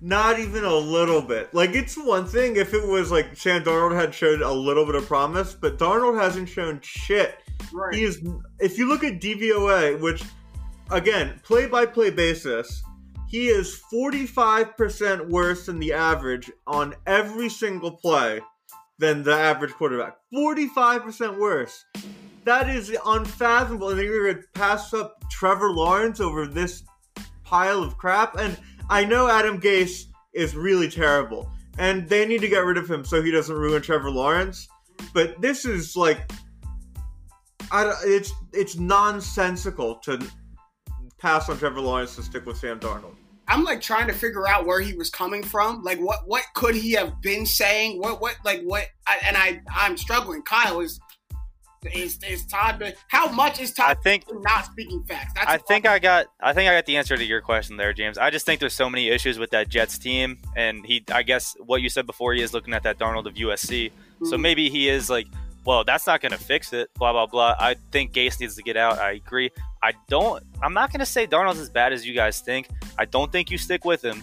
Not 0.00 0.38
even 0.38 0.64
a 0.64 0.74
little 0.74 1.22
bit. 1.22 1.52
Like 1.54 1.74
it's 1.74 1.96
one 1.96 2.26
thing 2.26 2.56
if 2.56 2.74
it 2.74 2.86
was 2.86 3.10
like 3.10 3.36
Sam 3.36 3.64
Darnold 3.64 3.94
had 3.94 4.14
showed 4.14 4.42
a 4.42 4.52
little 4.52 4.84
bit 4.84 4.94
of 4.94 5.06
promise, 5.06 5.54
but 5.54 5.78
Darnold 5.78 6.20
hasn't 6.20 6.48
shown 6.48 6.80
shit. 6.82 7.38
Right. 7.72 7.94
He 7.94 8.04
is. 8.04 8.20
If 8.60 8.76
you 8.76 8.86
look 8.86 9.02
at 9.02 9.20
DVOA, 9.20 9.98
which 10.00 10.22
again, 10.90 11.40
play-by-play 11.42 12.10
basis, 12.10 12.82
he 13.28 13.48
is 13.48 13.80
45% 13.92 15.28
worse 15.28 15.66
than 15.66 15.78
the 15.78 15.94
average 15.94 16.52
on 16.66 16.94
every 17.06 17.48
single 17.48 17.92
play 17.92 18.40
than 18.98 19.22
the 19.22 19.34
average 19.34 19.72
quarterback. 19.72 20.18
45% 20.32 21.38
worse. 21.38 21.84
That 22.44 22.68
is 22.68 22.96
unfathomable. 23.06 23.90
And 23.90 24.00
you're 24.00 24.34
to 24.34 24.40
pass 24.54 24.92
up 24.92 25.16
Trevor 25.30 25.70
Lawrence 25.70 26.20
over 26.20 26.46
this 26.46 26.82
pile 27.44 27.82
of 27.82 27.96
crap. 27.96 28.36
And 28.36 28.56
I 28.90 29.04
know 29.04 29.28
Adam 29.28 29.60
Gase 29.60 30.04
is 30.34 30.54
really 30.54 30.88
terrible. 30.88 31.50
And 31.78 32.08
they 32.08 32.26
need 32.26 32.40
to 32.42 32.48
get 32.48 32.64
rid 32.64 32.76
of 32.76 32.88
him 32.88 33.04
so 33.04 33.22
he 33.22 33.30
doesn't 33.30 33.54
ruin 33.54 33.82
Trevor 33.82 34.10
Lawrence. 34.10 34.68
But 35.12 35.40
this 35.40 35.64
is 35.64 35.96
like, 35.96 36.30
I, 37.72 37.84
don't- 37.84 37.96
it's 38.04 38.32
it's 38.52 38.76
nonsensical 38.76 39.96
to 39.96 40.24
pass 41.18 41.48
on 41.48 41.58
Trevor 41.58 41.80
Lawrence 41.80 42.14
to 42.16 42.22
stick 42.22 42.46
with 42.46 42.58
Sam 42.58 42.78
Darnold. 42.78 43.16
I'm 43.48 43.64
like 43.64 43.80
trying 43.80 44.06
to 44.06 44.12
figure 44.14 44.48
out 44.48 44.66
where 44.66 44.80
he 44.80 44.94
was 44.94 45.10
coming 45.10 45.42
from. 45.42 45.82
Like 45.82 45.98
what 45.98 46.20
what 46.26 46.44
could 46.54 46.74
he 46.74 46.92
have 46.92 47.20
been 47.20 47.44
saying? 47.46 48.00
What 48.00 48.20
what 48.20 48.36
like 48.44 48.62
what? 48.62 48.86
I, 49.06 49.18
and 49.26 49.36
I 49.36 49.60
I'm 49.74 49.96
struggling. 49.96 50.42
Kyle 50.42 50.80
is 50.80 51.00
is 51.92 52.18
is 52.28 52.46
Todd. 52.46 52.94
How 53.08 53.30
much 53.30 53.60
is 53.60 53.72
I 53.78 53.94
Todd 53.94 54.02
think 54.02 54.24
not 54.42 54.66
speaking 54.66 55.02
facts? 55.04 55.32
That's 55.34 55.46
I 55.46 55.58
think 55.58 55.86
I 55.86 55.98
got 55.98 56.26
I 56.40 56.52
think 56.52 56.68
I 56.70 56.74
got 56.74 56.86
the 56.86 56.96
answer 56.96 57.16
to 57.16 57.24
your 57.24 57.40
question 57.40 57.76
there, 57.76 57.92
James. 57.92 58.18
I 58.18 58.30
just 58.30 58.46
think 58.46 58.60
there's 58.60 58.74
so 58.74 58.88
many 58.88 59.08
issues 59.08 59.38
with 59.38 59.50
that 59.50 59.68
Jets 59.68 59.98
team, 59.98 60.38
and 60.56 60.84
he 60.86 61.04
I 61.12 61.22
guess 61.22 61.56
what 61.64 61.82
you 61.82 61.88
said 61.88 62.06
before 62.06 62.32
he 62.34 62.42
is 62.42 62.52
looking 62.52 62.74
at 62.74 62.82
that 62.84 62.98
Darnold 62.98 63.26
of 63.26 63.34
USC. 63.34 63.90
So 64.24 64.36
Mhm. 64.36 64.40
maybe 64.40 64.70
he 64.70 64.88
is 64.88 65.10
like, 65.10 65.26
well, 65.64 65.82
that's 65.84 66.06
not 66.06 66.20
going 66.20 66.32
to 66.32 66.38
fix 66.38 66.72
it. 66.72 66.90
Blah 66.94 67.12
blah 67.12 67.26
blah. 67.26 67.54
I 67.58 67.74
think 67.90 68.12
Gase 68.12 68.38
needs 68.40 68.54
to 68.56 68.62
get 68.62 68.76
out. 68.76 68.98
I 68.98 69.12
agree. 69.12 69.50
I 69.82 69.92
don't. 70.08 70.42
I'm 70.62 70.72
not 70.74 70.90
going 70.90 71.00
to 71.00 71.06
say 71.06 71.26
Darnold's 71.26 71.58
as 71.60 71.70
bad 71.70 71.92
as 71.92 72.06
you 72.06 72.14
guys 72.14 72.40
think. 72.40 72.68
I 72.98 73.04
don't 73.06 73.30
think 73.32 73.50
you 73.50 73.58
stick 73.58 73.84
with 73.84 74.02
him, 74.02 74.22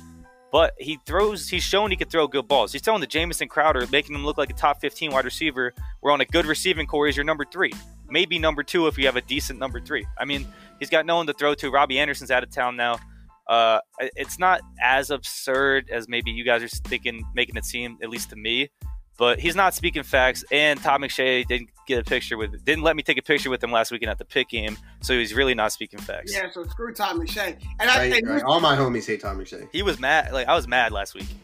but 0.52 0.74
he 0.78 0.99
throws. 1.06 1.47
He's 1.47 1.64
shown 1.64 1.91
he 1.91 1.97
can 1.97 2.10
throw 2.10 2.28
good 2.28 2.47
balls. 2.47 2.72
He's 2.72 2.82
throwing 2.82 3.02
the 3.02 3.08
Jamison 3.08 3.47
Crowder, 3.47 3.88
making 3.91 4.16
him 4.16 4.26
look 4.26 4.38
like 4.38 4.49
a 4.49 4.54
top 4.54 4.82
15 4.82 5.12
wide 5.12 5.26
receiver. 5.26 5.74
We're 6.02 6.12
on 6.12 6.22
a 6.22 6.26
good 6.26 6.45
receiving 6.45 6.88
core. 6.88 7.06
He's 7.06 7.18
your 7.18 7.26
number 7.26 7.45
three, 7.45 7.72
maybe 8.10 8.38
number 8.39 8.64
two 8.64 8.88
if 8.88 8.97
you 8.97 9.06
have 9.06 9.16
a 9.16 9.22
decent 9.22 9.60
number 9.60 9.80
three. 9.80 10.06
I 10.20 10.26
mean, 10.26 10.47
he's 10.80 10.89
got 10.89 11.06
no 11.06 11.16
one 11.18 11.28
to 11.28 11.34
throw 11.34 11.56
to. 11.56 11.72
Robbie 11.72 11.99
Anderson's 11.99 12.32
out 12.32 12.43
of 12.43 12.52
town 12.52 12.76
now. 12.76 12.99
Uh, 13.47 13.80
it's 13.99 14.39
not 14.39 14.62
as 14.82 15.10
absurd 15.10 15.89
as 15.89 16.08
maybe 16.08 16.32
you 16.32 16.43
guys 16.43 16.64
are 16.64 16.68
thinking, 16.70 17.26
making 17.36 17.58
it 17.58 17.66
seem, 17.66 17.97
at 18.02 18.10
least 18.10 18.30
to 18.30 18.36
me 18.36 18.70
but 19.18 19.39
he's 19.39 19.55
not 19.55 19.74
speaking 19.74 20.03
facts. 20.03 20.43
And 20.51 20.82
Todd 20.82 21.01
McShay 21.01 21.45
didn't 21.47 21.70
get 21.88 21.99
a 21.99 22.03
picture 22.03 22.38
with, 22.38 22.64
didn't 22.66 22.84
let 22.84 22.95
me 22.95 23.03
take 23.03 23.18
a 23.18 23.22
picture 23.22 23.49
with 23.49 23.64
him 23.64 23.72
last 23.72 23.91
weekend 23.91 24.09
at 24.09 24.18
the 24.18 24.26
pick 24.26 24.49
game, 24.49 24.78
so 25.01 25.14
he's 25.14 25.34
really 25.34 25.53
not 25.53 25.72
speaking 25.72 25.99
facts. 25.99 26.34
yeah. 26.34 26.49
So 26.51 26.64
screw 26.66 26.93
Todd 26.93 27.16
McShay. 27.18 27.57
And 27.80 27.89
I 27.89 27.97
Right, 27.97 28.14
and 28.14 28.30
right. 28.30 28.43
All 28.43 28.59
my 28.59 28.76
homies 28.76 29.05
hate 29.05 29.22
Tom 29.22 29.38
McShay. 29.38 29.68
He 29.72 29.84
was 29.84 29.99
mad. 29.99 30.34
Like 30.34 30.47
I 30.47 30.55
was 30.55 30.68
mad 30.68 30.91
last 30.91 31.14
week. 31.16 31.28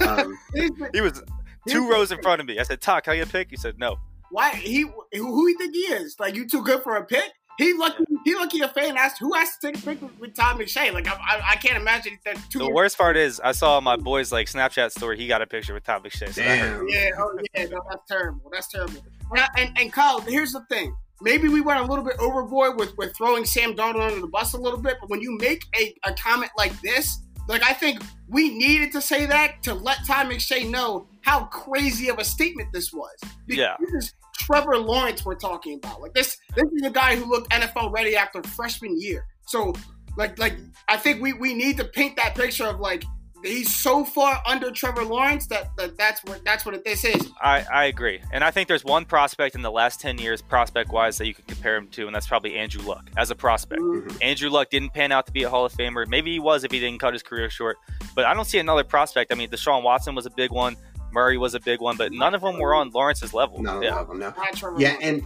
Um, 0.00 0.36
He 0.92 1.00
was 1.00 1.22
two 1.68 1.88
rows 1.88 2.10
in 2.10 2.20
front 2.22 2.40
of 2.40 2.46
me. 2.46 2.58
I 2.58 2.64
said, 2.64 2.80
"Todd, 2.80 3.04
can 3.04 3.12
I 3.12 3.16
get 3.16 3.28
a 3.28 3.30
pick?" 3.30 3.50
He 3.50 3.56
said, 3.56 3.78
"No." 3.78 3.98
Why 4.30 4.50
he? 4.50 4.82
Who 5.12 5.46
he 5.46 5.54
think 5.54 5.74
he 5.74 5.80
is? 5.82 6.16
Like 6.18 6.34
you 6.34 6.48
too 6.48 6.62
good 6.62 6.82
for 6.82 6.96
a 6.96 7.04
pick? 7.04 7.30
He 7.58 7.74
lucky. 7.74 8.04
He 8.24 8.34
lucky 8.34 8.60
a 8.60 8.68
fan 8.68 8.96
asked 8.96 9.18
who 9.18 9.34
has 9.34 9.56
to 9.58 9.72
take 9.72 9.82
a 9.82 9.86
picture 9.86 10.06
with, 10.06 10.18
with 10.20 10.34
Todd 10.34 10.58
McShay. 10.58 10.92
Like 10.92 11.06
I, 11.08 11.12
I, 11.12 11.42
I 11.52 11.56
can't 11.56 11.76
imagine 11.76 12.18
that. 12.24 12.38
Two 12.50 12.60
The 12.60 12.70
worst 12.70 12.96
part 12.96 13.16
is 13.16 13.40
I 13.40 13.52
saw 13.52 13.80
my 13.80 13.96
boy's 13.96 14.32
like 14.32 14.46
Snapchat 14.48 14.92
story. 14.92 15.18
He 15.18 15.26
got 15.26 15.42
a 15.42 15.46
picture 15.46 15.74
with 15.74 15.84
Todd 15.84 16.04
McShay. 16.04 16.32
So. 16.32 16.42
Damn. 16.42 16.88
Yeah, 16.88 17.10
oh 17.18 17.38
yeah, 17.54 17.64
no, 17.66 17.80
that's 17.90 18.02
terrible. 18.08 18.50
That's 18.52 18.68
terrible. 18.68 19.04
And, 19.30 19.40
I- 19.40 19.48
and, 19.60 19.78
and 19.78 19.92
Kyle, 19.92 20.20
here's 20.20 20.52
the 20.52 20.64
thing. 20.70 20.94
Maybe 21.20 21.48
we 21.48 21.60
went 21.60 21.78
a 21.78 21.84
little 21.84 22.04
bit 22.04 22.16
overboard 22.18 22.78
with, 22.78 22.96
with 22.98 23.14
throwing 23.16 23.44
Sam 23.44 23.74
Darnold 23.74 24.08
under 24.08 24.20
the 24.20 24.26
bus 24.26 24.54
a 24.54 24.58
little 24.58 24.80
bit, 24.80 24.96
but 25.00 25.08
when 25.08 25.20
you 25.20 25.36
make 25.38 25.62
a, 25.78 25.94
a 26.04 26.12
comment 26.14 26.50
like 26.58 26.78
this, 26.80 27.18
like 27.48 27.62
I 27.62 27.72
think 27.72 28.02
we 28.28 28.56
needed 28.56 28.90
to 28.92 29.00
say 29.00 29.26
that 29.26 29.62
to 29.64 29.74
let 29.74 29.98
Todd 30.06 30.26
McShay 30.26 30.68
know 30.68 31.06
how 31.20 31.44
crazy 31.44 32.08
of 32.08 32.18
a 32.18 32.24
statement 32.24 32.70
this 32.72 32.92
was. 32.92 33.14
Because 33.46 33.58
Yeah. 33.58 33.76
This 33.78 34.04
is 34.04 34.14
Trevor 34.46 34.78
Lawrence 34.78 35.24
we're 35.24 35.34
talking 35.34 35.74
about. 35.74 36.00
Like 36.00 36.14
this 36.14 36.36
this 36.54 36.64
is 36.72 36.82
a 36.86 36.90
guy 36.90 37.16
who 37.16 37.24
looked 37.24 37.50
NFL 37.50 37.92
ready 37.92 38.16
after 38.16 38.42
freshman 38.42 39.00
year. 39.00 39.26
So 39.46 39.72
like 40.16 40.38
like 40.38 40.54
I 40.88 40.96
think 40.96 41.22
we, 41.22 41.32
we 41.32 41.54
need 41.54 41.76
to 41.78 41.84
paint 41.84 42.16
that 42.16 42.34
picture 42.34 42.66
of 42.66 42.80
like 42.80 43.04
he's 43.44 43.74
so 43.74 44.04
far 44.04 44.40
under 44.46 44.70
Trevor 44.70 45.04
Lawrence 45.04 45.46
that, 45.48 45.70
that 45.76 45.96
that's 45.96 46.22
what 46.24 46.44
that's 46.44 46.64
what 46.64 46.84
this 46.84 47.04
is. 47.04 47.30
I, 47.40 47.64
I 47.72 47.84
agree. 47.86 48.20
And 48.32 48.44
I 48.44 48.50
think 48.50 48.68
there's 48.68 48.84
one 48.84 49.04
prospect 49.04 49.54
in 49.54 49.62
the 49.62 49.70
last 49.70 50.00
10 50.00 50.18
years, 50.18 50.42
prospect 50.42 50.90
wise, 50.90 51.18
that 51.18 51.26
you 51.26 51.34
can 51.34 51.44
compare 51.46 51.76
him 51.76 51.88
to, 51.88 52.06
and 52.06 52.14
that's 52.14 52.26
probably 52.26 52.56
Andrew 52.56 52.82
Luck 52.82 53.10
as 53.16 53.30
a 53.30 53.34
prospect. 53.34 53.82
Mm-hmm. 53.82 54.16
Andrew 54.20 54.50
Luck 54.50 54.70
didn't 54.70 54.90
pan 54.90 55.12
out 55.12 55.26
to 55.26 55.32
be 55.32 55.42
a 55.42 55.50
Hall 55.50 55.64
of 55.64 55.72
Famer. 55.72 56.06
Maybe 56.06 56.32
he 56.32 56.38
was 56.38 56.64
if 56.64 56.70
he 56.70 56.80
didn't 56.80 57.00
cut 57.00 57.12
his 57.12 57.22
career 57.22 57.50
short. 57.50 57.78
But 58.14 58.24
I 58.24 58.34
don't 58.34 58.44
see 58.44 58.58
another 58.58 58.84
prospect. 58.84 59.32
I 59.32 59.36
mean, 59.36 59.48
Deshaun 59.48 59.82
Watson 59.82 60.14
was 60.14 60.26
a 60.26 60.30
big 60.30 60.50
one, 60.50 60.76
Murray 61.12 61.38
was 61.38 61.54
a 61.54 61.60
big 61.60 61.80
one, 61.80 61.96
but 61.96 62.12
none 62.12 62.34
of 62.34 62.40
them 62.40 62.58
were 62.58 62.74
on 62.74 62.90
Lawrence's 62.90 63.34
level. 63.34 63.62
No, 63.62 63.80
yeah. 63.80 64.04
no, 64.08 64.12
no, 64.12 64.34
no. 64.62 64.78
Yeah, 64.78 64.96
and 65.00 65.22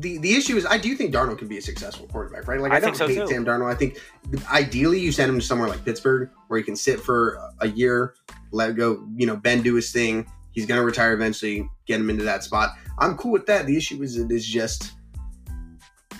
the 0.00 0.18
the 0.18 0.34
issue 0.34 0.56
is 0.56 0.64
I 0.66 0.78
do 0.78 0.94
think 0.94 1.12
Darnold 1.12 1.38
can 1.38 1.48
be 1.48 1.58
a 1.58 1.62
successful 1.62 2.06
quarterback, 2.06 2.46
right? 2.46 2.60
Like 2.60 2.72
I 2.72 2.76
I, 2.76 2.80
don't 2.80 2.96
think 2.96 2.96
so, 2.96 3.08
hate 3.08 3.28
too. 3.28 3.34
Sam 3.34 3.44
Darnold. 3.44 3.72
I 3.72 3.74
think 3.74 3.98
ideally 4.50 5.00
you 5.00 5.12
send 5.12 5.30
him 5.30 5.38
to 5.40 5.44
somewhere 5.44 5.68
like 5.68 5.84
Pittsburgh 5.84 6.30
where 6.48 6.58
he 6.58 6.64
can 6.64 6.76
sit 6.76 7.00
for 7.00 7.40
a 7.60 7.68
year, 7.68 8.14
let 8.52 8.76
go, 8.76 9.06
you 9.16 9.26
know, 9.26 9.36
Ben 9.36 9.62
do 9.62 9.74
his 9.74 9.90
thing. 9.90 10.26
He's 10.52 10.66
gonna 10.66 10.84
retire 10.84 11.12
eventually, 11.14 11.68
get 11.86 12.00
him 12.00 12.10
into 12.10 12.24
that 12.24 12.44
spot. 12.44 12.70
I'm 12.98 13.16
cool 13.16 13.32
with 13.32 13.46
that. 13.46 13.66
The 13.66 13.76
issue 13.76 14.02
is 14.02 14.16
it 14.16 14.30
is 14.30 14.46
just 14.46 14.92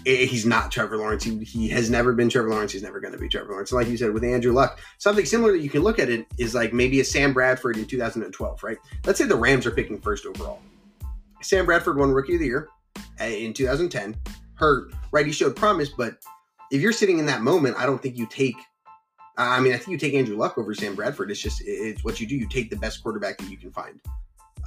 he's 0.04 0.44
not 0.44 0.70
Trevor 0.70 0.96
Lawrence. 0.96 1.24
He, 1.24 1.38
he 1.44 1.68
has 1.68 1.90
never 1.90 2.12
been 2.12 2.28
Trevor 2.28 2.50
Lawrence. 2.50 2.72
He's 2.72 2.82
never 2.82 3.00
going 3.00 3.12
to 3.12 3.18
be 3.18 3.28
Trevor 3.28 3.52
Lawrence. 3.52 3.72
And 3.72 3.80
like 3.80 3.88
you 3.88 3.96
said 3.96 4.12
with 4.12 4.24
Andrew 4.24 4.52
Luck, 4.52 4.78
something 4.98 5.24
similar 5.24 5.52
that 5.52 5.60
you 5.60 5.70
can 5.70 5.82
look 5.82 5.98
at 5.98 6.08
it 6.08 6.26
is 6.38 6.54
like 6.54 6.72
maybe 6.72 7.00
a 7.00 7.04
Sam 7.04 7.32
Bradford 7.32 7.76
in 7.76 7.86
2012, 7.86 8.62
right? 8.62 8.76
Let's 9.06 9.18
say 9.18 9.24
the 9.24 9.36
Rams 9.36 9.66
are 9.66 9.70
picking 9.70 10.00
first 10.00 10.26
overall. 10.26 10.60
Sam 11.42 11.66
Bradford 11.66 11.96
won 11.96 12.10
Rookie 12.10 12.34
of 12.34 12.40
the 12.40 12.46
Year 12.46 12.68
uh, 13.20 13.24
in 13.24 13.52
2010. 13.52 14.16
Hurt, 14.54 14.92
right? 15.10 15.26
He 15.26 15.32
showed 15.32 15.56
promise, 15.56 15.88
but 15.88 16.18
if 16.70 16.80
you're 16.80 16.92
sitting 16.92 17.18
in 17.18 17.26
that 17.26 17.42
moment, 17.42 17.76
I 17.78 17.86
don't 17.86 18.00
think 18.00 18.16
you 18.16 18.26
take. 18.26 18.56
I 19.36 19.58
mean, 19.58 19.72
I 19.72 19.76
think 19.78 19.88
you 19.88 19.98
take 19.98 20.14
Andrew 20.14 20.36
Luck 20.36 20.58
over 20.58 20.74
Sam 20.74 20.94
Bradford. 20.94 21.30
It's 21.30 21.40
just 21.40 21.60
it's 21.64 22.04
what 22.04 22.20
you 22.20 22.26
do. 22.26 22.36
You 22.36 22.48
take 22.48 22.70
the 22.70 22.76
best 22.76 23.02
quarterback 23.02 23.38
that 23.38 23.50
you 23.50 23.56
can 23.56 23.72
find. 23.72 24.00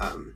Um, 0.02 0.34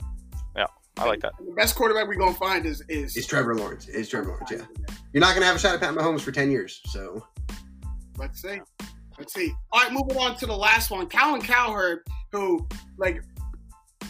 I 0.98 1.06
like 1.06 1.22
that. 1.22 1.34
The 1.39 1.54
best 1.54 1.76
quarterback 1.76 2.08
we're 2.08 2.16
gonna 2.16 2.34
find 2.34 2.66
is 2.66 2.84
is 2.89 3.16
it's 3.16 3.26
Trevor 3.26 3.56
Lawrence. 3.56 3.88
It's 3.88 4.10
Trevor 4.10 4.30
Lawrence. 4.30 4.52
Yeah, 4.52 4.66
you're 5.14 5.22
not 5.22 5.30
going 5.30 5.42
to 5.42 5.48
have 5.48 5.56
a 5.56 5.60
shot 5.60 5.74
at 5.74 5.80
Pat 5.80 5.94
Mahomes 5.96 6.22
for 6.22 6.32
10 6.32 6.52
years. 6.52 6.82
So 6.86 7.26
Let's 8.22 8.39
see. 8.42 8.62
Let's 9.18 9.34
see. 9.34 9.52
All 9.72 9.82
right, 9.82 9.92
moving 9.92 10.16
on 10.18 10.38
to 10.38 10.46
the 10.46 10.56
last 10.56 10.92
one. 10.92 11.10
Colin 11.10 11.42
Cowherd, 11.42 12.04
who, 12.32 12.68
like, 12.98 13.24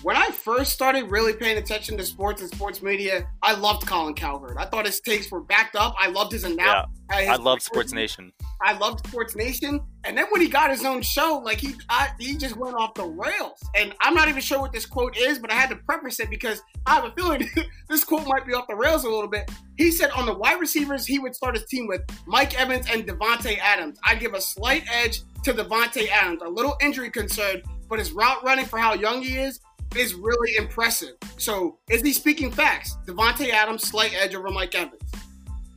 when 0.04 0.16
I 0.16 0.30
first 0.32 0.72
started 0.72 1.12
really 1.12 1.34
paying 1.34 1.58
attention 1.58 1.98
to 1.98 2.04
sports 2.04 2.42
and 2.42 2.50
sports 2.50 2.82
media, 2.82 3.28
I 3.42 3.54
loved 3.54 3.86
Colin 3.86 4.16
Cowherd. 4.16 4.58
I 4.58 4.66
thought 4.66 4.86
his 4.86 5.00
takes 5.00 5.30
were 5.30 5.42
backed 5.42 5.76
up. 5.76 5.96
I 6.00 6.08
loved 6.08 6.32
his 6.32 6.44
Yeah, 6.44 6.50
uh, 6.50 6.86
analysis. 7.10 7.30
I 7.30 7.36
love 7.36 7.62
Sports 7.62 7.94
Nation. 7.94 8.32
I 8.64 8.74
loved 8.74 9.06
Sports 9.08 9.36
Nation. 9.36 9.80
And 10.04 10.18
then 10.18 10.26
when 10.30 10.42
he 10.42 10.48
got 10.48 10.72
his 10.72 10.84
own 10.84 11.02
show, 11.02 11.42
like 11.44 11.60
he 11.60 11.76
I, 11.90 12.10
he 12.20 12.36
just 12.36 12.56
went 12.58 12.76
off 12.76 12.94
the 12.96 13.06
rails. 13.06 13.60
And 13.76 13.94
I'm 14.02 14.14
not 14.14 14.28
even 14.28 14.42
sure 14.42 14.60
what 14.60 14.72
this 14.72 14.86
quote 14.86 15.18
is, 15.18 15.38
but 15.38 15.52
I 15.52 15.56
had 15.56 15.70
to 15.70 15.76
preface 15.76 16.20
it 16.20 16.30
because 16.30 16.62
I 16.86 16.96
have 16.96 17.06
a 17.06 17.12
feeling 17.12 17.48
this 17.90 18.04
quote 18.04 18.28
might 18.28 18.46
be 18.46 18.54
off 18.54 18.68
the 18.68 18.76
rails 18.76 19.04
a 19.04 19.10
little 19.10 19.30
bit. 19.30 19.52
He 19.78 19.92
said 19.92 20.12
on 20.12 20.26
the 20.26 20.34
wide 20.34 20.60
receivers, 20.60 21.06
he 21.06 21.20
would 21.20 21.36
start 21.36 21.56
his 21.56 21.66
team 21.66 21.88
with 21.88 22.02
Mike 22.26 22.60
Evans 22.60 22.88
and 22.90 23.06
Davante 23.06 23.58
Adams. 23.60 24.00
I'd 24.04 24.20
give 24.20 24.34
a 24.34 24.42
slight 24.42 24.84
edge 24.92 25.22
to 25.44 25.54
Davante 25.54 26.08
Adams, 26.10 26.42
a 26.44 26.50
little 26.50 26.76
injury 26.82 27.10
concern, 27.10 27.62
but 27.90 28.00
his 28.00 28.12
route 28.12 28.44
running 28.44 28.66
for 28.66 28.80
how 28.80 28.94
young 28.94 29.22
he 29.22 29.38
is 29.38 29.60
is 29.96 30.14
really 30.14 30.56
impressive. 30.58 31.16
So 31.38 31.78
is 31.90 32.02
he 32.02 32.14
speaking 32.14 32.52
facts? 32.52 32.98
Davante 33.06 33.50
Adams, 33.50 33.88
slight 33.88 34.14
edge 34.14 34.34
over 34.36 34.50
Mike 34.50 34.74
Evans. 34.76 35.02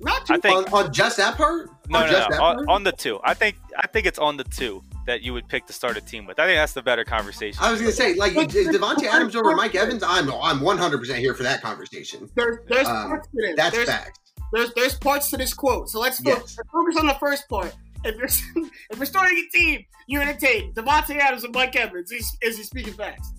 Not 0.01 0.27
too 0.27 0.35
I 0.35 0.39
think- 0.39 0.73
on, 0.73 0.87
on 0.87 0.93
just 0.93 1.17
that 1.17 1.37
part, 1.37 1.71
No, 1.89 2.01
on 2.01 2.07
no, 2.07 2.11
just 2.13 2.31
no. 2.31 2.37
that 2.37 2.43
On, 2.43 2.55
part? 2.57 2.69
on 2.69 2.85
the 2.85 2.93
two. 2.93 3.21
I 3.25 3.33
think 3.35 3.57
I 3.79 3.87
think 3.87 4.07
it's 4.07 4.19
on 4.19 4.37
the 4.37 4.45
two 4.45 4.83
that 5.07 5.23
you 5.23 5.33
would 5.33 5.49
pick 5.49 5.67
to 5.67 5.73
start 5.73 5.97
a 5.97 6.01
team 6.01 6.27
with. 6.27 6.39
I 6.39 6.47
think 6.47 6.57
that's 6.59 6.73
the 6.73 6.83
better 6.83 7.05
conversation. 7.05 7.59
I 7.63 7.71
was 7.71 7.81
going 7.81 7.91
to 7.91 7.97
say, 7.97 8.15
like, 8.15 8.33
is 8.55 8.69
Davante 8.69 9.05
Adams 9.05 9.37
over 9.37 9.55
Mike 9.55 9.75
Evans? 9.75 10.03
I'm 10.03 10.31
I'm 10.33 10.61
100 10.61 10.99
percent 10.99 11.19
here 11.21 11.35
for 11.35 11.43
that 11.45 11.63
conversation. 11.63 12.29
there's 12.35 12.59
there's 12.69 12.89
Um, 12.89 13.09
parts 13.09 13.29
to 13.29 13.33
this. 13.37 13.57
That's 13.57 13.77
there's, 13.77 13.89
facts. 13.89 14.19
there's 14.53 14.75
there's 14.75 14.95
parts 14.97 15.31
to 15.31 15.37
this 15.37 15.55
quote. 15.55 15.89
So 15.89 16.01
let's 16.01 16.21
fo- 16.21 16.31
Yes. 16.31 16.57
let's 16.59 16.71
focus 16.71 16.97
on 16.99 17.07
the 17.07 17.15
first 17.21 17.49
part. 17.49 17.75
If 18.05 18.17
you're 18.17 18.65
if 18.91 18.97
you're 18.97 19.07
starting 19.07 19.39
a 19.39 19.57
team, 19.57 19.85
you're 20.07 20.23
gonna 20.25 20.39
take 20.39 20.75
Davante 20.75 21.17
Adams 21.17 21.45
and 21.45 21.55
Mike 21.55 21.77
Evans. 21.77 22.11
Is, 22.13 22.37
is 22.43 22.57
he 22.59 22.63
speaking 22.65 22.93
facts? 22.95 23.31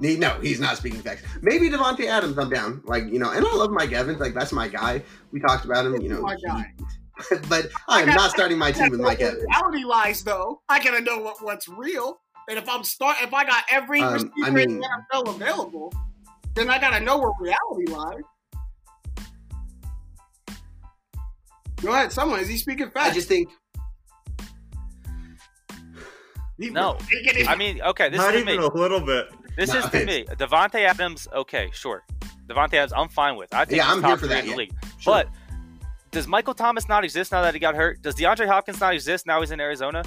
He, 0.00 0.16
no, 0.16 0.30
he's 0.40 0.60
not 0.60 0.76
speaking 0.78 1.00
facts. 1.00 1.22
Maybe 1.42 1.68
Davante 1.68 2.06
Adams, 2.06 2.38
I'm 2.38 2.48
down. 2.48 2.80
Like, 2.84 3.04
you 3.04 3.18
know, 3.18 3.30
and 3.32 3.44
I 3.46 3.54
love 3.54 3.70
Mike 3.70 3.92
Evans. 3.92 4.18
Like, 4.18 4.32
that's 4.34 4.52
my 4.52 4.66
guy. 4.68 5.02
We 5.30 5.40
talked 5.40 5.64
about 5.66 5.84
him, 5.86 6.00
you 6.00 6.08
know. 6.08 6.22
My 6.22 6.36
guy. 6.36 6.72
he- 6.78 7.36
but 7.50 7.68
I 7.86 8.00
am 8.02 8.08
not 8.08 8.30
starting 8.30 8.56
my 8.56 8.72
team 8.72 8.90
with 8.90 9.00
Mike 9.00 9.20
Evans. 9.20 9.44
Reality 9.50 9.84
lies 9.84 10.24
though. 10.24 10.62
I 10.70 10.82
gotta 10.82 11.02
know 11.02 11.18
what, 11.18 11.42
what's 11.42 11.68
real. 11.68 12.18
And 12.48 12.58
if 12.58 12.66
I'm 12.66 12.82
start 12.82 13.18
if 13.20 13.34
I 13.34 13.44
got 13.44 13.62
every 13.70 14.00
Um, 14.00 14.14
receiver 14.14 14.32
I 14.44 14.48
in 14.48 14.54
mean- 14.54 14.80
the 14.80 14.88
NFL 15.12 15.34
available, 15.36 15.92
then 16.54 16.70
I 16.70 16.78
gotta 16.80 17.00
know 17.04 17.18
where 17.18 17.30
reality 17.38 17.92
lies. 17.92 18.22
Go 21.82 21.92
ahead, 21.92 22.10
someone. 22.10 22.40
Is 22.40 22.48
he 22.48 22.56
speaking 22.56 22.90
facts? 22.90 23.10
I 23.10 23.14
just 23.14 23.28
think 23.28 23.50
He- 26.58 26.70
No. 26.70 26.96
Take 27.10 27.26
it 27.26 27.36
in. 27.38 27.48
I 27.48 27.54
mean, 27.56 27.80
okay, 27.82 28.08
this 28.10 28.18
Not 28.18 28.34
is 28.34 28.42
even 28.42 28.60
me. 28.60 28.66
a 28.66 28.68
little 28.72 29.00
bit. 29.00 29.28
This 29.60 29.72
No, 29.74 29.80
is 29.80 29.90
to 29.90 30.04
me. 30.06 30.24
Davante 30.24 30.76
Adams, 30.86 31.28
okay, 31.34 31.68
sure. 31.72 32.02
Davante 32.48 32.74
Adams, 32.74 32.92
I'm 32.96 33.08
fine 33.10 33.36
with. 33.36 33.52
I 33.54 33.64
think 33.66 33.76
Yeah, 33.76 33.84
he's 33.84 33.92
I'm 33.96 34.00
top 34.00 34.08
here 34.10 34.16
for 34.16 34.26
that, 34.28 34.38
in 34.40 34.44
the 34.46 34.50
yeah. 34.52 34.56
league. 34.56 34.72
Sure. 34.98 35.12
But 35.12 35.28
does 36.10 36.26
Michael 36.26 36.54
Thomas 36.54 36.88
not 36.88 37.04
exist 37.04 37.30
now 37.30 37.42
that 37.42 37.52
he 37.54 37.60
got 37.60 37.74
hurt? 37.76 38.00
Does 38.02 38.14
DeAndre 38.14 38.46
Hopkins 38.46 38.80
not 38.80 38.94
exist 38.94 39.26
now 39.26 39.40
he's 39.40 39.50
in 39.50 39.60
Arizona? 39.60 40.02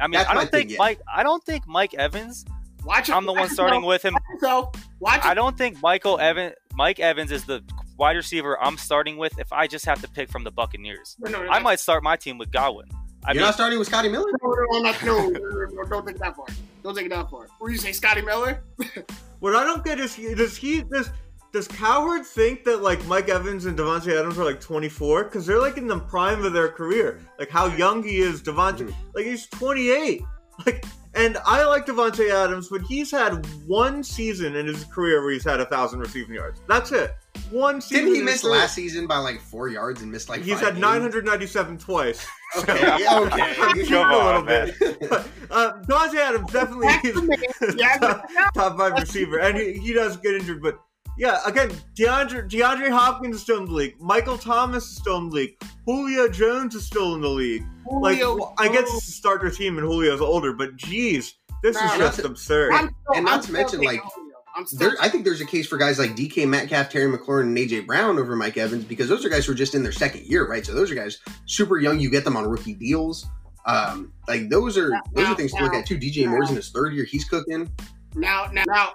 I 0.00 0.06
mean, 0.06 0.12
That's 0.18 0.28
I 0.30 0.34
don't 0.34 0.42
think 0.50 0.68
thing, 0.68 0.70
yeah. 0.70 0.76
Mike. 0.78 1.00
I 1.12 1.22
don't 1.22 1.42
think 1.42 1.66
Mike 1.66 1.94
Evans. 1.94 2.44
watch. 2.84 3.10
I'm 3.10 3.24
the 3.26 3.32
one 3.32 3.48
starting 3.48 3.82
with 3.82 4.04
him. 4.04 4.12
Watch 4.14 4.22
yourself. 4.34 4.74
Watch 5.00 5.24
I 5.24 5.34
don't 5.34 5.56
think 5.58 5.82
Michael 5.82 6.20
Evan. 6.20 6.52
Mike 6.74 7.00
Evans 7.00 7.32
is 7.32 7.44
the 7.44 7.64
wide 7.96 8.14
receiver 8.16 8.62
I'm 8.62 8.76
starting 8.76 9.16
with. 9.16 9.36
If 9.40 9.52
I 9.52 9.66
just 9.66 9.84
have 9.86 10.00
to 10.02 10.08
pick 10.08 10.28
from 10.30 10.44
the 10.44 10.52
Buccaneers, 10.52 11.16
No, 11.18 11.30
no, 11.30 11.42
no, 11.42 11.50
I 11.50 11.58
might 11.58 11.80
start 11.80 12.02
my 12.04 12.14
team 12.16 12.38
with 12.38 12.52
Godwin. 12.52 12.88
I 13.24 13.32
you're 13.32 13.40
mean, 13.40 13.46
not 13.46 13.54
starting 13.54 13.78
with 13.78 13.88
Scotty 13.88 14.08
Miller. 14.08 14.26
No, 14.42 14.50
no, 14.50 14.64
no, 14.80 14.92
no, 15.02 15.28
no, 15.28 15.38
no, 15.38 15.64
no, 15.66 15.82
don't 15.84 16.06
take 16.06 16.16
it 16.16 16.20
that 16.20 16.36
far. 16.36 16.46
Don't 16.82 16.94
take 16.96 17.06
it 17.06 17.10
that 17.10 17.28
far. 17.30 17.46
Were 17.60 17.70
you 17.70 17.76
say 17.78 17.92
Scotty 17.92 18.22
Miller? 18.22 18.62
What 19.40 19.54
I 19.54 19.62
don't 19.62 19.84
get 19.84 20.00
is 20.00 20.14
he, 20.16 20.34
does 20.34 20.56
he 20.56 20.82
does 20.82 21.10
does 21.52 21.68
Cowherd 21.68 22.26
think 22.26 22.64
that 22.64 22.82
like 22.82 23.04
Mike 23.06 23.28
Evans 23.28 23.66
and 23.66 23.78
Davante 23.78 24.18
Adams 24.18 24.36
are 24.36 24.44
like 24.44 24.60
24 24.60 25.24
because 25.24 25.46
they're 25.46 25.60
like 25.60 25.76
in 25.76 25.86
the 25.86 26.00
prime 26.00 26.44
of 26.44 26.52
their 26.52 26.68
career, 26.68 27.20
like 27.38 27.48
how 27.48 27.66
young 27.66 28.02
he 28.02 28.18
is. 28.18 28.42
Davante, 28.42 28.88
Mhm. 28.88 28.94
like 29.14 29.26
he's 29.26 29.46
28. 29.46 30.22
Like, 30.66 30.84
and 31.14 31.38
I 31.46 31.64
like 31.66 31.86
Davante 31.86 32.28
Adams, 32.32 32.68
but 32.68 32.82
he's 32.82 33.12
had 33.12 33.46
one 33.64 34.02
season 34.02 34.56
in 34.56 34.66
his 34.66 34.82
career 34.86 35.22
where 35.22 35.30
he's 35.30 35.44
had 35.44 35.60
a 35.60 35.66
thousand 35.66 36.00
receiving 36.00 36.34
yards. 36.34 36.60
That's 36.66 36.90
it. 36.90 37.14
One 37.50 37.80
season. 37.80 38.04
Didn't 38.06 38.14
he 38.16 38.22
miss 38.22 38.34
his 38.34 38.42
career. 38.42 38.52
last 38.60 38.74
season 38.74 39.06
by 39.06 39.18
like 39.18 39.40
four 39.40 39.68
yards 39.68 40.02
and 40.02 40.10
missed 40.12 40.28
like 40.28 40.42
He's 40.42 40.54
five 40.54 40.60
had 40.64 40.74
games? 40.74 40.80
997 40.82 41.78
twice. 41.78 42.26
Okay, 42.56 42.80
yeah, 43.02 43.18
okay. 43.20 43.54
You 43.78 43.86
Come 43.86 44.10
know 44.10 44.20
a 44.20 44.34
on, 44.38 44.46
little 44.46 44.76
bit. 44.80 45.10
But, 45.10 45.28
uh, 45.50 45.72
Davante 45.82 46.14
Adams 46.14 46.50
definitely 46.50 46.86
is 47.04 47.74
top, 48.00 48.26
top 48.54 48.78
five 48.78 48.92
receiver, 48.94 49.38
and 49.38 49.58
he, 49.58 49.74
he 49.74 49.92
does 49.92 50.16
get 50.16 50.34
injured. 50.34 50.62
But 50.62 50.78
yeah, 51.18 51.40
again, 51.44 51.70
DeAndre 51.94 52.48
DeAndre 52.48 52.90
Hopkins 52.90 53.36
is 53.36 53.42
still 53.42 53.58
in 53.58 53.66
the 53.66 53.72
league. 53.72 54.00
Michael 54.00 54.38
Thomas 54.38 54.84
is 54.84 54.96
still 54.96 55.18
in 55.18 55.28
the 55.28 55.34
league. 55.34 55.62
Julio 55.84 56.26
Jones 56.28 56.74
is 56.74 56.86
still 56.86 57.14
in 57.16 57.20
the 57.20 57.28
league. 57.28 57.64
Like, 58.00 58.16
Julio 58.16 58.36
well, 58.36 58.54
I 58.56 58.68
guess 58.68 58.84
it's 58.94 59.08
a 59.08 59.12
starter 59.12 59.50
team, 59.50 59.76
and 59.76 59.86
Julio's 59.86 60.22
older. 60.22 60.54
But 60.54 60.74
geez, 60.76 61.34
this 61.62 61.76
Nah, 61.76 61.84
is 61.84 61.98
just 61.98 62.16
that's- 62.16 62.24
absurd. 62.24 62.72
I'm 62.72 62.86
still, 62.88 62.94
And 63.16 63.24
not 63.26 63.40
I'm 63.40 63.44
to 63.44 63.52
mention, 63.52 63.80
like, 63.82 64.00
Julio. 64.00 64.27
I'm 64.58 64.66
still 64.66 64.90
There, 64.90 64.98
I 65.00 65.08
think 65.08 65.24
there's 65.24 65.40
a 65.40 65.46
case 65.46 65.68
for 65.68 65.78
guys 65.78 66.00
like 66.00 66.16
DK 66.16 66.46
Metcalf, 66.48 66.90
Terry 66.90 67.10
McLaurin, 67.10 67.44
and 67.44 67.56
AJ 67.56 67.86
Brown 67.86 68.18
over 68.18 68.34
Mike 68.34 68.56
Evans 68.56 68.84
because 68.84 69.08
those 69.08 69.24
are 69.24 69.28
guys 69.28 69.46
who 69.46 69.52
are 69.52 69.54
just 69.54 69.74
in 69.74 69.84
their 69.84 69.92
second 69.92 70.26
year, 70.26 70.48
right? 70.48 70.66
So 70.66 70.74
those 70.74 70.90
are 70.90 70.96
guys 70.96 71.18
super 71.46 71.78
young. 71.78 72.00
You 72.00 72.10
get 72.10 72.24
them 72.24 72.36
on 72.36 72.44
rookie 72.44 72.74
deals. 72.74 73.24
Um, 73.66 74.12
like 74.26 74.48
those 74.48 74.76
are 74.76 74.90
those 75.12 75.28
are 75.28 75.34
things 75.36 75.52
to 75.52 75.62
look 75.62 75.74
at 75.74 75.86
too. 75.86 75.96
DJ 75.96 76.26
Moore's 76.26 76.50
in 76.50 76.56
his 76.56 76.70
third 76.70 76.92
year; 76.92 77.04
he's 77.04 77.24
cooking. 77.24 77.70
Now, 78.16 78.48
now, 78.52 78.64
now, 78.66 78.94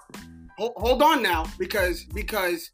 hold, 0.58 0.74
hold 0.76 1.02
on 1.02 1.24
now, 1.24 1.46
because 1.58 2.04
because 2.06 2.70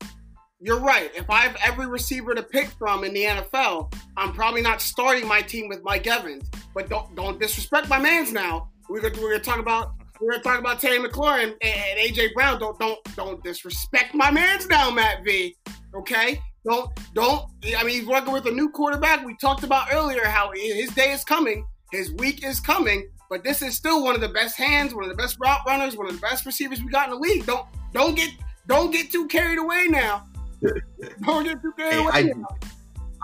you're 0.59 0.79
right. 0.79 1.11
If 1.15 1.29
I 1.29 1.41
have 1.41 1.57
every 1.63 1.87
receiver 1.87 2.33
to 2.33 2.41
pick 2.41 2.69
from 2.69 3.03
in 3.03 3.13
the 3.13 3.23
NFL, 3.23 3.93
I'm 4.17 4.33
probably 4.33 4.61
not 4.61 4.81
starting 4.81 5.27
my 5.27 5.41
team 5.41 5.67
with 5.67 5.83
Mike 5.83 6.07
Evans. 6.07 6.49
But 6.73 6.89
don't 6.89 7.15
don't 7.15 7.39
disrespect 7.39 7.87
my 7.87 7.99
man's 7.99 8.31
now. 8.31 8.71
We're 8.89 9.01
gonna 9.01 9.21
we're 9.21 9.31
gonna 9.31 9.43
talk 9.43 9.59
about 9.59 9.98
we're 10.21 10.31
gonna 10.31 10.43
talk 10.43 10.59
about 10.59 10.79
Terry 10.79 10.97
McLaurin 10.99 11.55
and, 11.61 11.99
AJ 11.99 12.33
Brown. 12.33 12.59
Don't 12.59 12.77
don't 12.79 12.99
don't 13.15 13.43
disrespect 13.43 14.13
my 14.13 14.31
man's 14.31 14.67
now, 14.67 14.89
Matt 14.91 15.23
V. 15.23 15.55
Okay. 15.95 16.41
Don't 16.65 16.89
don't. 17.13 17.45
I 17.77 17.83
mean, 17.83 17.99
he's 17.99 18.05
working 18.07 18.33
with 18.33 18.45
a 18.45 18.51
new 18.51 18.69
quarterback. 18.69 19.25
We 19.25 19.35
talked 19.37 19.63
about 19.63 19.87
earlier 19.93 20.25
how 20.25 20.51
his 20.53 20.89
day 20.91 21.11
is 21.11 21.23
coming, 21.23 21.65
his 21.91 22.11
week 22.13 22.43
is 22.45 22.59
coming. 22.59 23.09
But 23.29 23.43
this 23.43 23.61
is 23.61 23.75
still 23.75 24.03
one 24.03 24.15
of 24.15 24.21
the 24.21 24.29
best 24.29 24.57
hands, 24.57 24.93
one 24.95 25.03
of 25.03 25.09
the 25.09 25.15
best 25.15 25.37
route 25.39 25.59
runners, 25.67 25.95
one 25.95 26.07
of 26.07 26.13
the 26.13 26.19
best 26.21 26.45
receivers 26.45 26.81
we 26.81 26.89
got 26.89 27.05
in 27.09 27.11
the 27.15 27.19
league. 27.19 27.45
Don't 27.45 27.65
don't 27.93 28.15
get 28.15 28.31
don't 28.67 28.91
get 28.91 29.11
too 29.11 29.27
carried 29.27 29.59
away 29.59 29.87
now. 29.87 30.25
don't 31.25 31.45
get 31.45 31.61
too 31.61 31.71
carried 31.77 31.93
Hey, 31.93 31.99
away. 31.99 32.11
I- 32.13 32.21
now. 32.23 32.47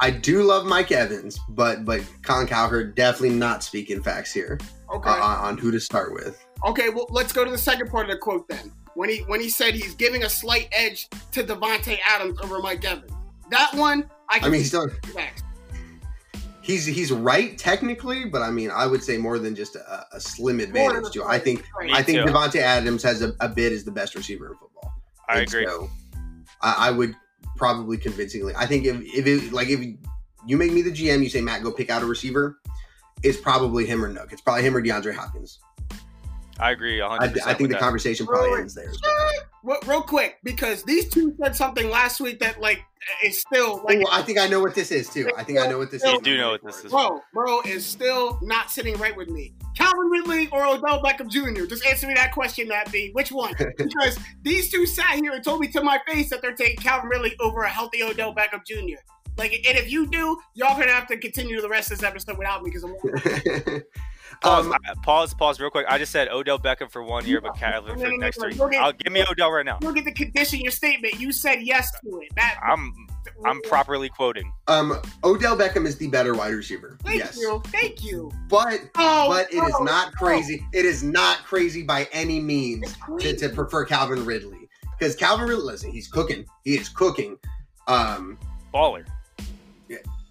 I 0.01 0.11
do 0.11 0.43
love 0.43 0.65
Mike 0.65 0.91
Evans, 0.91 1.39
but 1.49 1.85
but 1.85 2.01
Colin 2.21 2.47
Cowherd 2.47 2.95
definitely 2.95 3.37
not 3.37 3.63
speaking 3.63 4.03
facts 4.03 4.33
here 4.33 4.59
Okay. 4.93 5.09
uh, 5.09 5.13
on, 5.13 5.37
on 5.45 5.57
who 5.57 5.71
to 5.71 5.79
start 5.79 6.13
with. 6.13 6.44
Okay, 6.63 6.89
well, 6.89 7.07
let's 7.09 7.33
go 7.33 7.43
to 7.43 7.51
the 7.51 7.57
second 7.57 7.89
part 7.89 8.05
of 8.09 8.11
the 8.11 8.17
quote 8.17 8.47
then. 8.47 8.71
When 8.93 9.09
he 9.09 9.19
when 9.27 9.41
he 9.41 9.49
said 9.49 9.73
he's 9.73 9.93
giving 9.93 10.23
a 10.23 10.29
slight 10.29 10.69
edge 10.71 11.09
to 11.33 11.43
Davante 11.43 11.97
Adams 12.07 12.39
over 12.41 12.59
Mike 12.59 12.85
Evans. 12.85 13.11
That 13.49 13.73
one, 13.75 14.09
I 14.29 14.37
I 14.37 14.39
can 14.39 14.51
mean, 14.51 14.61
he's 14.61 14.71
done. 14.71 14.89
facts. 15.13 15.43
He's 16.61 16.85
he's 16.85 17.11
right 17.11 17.57
technically, 17.57 18.25
but 18.25 18.41
I 18.41 18.49
mean, 18.49 18.71
I 18.71 18.87
would 18.87 19.03
say 19.03 19.17
more 19.17 19.37
than 19.37 19.53
just 19.53 19.75
a, 19.75 20.05
a 20.13 20.19
slim 20.19 20.59
advantage. 20.59 21.07
a 21.07 21.09
To 21.11 21.23
I 21.25 21.37
think 21.37 21.63
right. 21.77 21.87
Me 21.87 21.93
I 21.93 22.01
think. 22.01 22.19
Davante 22.27 22.55
Adams 22.55 23.03
has 23.03 23.21
a, 23.21 23.33
a 23.39 23.49
bid 23.49 23.71
as 23.71 23.83
the 23.83 23.91
best 23.91 24.15
receiver 24.15 24.47
in 24.47 24.53
football. 24.57 24.93
I 25.29 25.39
And 25.39 25.47
agree. 25.47 25.65
So 25.67 25.89
I, 26.61 26.87
I 26.87 26.91
would 26.91 27.15
probably 27.55 27.97
convincingly. 27.97 28.53
I 28.55 28.65
think 28.65 28.85
if 28.85 28.95
if 29.03 29.27
it 29.27 29.51
like 29.53 29.69
if 29.69 29.79
you 30.47 30.57
make 30.57 30.71
me 30.71 30.81
the 30.81 30.91
GM, 30.91 31.21
you 31.21 31.29
say 31.29 31.41
Matt, 31.41 31.61
go 31.63 31.71
pick 31.71 31.89
out 31.89 32.01
a 32.01 32.05
receiver. 32.05 32.59
It's 33.23 33.39
probably 33.39 33.85
him 33.85 34.03
or 34.03 34.11
Nuk. 34.11 34.31
It's 34.31 34.41
probably 34.41 34.63
him 34.63 34.75
or 34.75 34.81
DeAndre 34.81 35.13
Hopkins. 35.13 35.59
I 36.59 36.71
agree. 36.71 36.99
100% 36.99 37.19
I, 37.19 37.25
I 37.25 37.27
think 37.29 37.45
with 37.45 37.57
the 37.59 37.67
that. 37.69 37.79
conversation 37.79 38.25
probably 38.25 38.51
Wait, 38.51 38.59
ends 38.61 38.75
there. 38.75 38.91
Real, 39.63 39.79
real 39.85 40.01
quick, 40.01 40.37
because 40.43 40.83
these 40.83 41.09
two 41.09 41.35
said 41.41 41.55
something 41.55 41.89
last 41.89 42.21
week 42.21 42.39
that 42.39 42.61
like 42.61 42.81
is 43.23 43.39
still 43.41 43.81
like 43.83 43.99
Oh, 44.01 44.09
I 44.11 44.21
think 44.21 44.39
I 44.39 44.47
know 44.47 44.61
what 44.61 44.73
this 44.73 44.91
is 44.91 45.09
too. 45.09 45.29
I 45.37 45.43
think 45.43 45.59
I 45.59 45.67
know 45.67 45.77
what 45.77 45.91
this 45.91 46.03
You 46.03 46.15
is. 46.15 46.21
do 46.21 46.37
know 46.37 46.51
what 46.51 46.63
this 46.63 46.83
is. 46.85 46.91
bro, 46.91 47.19
bro 47.33 47.61
is 47.65 47.85
still 47.85 48.39
not 48.41 48.71
sitting 48.71 48.95
right 48.97 49.15
with 49.15 49.29
me. 49.29 49.53
Calvin 49.75 50.07
Ridley 50.07 50.47
or 50.51 50.65
Odell 50.65 51.01
Beckham 51.03 51.29
Jr. 51.29 51.65
Just 51.65 51.85
answer 51.85 52.07
me 52.07 52.13
that 52.13 52.31
question, 52.31 52.67
that 52.69 52.91
be 52.91 53.09
which 53.13 53.31
one? 53.31 53.53
Because 53.77 54.17
these 54.43 54.69
two 54.71 54.85
sat 54.85 55.15
here 55.15 55.33
and 55.33 55.43
told 55.43 55.59
me 55.59 55.67
to 55.69 55.81
my 55.83 55.99
face 56.07 56.29
that 56.29 56.41
they're 56.41 56.55
taking 56.55 56.77
Calvin 56.77 57.09
Ridley 57.09 57.35
over 57.39 57.63
a 57.63 57.69
healthy 57.69 58.01
Odell 58.01 58.33
Beckham 58.33 58.65
Jr. 58.65 58.99
Like, 59.37 59.51
and 59.67 59.77
if 59.77 59.91
you 59.91 60.07
do, 60.07 60.37
y'all 60.53 60.79
gonna 60.79 60.91
have 60.91 61.07
to 61.07 61.17
continue 61.17 61.59
the 61.59 61.67
rest 61.67 61.91
of 61.91 61.97
this 61.97 62.07
episode 62.07 62.37
without 62.37 62.63
me 62.63 62.69
because 62.71 62.83
I'm. 62.85 62.95
Pause, 64.41 64.65
um, 64.67 64.73
pause, 65.03 65.33
pause, 65.33 65.59
real 65.59 65.69
quick. 65.69 65.85
I 65.89 65.97
just 65.97 66.11
said 66.11 66.27
Odell 66.29 66.59
Beckham 66.59 66.91
for 66.91 67.03
one 67.03 67.25
year, 67.25 67.41
but 67.41 67.55
Calvin 67.57 67.93
No, 67.95 68.01
for 68.01 68.09
no, 68.09 68.09
no, 68.11 68.17
next 68.17 68.37
no, 68.39 68.49
three. 68.51 68.71
get- 68.71 68.83
I'll 68.83 68.93
give 68.93 69.11
me 69.11 69.23
Odell 69.29 69.51
right 69.51 69.65
now. 69.65 69.79
You'll 69.81 69.93
get 69.93 70.05
to 70.05 70.11
condition 70.13 70.59
your 70.61 70.71
statement. 70.71 71.19
You 71.19 71.31
said 71.31 71.59
yes 71.61 71.89
to 72.01 72.19
it. 72.21 72.29
That 72.35 72.59
I'm 72.63 72.93
I'm 73.43 73.61
properly 73.63 74.09
quoting. 74.09 74.51
um, 74.67 75.01
Odell 75.23 75.57
Beckham 75.57 75.85
is 75.85 75.97
the 75.97 76.07
better 76.07 76.33
wide 76.35 76.53
receiver. 76.53 76.97
Thank 77.03 77.19
yes, 77.19 77.37
you, 77.37 77.61
thank 77.67 78.03
you. 78.03 78.31
but 78.49 78.79
Oh, 78.97 79.27
but 79.29 79.51
it 79.51 79.57
is 79.57 79.75
oh, 79.79 79.83
not 79.83 80.09
oh. 80.09 80.17
crazy. 80.25 80.65
It 80.73 80.85
is 80.85 81.03
not 81.03 81.39
crazy 81.39 81.83
by 81.83 82.07
any 82.11 82.39
means 82.39 82.95
to, 83.19 83.35
to 83.35 83.49
prefer 83.49 83.83
Calvin 83.85 84.23
Ridley 84.25 84.69
because 84.97 85.15
Calvin 85.15 85.47
Ridley, 85.47 85.63
listen, 85.65 85.91
he's 85.91 86.07
cooking. 86.07 86.45
He 86.63 86.75
is 86.77 86.87
cooking. 86.89 87.37
Um, 87.87 88.37
Baller. 88.73 89.05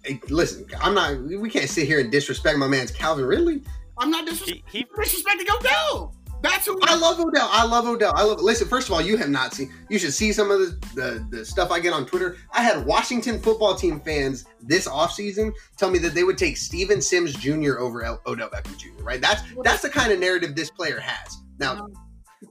hey, 0.03 0.19
listen, 0.29 0.65
I'm 0.81 0.93
not. 0.93 1.19
We 1.21 1.49
can't 1.49 1.69
sit 1.69 1.87
here 1.87 1.99
and 1.99 2.11
disrespect 2.11 2.57
my 2.57 2.67
man's 2.67 2.91
Calvin 2.91 3.25
Ridley. 3.25 3.61
I'm 3.97 4.09
not 4.11 4.27
disrespecting, 4.27 4.63
He, 4.69 4.79
he 4.79 4.85
disrespecting 4.85 5.49
Odell. 5.59 6.15
That's 6.41 6.67
who. 6.67 6.77
I 6.83 6.95
love 6.95 7.19
Odell. 7.19 7.47
I 7.51 7.65
love 7.65 7.87
Odell. 7.87 8.13
I 8.15 8.23
love. 8.23 8.39
Listen, 8.39 8.67
first 8.67 8.87
of 8.87 8.93
all, 8.93 9.01
you 9.01 9.17
have 9.17 9.29
not 9.29 9.53
seen. 9.53 9.73
You 9.89 9.97
should 9.97 10.13
see 10.13 10.31
some 10.31 10.51
of 10.51 10.59
the, 10.59 10.87
the 10.93 11.37
the 11.37 11.45
stuff 11.45 11.71
I 11.71 11.79
get 11.79 11.91
on 11.91 12.05
Twitter. 12.05 12.37
I 12.53 12.61
had 12.61 12.85
Washington 12.85 13.39
football 13.39 13.73
team 13.73 13.99
fans 14.01 14.45
this 14.61 14.87
offseason 14.87 15.53
tell 15.77 15.89
me 15.89 15.97
that 15.99 16.13
they 16.13 16.23
would 16.23 16.37
take 16.37 16.57
Steven 16.57 17.01
Sims 17.01 17.33
Jr. 17.33 17.79
over 17.79 18.03
El- 18.03 18.21
Odell 18.27 18.49
Beckham 18.49 18.77
Jr. 18.77 19.01
Right? 19.03 19.19
That's 19.19 19.41
that's 19.63 19.81
the 19.81 19.89
kind 19.89 20.11
of 20.11 20.19
narrative 20.19 20.55
this 20.55 20.69
player 20.69 20.99
has. 20.99 21.37
Now, 21.57 21.87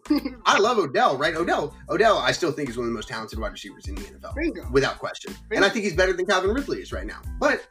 um, 0.09 0.43
I 0.45 0.59
love 0.59 0.79
Odell. 0.79 1.17
Right? 1.17 1.37
Odell. 1.37 1.77
Odell. 1.89 2.19
I 2.19 2.33
still 2.33 2.51
think 2.51 2.71
is 2.71 2.77
one 2.77 2.87
of 2.87 2.91
the 2.91 2.97
most 2.97 3.07
talented 3.09 3.39
wide 3.39 3.53
receivers 3.53 3.87
in 3.87 3.95
the 3.95 4.03
NFL, 4.03 4.35
Bingo. 4.35 4.69
without 4.73 4.99
question. 4.99 5.35
And 5.53 5.65
I 5.65 5.69
think 5.69 5.85
he's 5.85 5.95
better 5.95 6.15
than 6.15 6.27
Calvin 6.27 6.51
Ridley 6.51 6.81
is 6.81 6.93
right 6.93 7.07
now. 7.07 7.21
But 7.39 7.65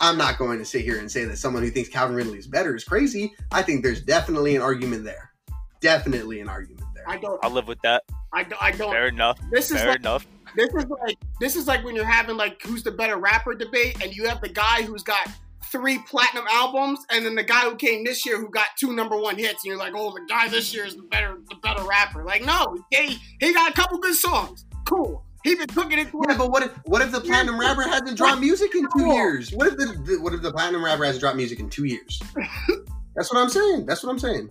I'm 0.00 0.18
not 0.18 0.38
going 0.38 0.58
to 0.58 0.64
sit 0.64 0.82
here 0.82 0.98
and 0.98 1.10
say 1.10 1.24
that 1.24 1.36
someone 1.38 1.62
who 1.62 1.70
thinks 1.70 1.88
Calvin 1.88 2.16
Ridley 2.16 2.38
is 2.38 2.46
better 2.46 2.74
is 2.74 2.84
crazy. 2.84 3.34
I 3.50 3.62
think 3.62 3.82
there's 3.82 4.02
definitely 4.02 4.56
an 4.56 4.62
argument 4.62 5.04
there. 5.04 5.32
Definitely 5.80 6.40
an 6.40 6.48
argument 6.48 6.86
there. 6.94 7.08
I 7.08 7.18
don't. 7.18 7.42
I'll 7.44 7.50
live 7.50 7.68
with 7.68 7.80
that. 7.82 8.02
I 8.32 8.42
don't. 8.42 8.62
I 8.62 8.70
don't. 8.72 8.90
Fair 8.90 9.08
enough. 9.08 9.38
This 9.50 9.70
is 9.70 9.78
Fair 9.78 9.90
like 9.90 10.00
enough. 10.00 10.26
this 10.56 10.72
is 10.74 10.84
like 10.86 11.18
this 11.40 11.56
is 11.56 11.66
like 11.66 11.84
when 11.84 11.94
you're 11.94 12.04
having 12.04 12.36
like 12.36 12.60
who's 12.62 12.82
the 12.82 12.90
better 12.90 13.16
rapper 13.16 13.54
debate, 13.54 14.02
and 14.02 14.14
you 14.14 14.26
have 14.26 14.40
the 14.40 14.48
guy 14.48 14.82
who's 14.82 15.02
got 15.02 15.28
three 15.70 15.98
platinum 15.98 16.44
albums, 16.50 17.00
and 17.10 17.24
then 17.24 17.34
the 17.34 17.42
guy 17.42 17.60
who 17.60 17.76
came 17.76 18.04
this 18.04 18.24
year 18.24 18.38
who 18.40 18.48
got 18.48 18.68
two 18.78 18.94
number 18.94 19.16
one 19.16 19.36
hits, 19.36 19.64
and 19.64 19.70
you're 19.70 19.78
like, 19.78 19.92
oh, 19.94 20.12
the 20.12 20.24
guy 20.28 20.48
this 20.48 20.74
year 20.74 20.86
is 20.86 20.96
the 20.96 21.02
better 21.02 21.38
the 21.48 21.56
better 21.56 21.84
rapper. 21.84 22.24
Like, 22.24 22.44
no, 22.44 22.78
he 22.90 23.18
he 23.40 23.52
got 23.52 23.70
a 23.70 23.74
couple 23.74 23.98
good 23.98 24.14
songs. 24.14 24.64
Cool. 24.86 25.25
He 25.46 25.54
been 25.54 25.68
cooking 25.68 26.00
it. 26.00 26.08
Yeah, 26.28 26.36
but 26.36 26.50
what 26.50 26.64
if 26.64 26.72
what 26.86 27.02
if 27.02 27.12
the 27.12 27.20
platinum 27.20 27.60
rapper 27.60 27.82
hasn't 27.82 28.16
dropped 28.16 28.40
music 28.40 28.74
in 28.74 28.84
two 28.96 29.06
years? 29.06 29.52
What 29.52 29.68
if 29.68 29.76
the, 29.76 29.86
the 30.04 30.20
what 30.20 30.34
if 30.34 30.42
the 30.42 30.50
platinum 30.50 30.84
rapper 30.84 31.04
hasn't 31.04 31.20
dropped 31.20 31.36
music 31.36 31.60
in 31.60 31.70
two 31.70 31.84
years? 31.84 32.20
That's 33.14 33.32
what 33.32 33.40
I'm 33.40 33.48
saying. 33.48 33.86
That's 33.86 34.02
what 34.02 34.10
I'm 34.10 34.18
saying. 34.18 34.50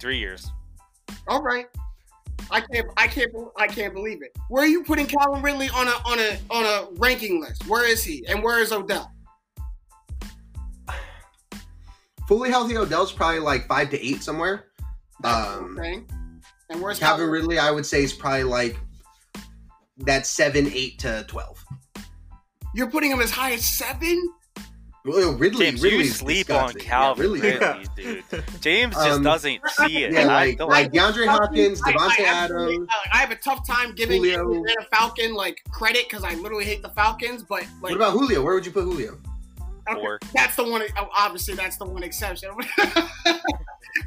Three 0.00 0.18
years. 0.18 0.50
All 1.28 1.42
right. 1.42 1.66
I 2.50 2.60
can't. 2.60 2.88
I 2.96 3.06
can't. 3.06 3.32
I 3.56 3.68
can't 3.68 3.94
believe 3.94 4.20
it. 4.20 4.36
Where 4.48 4.64
are 4.64 4.66
you 4.66 4.82
putting 4.82 5.06
Calvin 5.06 5.42
Ridley 5.42 5.68
on 5.68 5.86
a 5.86 5.92
on 6.04 6.18
a 6.18 6.38
on 6.50 6.64
a 6.64 6.88
ranking 6.98 7.40
list? 7.40 7.68
Where 7.68 7.88
is 7.88 8.02
he? 8.02 8.26
And 8.26 8.42
where 8.42 8.58
is 8.58 8.72
Odell? 8.72 9.12
Fully 12.26 12.50
healthy 12.50 12.76
Odell's 12.76 13.12
probably 13.12 13.38
like 13.38 13.68
five 13.68 13.90
to 13.90 14.04
eight 14.04 14.24
somewhere. 14.24 14.64
Um, 15.22 15.78
okay. 15.78 16.02
And 16.68 16.82
where's 16.82 16.98
Calvin 16.98 17.30
Ridley, 17.30 17.60
I 17.60 17.70
would 17.70 17.86
say, 17.86 18.02
is 18.02 18.12
probably 18.12 18.42
like 18.42 18.76
that 19.98 20.26
seven, 20.26 20.70
eight 20.72 20.98
to 21.00 21.24
twelve. 21.28 21.64
You're 22.74 22.90
putting 22.90 23.10
him 23.10 23.20
as 23.20 23.30
high 23.30 23.52
as 23.52 23.64
seven. 23.64 24.32
Well, 25.04 25.32
Ridley, 25.32 25.66
James, 25.66 25.82
you 25.82 25.90
Ridley's 25.90 26.14
sleep 26.16 26.48
on 26.48 26.72
disgusting. 26.74 26.82
Yeah, 26.82 26.88
Calvin 26.88 27.32
Ridley- 27.32 27.50
Ridley, 27.58 27.86
dude. 27.96 28.44
James 28.60 28.94
just 28.94 29.08
Um, 29.10 29.22
doesn't 29.24 29.60
see 29.70 30.04
it. 30.04 30.12
Yeah, 30.12 30.26
like, 30.26 30.60
like 30.60 30.92
DeAndre 30.92 31.26
Hopkins, 31.26 31.82
I- 31.84 31.90
I 31.90 31.92
Davante 31.92 32.20
Adams. 32.24 32.88
I 33.12 33.16
have 33.18 33.32
a 33.32 33.36
tough 33.36 33.66
time 33.66 33.96
giving 33.96 34.22
Julio. 34.22 34.42
Atlanta 34.42 34.86
Falcon 34.92 35.34
like 35.34 35.58
credit 35.72 36.08
because 36.08 36.22
I 36.22 36.34
literally 36.34 36.64
hate 36.64 36.82
the 36.82 36.90
Falcons. 36.90 37.42
But 37.42 37.62
like, 37.62 37.90
What 37.90 37.94
about 37.94 38.12
Julio? 38.12 38.42
Where 38.42 38.54
would 38.54 38.64
you 38.64 38.70
put 38.70 38.84
Julio? 38.84 39.18
okay, 39.90 40.26
that's 40.32 40.54
the 40.54 40.62
one. 40.64 40.82
Obviously, 41.18 41.54
that's 41.54 41.78
the 41.78 41.84
one 41.84 42.04
exception. 42.04 42.50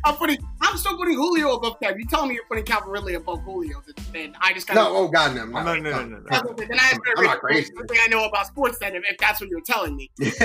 I'm 0.04 0.16
putting. 0.16 0.38
I'm 0.62 0.78
still 0.78 0.98
putting 0.98 1.16
Julio 1.16 1.56
above 1.56 1.80
Calvin. 1.80 2.00
You 2.00 2.08
tell 2.08 2.26
me 2.26 2.36
you're 2.36 2.46
putting 2.46 2.66
Calvin 2.66 2.90
Ridley 2.90 3.16
above 3.16 3.42
Julio, 3.42 3.82
then 4.12 4.36
I 4.42 4.54
just 4.54 4.68
got 4.68 4.76
No, 4.76 4.96
oh 4.96 5.08
God, 5.08 5.36
no, 5.36 5.46
no, 5.46 5.64
No, 5.64 5.76
no, 5.76 5.92
no, 5.92 6.06
no, 6.06 6.18
no. 6.20 6.54
Then 6.54 6.80
I 6.80 6.98
I'm 7.18 7.24
not 7.24 7.40
crazy. 7.40 7.72
Everything 7.78 7.98
I 8.04 8.08
know 8.08 8.26
about 8.26 8.48
sports, 8.48 8.78
then 8.80 8.96
if, 8.96 9.04
if 9.10 9.18
that's 9.18 9.40
what 9.42 9.50
you're 9.50 9.62
telling 9.62 9.96
me. 9.96 10.12
no. 10.20 10.28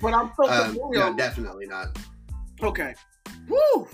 But 0.00 0.14
I'm 0.14 0.32
still 0.32 0.48
putting 0.48 0.52
um, 0.52 0.74
Julio. 0.74 1.10
no, 1.10 1.16
definitely 1.16 1.66
not. 1.66 1.98
Okay. 2.62 2.94
Woo! 3.48 3.88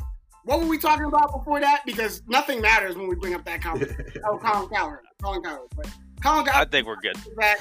What 0.45 0.61
were 0.61 0.67
we 0.67 0.79
talking 0.79 1.07
about 1.07 1.33
before 1.33 1.59
that? 1.59 1.83
Because 1.85 2.23
nothing 2.29 2.61
matters 2.61 2.97
when 2.97 3.09
we 3.09 3.17
bring 3.17 3.35
up 3.35 3.45
that 3.47 3.61
comment. 3.61 3.91
oh, 4.25 4.39
Colin 4.39 4.69
Cowherd. 4.69 5.05
Colin 5.21 5.43
Cowherd. 5.43 5.69
But 5.77 5.89
Colin 6.23 6.49
I 6.49 6.65
think 6.65 6.87
we're 6.87 7.01
good. 7.01 7.17
that 7.37 7.59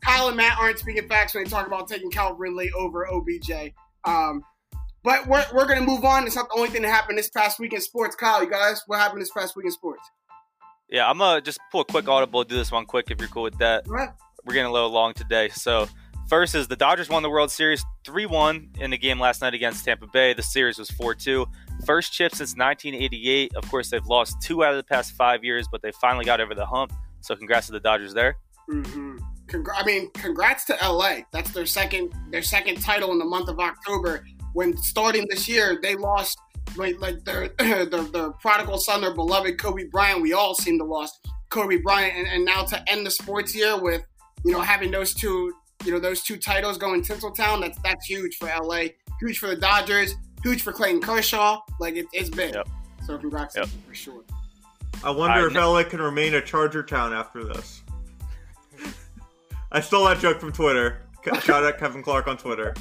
Kyle 0.00 0.28
and 0.28 0.36
Matt 0.36 0.58
aren't 0.58 0.78
speaking 0.78 1.06
facts 1.08 1.34
when 1.34 1.44
they 1.44 1.50
talk 1.50 1.66
about 1.66 1.88
taking 1.88 2.10
Calvin 2.10 2.38
Ridley 2.38 2.70
over 2.72 3.06
OBJ. 3.06 3.74
Um, 4.04 4.42
but 5.06 5.24
we're, 5.28 5.44
we're 5.54 5.66
going 5.66 5.78
to 5.78 5.86
move 5.86 6.04
on. 6.04 6.26
It's 6.26 6.34
not 6.34 6.48
the 6.48 6.56
only 6.56 6.68
thing 6.68 6.82
that 6.82 6.88
happened 6.88 7.16
this 7.16 7.30
past 7.30 7.60
week 7.60 7.72
in 7.72 7.80
sports. 7.80 8.16
Kyle, 8.16 8.42
you 8.42 8.50
guys, 8.50 8.82
what 8.88 8.98
happened 8.98 9.22
this 9.22 9.30
past 9.30 9.54
week 9.54 9.64
in 9.64 9.70
sports? 9.70 10.02
Yeah, 10.90 11.08
I'm 11.08 11.18
gonna 11.18 11.40
just 11.40 11.58
pull 11.72 11.80
a 11.80 11.84
quick 11.84 12.08
audible. 12.08 12.44
Do 12.44 12.54
this 12.56 12.70
one 12.70 12.86
quick 12.86 13.10
if 13.10 13.18
you're 13.20 13.28
cool 13.28 13.42
with 13.42 13.58
that. 13.58 13.86
What? 13.86 14.16
We're 14.44 14.54
getting 14.54 14.70
a 14.70 14.72
little 14.72 14.90
long 14.90 15.14
today. 15.14 15.48
So 15.48 15.88
first 16.28 16.54
is 16.54 16.68
the 16.68 16.76
Dodgers 16.76 17.08
won 17.08 17.22
the 17.24 17.30
World 17.30 17.50
Series 17.50 17.84
3-1 18.04 18.80
in 18.80 18.90
the 18.90 18.98
game 18.98 19.18
last 19.18 19.42
night 19.42 19.54
against 19.54 19.84
Tampa 19.84 20.06
Bay. 20.06 20.32
The 20.32 20.42
series 20.42 20.78
was 20.78 20.90
4-2. 20.90 21.46
First 21.84 22.12
chip 22.12 22.32
since 22.32 22.56
1988. 22.56 23.56
Of 23.56 23.68
course, 23.68 23.90
they've 23.90 24.06
lost 24.06 24.40
two 24.42 24.64
out 24.64 24.70
of 24.70 24.76
the 24.76 24.84
past 24.84 25.12
five 25.12 25.42
years, 25.42 25.66
but 25.70 25.82
they 25.82 25.90
finally 26.00 26.24
got 26.24 26.40
over 26.40 26.54
the 26.54 26.66
hump. 26.66 26.92
So 27.20 27.34
congrats 27.34 27.66
to 27.66 27.72
the 27.72 27.80
Dodgers 27.80 28.14
there. 28.14 28.36
Mm-hmm. 28.70 29.18
Congr- 29.48 29.74
I 29.76 29.84
mean, 29.84 30.10
congrats 30.12 30.64
to 30.66 30.76
LA. 30.82 31.18
That's 31.32 31.50
their 31.52 31.66
second 31.66 32.12
their 32.30 32.42
second 32.42 32.80
title 32.80 33.12
in 33.12 33.18
the 33.18 33.24
month 33.24 33.48
of 33.48 33.58
October. 33.60 34.24
When 34.56 34.74
starting 34.78 35.26
this 35.28 35.46
year, 35.46 35.78
they 35.82 35.96
lost 35.96 36.38
like 36.76 36.98
like 36.98 37.22
their 37.26 37.48
their, 37.58 37.84
their 37.84 38.30
prodigal 38.40 38.78
son, 38.78 39.02
their 39.02 39.12
beloved 39.12 39.58
Kobe 39.58 39.84
Bryant. 39.84 40.22
We 40.22 40.32
all 40.32 40.54
seem 40.54 40.78
to 40.78 40.84
lost 40.84 41.28
Kobe 41.50 41.76
Bryant, 41.76 42.14
and, 42.16 42.26
and 42.26 42.42
now 42.42 42.62
to 42.62 42.90
end 42.90 43.04
the 43.04 43.10
sports 43.10 43.54
year 43.54 43.78
with 43.78 44.02
you 44.46 44.52
know 44.52 44.62
having 44.62 44.90
those 44.90 45.12
two 45.12 45.52
you 45.84 45.92
know 45.92 46.00
those 46.00 46.22
two 46.22 46.38
titles 46.38 46.78
going 46.78 47.02
Tinseltown. 47.02 47.60
That's 47.60 47.78
that's 47.82 48.06
huge 48.06 48.36
for 48.38 48.46
LA, 48.46 48.84
huge 49.20 49.38
for 49.38 49.48
the 49.48 49.56
Dodgers, 49.56 50.14
huge 50.42 50.62
for 50.62 50.72
Clayton 50.72 51.02
Kershaw. 51.02 51.60
Like 51.78 51.96
it, 51.96 52.06
it's 52.14 52.30
big. 52.30 52.54
Yep. 52.54 52.66
So 53.06 53.18
congrats 53.18 53.56
Yep. 53.56 53.68
for 53.86 53.94
sure. 53.94 54.22
I 55.04 55.10
wonder 55.10 55.40
All 55.40 55.46
if 55.48 55.54
right, 55.54 55.64
LA 55.64 55.84
can 55.84 56.00
remain 56.00 56.32
a 56.32 56.40
Charger 56.40 56.82
town 56.82 57.12
after 57.12 57.44
this. 57.44 57.82
I 59.70 59.80
stole 59.80 60.06
that 60.06 60.18
joke 60.18 60.40
from 60.40 60.52
Twitter. 60.52 61.02
Shout 61.42 61.62
out 61.62 61.76
Kevin 61.76 62.02
Clark 62.02 62.26
on 62.26 62.38
Twitter. 62.38 62.72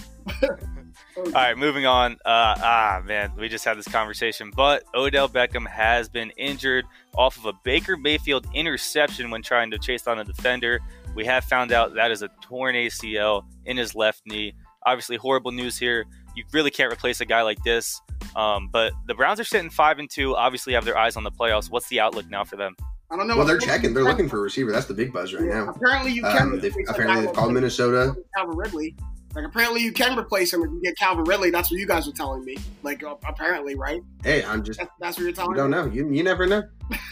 All 1.17 1.31
right, 1.31 1.57
moving 1.57 1.85
on. 1.85 2.13
Uh, 2.25 2.55
ah, 2.57 3.01
man, 3.05 3.31
we 3.37 3.47
just 3.47 3.63
had 3.63 3.77
this 3.77 3.87
conversation, 3.87 4.51
but 4.53 4.83
Odell 4.93 5.29
Beckham 5.29 5.65
has 5.65 6.09
been 6.09 6.31
injured 6.31 6.85
off 7.15 7.37
of 7.37 7.45
a 7.45 7.53
Baker 7.63 7.95
Mayfield 7.95 8.47
interception 8.53 9.29
when 9.29 9.41
trying 9.41 9.71
to 9.71 9.79
chase 9.79 10.01
down 10.01 10.19
a 10.19 10.25
defender. 10.25 10.81
We 11.15 11.23
have 11.25 11.45
found 11.45 11.71
out 11.71 11.95
that 11.95 12.11
is 12.11 12.21
a 12.21 12.29
torn 12.41 12.75
ACL 12.75 13.45
in 13.65 13.77
his 13.77 13.95
left 13.95 14.23
knee. 14.25 14.53
Obviously, 14.85 15.15
horrible 15.15 15.51
news 15.51 15.77
here. 15.77 16.05
You 16.35 16.43
really 16.51 16.69
can't 16.69 16.91
replace 16.91 17.21
a 17.21 17.25
guy 17.25 17.43
like 17.43 17.63
this. 17.63 18.01
Um, 18.35 18.67
but 18.71 18.91
the 19.07 19.13
Browns 19.13 19.39
are 19.39 19.45
sitting 19.45 19.69
five 19.69 19.99
and 19.99 20.09
two. 20.09 20.35
Obviously, 20.35 20.73
have 20.73 20.83
their 20.83 20.97
eyes 20.97 21.15
on 21.15 21.23
the 21.23 21.31
playoffs. 21.31 21.71
What's 21.71 21.87
the 21.87 22.01
outlook 22.01 22.29
now 22.29 22.43
for 22.43 22.57
them? 22.57 22.75
I 23.09 23.15
don't 23.15 23.27
know. 23.27 23.37
Well, 23.37 23.45
they're 23.45 23.57
checking. 23.57 23.93
They're 23.93 24.03
looking 24.03 24.27
for 24.27 24.39
a 24.39 24.41
receiver. 24.41 24.71
That's 24.71 24.87
the 24.87 24.93
big 24.93 25.13
buzz 25.13 25.33
right 25.33 25.43
now. 25.43 25.69
Apparently, 25.69 26.11
you 26.11 26.23
can. 26.23 26.41
Um, 26.41 26.59
they've, 26.59 26.75
apparently, 26.89 27.25
they've 27.25 27.35
called 27.35 27.53
Minnesota. 27.53 28.15
Calvin 28.35 28.57
Ridley. 28.57 28.95
Like 29.35 29.45
apparently, 29.45 29.81
you 29.81 29.91
can 29.91 30.17
replace 30.17 30.53
him 30.53 30.61
if 30.63 30.71
you 30.71 30.81
get 30.81 30.97
Calvin 30.97 31.25
Ridley. 31.25 31.49
That's 31.51 31.69
what 31.69 31.79
you 31.79 31.85
guys 31.85 32.07
were 32.07 32.13
telling 32.13 32.45
me. 32.45 32.57
Like 32.83 33.03
uh, 33.03 33.15
apparently, 33.25 33.75
right? 33.75 34.01
Hey, 34.23 34.43
I'm 34.45 34.63
just. 34.63 34.79
That's, 34.79 34.91
that's 34.99 35.17
what 35.17 35.23
you're 35.23 35.33
telling 35.33 35.57
You 35.57 35.63
me. 35.65 35.71
don't 35.71 35.71
know. 35.71 35.93
You 35.93 36.09
you 36.11 36.23
never 36.23 36.45
know. 36.47 36.63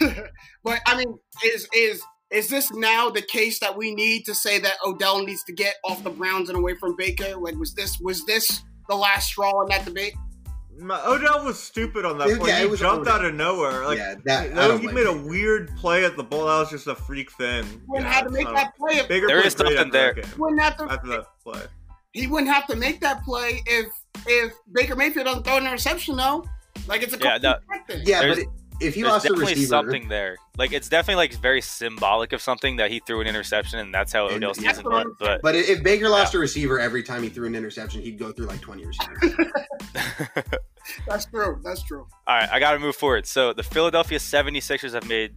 but 0.64 0.80
I 0.86 0.96
mean, 0.96 1.14
is 1.44 1.68
is 1.74 2.02
is 2.30 2.48
this 2.48 2.72
now 2.72 3.10
the 3.10 3.22
case 3.22 3.60
that 3.60 3.76
we 3.76 3.94
need 3.94 4.24
to 4.24 4.34
say 4.34 4.58
that 4.58 4.74
Odell 4.84 5.24
needs 5.24 5.44
to 5.44 5.52
get 5.52 5.74
off 5.84 6.02
the 6.02 6.10
Browns 6.10 6.48
and 6.48 6.56
away 6.58 6.74
from 6.74 6.96
Baker? 6.96 7.36
Like, 7.36 7.56
was 7.56 7.74
this 7.74 7.98
was 8.00 8.24
this 8.24 8.62
the 8.88 8.94
last 8.96 9.26
straw 9.28 9.60
in 9.62 9.68
that 9.68 9.84
debate? 9.84 10.14
My- 10.76 11.00
Odell 11.06 11.44
was 11.44 11.62
stupid 11.62 12.04
on 12.04 12.18
that 12.18 12.26
Dude, 12.26 12.40
play. 12.40 12.50
yeah, 12.50 12.68
he 12.68 12.76
jumped 12.76 13.02
Odell. 13.02 13.14
out 13.14 13.24
of 13.24 13.34
nowhere. 13.34 13.84
Like 13.84 13.98
yeah, 13.98 14.14
that. 14.24 14.46
I 14.46 14.48
that- 14.48 14.68
don't 14.68 14.80
he 14.80 14.86
blame 14.88 14.94
made 14.96 15.06
a 15.06 15.12
weird 15.28 15.76
play 15.76 16.04
at 16.04 16.16
the 16.16 16.24
ball. 16.24 16.46
That 16.46 16.58
was 16.58 16.70
just 16.70 16.86
a 16.88 16.94
freak 16.96 17.30
thing. 17.32 17.64
He 17.64 17.78
wouldn't 17.86 18.08
Yeah, 18.08 18.12
have 18.12 18.24
to 18.26 18.32
make 18.32 18.46
that 18.48 18.74
play. 18.76 18.94
If, 18.96 19.08
Baker 19.08 19.26
There 19.28 19.36
played 19.42 19.46
is 19.46 19.52
something 19.52 19.90
there. 19.90 20.14
game. 20.14 20.24
wouldn't 20.38 20.60
have 20.60 20.76
to. 20.78 20.84
After 20.90 21.08
that 21.08 21.26
play. 21.44 21.60
He 22.14 22.28
wouldn't 22.28 22.50
have 22.50 22.66
to 22.68 22.76
make 22.76 23.00
that 23.00 23.22
play 23.24 23.60
if 23.66 23.86
if 24.26 24.52
Baker 24.72 24.94
Mayfield 24.96 25.26
doesn't 25.26 25.42
throw 25.42 25.56
an 25.58 25.64
interception 25.66 26.16
though. 26.16 26.44
Like 26.86 27.02
it's 27.02 27.12
a 27.12 27.18
Yeah, 27.18 27.38
no. 27.42 27.56
thing. 27.88 28.02
Yeah, 28.06 28.20
There's- 28.20 28.38
but 28.38 28.46
if 28.80 28.94
he 28.94 29.02
There's 29.02 29.12
lost 29.12 29.24
a 29.26 29.28
definitely 29.28 29.54
receiver, 29.54 29.68
something 29.68 30.08
there. 30.08 30.36
Like 30.56 30.72
it's 30.72 30.88
definitely 30.88 31.16
like 31.16 31.34
very 31.34 31.60
symbolic 31.60 32.32
of 32.32 32.40
something 32.40 32.76
that 32.76 32.90
he 32.90 33.00
threw 33.06 33.20
an 33.20 33.26
interception, 33.26 33.78
and 33.80 33.92
that's 33.92 34.12
how 34.12 34.26
And- 34.28 34.36
Odell's 34.36 34.60
yeah. 34.62 34.70
season 34.72 34.90
went. 34.92 35.08
But 35.18 35.42
but 35.42 35.54
if 35.56 35.82
Baker 35.82 36.08
lost 36.08 36.34
a 36.34 36.38
receiver 36.38 36.78
every 36.78 37.02
time 37.02 37.22
he 37.24 37.28
threw 37.28 37.46
an 37.48 37.54
interception, 37.56 38.00
he'd 38.00 38.18
go 38.18 38.30
through 38.32 38.46
like 38.46 38.60
20 38.60 38.84
receivers. 38.86 39.34
That's 41.08 41.24
true. 41.26 41.60
That's 41.64 41.82
true. 41.82 42.06
All 42.26 42.36
right, 42.36 42.48
I 42.52 42.58
got 42.60 42.72
to 42.72 42.78
move 42.78 42.94
forward. 42.94 43.26
So 43.26 43.52
the 43.54 43.62
Philadelphia 43.62 44.18
76ers 44.18 44.92
have 44.92 45.08
made 45.08 45.34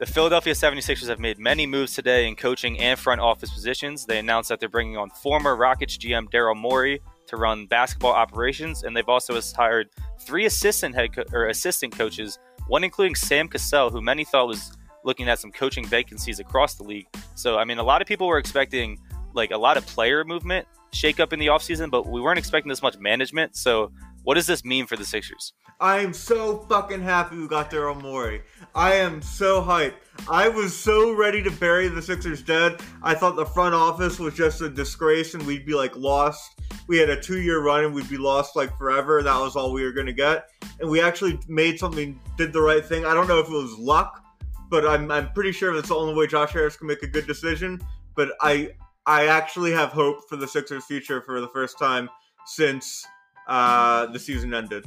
the 0.00 0.06
Philadelphia 0.06 0.54
76ers 0.54 1.08
have 1.08 1.20
made 1.20 1.38
many 1.38 1.66
moves 1.66 1.94
today 1.94 2.26
in 2.26 2.34
coaching 2.34 2.80
and 2.80 2.98
front 2.98 3.20
office 3.20 3.50
positions. 3.50 4.06
They 4.06 4.18
announced 4.18 4.48
that 4.48 4.58
they're 4.58 4.70
bringing 4.70 4.96
on 4.96 5.10
former 5.10 5.54
Rockets 5.54 5.98
GM 5.98 6.30
Daryl 6.30 6.56
Morey 6.56 7.02
to 7.26 7.36
run 7.36 7.66
basketball 7.66 8.12
operations, 8.12 8.82
and 8.82 8.96
they've 8.96 9.10
also 9.10 9.38
hired 9.54 9.90
three 10.22 10.46
assistant 10.46 10.94
head 10.94 11.14
co- 11.14 11.24
or 11.34 11.48
assistant 11.48 11.96
coaches, 11.96 12.38
one 12.66 12.82
including 12.82 13.14
Sam 13.14 13.46
Cassell, 13.46 13.90
who 13.90 14.00
many 14.00 14.24
thought 14.24 14.48
was 14.48 14.72
looking 15.04 15.28
at 15.28 15.38
some 15.38 15.52
coaching 15.52 15.86
vacancies 15.86 16.40
across 16.40 16.76
the 16.76 16.82
league. 16.82 17.06
So, 17.34 17.58
I 17.58 17.64
mean, 17.64 17.76
a 17.76 17.82
lot 17.82 18.00
of 18.00 18.08
people 18.08 18.26
were 18.26 18.38
expecting 18.38 18.98
like 19.34 19.50
a 19.50 19.58
lot 19.58 19.76
of 19.76 19.86
player 19.86 20.24
movement 20.24 20.66
shake 20.94 21.20
up 21.20 21.34
in 21.34 21.38
the 21.38 21.48
offseason, 21.48 21.90
but 21.90 22.06
we 22.06 22.22
weren't 22.22 22.38
expecting 22.38 22.70
this 22.70 22.80
much 22.80 22.98
management. 22.98 23.54
So, 23.54 23.92
what 24.22 24.34
does 24.34 24.46
this 24.46 24.64
mean 24.64 24.86
for 24.86 24.96
the 24.96 25.04
Sixers? 25.04 25.52
I 25.80 26.00
am 26.00 26.12
so 26.12 26.58
fucking 26.68 27.00
happy 27.00 27.38
we 27.38 27.48
got 27.48 27.70
Daryl 27.70 28.00
Morey. 28.00 28.42
I 28.74 28.94
am 28.94 29.22
so 29.22 29.62
hyped. 29.62 29.94
I 30.28 30.48
was 30.48 30.76
so 30.76 31.12
ready 31.14 31.42
to 31.42 31.50
bury 31.50 31.88
the 31.88 32.02
Sixers 32.02 32.42
dead. 32.42 32.80
I 33.02 33.14
thought 33.14 33.36
the 33.36 33.46
front 33.46 33.74
office 33.74 34.18
was 34.18 34.34
just 34.34 34.60
a 34.60 34.68
disgrace 34.68 35.34
and 35.34 35.46
we'd 35.46 35.64
be 35.64 35.74
like 35.74 35.96
lost. 35.96 36.60
We 36.86 36.98
had 36.98 37.08
a 37.08 37.20
two 37.20 37.40
year 37.40 37.62
run 37.62 37.84
and 37.84 37.94
we'd 37.94 38.10
be 38.10 38.18
lost 38.18 38.56
like 38.56 38.76
forever. 38.76 39.22
That 39.22 39.40
was 39.40 39.56
all 39.56 39.72
we 39.72 39.84
were 39.84 39.92
gonna 39.92 40.12
get. 40.12 40.48
And 40.80 40.90
we 40.90 41.00
actually 41.00 41.40
made 41.48 41.78
something, 41.78 42.20
did 42.36 42.52
the 42.52 42.60
right 42.60 42.84
thing. 42.84 43.06
I 43.06 43.14
don't 43.14 43.26
know 43.26 43.38
if 43.38 43.46
it 43.46 43.52
was 43.52 43.78
luck, 43.78 44.22
but 44.68 44.86
I'm, 44.86 45.10
I'm 45.10 45.32
pretty 45.32 45.52
sure 45.52 45.74
that's 45.74 45.88
the 45.88 45.94
only 45.94 46.14
way 46.14 46.26
Josh 46.26 46.52
Harris 46.52 46.76
can 46.76 46.88
make 46.88 47.02
a 47.02 47.06
good 47.06 47.26
decision. 47.26 47.80
But 48.14 48.32
I 48.40 48.72
I 49.06 49.28
actually 49.28 49.72
have 49.72 49.90
hope 49.90 50.28
for 50.28 50.36
the 50.36 50.46
Sixers' 50.46 50.84
future 50.84 51.22
for 51.22 51.40
the 51.40 51.48
first 51.48 51.78
time 51.78 52.08
since 52.44 53.06
uh, 53.46 54.06
the 54.06 54.18
season 54.18 54.54
ended. 54.54 54.86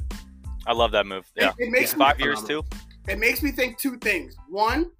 I 0.66 0.72
love 0.72 0.92
that 0.92 1.06
move. 1.06 1.30
Yeah. 1.36 1.50
It, 1.58 1.66
it 1.66 1.70
makes 1.70 1.92
Yeah. 1.92 1.98
Five 1.98 2.20
years 2.20 2.42
too. 2.42 2.62
it 3.08 3.18
makes 3.18 3.42
me 3.42 3.50
think 3.50 3.78
two 3.78 3.98
things. 3.98 4.36
One, 4.48 4.90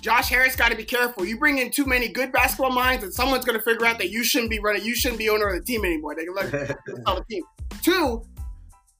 Josh 0.00 0.30
Harris 0.30 0.56
got 0.56 0.70
to 0.70 0.76
be 0.76 0.84
careful. 0.84 1.24
You 1.24 1.38
bring 1.38 1.58
in 1.58 1.70
too 1.70 1.84
many 1.84 2.08
good 2.08 2.32
basketball 2.32 2.70
minds, 2.70 3.04
and 3.04 3.12
someone's 3.12 3.44
going 3.44 3.58
to 3.58 3.64
figure 3.64 3.84
out 3.86 3.98
that 3.98 4.10
you 4.10 4.24
shouldn't 4.24 4.50
be 4.50 4.58
running, 4.58 4.84
you 4.84 4.94
shouldn't 4.94 5.18
be 5.18 5.28
owner 5.28 5.46
of 5.48 5.58
the 5.58 5.64
team 5.64 5.84
anymore. 5.84 6.14
They 6.14 6.24
can 6.24 6.34
let 6.34 6.50
sell 7.06 7.16
the 7.16 7.24
team. 7.28 7.42
Two, 7.82 8.22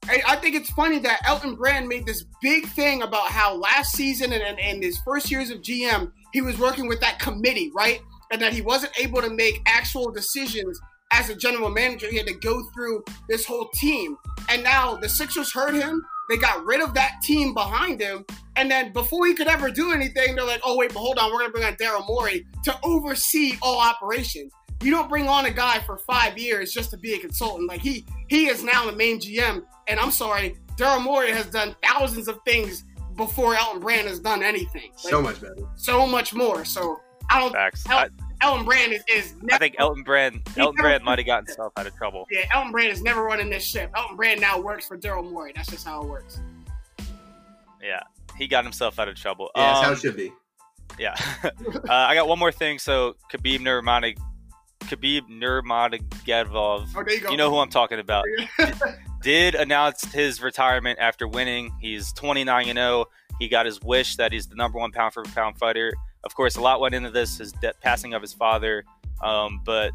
I, 0.05 0.21
I 0.27 0.35
think 0.37 0.55
it's 0.55 0.69
funny 0.71 0.99
that 0.99 1.21
Elton 1.25 1.55
Brand 1.55 1.87
made 1.87 2.05
this 2.05 2.25
big 2.41 2.67
thing 2.67 3.01
about 3.01 3.27
how 3.29 3.55
last 3.55 3.93
season 3.93 4.33
and, 4.33 4.43
and, 4.43 4.59
and 4.59 4.83
his 4.83 4.99
first 4.99 5.31
years 5.31 5.49
of 5.49 5.61
GM, 5.61 6.11
he 6.33 6.41
was 6.41 6.57
working 6.59 6.87
with 6.87 6.99
that 7.01 7.19
committee, 7.19 7.71
right? 7.75 8.01
And 8.31 8.41
that 8.41 8.53
he 8.53 8.61
wasn't 8.61 8.93
able 8.99 9.21
to 9.21 9.29
make 9.29 9.61
actual 9.65 10.11
decisions 10.11 10.79
as 11.11 11.29
a 11.29 11.35
general 11.35 11.69
manager. 11.69 12.07
He 12.07 12.17
had 12.17 12.27
to 12.27 12.33
go 12.33 12.63
through 12.73 13.03
this 13.29 13.45
whole 13.45 13.69
team. 13.75 14.17
And 14.49 14.63
now 14.63 14.95
the 14.95 15.09
Sixers 15.09 15.51
heard 15.51 15.73
him. 15.73 16.03
They 16.29 16.37
got 16.37 16.63
rid 16.65 16.81
of 16.81 16.93
that 16.93 17.19
team 17.23 17.53
behind 17.53 17.99
him. 17.99 18.25
And 18.55 18.69
then 18.71 18.93
before 18.93 19.25
he 19.27 19.33
could 19.33 19.47
ever 19.47 19.69
do 19.69 19.91
anything, 19.91 20.35
they're 20.35 20.45
like, 20.45 20.61
oh, 20.63 20.77
wait, 20.77 20.93
but 20.93 20.99
hold 20.99 21.17
on. 21.17 21.31
We're 21.31 21.39
going 21.39 21.51
to 21.51 21.51
bring 21.51 21.65
on 21.65 21.75
Daryl 21.75 22.07
Morey 22.07 22.45
to 22.63 22.79
oversee 22.83 23.57
all 23.61 23.79
operations. 23.79 24.51
You 24.81 24.91
don't 24.91 25.09
bring 25.09 25.27
on 25.27 25.45
a 25.45 25.51
guy 25.51 25.79
for 25.79 25.97
five 25.99 26.37
years 26.37 26.73
just 26.73 26.89
to 26.91 26.97
be 26.97 27.13
a 27.13 27.19
consultant. 27.19 27.69
Like 27.69 27.81
he 27.81 28.03
he 28.29 28.47
is 28.47 28.63
now 28.63 28.85
the 28.89 28.95
main 28.95 29.19
GM. 29.19 29.63
And 29.87 29.99
I'm 29.99 30.09
sorry, 30.09 30.55
Daryl 30.75 31.03
Morey 31.03 31.31
has 31.31 31.45
done 31.47 31.75
thousands 31.83 32.27
of 32.27 32.39
things 32.45 32.83
before 33.15 33.55
Elton 33.55 33.79
Brand 33.79 34.07
has 34.07 34.19
done 34.19 34.41
anything. 34.41 34.91
Like, 35.03 35.11
so 35.11 35.21
much 35.21 35.39
better. 35.39 35.67
so 35.75 36.07
much 36.07 36.33
more. 36.33 36.65
So 36.65 36.99
I 37.29 37.39
don't. 37.39 37.51
Facts. 37.51 37.83
El- 37.87 37.97
I, 37.97 38.09
Elton 38.41 38.65
Brand 38.65 38.91
is, 38.93 39.03
is 39.07 39.33
never, 39.41 39.55
I 39.55 39.57
think 39.59 39.75
Elton 39.77 40.03
Brand 40.03 40.41
Elton 40.57 40.75
Brand 40.75 41.03
might 41.03 41.19
have 41.19 41.25
gotten 41.25 41.45
himself 41.45 41.73
out 41.77 41.85
of 41.87 41.95
trouble. 41.95 42.27
Yeah, 42.31 42.45
Elton 42.53 42.71
Brand 42.71 42.89
is 42.89 43.01
never 43.01 43.23
running 43.23 43.49
this 43.49 43.63
ship. 43.63 43.91
Elton 43.95 44.15
Brand 44.17 44.41
now 44.41 44.59
works 44.59 44.87
for 44.87 44.97
Daryl 44.97 45.29
Morey. 45.31 45.51
That's 45.55 45.69
just 45.69 45.85
how 45.85 46.01
it 46.01 46.07
works. 46.07 46.39
Yeah. 47.81 48.01
He 48.37 48.47
got 48.47 48.63
himself 48.63 48.99
out 48.99 49.07
of 49.07 49.15
trouble. 49.15 49.51
Yeah, 49.55 49.63
that's 49.73 49.81
how 49.81 49.87
Um, 49.87 49.93
it 49.93 49.99
should 49.99 50.15
be. 50.17 50.31
Yeah. 50.99 51.15
uh, 51.43 51.49
I 51.89 52.15
got 52.15 52.27
one 52.27 52.39
more 52.39 52.51
thing. 52.51 52.79
So 52.79 53.15
Khabib 53.31 53.59
Nurmagomedov, 53.59 54.17
Khabib 54.81 55.21
Nurmagomedov, 55.29 56.87
Oh, 56.95 57.03
there 57.03 57.13
you 57.13 57.21
go. 57.21 57.31
you 57.31 57.37
know 57.37 57.49
who 57.49 57.57
I'm 57.59 57.69
talking 57.69 57.99
about, 57.99 58.25
did 59.21 59.55
announce 59.55 60.03
his 60.13 60.41
retirement 60.41 60.99
after 60.99 61.27
winning. 61.27 61.71
He's 61.79 62.11
29 62.13 62.69
and 62.69 62.77
0. 62.77 63.05
He 63.39 63.47
got 63.47 63.65
his 63.65 63.81
wish 63.81 64.15
that 64.17 64.31
he's 64.31 64.47
the 64.47 64.55
number 64.55 64.77
one 64.79 64.91
pound 64.91 65.13
for 65.13 65.23
pound 65.23 65.57
fighter. 65.57 65.93
Of 66.23 66.35
course, 66.35 66.55
a 66.55 66.61
lot 66.61 66.79
went 66.79 66.95
into 66.95 67.09
this, 67.09 67.37
his 67.37 67.51
de- 67.53 67.73
passing 67.81 68.13
of 68.13 68.21
his 68.21 68.33
father. 68.33 68.83
Um, 69.23 69.61
but 69.65 69.91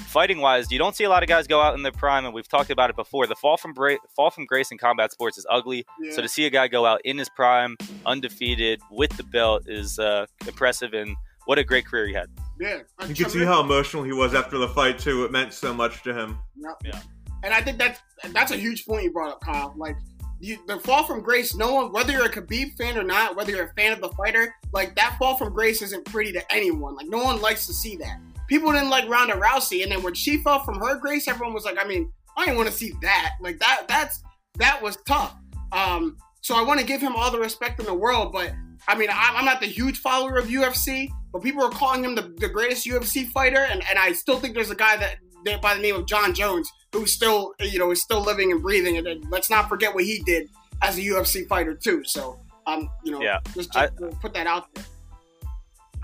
fighting 0.00 0.38
wise, 0.38 0.70
you 0.70 0.78
don't 0.78 0.94
see 0.94 1.04
a 1.04 1.08
lot 1.08 1.22
of 1.22 1.28
guys 1.28 1.46
go 1.46 1.60
out 1.60 1.74
in 1.74 1.82
their 1.82 1.92
prime, 1.92 2.24
and 2.24 2.34
we've 2.34 2.48
talked 2.48 2.70
about 2.70 2.90
it 2.90 2.96
before. 2.96 3.26
The 3.26 3.34
fall 3.34 3.56
from 3.56 3.72
bra- 3.72 3.96
fall 4.14 4.30
from 4.30 4.44
grace 4.46 4.70
in 4.70 4.78
combat 4.78 5.12
sports 5.12 5.38
is 5.38 5.46
ugly. 5.48 5.84
Yeah. 6.00 6.12
So 6.12 6.22
to 6.22 6.28
see 6.28 6.46
a 6.46 6.50
guy 6.50 6.68
go 6.68 6.84
out 6.84 7.00
in 7.04 7.18
his 7.18 7.28
prime, 7.28 7.76
undefeated, 8.04 8.80
with 8.90 9.16
the 9.16 9.24
belt, 9.24 9.64
is 9.66 9.98
uh, 9.98 10.26
impressive. 10.46 10.92
And 10.92 11.16
what 11.46 11.58
a 11.58 11.64
great 11.64 11.86
career 11.86 12.06
he 12.06 12.14
had. 12.14 12.26
yeah. 12.60 12.80
a 12.98 13.08
You 13.08 13.14
can 13.14 13.30
see 13.30 13.44
how 13.44 13.60
emotional 13.62 14.02
he 14.02 14.12
was 14.12 14.34
after 14.34 14.58
the 14.58 14.68
fight 14.68 14.98
too. 14.98 15.24
It 15.24 15.32
meant 15.32 15.52
so 15.52 15.72
much 15.74 16.02
to 16.04 16.14
him. 16.14 16.38
Yep. 16.56 16.76
Yeah. 16.84 17.00
And 17.44 17.52
I 17.52 17.60
think 17.60 17.78
that's 17.78 18.00
that's 18.32 18.52
a 18.52 18.56
huge 18.56 18.86
point 18.86 19.02
you 19.02 19.10
brought 19.10 19.32
up, 19.32 19.40
Kyle. 19.40 19.74
Like 19.76 19.96
you, 20.42 20.58
the 20.66 20.76
fall 20.80 21.04
from 21.04 21.20
grace. 21.20 21.54
No 21.54 21.72
one, 21.72 21.92
whether 21.92 22.12
you're 22.12 22.26
a 22.26 22.28
Khabib 22.28 22.76
fan 22.76 22.98
or 22.98 23.04
not, 23.04 23.36
whether 23.36 23.52
you're 23.52 23.66
a 23.66 23.74
fan 23.74 23.92
of 23.92 24.00
the 24.00 24.08
fighter, 24.10 24.52
like 24.72 24.96
that 24.96 25.16
fall 25.16 25.36
from 25.36 25.52
grace 25.52 25.80
isn't 25.82 26.04
pretty 26.04 26.32
to 26.32 26.52
anyone. 26.52 26.96
Like 26.96 27.06
no 27.06 27.22
one 27.22 27.40
likes 27.40 27.66
to 27.68 27.72
see 27.72 27.94
that. 27.96 28.18
People 28.48 28.72
didn't 28.72 28.90
like 28.90 29.08
Ronda 29.08 29.34
Rousey, 29.34 29.84
and 29.84 29.92
then 29.92 30.02
when 30.02 30.14
she 30.14 30.38
fell 30.38 30.64
from 30.64 30.80
her 30.80 30.96
grace, 30.96 31.28
everyone 31.28 31.54
was 31.54 31.64
like, 31.64 31.78
I 31.78 31.86
mean, 31.86 32.10
I 32.36 32.44
didn't 32.44 32.56
want 32.56 32.68
to 32.68 32.74
see 32.74 32.92
that. 33.02 33.34
Like 33.40 33.60
that. 33.60 33.84
That's 33.86 34.24
that 34.58 34.82
was 34.82 34.98
tough. 35.06 35.36
Um, 35.70 36.16
so 36.40 36.56
I 36.56 36.62
want 36.62 36.80
to 36.80 36.86
give 36.86 37.00
him 37.00 37.14
all 37.14 37.30
the 37.30 37.38
respect 37.38 37.78
in 37.78 37.86
the 37.86 37.94
world, 37.94 38.32
but 38.32 38.52
I 38.88 38.96
mean, 38.96 39.10
I'm 39.12 39.36
I'm 39.36 39.44
not 39.44 39.60
the 39.60 39.66
huge 39.66 39.98
follower 39.98 40.38
of 40.38 40.46
UFC, 40.46 41.08
but 41.32 41.42
people 41.42 41.62
are 41.62 41.70
calling 41.70 42.04
him 42.04 42.16
the, 42.16 42.34
the 42.38 42.48
greatest 42.48 42.84
UFC 42.84 43.28
fighter, 43.28 43.68
and, 43.70 43.80
and 43.88 43.96
I 43.96 44.12
still 44.12 44.40
think 44.40 44.54
there's 44.54 44.72
a 44.72 44.76
guy 44.76 44.96
that 44.96 45.18
by 45.60 45.74
the 45.74 45.80
name 45.80 45.94
of 45.96 46.06
Jon 46.06 46.34
Jones 46.34 46.70
who's 46.92 47.12
still 47.12 47.54
you 47.60 47.78
know 47.78 47.90
is 47.90 48.02
still 48.02 48.20
living 48.22 48.52
and 48.52 48.62
breathing. 48.62 48.96
And 48.98 49.06
then 49.06 49.22
let's 49.30 49.48
not 49.50 49.68
forget 49.68 49.94
what 49.94 50.04
he 50.04 50.20
did 50.20 50.48
as 50.82 50.98
a 50.98 51.00
UFC 51.02 51.46
fighter 51.48 51.74
too. 51.74 52.04
So 52.04 52.38
um, 52.66 52.88
you 53.04 53.10
know, 53.12 53.20
Yeah. 53.22 53.40
just, 53.54 53.72
just 53.72 53.76
I- 53.76 53.88
put 54.20 54.34
that 54.34 54.46
out 54.46 54.72
there. 54.74 54.84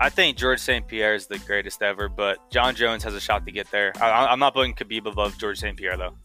I 0.01 0.09
think 0.09 0.37
George 0.37 0.59
St. 0.59 0.87
Pierre 0.87 1.13
is 1.13 1.27
the 1.27 1.39
greatest 1.39 1.81
ever, 1.81 2.07
but 2.07 2.49
John 2.49 2.73
Jones 2.73 3.03
has 3.03 3.13
a 3.13 3.19
shot 3.19 3.45
to 3.45 3.51
get 3.51 3.69
there. 3.69 3.91
I, 4.01 4.27
I'm 4.27 4.39
not 4.39 4.53
putting 4.53 4.73
Khabib 4.73 5.05
above 5.05 5.37
George 5.37 5.59
St. 5.59 5.75
Pierre, 5.75 5.97
though. 5.97 6.15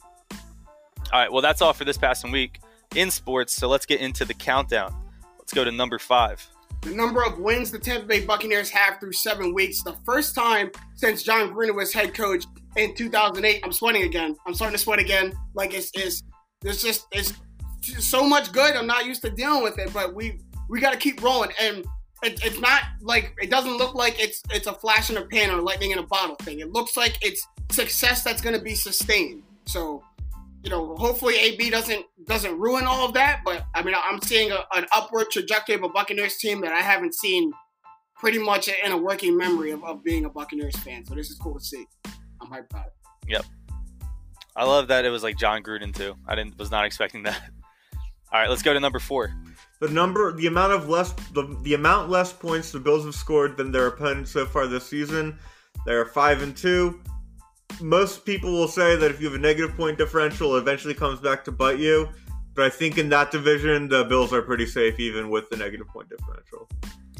All 1.12 1.20
right, 1.20 1.32
well, 1.32 1.42
that's 1.42 1.60
all 1.60 1.72
for 1.72 1.84
this 1.84 1.96
past 1.98 2.28
week 2.30 2.60
in 2.94 3.10
sports. 3.10 3.52
So 3.52 3.66
let's 3.68 3.84
get 3.84 4.00
into 4.00 4.24
the 4.24 4.34
countdown. 4.34 4.94
Let's 5.38 5.52
go 5.52 5.64
to 5.64 5.72
number 5.72 5.98
five. 5.98 6.46
The 6.82 6.90
number 6.94 7.24
of 7.24 7.38
wins 7.40 7.72
the 7.72 7.78
Tampa 7.80 8.06
Bay 8.06 8.24
Buccaneers 8.24 8.70
have 8.70 9.00
through 9.00 9.12
seven 9.12 9.52
weeks, 9.52 9.82
the 9.82 9.96
first 10.04 10.34
time 10.36 10.70
since 10.94 11.22
Jon 11.24 11.52
Gruden 11.52 11.74
was 11.74 11.92
head 11.92 12.14
coach 12.14 12.44
in 12.76 12.94
2008. 12.94 13.60
I'm 13.64 13.72
sweating 13.72 14.02
again. 14.02 14.36
I'm 14.46 14.54
starting 14.54 14.76
to 14.76 14.82
sweat 14.82 14.98
again. 14.98 15.32
Like 15.54 15.74
it's 15.74 15.90
it's 15.94 16.22
there's 16.60 16.82
just 16.82 17.06
it's 17.12 17.32
just 17.80 18.10
so 18.10 18.26
much 18.26 18.52
good. 18.52 18.76
I'm 18.76 18.86
not 18.86 19.06
used 19.06 19.22
to 19.22 19.30
dealing 19.30 19.62
with 19.62 19.78
it, 19.78 19.92
but 19.92 20.14
we 20.14 20.40
we 20.68 20.80
got 20.80 20.92
to 20.92 20.98
keep 20.98 21.22
rolling. 21.22 21.50
And 21.60 21.84
it, 22.22 22.44
it's 22.44 22.60
not 22.60 22.82
like 23.00 23.34
it 23.40 23.50
doesn't 23.50 23.76
look 23.76 23.94
like 23.94 24.20
it's 24.20 24.42
it's 24.50 24.66
a 24.66 24.72
flash 24.72 25.10
in 25.10 25.16
a 25.16 25.26
pan 25.26 25.50
or 25.50 25.60
lightning 25.60 25.90
in 25.90 25.98
a 25.98 26.06
bottle 26.06 26.36
thing. 26.36 26.60
It 26.60 26.72
looks 26.72 26.96
like 26.96 27.18
it's 27.22 27.46
success 27.70 28.22
that's 28.24 28.40
going 28.40 28.56
to 28.56 28.62
be 28.62 28.74
sustained. 28.74 29.42
So 29.66 30.02
you 30.62 30.70
know, 30.70 30.96
hopefully 30.96 31.36
AB 31.36 31.68
doesn't 31.68 32.06
doesn't 32.26 32.58
ruin 32.58 32.84
all 32.84 33.06
of 33.06 33.14
that. 33.14 33.42
But 33.44 33.66
I 33.74 33.82
mean, 33.82 33.94
I'm 33.96 34.20
seeing 34.22 34.50
a, 34.50 34.64
an 34.74 34.86
upward 34.92 35.30
trajectory 35.30 35.74
of 35.74 35.82
a 35.82 35.90
Buccaneers 35.90 36.36
team 36.38 36.62
that 36.62 36.72
I 36.72 36.80
haven't 36.80 37.14
seen 37.14 37.52
pretty 38.16 38.38
much 38.38 38.68
in 38.68 38.90
a 38.90 38.96
working 38.96 39.36
memory 39.36 39.72
of, 39.72 39.84
of 39.84 40.02
being 40.02 40.24
a 40.24 40.30
Buccaneers 40.30 40.76
fan. 40.76 41.04
So 41.04 41.14
this 41.14 41.28
is 41.28 41.36
cool 41.36 41.58
to 41.58 41.64
see. 41.64 41.84
I'm 42.44 42.50
hyped 42.50 42.70
about 42.70 42.86
it. 42.86 42.92
I 44.56 44.64
love 44.64 44.88
that 44.88 45.04
it 45.04 45.10
was 45.10 45.22
like 45.22 45.36
Jon 45.36 45.62
Gruden, 45.62 45.94
too. 45.94 46.14
I 46.28 46.34
didn't 46.34 46.58
was 46.58 46.70
not 46.70 46.84
expecting 46.84 47.24
that. 47.24 47.40
All 48.32 48.40
right, 48.40 48.48
let's 48.48 48.62
go 48.62 48.72
to 48.72 48.80
number 48.80 48.98
four. 48.98 49.34
The 49.80 49.88
number, 49.88 50.32
the 50.32 50.46
amount 50.46 50.72
of 50.72 50.88
less, 50.88 51.12
the, 51.32 51.58
the 51.62 51.74
amount 51.74 52.10
less 52.10 52.32
points 52.32 52.72
the 52.72 52.80
Bills 52.80 53.04
have 53.04 53.14
scored 53.14 53.56
than 53.56 53.72
their 53.72 53.86
opponents 53.86 54.30
so 54.30 54.46
far 54.46 54.66
this 54.66 54.86
season. 54.86 55.38
They're 55.86 56.04
five 56.06 56.42
and 56.42 56.56
two. 56.56 57.00
Most 57.80 58.24
people 58.24 58.52
will 58.52 58.68
say 58.68 58.96
that 58.96 59.10
if 59.10 59.20
you 59.20 59.26
have 59.26 59.34
a 59.34 59.42
negative 59.42 59.76
point 59.76 59.98
differential, 59.98 60.54
it 60.56 60.60
eventually 60.60 60.94
comes 60.94 61.20
back 61.20 61.44
to 61.44 61.52
bite 61.52 61.78
you. 61.78 62.08
But 62.54 62.66
I 62.66 62.70
think 62.70 62.98
in 62.98 63.08
that 63.08 63.32
division, 63.32 63.88
the 63.88 64.04
Bills 64.04 64.32
are 64.32 64.42
pretty 64.42 64.66
safe, 64.66 65.00
even 65.00 65.28
with 65.28 65.50
the 65.50 65.56
negative 65.56 65.88
point 65.88 66.08
differential. 66.08 66.68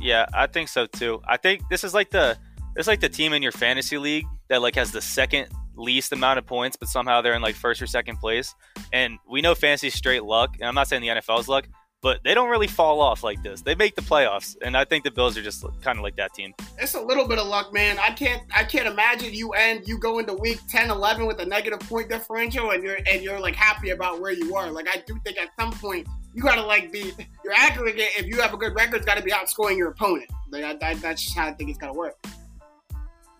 Yeah, 0.01 0.27
I 0.33 0.47
think 0.47 0.69
so 0.69 0.87
too. 0.87 1.21
I 1.27 1.37
think 1.37 1.63
this 1.69 1.83
is 1.83 1.95
like 1.95 2.11
the 2.11 2.39
is 2.77 2.87
like 2.87 3.01
the 3.01 3.09
team 3.09 3.33
in 3.33 3.43
your 3.43 3.53
fantasy 3.53 3.99
league 3.99 4.27
that 4.49 4.63
like 4.63 4.75
has 4.75 4.93
the 4.93 5.01
second 5.01 5.49
least 5.77 6.13
amount 6.13 6.39
of 6.39 6.47
points, 6.47 6.77
but 6.77 6.89
somehow 6.89 7.21
they're 7.21 7.35
in 7.35 7.43
like 7.43 7.55
first 7.55 7.83
or 7.83 7.87
second 7.87 8.17
place. 8.17 8.55
And 8.93 9.19
we 9.29 9.41
know 9.41 9.55
fantasy 9.55 9.91
straight 9.91 10.25
luck, 10.25 10.57
and 10.59 10.69
I'm 10.69 10.75
not 10.75 10.89
saying 10.89 11.03
the 11.03 11.09
NFL's 11.09 11.49
luck, 11.49 11.67
but 12.05 12.23
they 12.23 12.35
don't 12.35 12.51
really 12.51 12.67
fall 12.67 13.01
off 13.01 13.23
like 13.23 13.43
this. 13.43 13.63
They 13.63 13.75
make 13.75 13.95
the 13.97 14.03
playoffs, 14.03 14.57
and 14.61 14.77
I 14.77 14.85
think 14.85 15.05
the 15.05 15.11
Bills 15.11 15.39
are 15.39 15.43
just 15.43 15.65
kind 15.81 15.99
of 15.99 16.03
like 16.03 16.17
that 16.17 16.35
team. 16.35 16.53
It's 16.79 16.95
a 16.95 17.01
little 17.01 17.27
bit 17.27 17.39
of 17.39 17.47
luck, 17.47 17.73
man. 17.73 17.99
I 17.99 18.11
can't 18.11 18.43
I 18.55 18.63
can't 18.63 18.87
imagine 18.87 19.33
you 19.33 19.53
end 19.53 19.89
you 19.89 19.99
go 19.99 20.19
into 20.19 20.35
week 20.35 20.61
10, 20.69 20.91
11 20.91 21.25
with 21.25 21.41
a 21.41 21.47
negative 21.47 21.81
point 21.81 22.11
differential 22.11 22.73
and 22.73 22.83
you're 22.83 22.99
and 23.11 23.23
you're 23.23 23.41
like 23.41 23.57
happy 23.57 23.91
about 23.91 24.21
where 24.21 24.33
you 24.33 24.55
are. 24.55 24.71
Like 24.71 24.87
I 24.87 25.03
do 25.07 25.19
think 25.25 25.39
at 25.41 25.49
some 25.59 25.73
point 25.73 26.07
you 26.35 26.43
gotta 26.43 26.63
like 26.63 26.93
be 26.93 27.13
your 27.43 27.55
aggregate 27.55 28.11
if 28.19 28.27
you 28.27 28.39
have 28.39 28.53
a 28.53 28.59
good 28.59 28.75
record, 28.75 28.97
it's 28.97 29.07
gotta 29.07 29.23
be 29.23 29.31
outscoring 29.31 29.79
your 29.79 29.89
opponent. 29.89 30.29
Like 30.51 30.65
I, 30.65 30.91
I, 30.91 30.95
that's 30.95 31.25
just 31.25 31.35
how 31.35 31.47
I 31.47 31.53
think 31.53 31.71
it's 31.71 31.79
gotta 31.79 31.95
work. 31.95 32.17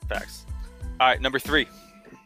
Facts. 0.09 0.47
All 1.01 1.09
right, 1.09 1.21
number 1.21 1.39
three. 1.39 1.67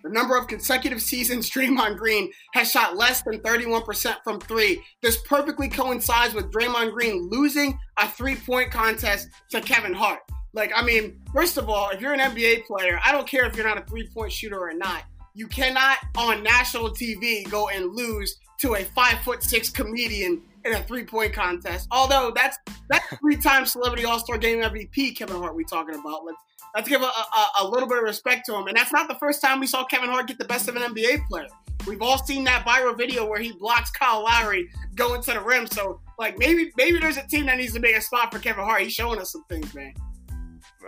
The 0.02 0.10
number 0.10 0.36
of 0.36 0.46
consecutive 0.46 1.02
seasons 1.02 1.50
Draymond 1.50 1.96
Green 1.96 2.30
has 2.54 2.70
shot 2.70 2.96
less 2.96 3.22
than 3.22 3.40
31% 3.40 4.16
from 4.22 4.40
three. 4.40 4.82
This 5.02 5.20
perfectly 5.22 5.68
coincides 5.68 6.34
with 6.34 6.52
Draymond 6.52 6.92
Green 6.92 7.28
losing 7.28 7.78
a 7.96 8.08
three 8.08 8.36
point 8.36 8.70
contest 8.70 9.28
to 9.50 9.60
Kevin 9.60 9.92
Hart. 9.92 10.20
Like, 10.54 10.72
I 10.74 10.82
mean, 10.82 11.20
first 11.32 11.56
of 11.56 11.68
all, 11.68 11.90
if 11.90 12.00
you're 12.00 12.14
an 12.14 12.20
NBA 12.20 12.64
player, 12.66 12.98
I 13.04 13.12
don't 13.12 13.26
care 13.26 13.44
if 13.44 13.56
you're 13.56 13.66
not 13.66 13.78
a 13.78 13.84
three 13.86 14.08
point 14.08 14.32
shooter 14.32 14.58
or 14.58 14.72
not. 14.72 15.02
You 15.34 15.46
cannot 15.46 15.98
on 16.16 16.42
national 16.42 16.90
TV 16.90 17.48
go 17.50 17.68
and 17.68 17.94
lose 17.94 18.38
to 18.60 18.74
a 18.74 18.84
five 18.84 19.20
foot 19.20 19.42
six 19.42 19.68
comedian 19.68 20.42
in 20.64 20.72
a 20.72 20.82
three 20.84 21.04
point 21.04 21.32
contest. 21.32 21.88
Although 21.90 22.32
that's 22.34 22.56
that's 22.88 23.06
three 23.18 23.36
time 23.36 23.66
celebrity 23.66 24.04
all 24.04 24.18
star 24.18 24.38
game 24.38 24.62
MVP 24.62 25.16
Kevin 25.16 25.36
Hart 25.36 25.54
we 25.54 25.64
talking 25.64 25.94
about. 25.94 26.24
Let's 26.24 26.38
let's 26.78 26.88
give 26.88 27.02
a, 27.02 27.06
a, 27.06 27.48
a 27.62 27.68
little 27.68 27.88
bit 27.88 27.98
of 27.98 28.04
respect 28.04 28.46
to 28.46 28.54
him. 28.54 28.68
And 28.68 28.76
that's 28.76 28.92
not 28.92 29.08
the 29.08 29.16
first 29.16 29.42
time 29.42 29.58
we 29.58 29.66
saw 29.66 29.84
Kevin 29.84 30.08
Hart 30.08 30.28
get 30.28 30.38
the 30.38 30.44
best 30.44 30.68
of 30.68 30.76
an 30.76 30.82
NBA 30.82 31.26
player. 31.26 31.48
We've 31.88 32.00
all 32.00 32.24
seen 32.24 32.44
that 32.44 32.64
viral 32.64 32.96
video 32.96 33.26
where 33.26 33.40
he 33.40 33.50
blocks 33.50 33.90
Kyle 33.90 34.22
Lowry 34.22 34.68
going 34.94 35.20
to 35.22 35.32
the 35.32 35.40
rim. 35.40 35.66
So 35.66 36.00
like 36.20 36.38
maybe 36.38 36.70
maybe 36.76 37.00
there's 37.00 37.16
a 37.16 37.26
team 37.26 37.46
that 37.46 37.58
needs 37.58 37.72
to 37.72 37.80
make 37.80 37.96
a 37.96 38.00
spot 38.00 38.32
for 38.32 38.38
Kevin 38.38 38.64
Hart. 38.64 38.82
He's 38.82 38.92
showing 38.92 39.18
us 39.18 39.32
some 39.32 39.42
things, 39.48 39.74
man. 39.74 39.92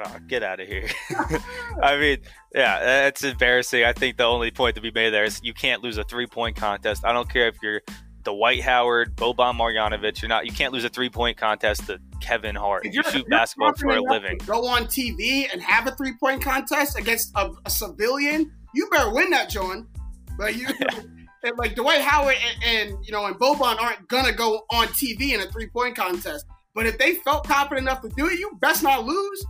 Oh, 0.05 0.17
get 0.29 0.45
out 0.45 0.61
of 0.61 0.69
here. 0.69 0.89
I 1.83 1.97
mean, 1.99 2.19
yeah, 2.55 2.79
that's 2.79 3.25
embarrassing. 3.25 3.83
I 3.83 3.93
think 3.93 4.17
the 4.17 4.25
only 4.25 4.53
point 4.53 4.77
to 4.77 4.81
be 4.81 4.93
made 4.93 5.11
there 5.11 5.25
is 5.25 5.41
you 5.43 5.53
can't 5.53 5.83
lose 5.83 5.99
a 5.99 6.05
three 6.05 6.29
point 6.29 6.55
contest. 6.55 7.05
I 7.05 7.13
don't 7.13 7.29
care 7.29 7.49
if 7.49 7.57
you're 7.63 7.83
Dwight 8.31 8.63
Howard, 8.63 9.17
Boban 9.17 9.57
Marjanovic. 9.57 10.23
You're 10.23 10.29
not. 10.29 10.47
You 10.47 10.53
can't 10.53 10.73
lose 10.73 10.85
a 10.85 10.89
three 10.89 11.11
point 11.11 11.37
contest 11.37 11.87
to 11.87 12.01
Kevin 12.21 12.55
Hart. 12.55 12.85
You 12.85 12.93
you're- 12.93 13.03
shoot 13.05 13.23
if 13.23 13.29
you're 13.29 13.29
basketball 13.29 13.75
for 13.75 13.89
a 13.89 14.01
living. 14.01 14.39
Go 14.47 14.67
on 14.67 14.85
TV 14.85 15.49
and 15.53 15.61
have 15.61 15.89
a 15.89 15.91
three 15.97 16.15
point 16.19 16.41
contest 16.41 16.97
against 16.97 17.33
a, 17.35 17.51
a 17.65 17.71
civilian. 17.71 18.53
You 18.73 18.89
better 18.91 19.13
win 19.13 19.31
that, 19.31 19.51
John. 19.51 19.89
But 20.39 20.55
you, 20.57 20.69
and 21.43 21.59
like 21.59 21.75
Dwight 21.75 22.03
Howard 22.03 22.37
and, 22.65 22.93
and 22.93 23.05
you 23.05 23.13
know 23.13 23.27
and 23.27 23.35
Boban 23.35 23.81
aren't 23.81 24.07
gonna 24.07 24.33
go 24.33 24.63
on 24.71 24.87
TV 24.89 25.33
in 25.33 25.41
a 25.41 25.47
three 25.51 25.67
point 25.67 25.97
contest. 25.97 26.47
But 26.73 26.87
if 26.87 26.99
they 26.99 27.15
felt 27.15 27.49
confident 27.49 27.89
enough 27.89 28.01
to 28.03 28.09
do 28.11 28.29
it, 28.29 28.39
you 28.39 28.53
best 28.61 28.85
not 28.85 29.05
lose. 29.05 29.45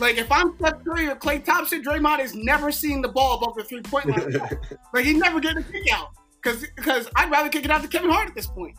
Like 0.00 0.18
if 0.18 0.30
I'm 0.32 0.56
Steph 0.56 0.84
Curry 0.84 1.06
or 1.06 1.14
Klay 1.14 1.44
Thompson, 1.44 1.84
Draymond 1.84 2.18
is 2.18 2.34
never 2.34 2.72
seeing 2.72 3.00
the 3.00 3.08
ball 3.08 3.36
above 3.36 3.54
the 3.54 3.62
three 3.62 3.82
point 3.82 4.06
line. 4.06 4.40
like 4.92 5.04
he's 5.04 5.18
never 5.18 5.38
getting 5.38 5.58
a 5.58 5.62
kick 5.62 5.92
out 5.92 6.08
because 6.42 6.66
because 6.76 7.08
I'd 7.16 7.30
rather 7.30 7.48
kick 7.48 7.64
it 7.64 7.70
out 7.70 7.82
to 7.82 7.88
Kevin 7.88 8.10
Hart 8.10 8.28
at 8.28 8.34
this 8.34 8.46
point. 8.46 8.76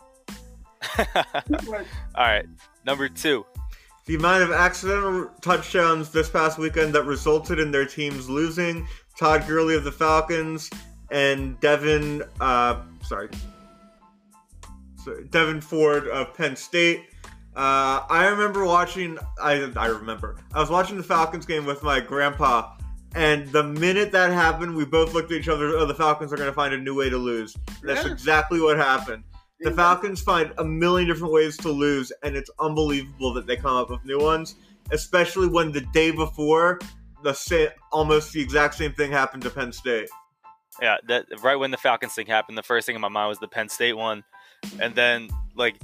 Like, 0.98 1.16
All 2.14 2.24
right, 2.24 2.46
number 2.84 3.08
two. 3.08 3.44
The 4.06 4.16
amount 4.16 4.42
of 4.42 4.50
accidental 4.50 5.30
touchdowns 5.40 6.10
this 6.10 6.28
past 6.28 6.58
weekend 6.58 6.94
that 6.94 7.04
resulted 7.04 7.58
in 7.58 7.70
their 7.70 7.86
teams 7.86 8.28
losing 8.28 8.88
Todd 9.18 9.46
Gurley 9.46 9.76
of 9.76 9.84
the 9.84 9.92
Falcons 9.92 10.70
and 11.10 11.60
Devyn, 11.60 12.26
uh, 12.40 12.80
sorry, 13.02 13.28
sorry 15.04 15.24
Devyn 15.24 15.62
Ford 15.62 16.08
of 16.08 16.34
Penn 16.34 16.56
State. 16.56 17.06
Uh, 17.54 18.06
I 18.08 18.26
remember 18.26 18.64
watching. 18.64 19.18
I 19.40 19.70
I 19.76 19.86
remember. 19.86 20.36
I 20.54 20.60
was 20.60 20.70
watching 20.70 20.96
the 20.96 21.02
Falcons 21.02 21.46
game 21.46 21.66
with 21.66 21.82
my 21.82 22.00
grandpa, 22.00 22.76
and 23.14 23.48
the 23.52 23.62
minute 23.62 24.12
that 24.12 24.30
happened, 24.32 24.74
we 24.76 24.84
both 24.84 25.14
looked 25.14 25.32
at 25.32 25.38
each 25.38 25.48
other. 25.48 25.68
Oh, 25.76 25.86
the 25.86 25.94
Falcons 25.94 26.32
are 26.32 26.36
going 26.36 26.48
to 26.48 26.54
find 26.54 26.72
a 26.74 26.78
new 26.78 26.94
way 26.94 27.10
to 27.10 27.16
lose. 27.16 27.56
That's 27.82 28.04
Yeah. 28.06 28.12
exactly 28.12 28.60
what 28.60 28.76
happened. 28.76 29.24
The 29.60 29.72
Falcons 29.72 30.22
find 30.22 30.52
a 30.58 30.64
million 30.64 31.06
different 31.08 31.34
ways 31.34 31.56
to 31.58 31.68
lose, 31.68 32.10
and 32.22 32.34
it's 32.36 32.50
unbelievable 32.58 33.34
that 33.34 33.46
they 33.46 33.56
come 33.56 33.76
up 33.76 33.90
with 33.90 34.02
new 34.04 34.18
ones. 34.18 34.54
Especially 34.90 35.46
when 35.48 35.70
the 35.70 35.82
day 35.92 36.10
before, 36.10 36.78
the 37.22 37.32
sa- 37.34 37.66
almost 37.92 38.32
the 38.32 38.40
exact 38.40 38.74
same 38.74 38.92
thing 38.92 39.12
happened 39.12 39.42
to 39.42 39.50
Penn 39.50 39.72
State. 39.72 40.08
Yeah, 40.80 40.96
that 41.08 41.26
right 41.42 41.56
when 41.56 41.70
the 41.70 41.76
Falcons 41.76 42.14
thing 42.14 42.26
happened, 42.26 42.56
the 42.56 42.62
first 42.62 42.86
thing 42.86 42.94
in 42.94 43.00
my 43.02 43.08
mind 43.08 43.28
was 43.28 43.38
the 43.38 43.48
Penn 43.48 43.68
State 43.68 43.92
one, 43.96 44.24
and 44.80 44.94
then 44.94 45.28
like 45.54 45.76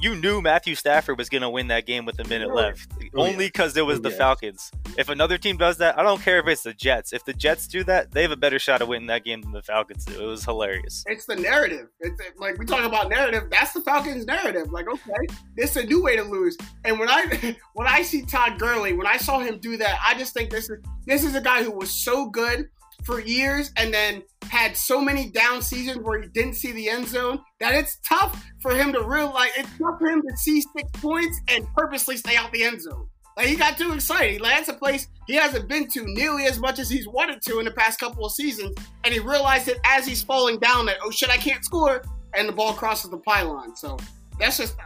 you 0.00 0.14
knew 0.16 0.40
Matthew 0.40 0.74
Stafford 0.74 1.18
was 1.18 1.28
going 1.28 1.42
to 1.42 1.50
win 1.50 1.68
that 1.68 1.86
game 1.86 2.04
with 2.04 2.18
a 2.20 2.24
minute 2.28 2.52
left, 2.54 2.90
Oh, 3.14 3.22
only 3.26 3.46
because 3.46 3.76
it 3.76 3.84
was 3.84 3.98
Oh, 3.98 4.02
the. 4.02 4.10
Falcons. 4.10 4.70
If 4.98 5.08
another 5.08 5.38
team 5.38 5.56
does 5.56 5.78
that, 5.78 5.98
I 5.98 6.02
don't 6.02 6.20
care 6.20 6.38
if 6.40 6.46
it's 6.46 6.62
the 6.62 6.74
Jets. 6.74 7.12
If 7.12 7.24
the 7.24 7.32
Jets 7.32 7.66
do 7.66 7.84
that, 7.84 8.10
they 8.12 8.22
have 8.22 8.30
a 8.30 8.36
better 8.36 8.58
shot 8.58 8.82
of 8.82 8.88
winning 8.88 9.06
that 9.08 9.24
game 9.24 9.40
than 9.42 9.52
the 9.52 9.62
Falcons 9.62 10.04
do. 10.04 10.20
It 10.22 10.26
was 10.26 10.44
hilarious. 10.44 11.04
It's 11.06 11.26
the 11.26 11.36
narrative. 11.36 11.88
It's 12.00 12.20
like 12.38 12.58
we 12.58 12.66
talk 12.66 12.84
about 12.84 13.08
narrative. 13.08 13.44
That's 13.50 13.72
the 13.72 13.80
Falcons' 13.82 14.26
narrative. 14.26 14.70
Like, 14.72 14.88
okay, 14.88 15.34
this 15.56 15.76
is 15.76 15.84
a 15.84 15.86
new 15.86 16.02
way 16.02 16.16
to 16.16 16.22
lose. 16.22 16.56
And 16.84 16.98
when 16.98 17.08
I 17.08 17.56
when 17.74 17.86
I 17.86 18.02
see 18.02 18.22
Todd 18.22 18.58
Gurley, 18.58 18.92
when 18.94 19.06
I 19.06 19.16
saw 19.16 19.38
him 19.40 19.58
do 19.58 19.76
that, 19.76 19.98
I 20.06 20.14
just 20.14 20.34
think 20.34 20.50
this 20.50 20.68
is 20.70 20.78
this 21.06 21.24
is 21.24 21.34
a 21.34 21.40
guy 21.40 21.62
who 21.62 21.70
was 21.72 21.90
so 21.90 22.26
good 22.28 22.68
for 23.04 23.20
years 23.20 23.70
and 23.76 23.92
then 23.92 24.22
had 24.44 24.76
so 24.76 25.00
many 25.00 25.30
down 25.30 25.62
seasons 25.62 25.98
where 25.98 26.20
he 26.20 26.28
didn't 26.28 26.54
see 26.54 26.72
the 26.72 26.88
end 26.88 27.06
zone 27.06 27.40
that 27.60 27.74
it's 27.74 27.98
tough 28.06 28.44
for 28.60 28.72
him 28.72 28.92
to 28.92 29.02
realize 29.02 29.50
it's 29.56 29.68
tough 29.78 29.98
for 29.98 30.08
him 30.08 30.22
to 30.22 30.36
see 30.36 30.60
six 30.60 30.90
points 31.00 31.40
and 31.48 31.66
purposely 31.76 32.16
stay 32.16 32.36
out 32.36 32.52
the 32.52 32.62
end 32.62 32.80
zone. 32.80 33.06
Like 33.36 33.46
he 33.46 33.56
got 33.56 33.78
too 33.78 33.92
excited. 33.92 34.40
Like 34.40 34.56
that's 34.56 34.68
a 34.68 34.74
place 34.74 35.08
he 35.26 35.34
hasn't 35.34 35.68
been 35.68 35.88
to 35.88 36.04
nearly 36.04 36.44
as 36.44 36.58
much 36.58 36.78
as 36.78 36.90
he's 36.90 37.08
wanted 37.08 37.40
to 37.42 37.58
in 37.58 37.64
the 37.64 37.70
past 37.70 37.98
couple 38.00 38.24
of 38.24 38.32
seasons. 38.32 38.74
And 39.04 39.14
he 39.14 39.20
realized 39.20 39.68
it 39.68 39.78
as 39.84 40.06
he's 40.06 40.22
falling 40.22 40.58
down 40.58 40.86
that 40.86 40.96
oh 41.02 41.10
shit 41.10 41.30
I 41.30 41.36
can't 41.36 41.64
score, 41.64 42.02
and 42.34 42.48
the 42.48 42.52
ball 42.52 42.74
crosses 42.74 43.10
the 43.10 43.18
pylon. 43.18 43.76
So 43.76 43.96
that's 44.38 44.58
just 44.58 44.76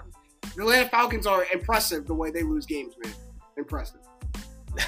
the 0.54 0.62
Atlanta 0.62 0.88
Falcons 0.88 1.26
are 1.26 1.46
impressive 1.52 2.06
the 2.06 2.14
way 2.14 2.30
they 2.30 2.42
lose 2.42 2.66
games, 2.66 2.94
man. 3.02 3.12
Impressive. 3.56 4.00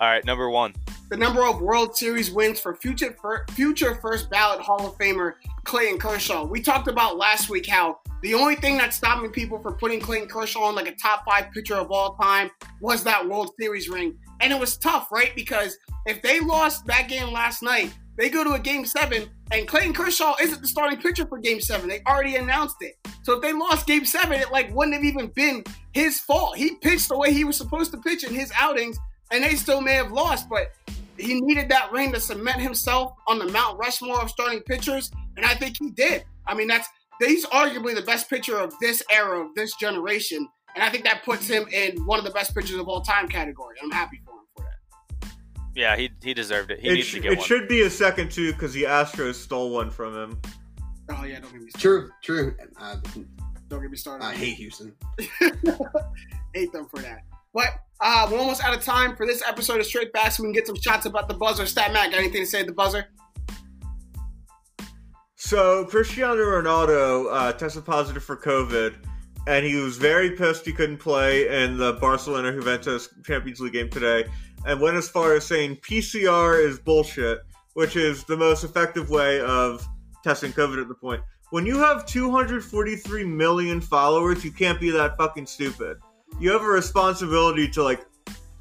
All 0.00 0.08
right, 0.08 0.24
number 0.24 0.50
one. 0.50 0.74
The 1.08 1.16
number 1.16 1.44
of 1.46 1.60
World 1.60 1.96
Series 1.96 2.32
wins 2.32 2.58
for 2.58 2.74
future 2.74 3.16
future 3.50 3.94
first 3.96 4.28
ballot 4.28 4.60
Hall 4.60 4.88
of 4.88 4.98
Famer 4.98 5.34
Clayton 5.62 6.00
Kershaw. 6.00 6.44
We 6.44 6.60
talked 6.60 6.88
about 6.88 7.16
last 7.16 7.48
week 7.48 7.66
how 7.68 8.00
The 8.22 8.34
only 8.34 8.56
thing 8.56 8.76
that's 8.76 8.96
stopping 8.96 9.30
people 9.30 9.60
from 9.60 9.74
putting 9.74 10.00
Clayton 10.00 10.28
Kershaw 10.28 10.62
on 10.64 10.74
like 10.74 10.88
a 10.88 10.96
top 10.96 11.24
five 11.24 11.52
pitcher 11.52 11.76
of 11.76 11.92
all 11.92 12.16
time 12.16 12.50
was 12.80 13.04
that 13.04 13.28
World 13.28 13.52
Series 13.60 13.88
ring. 13.88 14.18
And 14.40 14.52
it 14.52 14.58
was 14.58 14.76
tough, 14.78 15.12
right? 15.12 15.32
Because 15.36 15.78
if 16.06 16.22
they 16.22 16.40
lost 16.40 16.86
that 16.86 17.08
game 17.08 17.32
last 17.32 17.62
night, 17.62 17.94
they 18.16 18.28
go 18.28 18.42
to 18.42 18.54
a 18.54 18.58
game 18.58 18.84
seven, 18.84 19.28
and 19.52 19.68
Clayton 19.68 19.92
Kershaw 19.92 20.34
isn't 20.40 20.60
the 20.60 20.66
starting 20.66 20.98
pitcher 20.98 21.26
for 21.26 21.38
game 21.38 21.60
seven. 21.60 21.88
They 21.88 22.00
already 22.06 22.36
announced 22.36 22.76
it. 22.80 22.96
So 23.22 23.34
if 23.34 23.42
they 23.42 23.52
lost 23.52 23.86
game 23.86 24.04
seven, 24.06 24.40
it 24.40 24.50
like 24.50 24.74
wouldn't 24.74 24.94
have 24.94 25.04
even 25.04 25.28
been 25.28 25.62
his 25.92 26.18
fault. 26.18 26.56
He 26.56 26.76
pitched 26.76 27.08
the 27.08 27.18
way 27.18 27.32
he 27.32 27.44
was 27.44 27.56
supposed 27.56 27.92
to 27.92 27.98
pitch 27.98 28.24
in 28.24 28.34
his 28.34 28.50
outings, 28.58 28.98
and 29.30 29.42
they 29.42 29.54
still 29.54 29.80
may 29.80 29.94
have 29.94 30.12
lost, 30.12 30.48
but 30.48 30.72
he 31.16 31.40
needed 31.40 31.68
that 31.70 31.90
ring 31.92 32.12
to 32.12 32.20
cement 32.20 32.60
himself 32.60 33.14
on 33.26 33.38
the 33.38 33.46
Mount 33.46 33.78
Rushmore 33.78 34.20
of 34.20 34.30
starting 34.30 34.60
pitchers, 34.60 35.10
and 35.36 35.44
I 35.44 35.54
think 35.54 35.76
he 35.78 35.90
did. 35.90 36.24
I 36.46 36.54
mean, 36.54 36.68
that's 36.68 36.88
he's 37.20 37.46
arguably 37.46 37.94
the 37.94 38.02
best 38.02 38.28
pitcher 38.28 38.58
of 38.58 38.72
this 38.80 39.02
era 39.10 39.44
of 39.44 39.54
this 39.54 39.74
generation, 39.76 40.46
and 40.74 40.84
I 40.84 40.90
think 40.90 41.04
that 41.04 41.24
puts 41.24 41.48
him 41.48 41.66
in 41.72 42.04
one 42.06 42.18
of 42.18 42.24
the 42.24 42.30
best 42.30 42.54
pitchers 42.54 42.76
of 42.76 42.88
all 42.88 43.00
time 43.00 43.28
category. 43.28 43.76
I'm 43.82 43.90
happy 43.90 44.20
for 44.24 44.32
him 44.32 44.46
for 44.56 44.64
that. 44.64 45.28
Yeah, 45.74 45.96
he 45.96 46.10
he 46.22 46.34
deserved 46.34 46.70
it. 46.70 46.80
He 46.80 46.88
it 46.88 46.94
needs 46.94 47.06
sh- 47.08 47.14
to 47.14 47.20
get 47.20 47.32
it 47.32 47.38
one. 47.38 47.46
should 47.46 47.68
be 47.68 47.82
a 47.82 47.90
second 47.90 48.30
too 48.30 48.52
because 48.52 48.72
the 48.72 48.84
Astros 48.84 49.34
stole 49.34 49.70
one 49.70 49.90
from 49.90 50.14
him. 50.14 50.40
Oh 51.10 51.24
yeah, 51.24 51.40
don't 51.40 51.52
get 51.52 51.62
me 51.62 51.70
started. 51.70 51.80
True, 51.80 52.10
true. 52.22 52.56
Uh, 52.80 52.96
Don't 53.68 53.80
get 53.80 53.90
me 53.90 53.96
started. 53.96 54.24
I 54.24 54.34
hate 54.34 54.54
Houston. 54.54 54.94
hate 56.54 56.72
them 56.72 56.86
for 56.88 57.00
that. 57.00 57.20
But 57.56 57.68
uh, 58.02 58.28
we're 58.30 58.38
almost 58.38 58.62
out 58.62 58.76
of 58.76 58.84
time 58.84 59.16
for 59.16 59.26
this 59.26 59.42
episode 59.48 59.80
of 59.80 59.86
Straight 59.86 60.12
Facts, 60.12 60.36
so 60.36 60.42
we 60.42 60.48
can 60.48 60.52
get 60.52 60.66
some 60.66 60.76
shots 60.76 61.06
about 61.06 61.26
the 61.26 61.32
buzzer. 61.32 61.64
Stat 61.64 61.90
Matt, 61.90 62.10
got 62.10 62.20
anything 62.20 62.42
to 62.42 62.46
say 62.46 62.60
at 62.60 62.66
the 62.66 62.72
buzzer? 62.74 63.06
So 65.36 65.86
Cristiano 65.86 66.42
Ronaldo 66.42 67.32
uh, 67.32 67.52
tested 67.54 67.86
positive 67.86 68.22
for 68.22 68.36
COVID, 68.36 68.96
and 69.46 69.64
he 69.64 69.76
was 69.76 69.96
very 69.96 70.32
pissed 70.32 70.66
he 70.66 70.72
couldn't 70.74 70.98
play 70.98 71.64
in 71.64 71.78
the 71.78 71.94
Barcelona 71.94 72.52
Juventus 72.52 73.08
Champions 73.24 73.58
League 73.60 73.72
game 73.72 73.88
today, 73.88 74.26
and 74.66 74.78
went 74.78 74.98
as 74.98 75.08
far 75.08 75.32
as 75.32 75.46
saying 75.46 75.76
PCR 75.76 76.62
is 76.62 76.78
bullshit, 76.78 77.38
which 77.72 77.96
is 77.96 78.22
the 78.24 78.36
most 78.36 78.64
effective 78.64 79.08
way 79.08 79.40
of 79.40 79.82
testing 80.22 80.52
COVID 80.52 80.82
at 80.82 80.88
the 80.88 80.94
point. 80.94 81.22
When 81.52 81.64
you 81.64 81.78
have 81.78 82.04
243 82.04 83.24
million 83.24 83.80
followers, 83.80 84.44
you 84.44 84.52
can't 84.52 84.78
be 84.78 84.90
that 84.90 85.16
fucking 85.16 85.46
stupid. 85.46 85.96
You 86.38 86.52
have 86.52 86.62
a 86.62 86.66
responsibility 86.66 87.66
to 87.68 87.82
like 87.82 88.04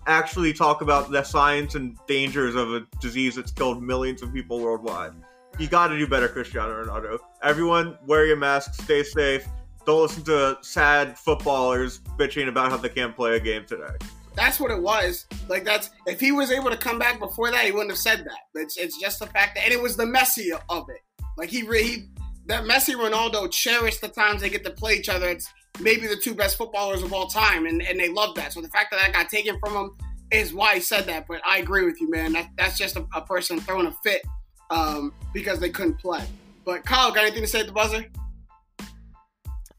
actually 0.07 0.53
talk 0.53 0.81
about 0.81 1.11
the 1.11 1.23
science 1.23 1.76
and 1.76 1.97
dangers 2.07 2.56
of 2.56 2.73
a 2.73 2.88
disease 3.02 3.35
that's 3.35 3.52
killed 3.52 3.84
millions 3.84 4.22
of 4.22 4.34
people 4.34 4.61
worldwide. 4.61 5.11
You 5.60 5.68
got 5.68 5.88
to 5.88 5.97
do 5.97 6.07
better, 6.07 6.30
Cristiano 6.30 6.85
Ronaldo. 6.85 7.19
Everyone, 7.43 7.97
wear 8.06 8.26
your 8.26 8.38
mask, 8.38 8.81
stay 8.81 9.03
safe. 9.03 9.45
Don't 9.85 10.03
listen 10.03 10.23
to 10.23 10.57
sad 10.61 11.19
footballers 11.19 11.99
bitching 12.18 12.47
about 12.47 12.72
how 12.72 12.77
they 12.77 12.89
can't 12.89 13.14
play 13.14 13.35
a 13.35 13.39
game 13.41 13.65
today. 13.65 13.93
That's 14.35 14.57
what 14.57 14.72
it 14.72 14.81
was. 14.81 15.26
Like 15.49 15.65
that's 15.65 15.89
if 16.06 16.22
he 16.22 16.31
was 16.31 16.52
able 16.52 16.69
to 16.69 16.77
come 16.77 16.97
back 16.97 17.19
before 17.19 17.52
that, 17.52 17.65
he 17.65 17.72
wouldn't 17.72 17.91
have 17.91 17.99
said 17.99 18.19
that. 18.19 18.60
It's 18.61 18.77
it's 18.77 18.97
just 18.97 19.19
the 19.19 19.27
fact 19.27 19.56
that, 19.56 19.65
and 19.65 19.73
it 19.73 19.81
was 19.81 19.97
the 19.97 20.06
Messi 20.06 20.57
of 20.69 20.89
it. 20.89 21.02
Like 21.38 21.49
he 21.49 21.64
really 21.64 22.10
that 22.45 22.64
Messi 22.64 22.95
Ronaldo 22.95 23.52
cherish 23.52 23.99
the 23.99 24.07
times 24.07 24.41
they 24.41 24.49
get 24.49 24.64
to 24.64 24.72
play 24.72 24.93
each 24.93 25.10
other. 25.10 25.27
It's 25.27 25.52
maybe 25.80 26.07
the 26.07 26.15
two 26.15 26.34
best 26.34 26.57
footballers 26.57 27.03
of 27.03 27.14
all 27.14 27.27
time, 27.27 27.65
and, 27.65 27.81
and 27.81 27.99
they 27.99 28.10
love 28.10 28.35
that. 28.35 28.53
So 28.53 28.61
the 28.61 28.69
fact 28.69 28.91
that 28.91 28.97
that 28.97 29.14
got 29.14 29.30
taken 29.30 29.60
from 29.60 29.76
him 29.76 29.91
is 30.31 30.53
why 30.53 30.76
he 30.76 30.81
said 30.81 31.06
that. 31.06 31.27
But 31.27 31.41
I 31.45 31.60
agree 31.60 31.85
with 31.85 31.99
you, 32.02 32.10
man. 32.10 32.34
That, 32.34 32.49
that's 32.57 32.77
just 32.77 32.95
a, 32.95 33.06
a 33.14 33.22
person 33.22 33.60
throwing 33.60 33.88
a 33.88 33.91
fit 34.03 34.22
um, 34.69 35.14
because 35.34 35.60
they 35.60 35.69
couldn't 35.69 35.99
play. 35.99 36.26
But 36.64 36.85
Kyle, 36.85 37.11
got 37.11 37.23
anything 37.23 37.41
to 37.41 37.47
say 37.47 37.60
at 37.60 37.68
the 37.68 37.72
buzzer? 37.72 38.06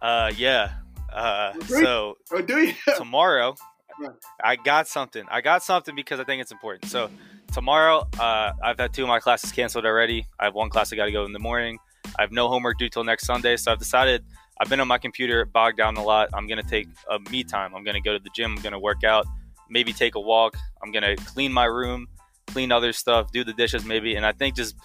Uh, 0.01 0.33
yeah. 0.37 0.75
Uh, 1.13 1.53
so 1.65 2.17
Or 2.31 2.43
do 2.43 2.59
you? 2.59 2.75
tomorrow, 2.97 3.55
Right. 3.99 4.11
I 4.43 4.57
got 4.57 4.89
something. 4.89 5.25
I 5.31 5.41
got 5.41 5.63
something 5.63 5.95
because 5.95 6.21
I 6.21 6.25
think 6.25 6.43
it's 6.43 6.53
important. 6.53 6.91
So 6.91 7.11
tomorrow, 7.53 8.07
uh, 8.21 8.53
I've 8.63 8.79
had 8.79 8.93
two 8.93 9.03
of 9.03 9.09
my 9.09 9.21
classes 9.21 9.53
canceled 9.53 9.87
already. 9.87 10.27
I 10.39 10.45
have 10.45 10.55
one 10.55 10.69
class 10.69 10.93
I 10.93 10.97
got 10.97 11.07
to 11.07 11.13
go 11.13 11.25
in 11.25 11.33
the 11.33 11.39
morning. 11.39 11.79
I 12.19 12.23
have 12.23 12.33
no 12.33 12.49
homework 12.49 12.79
due 12.79 12.89
till 12.89 13.05
next 13.05 13.27
Sunday, 13.27 13.57
so 13.57 13.73
I've 13.73 13.79
decided 13.79 14.25
I've 14.59 14.69
been 14.69 14.81
on 14.81 14.89
my 14.89 14.99
computer 14.99 15.45
bogged 15.45 15.77
down 15.77 15.97
a 15.97 16.03
lot. 16.03 16.31
I'm 16.33 16.47
gonna 16.47 16.63
take 16.63 16.89
a 17.11 17.19
me 17.31 17.45
time. 17.45 17.75
I'm 17.75 17.85
gonna 17.85 18.01
go 18.01 18.13
to 18.13 18.23
the 18.23 18.31
gym. 18.35 18.57
I'm 18.57 18.63
gonna 18.63 18.79
work 18.79 19.05
out. 19.05 19.27
Maybe 19.69 19.93
take 19.93 20.15
a 20.15 20.21
walk. 20.21 20.57
I'm 20.83 20.93
gonna 20.93 21.17
clean 21.17 21.53
my 21.53 21.65
room, 21.65 22.07
clean 22.47 22.73
other 22.73 22.93
stuff, 22.93 23.33
do 23.33 23.45
the 23.45 23.53
dishes 23.53 23.85
maybe. 23.85 24.17
And 24.17 24.25
I 24.25 24.33
think 24.33 24.57
just 24.57 24.77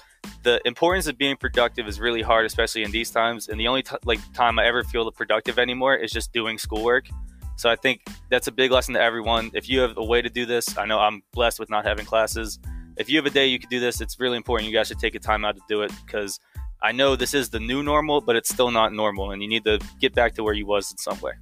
the 0.44 0.60
importance 0.66 1.08
of 1.08 1.18
being 1.18 1.38
productive 1.38 1.88
is 1.88 2.00
really 2.00 2.22
hard, 2.22 2.46
especially 2.46 2.84
in 2.84 2.92
these 2.92 3.12
times. 3.12 3.48
And 3.48 3.60
the 3.60 3.68
only 3.68 3.84
t- 3.84 3.96
like 4.06 4.20
time 4.34 4.60
I 4.60 4.66
ever 4.66 4.84
feel 4.84 5.10
productive 5.12 5.58
anymore 5.58 5.96
is 5.96 6.12
just 6.12 6.34
doing 6.34 6.58
schoolwork. 6.58 7.08
So 7.56 7.70
I 7.70 7.76
think 7.76 8.02
that's 8.30 8.48
a 8.48 8.52
big 8.52 8.72
lesson 8.72 8.96
to 8.96 9.02
everyone. 9.02 9.52
If 9.54 9.70
you 9.70 9.82
have 9.82 9.98
a 9.98 10.04
way 10.04 10.22
to 10.22 10.30
do 10.30 10.46
this, 10.46 10.78
I 10.78 10.86
know 10.86 11.00
I'm 11.00 11.22
blessed 11.32 11.60
with 11.60 11.70
not 11.70 11.86
having 11.86 12.06
classes. 12.06 12.60
If 12.98 13.10
you 13.10 13.18
have 13.18 13.26
a 13.26 13.30
day 13.30 13.48
you 13.48 13.60
could 13.60 13.70
do 13.70 13.80
this, 13.80 14.02
it's 14.02 14.20
really 14.20 14.38
important. 14.38 14.70
You 14.70 14.76
guys 14.76 14.88
should 14.88 15.00
take 15.00 15.16
a 15.16 15.20
time 15.20 15.46
out 15.46 15.56
to 15.56 15.62
do 15.68 15.82
it 15.82 15.92
because 16.06 16.40
I 16.84 16.92
know 16.92 17.16
this 17.16 17.34
is 17.34 17.50
the 17.50 17.60
new 17.60 17.84
normal, 17.84 18.22
but 18.22 18.36
it's 18.36 18.50
still 18.50 18.72
not 18.72 18.94
normal, 18.94 19.32
and 19.32 19.42
you 19.42 19.48
need 19.48 19.64
to 19.66 19.80
get 20.00 20.16
back 20.16 20.34
to 20.36 20.44
where 20.44 20.54
you 20.54 20.66
was 20.66 20.92
in 20.92 20.98
some 20.98 21.20
way. 21.22 21.34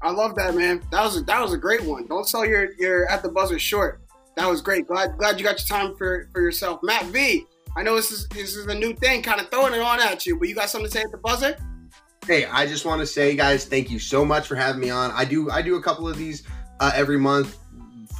I 0.00 0.10
love 0.10 0.34
that, 0.36 0.54
man. 0.54 0.82
That 0.92 1.04
was 1.04 1.16
a, 1.18 1.22
that 1.22 1.42
was 1.42 1.52
a 1.52 1.58
great 1.58 1.84
one. 1.84 2.06
Don't 2.06 2.26
sell 2.28 2.46
your 2.46 2.72
your 2.78 3.08
at 3.10 3.22
the 3.22 3.28
buzzer 3.28 3.58
short. 3.58 4.00
That 4.36 4.48
was 4.48 4.62
great. 4.62 4.86
Glad 4.86 5.18
glad 5.18 5.38
you 5.38 5.44
got 5.44 5.58
your 5.58 5.78
time 5.78 5.96
for 5.96 6.28
for 6.32 6.40
yourself, 6.40 6.80
Matt 6.82 7.06
V. 7.06 7.44
I 7.76 7.82
know 7.82 7.96
this 7.96 8.10
is 8.10 8.28
this 8.28 8.56
is 8.56 8.66
a 8.66 8.74
new 8.74 8.94
thing, 8.94 9.22
kind 9.22 9.40
of 9.40 9.50
throwing 9.50 9.74
it 9.74 9.80
on 9.80 10.00
at 10.00 10.24
you, 10.24 10.38
but 10.38 10.48
you 10.48 10.54
got 10.54 10.70
something 10.70 10.90
to 10.90 10.92
say 10.92 11.02
at 11.02 11.10
the 11.10 11.18
buzzer? 11.18 11.56
Hey, 12.26 12.44
I 12.44 12.66
just 12.66 12.84
want 12.84 13.00
to 13.00 13.06
say, 13.06 13.34
guys, 13.34 13.64
thank 13.64 13.90
you 13.90 13.98
so 13.98 14.24
much 14.24 14.46
for 14.46 14.54
having 14.54 14.80
me 14.80 14.90
on. 14.90 15.10
I 15.12 15.24
do 15.24 15.50
I 15.50 15.62
do 15.62 15.76
a 15.76 15.82
couple 15.82 16.08
of 16.08 16.16
these 16.16 16.44
uh, 16.80 16.92
every 16.94 17.18
month. 17.18 17.58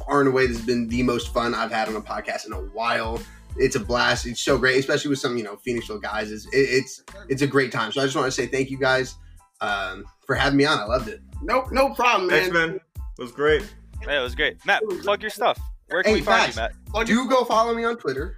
Far 0.05 0.21
and 0.21 0.29
away, 0.29 0.47
this 0.47 0.57
has 0.57 0.65
been 0.65 0.87
the 0.87 1.03
most 1.03 1.33
fun 1.33 1.53
I've 1.53 1.71
had 1.71 1.87
on 1.87 1.95
a 1.95 2.01
podcast 2.01 2.45
in 2.45 2.53
a 2.53 2.57
while. 2.57 3.19
It's 3.59 3.75
a 3.75 3.79
blast. 3.79 4.25
It's 4.25 4.41
so 4.41 4.57
great, 4.57 4.77
especially 4.79 5.09
with 5.09 5.19
some 5.19 5.37
you 5.37 5.43
know 5.43 5.57
Phoenixville 5.67 6.01
guys. 6.01 6.31
It's 6.31 6.47
it's 6.51 7.03
it's 7.27 7.41
a 7.41 7.47
great 7.47 7.71
time. 7.71 7.91
So 7.91 8.01
I 8.01 8.05
just 8.05 8.15
want 8.15 8.25
to 8.27 8.31
say 8.31 8.47
thank 8.47 8.69
you 8.69 8.77
guys 8.79 9.15
um, 9.61 10.05
for 10.25 10.35
having 10.35 10.57
me 10.57 10.65
on. 10.65 10.79
I 10.79 10.85
loved 10.85 11.09
it. 11.09 11.21
Nope, 11.43 11.71
no 11.71 11.93
problem, 11.93 12.29
man. 12.29 12.39
Thanks, 12.41 12.53
man. 12.53 12.69
It 12.95 13.21
was 13.21 13.31
great. 13.31 13.63
Yeah, 14.01 14.19
it 14.19 14.23
was 14.23 14.33
great. 14.35 14.65
Matt, 14.65 14.81
plug 15.01 15.21
your 15.21 15.29
stuff. 15.29 15.59
Where 15.89 16.03
can 16.03 16.13
Hey, 16.13 16.19
we 16.19 16.25
find 16.25 16.53
facts. 16.53 16.55
you, 16.55 16.93
Matt? 16.93 17.07
Do 17.07 17.29
go 17.29 17.43
follow 17.43 17.73
me 17.73 17.83
on 17.83 17.97
Twitter 17.97 18.37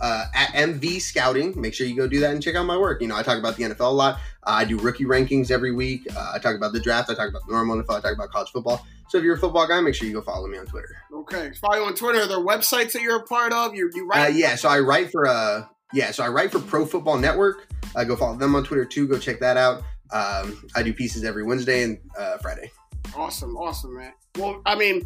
uh, 0.00 0.26
at 0.34 0.48
MV 0.50 1.00
Scouting. 1.00 1.58
Make 1.60 1.74
sure 1.74 1.86
you 1.86 1.96
go 1.96 2.06
do 2.06 2.20
that 2.20 2.32
and 2.32 2.42
check 2.42 2.54
out 2.54 2.66
my 2.66 2.76
work. 2.76 3.00
You 3.00 3.08
know, 3.08 3.16
I 3.16 3.22
talk 3.22 3.38
about 3.38 3.56
the 3.56 3.64
NFL 3.64 3.80
a 3.80 3.84
lot. 3.88 4.14
Uh, 4.42 4.50
I 4.50 4.64
do 4.64 4.78
rookie 4.78 5.04
rankings 5.04 5.50
every 5.50 5.72
week. 5.72 6.06
Uh, 6.14 6.32
I 6.34 6.38
talk 6.38 6.56
about 6.56 6.72
the 6.72 6.80
draft. 6.80 7.10
I 7.10 7.14
talk 7.14 7.28
about 7.28 7.46
the 7.46 7.52
normal 7.52 7.76
NFL. 7.82 7.98
I 7.98 8.00
talk 8.00 8.12
about 8.14 8.30
college 8.30 8.50
football. 8.50 8.86
So 9.08 9.18
if 9.18 9.24
you're 9.24 9.34
a 9.36 9.38
football 9.38 9.66
guy, 9.68 9.80
make 9.80 9.94
sure 9.94 10.08
you 10.08 10.14
go 10.14 10.22
follow 10.22 10.46
me 10.48 10.58
on 10.58 10.66
Twitter. 10.66 10.96
Okay, 11.12 11.52
follow 11.60 11.76
you 11.76 11.84
on 11.84 11.94
Twitter. 11.94 12.20
Are 12.22 12.26
there 12.26 12.38
websites 12.38 12.92
that 12.92 13.02
you're 13.02 13.16
a 13.18 13.22
part 13.24 13.52
of? 13.52 13.74
You 13.74 13.90
you 13.94 14.04
Uh, 14.04 14.16
write? 14.16 14.34
yeah, 14.34 14.56
so 14.56 14.68
I 14.68 14.80
write 14.80 15.10
for 15.10 15.26
uh, 15.26 15.64
yeah, 15.92 16.10
so 16.10 16.24
I 16.24 16.28
write 16.28 16.50
for 16.50 16.58
Pro 16.58 16.84
Football 16.86 17.18
Network. 17.18 17.68
Uh, 17.94 18.02
go 18.04 18.16
follow 18.16 18.36
them 18.36 18.54
on 18.56 18.64
Twitter 18.64 18.84
too. 18.84 19.06
Go 19.06 19.18
check 19.18 19.38
that 19.40 19.56
out. 19.56 19.82
Um, 20.10 20.68
I 20.74 20.82
do 20.82 20.92
pieces 20.92 21.22
every 21.24 21.44
Wednesday 21.44 21.82
and 21.82 21.98
uh, 22.18 22.38
Friday. 22.38 22.70
Awesome, 23.16 23.56
awesome, 23.56 23.96
man. 23.96 24.12
Well, 24.38 24.60
I 24.66 24.74
mean, 24.74 25.02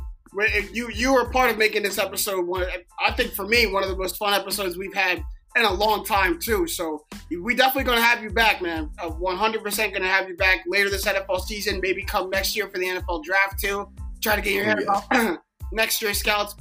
you 0.72 0.90
you 0.90 1.12
were 1.14 1.28
part 1.30 1.50
of 1.50 1.58
making 1.58 1.82
this 1.82 1.98
episode. 1.98 2.46
One, 2.46 2.64
I 3.04 3.12
think 3.12 3.32
for 3.32 3.46
me, 3.46 3.66
one 3.66 3.82
of 3.82 3.88
the 3.88 3.96
most 3.96 4.16
fun 4.16 4.34
episodes 4.34 4.76
we've 4.76 4.94
had 4.94 5.22
in 5.56 5.64
a 5.64 5.72
long 5.72 6.04
time 6.04 6.38
too. 6.38 6.66
So 6.66 7.04
we 7.42 7.54
definitely 7.54 7.84
gonna 7.84 8.00
have 8.02 8.22
you 8.22 8.30
back, 8.30 8.60
man. 8.62 8.90
One 9.18 9.36
hundred 9.36 9.62
percent 9.62 9.92
gonna 9.92 10.08
have 10.08 10.28
you 10.28 10.36
back 10.36 10.64
later 10.66 10.90
this 10.90 11.04
NFL 11.06 11.40
season. 11.40 11.80
Maybe 11.82 12.02
come 12.04 12.30
next 12.30 12.56
year 12.56 12.68
for 12.68 12.78
the 12.78 12.84
NFL 12.86 13.24
draft 13.24 13.58
too. 13.60 13.88
Try 14.20 14.36
to 14.36 14.42
get 14.42 14.52
your 14.52 14.64
head 14.64 14.78
Yes. 14.80 15.04
about 15.10 15.38
next 15.72 16.02
year 16.02 16.12
scouts. 16.14 16.54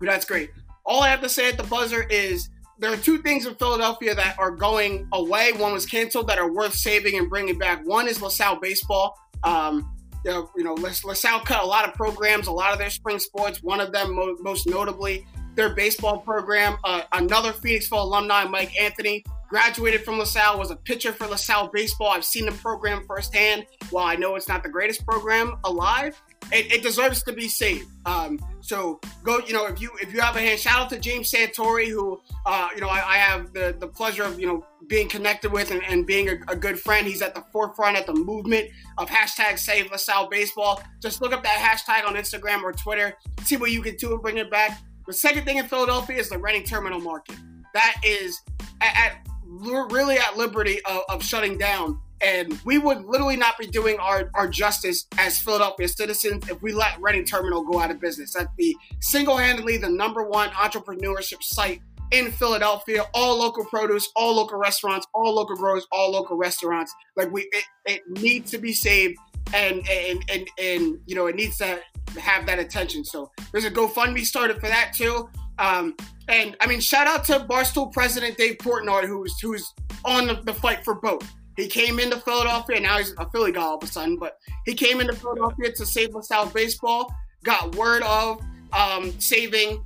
But 0.00 0.06
that's 0.08 0.24
great. 0.24 0.50
All 0.84 1.02
I 1.02 1.08
have 1.08 1.20
to 1.22 1.28
say 1.28 1.48
at 1.48 1.56
the 1.56 1.62
buzzer 1.64 2.02
is 2.04 2.50
there 2.78 2.92
are 2.92 2.96
two 2.96 3.18
things 3.22 3.46
in 3.46 3.54
Philadelphia 3.54 4.14
that 4.14 4.38
are 4.38 4.50
going 4.50 5.08
away. 5.12 5.52
One 5.52 5.72
was 5.72 5.86
canceled 5.86 6.28
that 6.28 6.38
are 6.38 6.52
worth 6.52 6.74
saving 6.74 7.16
and 7.18 7.28
bringing 7.30 7.56
back. 7.58 7.84
One 7.86 8.06
is 8.06 8.20
LaSalle 8.20 8.60
baseball. 8.60 9.16
Um, 9.44 9.90
you 10.26 10.32
know, 10.32 10.50
you 10.56 10.64
know, 10.64 10.74
LaSalle 10.74 11.40
cut 11.40 11.62
a 11.62 11.66
lot 11.66 11.88
of 11.88 11.94
programs, 11.94 12.48
a 12.48 12.52
lot 12.52 12.72
of 12.72 12.78
their 12.78 12.90
spring 12.90 13.20
sports. 13.20 13.62
One 13.62 13.80
of 13.80 13.92
them, 13.92 14.16
mo- 14.16 14.36
most 14.40 14.66
notably, 14.66 15.24
their 15.54 15.70
baseball 15.70 16.18
program. 16.18 16.78
Uh, 16.82 17.02
another 17.12 17.52
Phoenixville 17.52 18.02
alumni, 18.02 18.44
Mike 18.44 18.72
Anthony, 18.78 19.24
graduated 19.48 20.04
from 20.04 20.18
LaSalle, 20.18 20.58
was 20.58 20.72
a 20.72 20.76
pitcher 20.76 21.12
for 21.12 21.28
LaSalle 21.28 21.70
baseball. 21.72 22.08
I've 22.08 22.24
seen 22.24 22.46
the 22.46 22.52
program 22.52 23.04
firsthand. 23.06 23.66
While 23.90 24.04
I 24.04 24.16
know 24.16 24.34
it's 24.34 24.48
not 24.48 24.64
the 24.64 24.68
greatest 24.68 25.06
program 25.06 25.58
alive, 25.62 26.20
it, 26.52 26.72
it 26.72 26.82
deserves 26.82 27.22
to 27.24 27.32
be 27.32 27.48
saved. 27.48 27.88
Um, 28.04 28.38
so 28.60 29.00
go, 29.22 29.38
you 29.46 29.52
know, 29.52 29.66
if 29.66 29.80
you 29.80 29.90
if 30.00 30.12
you 30.12 30.20
have 30.20 30.36
a 30.36 30.40
hand, 30.40 30.58
shout 30.58 30.80
out 30.80 30.90
to 30.90 30.98
James 30.98 31.30
Santori, 31.30 31.88
who, 31.88 32.20
uh, 32.44 32.68
you 32.74 32.80
know, 32.80 32.88
I, 32.88 33.14
I 33.14 33.16
have 33.16 33.52
the 33.52 33.76
the 33.78 33.86
pleasure 33.86 34.24
of 34.24 34.40
you 34.40 34.46
know 34.46 34.66
being 34.88 35.08
connected 35.08 35.52
with 35.52 35.70
and, 35.70 35.82
and 35.84 36.06
being 36.06 36.28
a, 36.28 36.36
a 36.48 36.56
good 36.56 36.78
friend. 36.78 37.06
He's 37.06 37.22
at 37.22 37.34
the 37.34 37.42
forefront 37.52 37.96
at 37.96 38.06
the 38.06 38.14
movement 38.14 38.68
of 38.98 39.08
hashtag 39.08 39.58
Save 39.58 39.90
LaSalle 39.90 40.28
Baseball. 40.28 40.82
Just 41.00 41.20
look 41.20 41.32
up 41.32 41.42
that 41.42 41.58
hashtag 41.58 42.06
on 42.06 42.14
Instagram 42.14 42.62
or 42.62 42.72
Twitter, 42.72 43.16
see 43.42 43.56
what 43.56 43.70
you 43.70 43.82
can 43.82 43.96
do 43.96 44.12
and 44.12 44.22
bring 44.22 44.38
it 44.38 44.50
back. 44.50 44.80
The 45.06 45.12
second 45.12 45.44
thing 45.44 45.58
in 45.58 45.66
Philadelphia 45.66 46.18
is 46.18 46.28
the 46.28 46.38
Reading 46.38 46.64
Terminal 46.64 47.00
Market. 47.00 47.36
That 47.74 47.96
is 48.04 48.40
at, 48.80 48.96
at 48.96 49.26
really 49.62 50.18
at 50.18 50.36
liberty 50.36 50.80
of, 50.84 51.02
of 51.08 51.22
shutting 51.22 51.58
down. 51.58 52.00
And 52.20 52.58
we 52.64 52.78
would 52.78 53.04
literally 53.04 53.36
not 53.36 53.58
be 53.58 53.66
doing 53.66 53.98
our, 53.98 54.30
our 54.34 54.48
justice 54.48 55.06
as 55.18 55.38
Philadelphia 55.38 55.88
citizens 55.88 56.48
if 56.48 56.62
we 56.62 56.72
let 56.72 57.00
Reading 57.00 57.24
Terminal 57.24 57.62
go 57.62 57.78
out 57.78 57.90
of 57.90 58.00
business. 58.00 58.34
That'd 58.34 58.48
be 58.56 58.76
single 59.00 59.36
handedly 59.36 59.76
the 59.76 59.90
number 59.90 60.24
one 60.24 60.48
entrepreneurship 60.50 61.42
site 61.42 61.82
in 62.12 62.30
Philadelphia. 62.32 63.04
All 63.14 63.38
local 63.38 63.64
produce, 63.66 64.08
all 64.16 64.36
local 64.36 64.58
restaurants, 64.58 65.06
all 65.14 65.34
local 65.34 65.56
growers, 65.56 65.86
all 65.92 66.10
local 66.10 66.36
restaurants. 66.36 66.94
Like 67.16 67.30
we, 67.30 67.42
it, 67.52 67.64
it 67.84 68.02
needs 68.08 68.50
to 68.52 68.58
be 68.58 68.72
saved, 68.72 69.18
and 69.54 69.86
and 69.88 70.24
and 70.30 70.48
and 70.58 70.98
you 71.06 71.14
know 71.14 71.26
it 71.26 71.36
needs 71.36 71.58
to 71.58 71.80
have 72.18 72.46
that 72.46 72.58
attention. 72.58 73.04
So 73.04 73.30
there's 73.52 73.64
a 73.64 73.70
GoFundMe 73.70 74.24
started 74.24 74.58
for 74.60 74.68
that 74.68 74.92
too. 74.94 75.28
Um, 75.58 75.94
and 76.28 76.56
I 76.60 76.66
mean, 76.66 76.80
shout 76.80 77.06
out 77.06 77.24
to 77.26 77.40
Barstool 77.40 77.92
president 77.92 78.36
Dave 78.36 78.58
Portnoy, 78.58 79.06
who's 79.06 79.38
who's 79.40 79.72
on 80.04 80.26
the, 80.26 80.34
the 80.44 80.54
fight 80.54 80.84
for 80.84 80.94
both. 80.94 81.30
He 81.56 81.68
came 81.68 81.98
into 81.98 82.18
Philadelphia, 82.18 82.80
now 82.80 82.98
he's 82.98 83.14
a 83.18 83.28
Philly 83.30 83.52
guy 83.52 83.62
all 83.62 83.78
of 83.78 83.82
a 83.82 83.86
sudden, 83.86 84.18
but 84.18 84.38
he 84.66 84.74
came 84.74 85.00
into 85.00 85.14
Philadelphia 85.14 85.72
to 85.72 85.86
save 85.86 86.14
LaSalle 86.14 86.50
baseball. 86.50 87.12
Got 87.44 87.74
word 87.76 88.02
of 88.02 88.42
um, 88.72 89.18
saving 89.20 89.84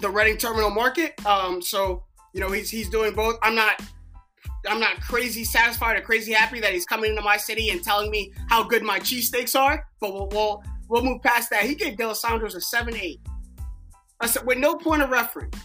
the 0.00 0.08
Reading 0.08 0.36
Terminal 0.36 0.70
Market. 0.70 1.24
Um, 1.26 1.60
so 1.60 2.04
you 2.32 2.40
know 2.40 2.50
he's 2.50 2.70
he's 2.70 2.88
doing 2.88 3.14
both. 3.14 3.38
I'm 3.42 3.54
not 3.54 3.82
I'm 4.66 4.80
not 4.80 5.00
crazy 5.00 5.44
satisfied 5.44 5.96
or 5.96 6.02
crazy 6.02 6.32
happy 6.32 6.60
that 6.60 6.72
he's 6.72 6.84
coming 6.84 7.10
into 7.10 7.22
my 7.22 7.36
city 7.36 7.70
and 7.70 7.82
telling 7.82 8.10
me 8.10 8.32
how 8.48 8.62
good 8.62 8.82
my 8.82 9.00
cheesesteaks 9.00 9.58
are, 9.58 9.86
but 10.00 10.12
we'll, 10.12 10.28
we'll 10.28 10.62
we'll 10.88 11.02
move 11.02 11.22
past 11.22 11.50
that. 11.50 11.64
He 11.64 11.74
gave 11.74 11.96
D'Alessandro's 11.96 12.54
a 12.54 12.60
seven 12.60 12.94
eight. 12.96 13.20
I 14.20 14.26
said 14.26 14.46
with 14.46 14.58
no 14.58 14.76
point 14.76 15.02
of 15.02 15.10
reference. 15.10 15.56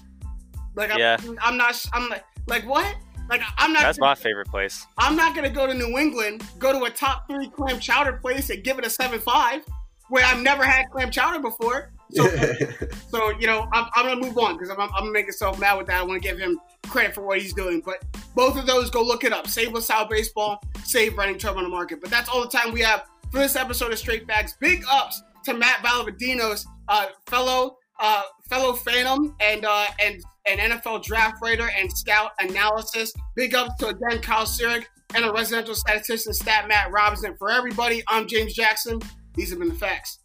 Like 0.76 0.92
I'm, 0.92 1.00
Yeah. 1.00 1.18
I'm 1.42 1.58
not 1.58 1.84
I'm 1.94 2.10
like 2.10 2.24
like 2.48 2.68
what? 2.68 2.96
Like 3.30 3.42
I'm 3.58 3.74
not 3.74 3.84
That's 3.84 4.00
my 4.00 4.16
favorite 4.16 4.48
place. 4.48 4.86
I'm 4.98 5.16
not 5.16 5.36
gonna 5.36 5.50
go 5.50 5.66
to 5.68 5.74
New 5.74 5.98
England, 5.98 6.44
go 6.60 6.72
to 6.72 6.86
a 6.86 6.90
top 6.90 7.28
three 7.30 7.50
clam 7.50 7.80
chowder 7.80 8.14
place 8.14 8.50
and 8.50 8.64
give 8.64 8.78
it 8.78 8.86
a 8.86 8.90
seven 8.90 9.20
five, 9.20 9.64
where 10.10 10.26
I've 10.26 10.42
never 10.42 10.64
had 10.64 10.90
clam 10.92 11.12
chowder 11.12 11.40
before. 11.40 11.92
So, 12.12 12.28
so 13.10 13.30
you 13.40 13.48
know, 13.48 13.68
I'm, 13.74 13.88
I'm 13.96 14.06
gonna 14.06 14.22
move 14.22 14.38
on 14.38 14.54
because 14.54 14.70
I'm, 14.70 14.80
I'm 14.80 14.90
gonna 14.90 15.12
make 15.12 15.26
myself 15.26 15.60
mad 15.60 15.78
with 15.78 15.88
that. 15.88 16.02
I 16.02 16.04
want 16.04 16.22
to 16.22 16.28
give 16.28 16.38
him 16.38 16.60
credit 16.88 17.16
for 17.16 17.26
what 17.26 17.40
he's 17.40 17.54
doing. 17.54 17.82
But 17.84 18.04
both 18.36 18.58
of 18.58 18.68
those, 18.68 18.90
go 18.90 19.02
look 19.04 19.24
it 19.24 19.34
up. 19.34 19.48
Save 19.48 19.74
LaSalle 19.74 20.08
baseball, 20.08 20.62
save 20.84 21.18
running 21.18 21.38
trouble 21.38 21.60
on 21.60 21.64
the 21.64 21.70
Market. 21.70 22.02
But 22.02 22.12
that's 22.12 22.30
all 22.30 22.42
the 22.42 22.50
time 22.50 22.72
we 22.72 22.82
have 22.82 23.06
for 23.32 23.40
this 23.40 23.56
episode 23.56 23.92
of 23.92 23.98
Straight 23.98 24.28
Facts. 24.28 24.56
Big 24.60 24.84
ups 24.90 25.24
to 25.46 25.54
Matt 25.54 25.84
Valdovinos, 25.84 26.66
uh, 26.88 27.08
fellow 27.26 27.78
uh, 28.00 28.22
fellow 28.50 28.74
Phantom 28.74 29.36
and 29.40 29.66
uh, 29.66 29.88
and 30.00 30.22
an 30.46 30.58
NFL 30.72 31.04
draft 31.04 31.42
writer 31.42 31.70
and 31.78 31.92
scout 31.92 32.32
analysis. 32.40 33.12
Big 33.36 33.56
ups 33.56 33.76
to 33.80 33.88
again 33.88 34.22
Kyle 34.22 34.46
Sirik 34.46 34.86
and 35.14 35.26
a 35.26 35.32
residential 35.32 35.76
statistician, 35.76 36.34
stat 36.34 36.68
Matt 36.68 36.92
Robinson. 36.92 37.36
For 37.38 37.52
everybody, 37.52 38.04
I'm 38.08 38.28
James 38.28 38.54
Jackson. 38.54 39.00
These 39.36 39.50
have 39.52 39.60
been 39.60 39.70
the 39.70 39.76
facts. 39.76 40.20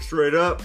Straight 0.00 0.34
up. 0.34 0.62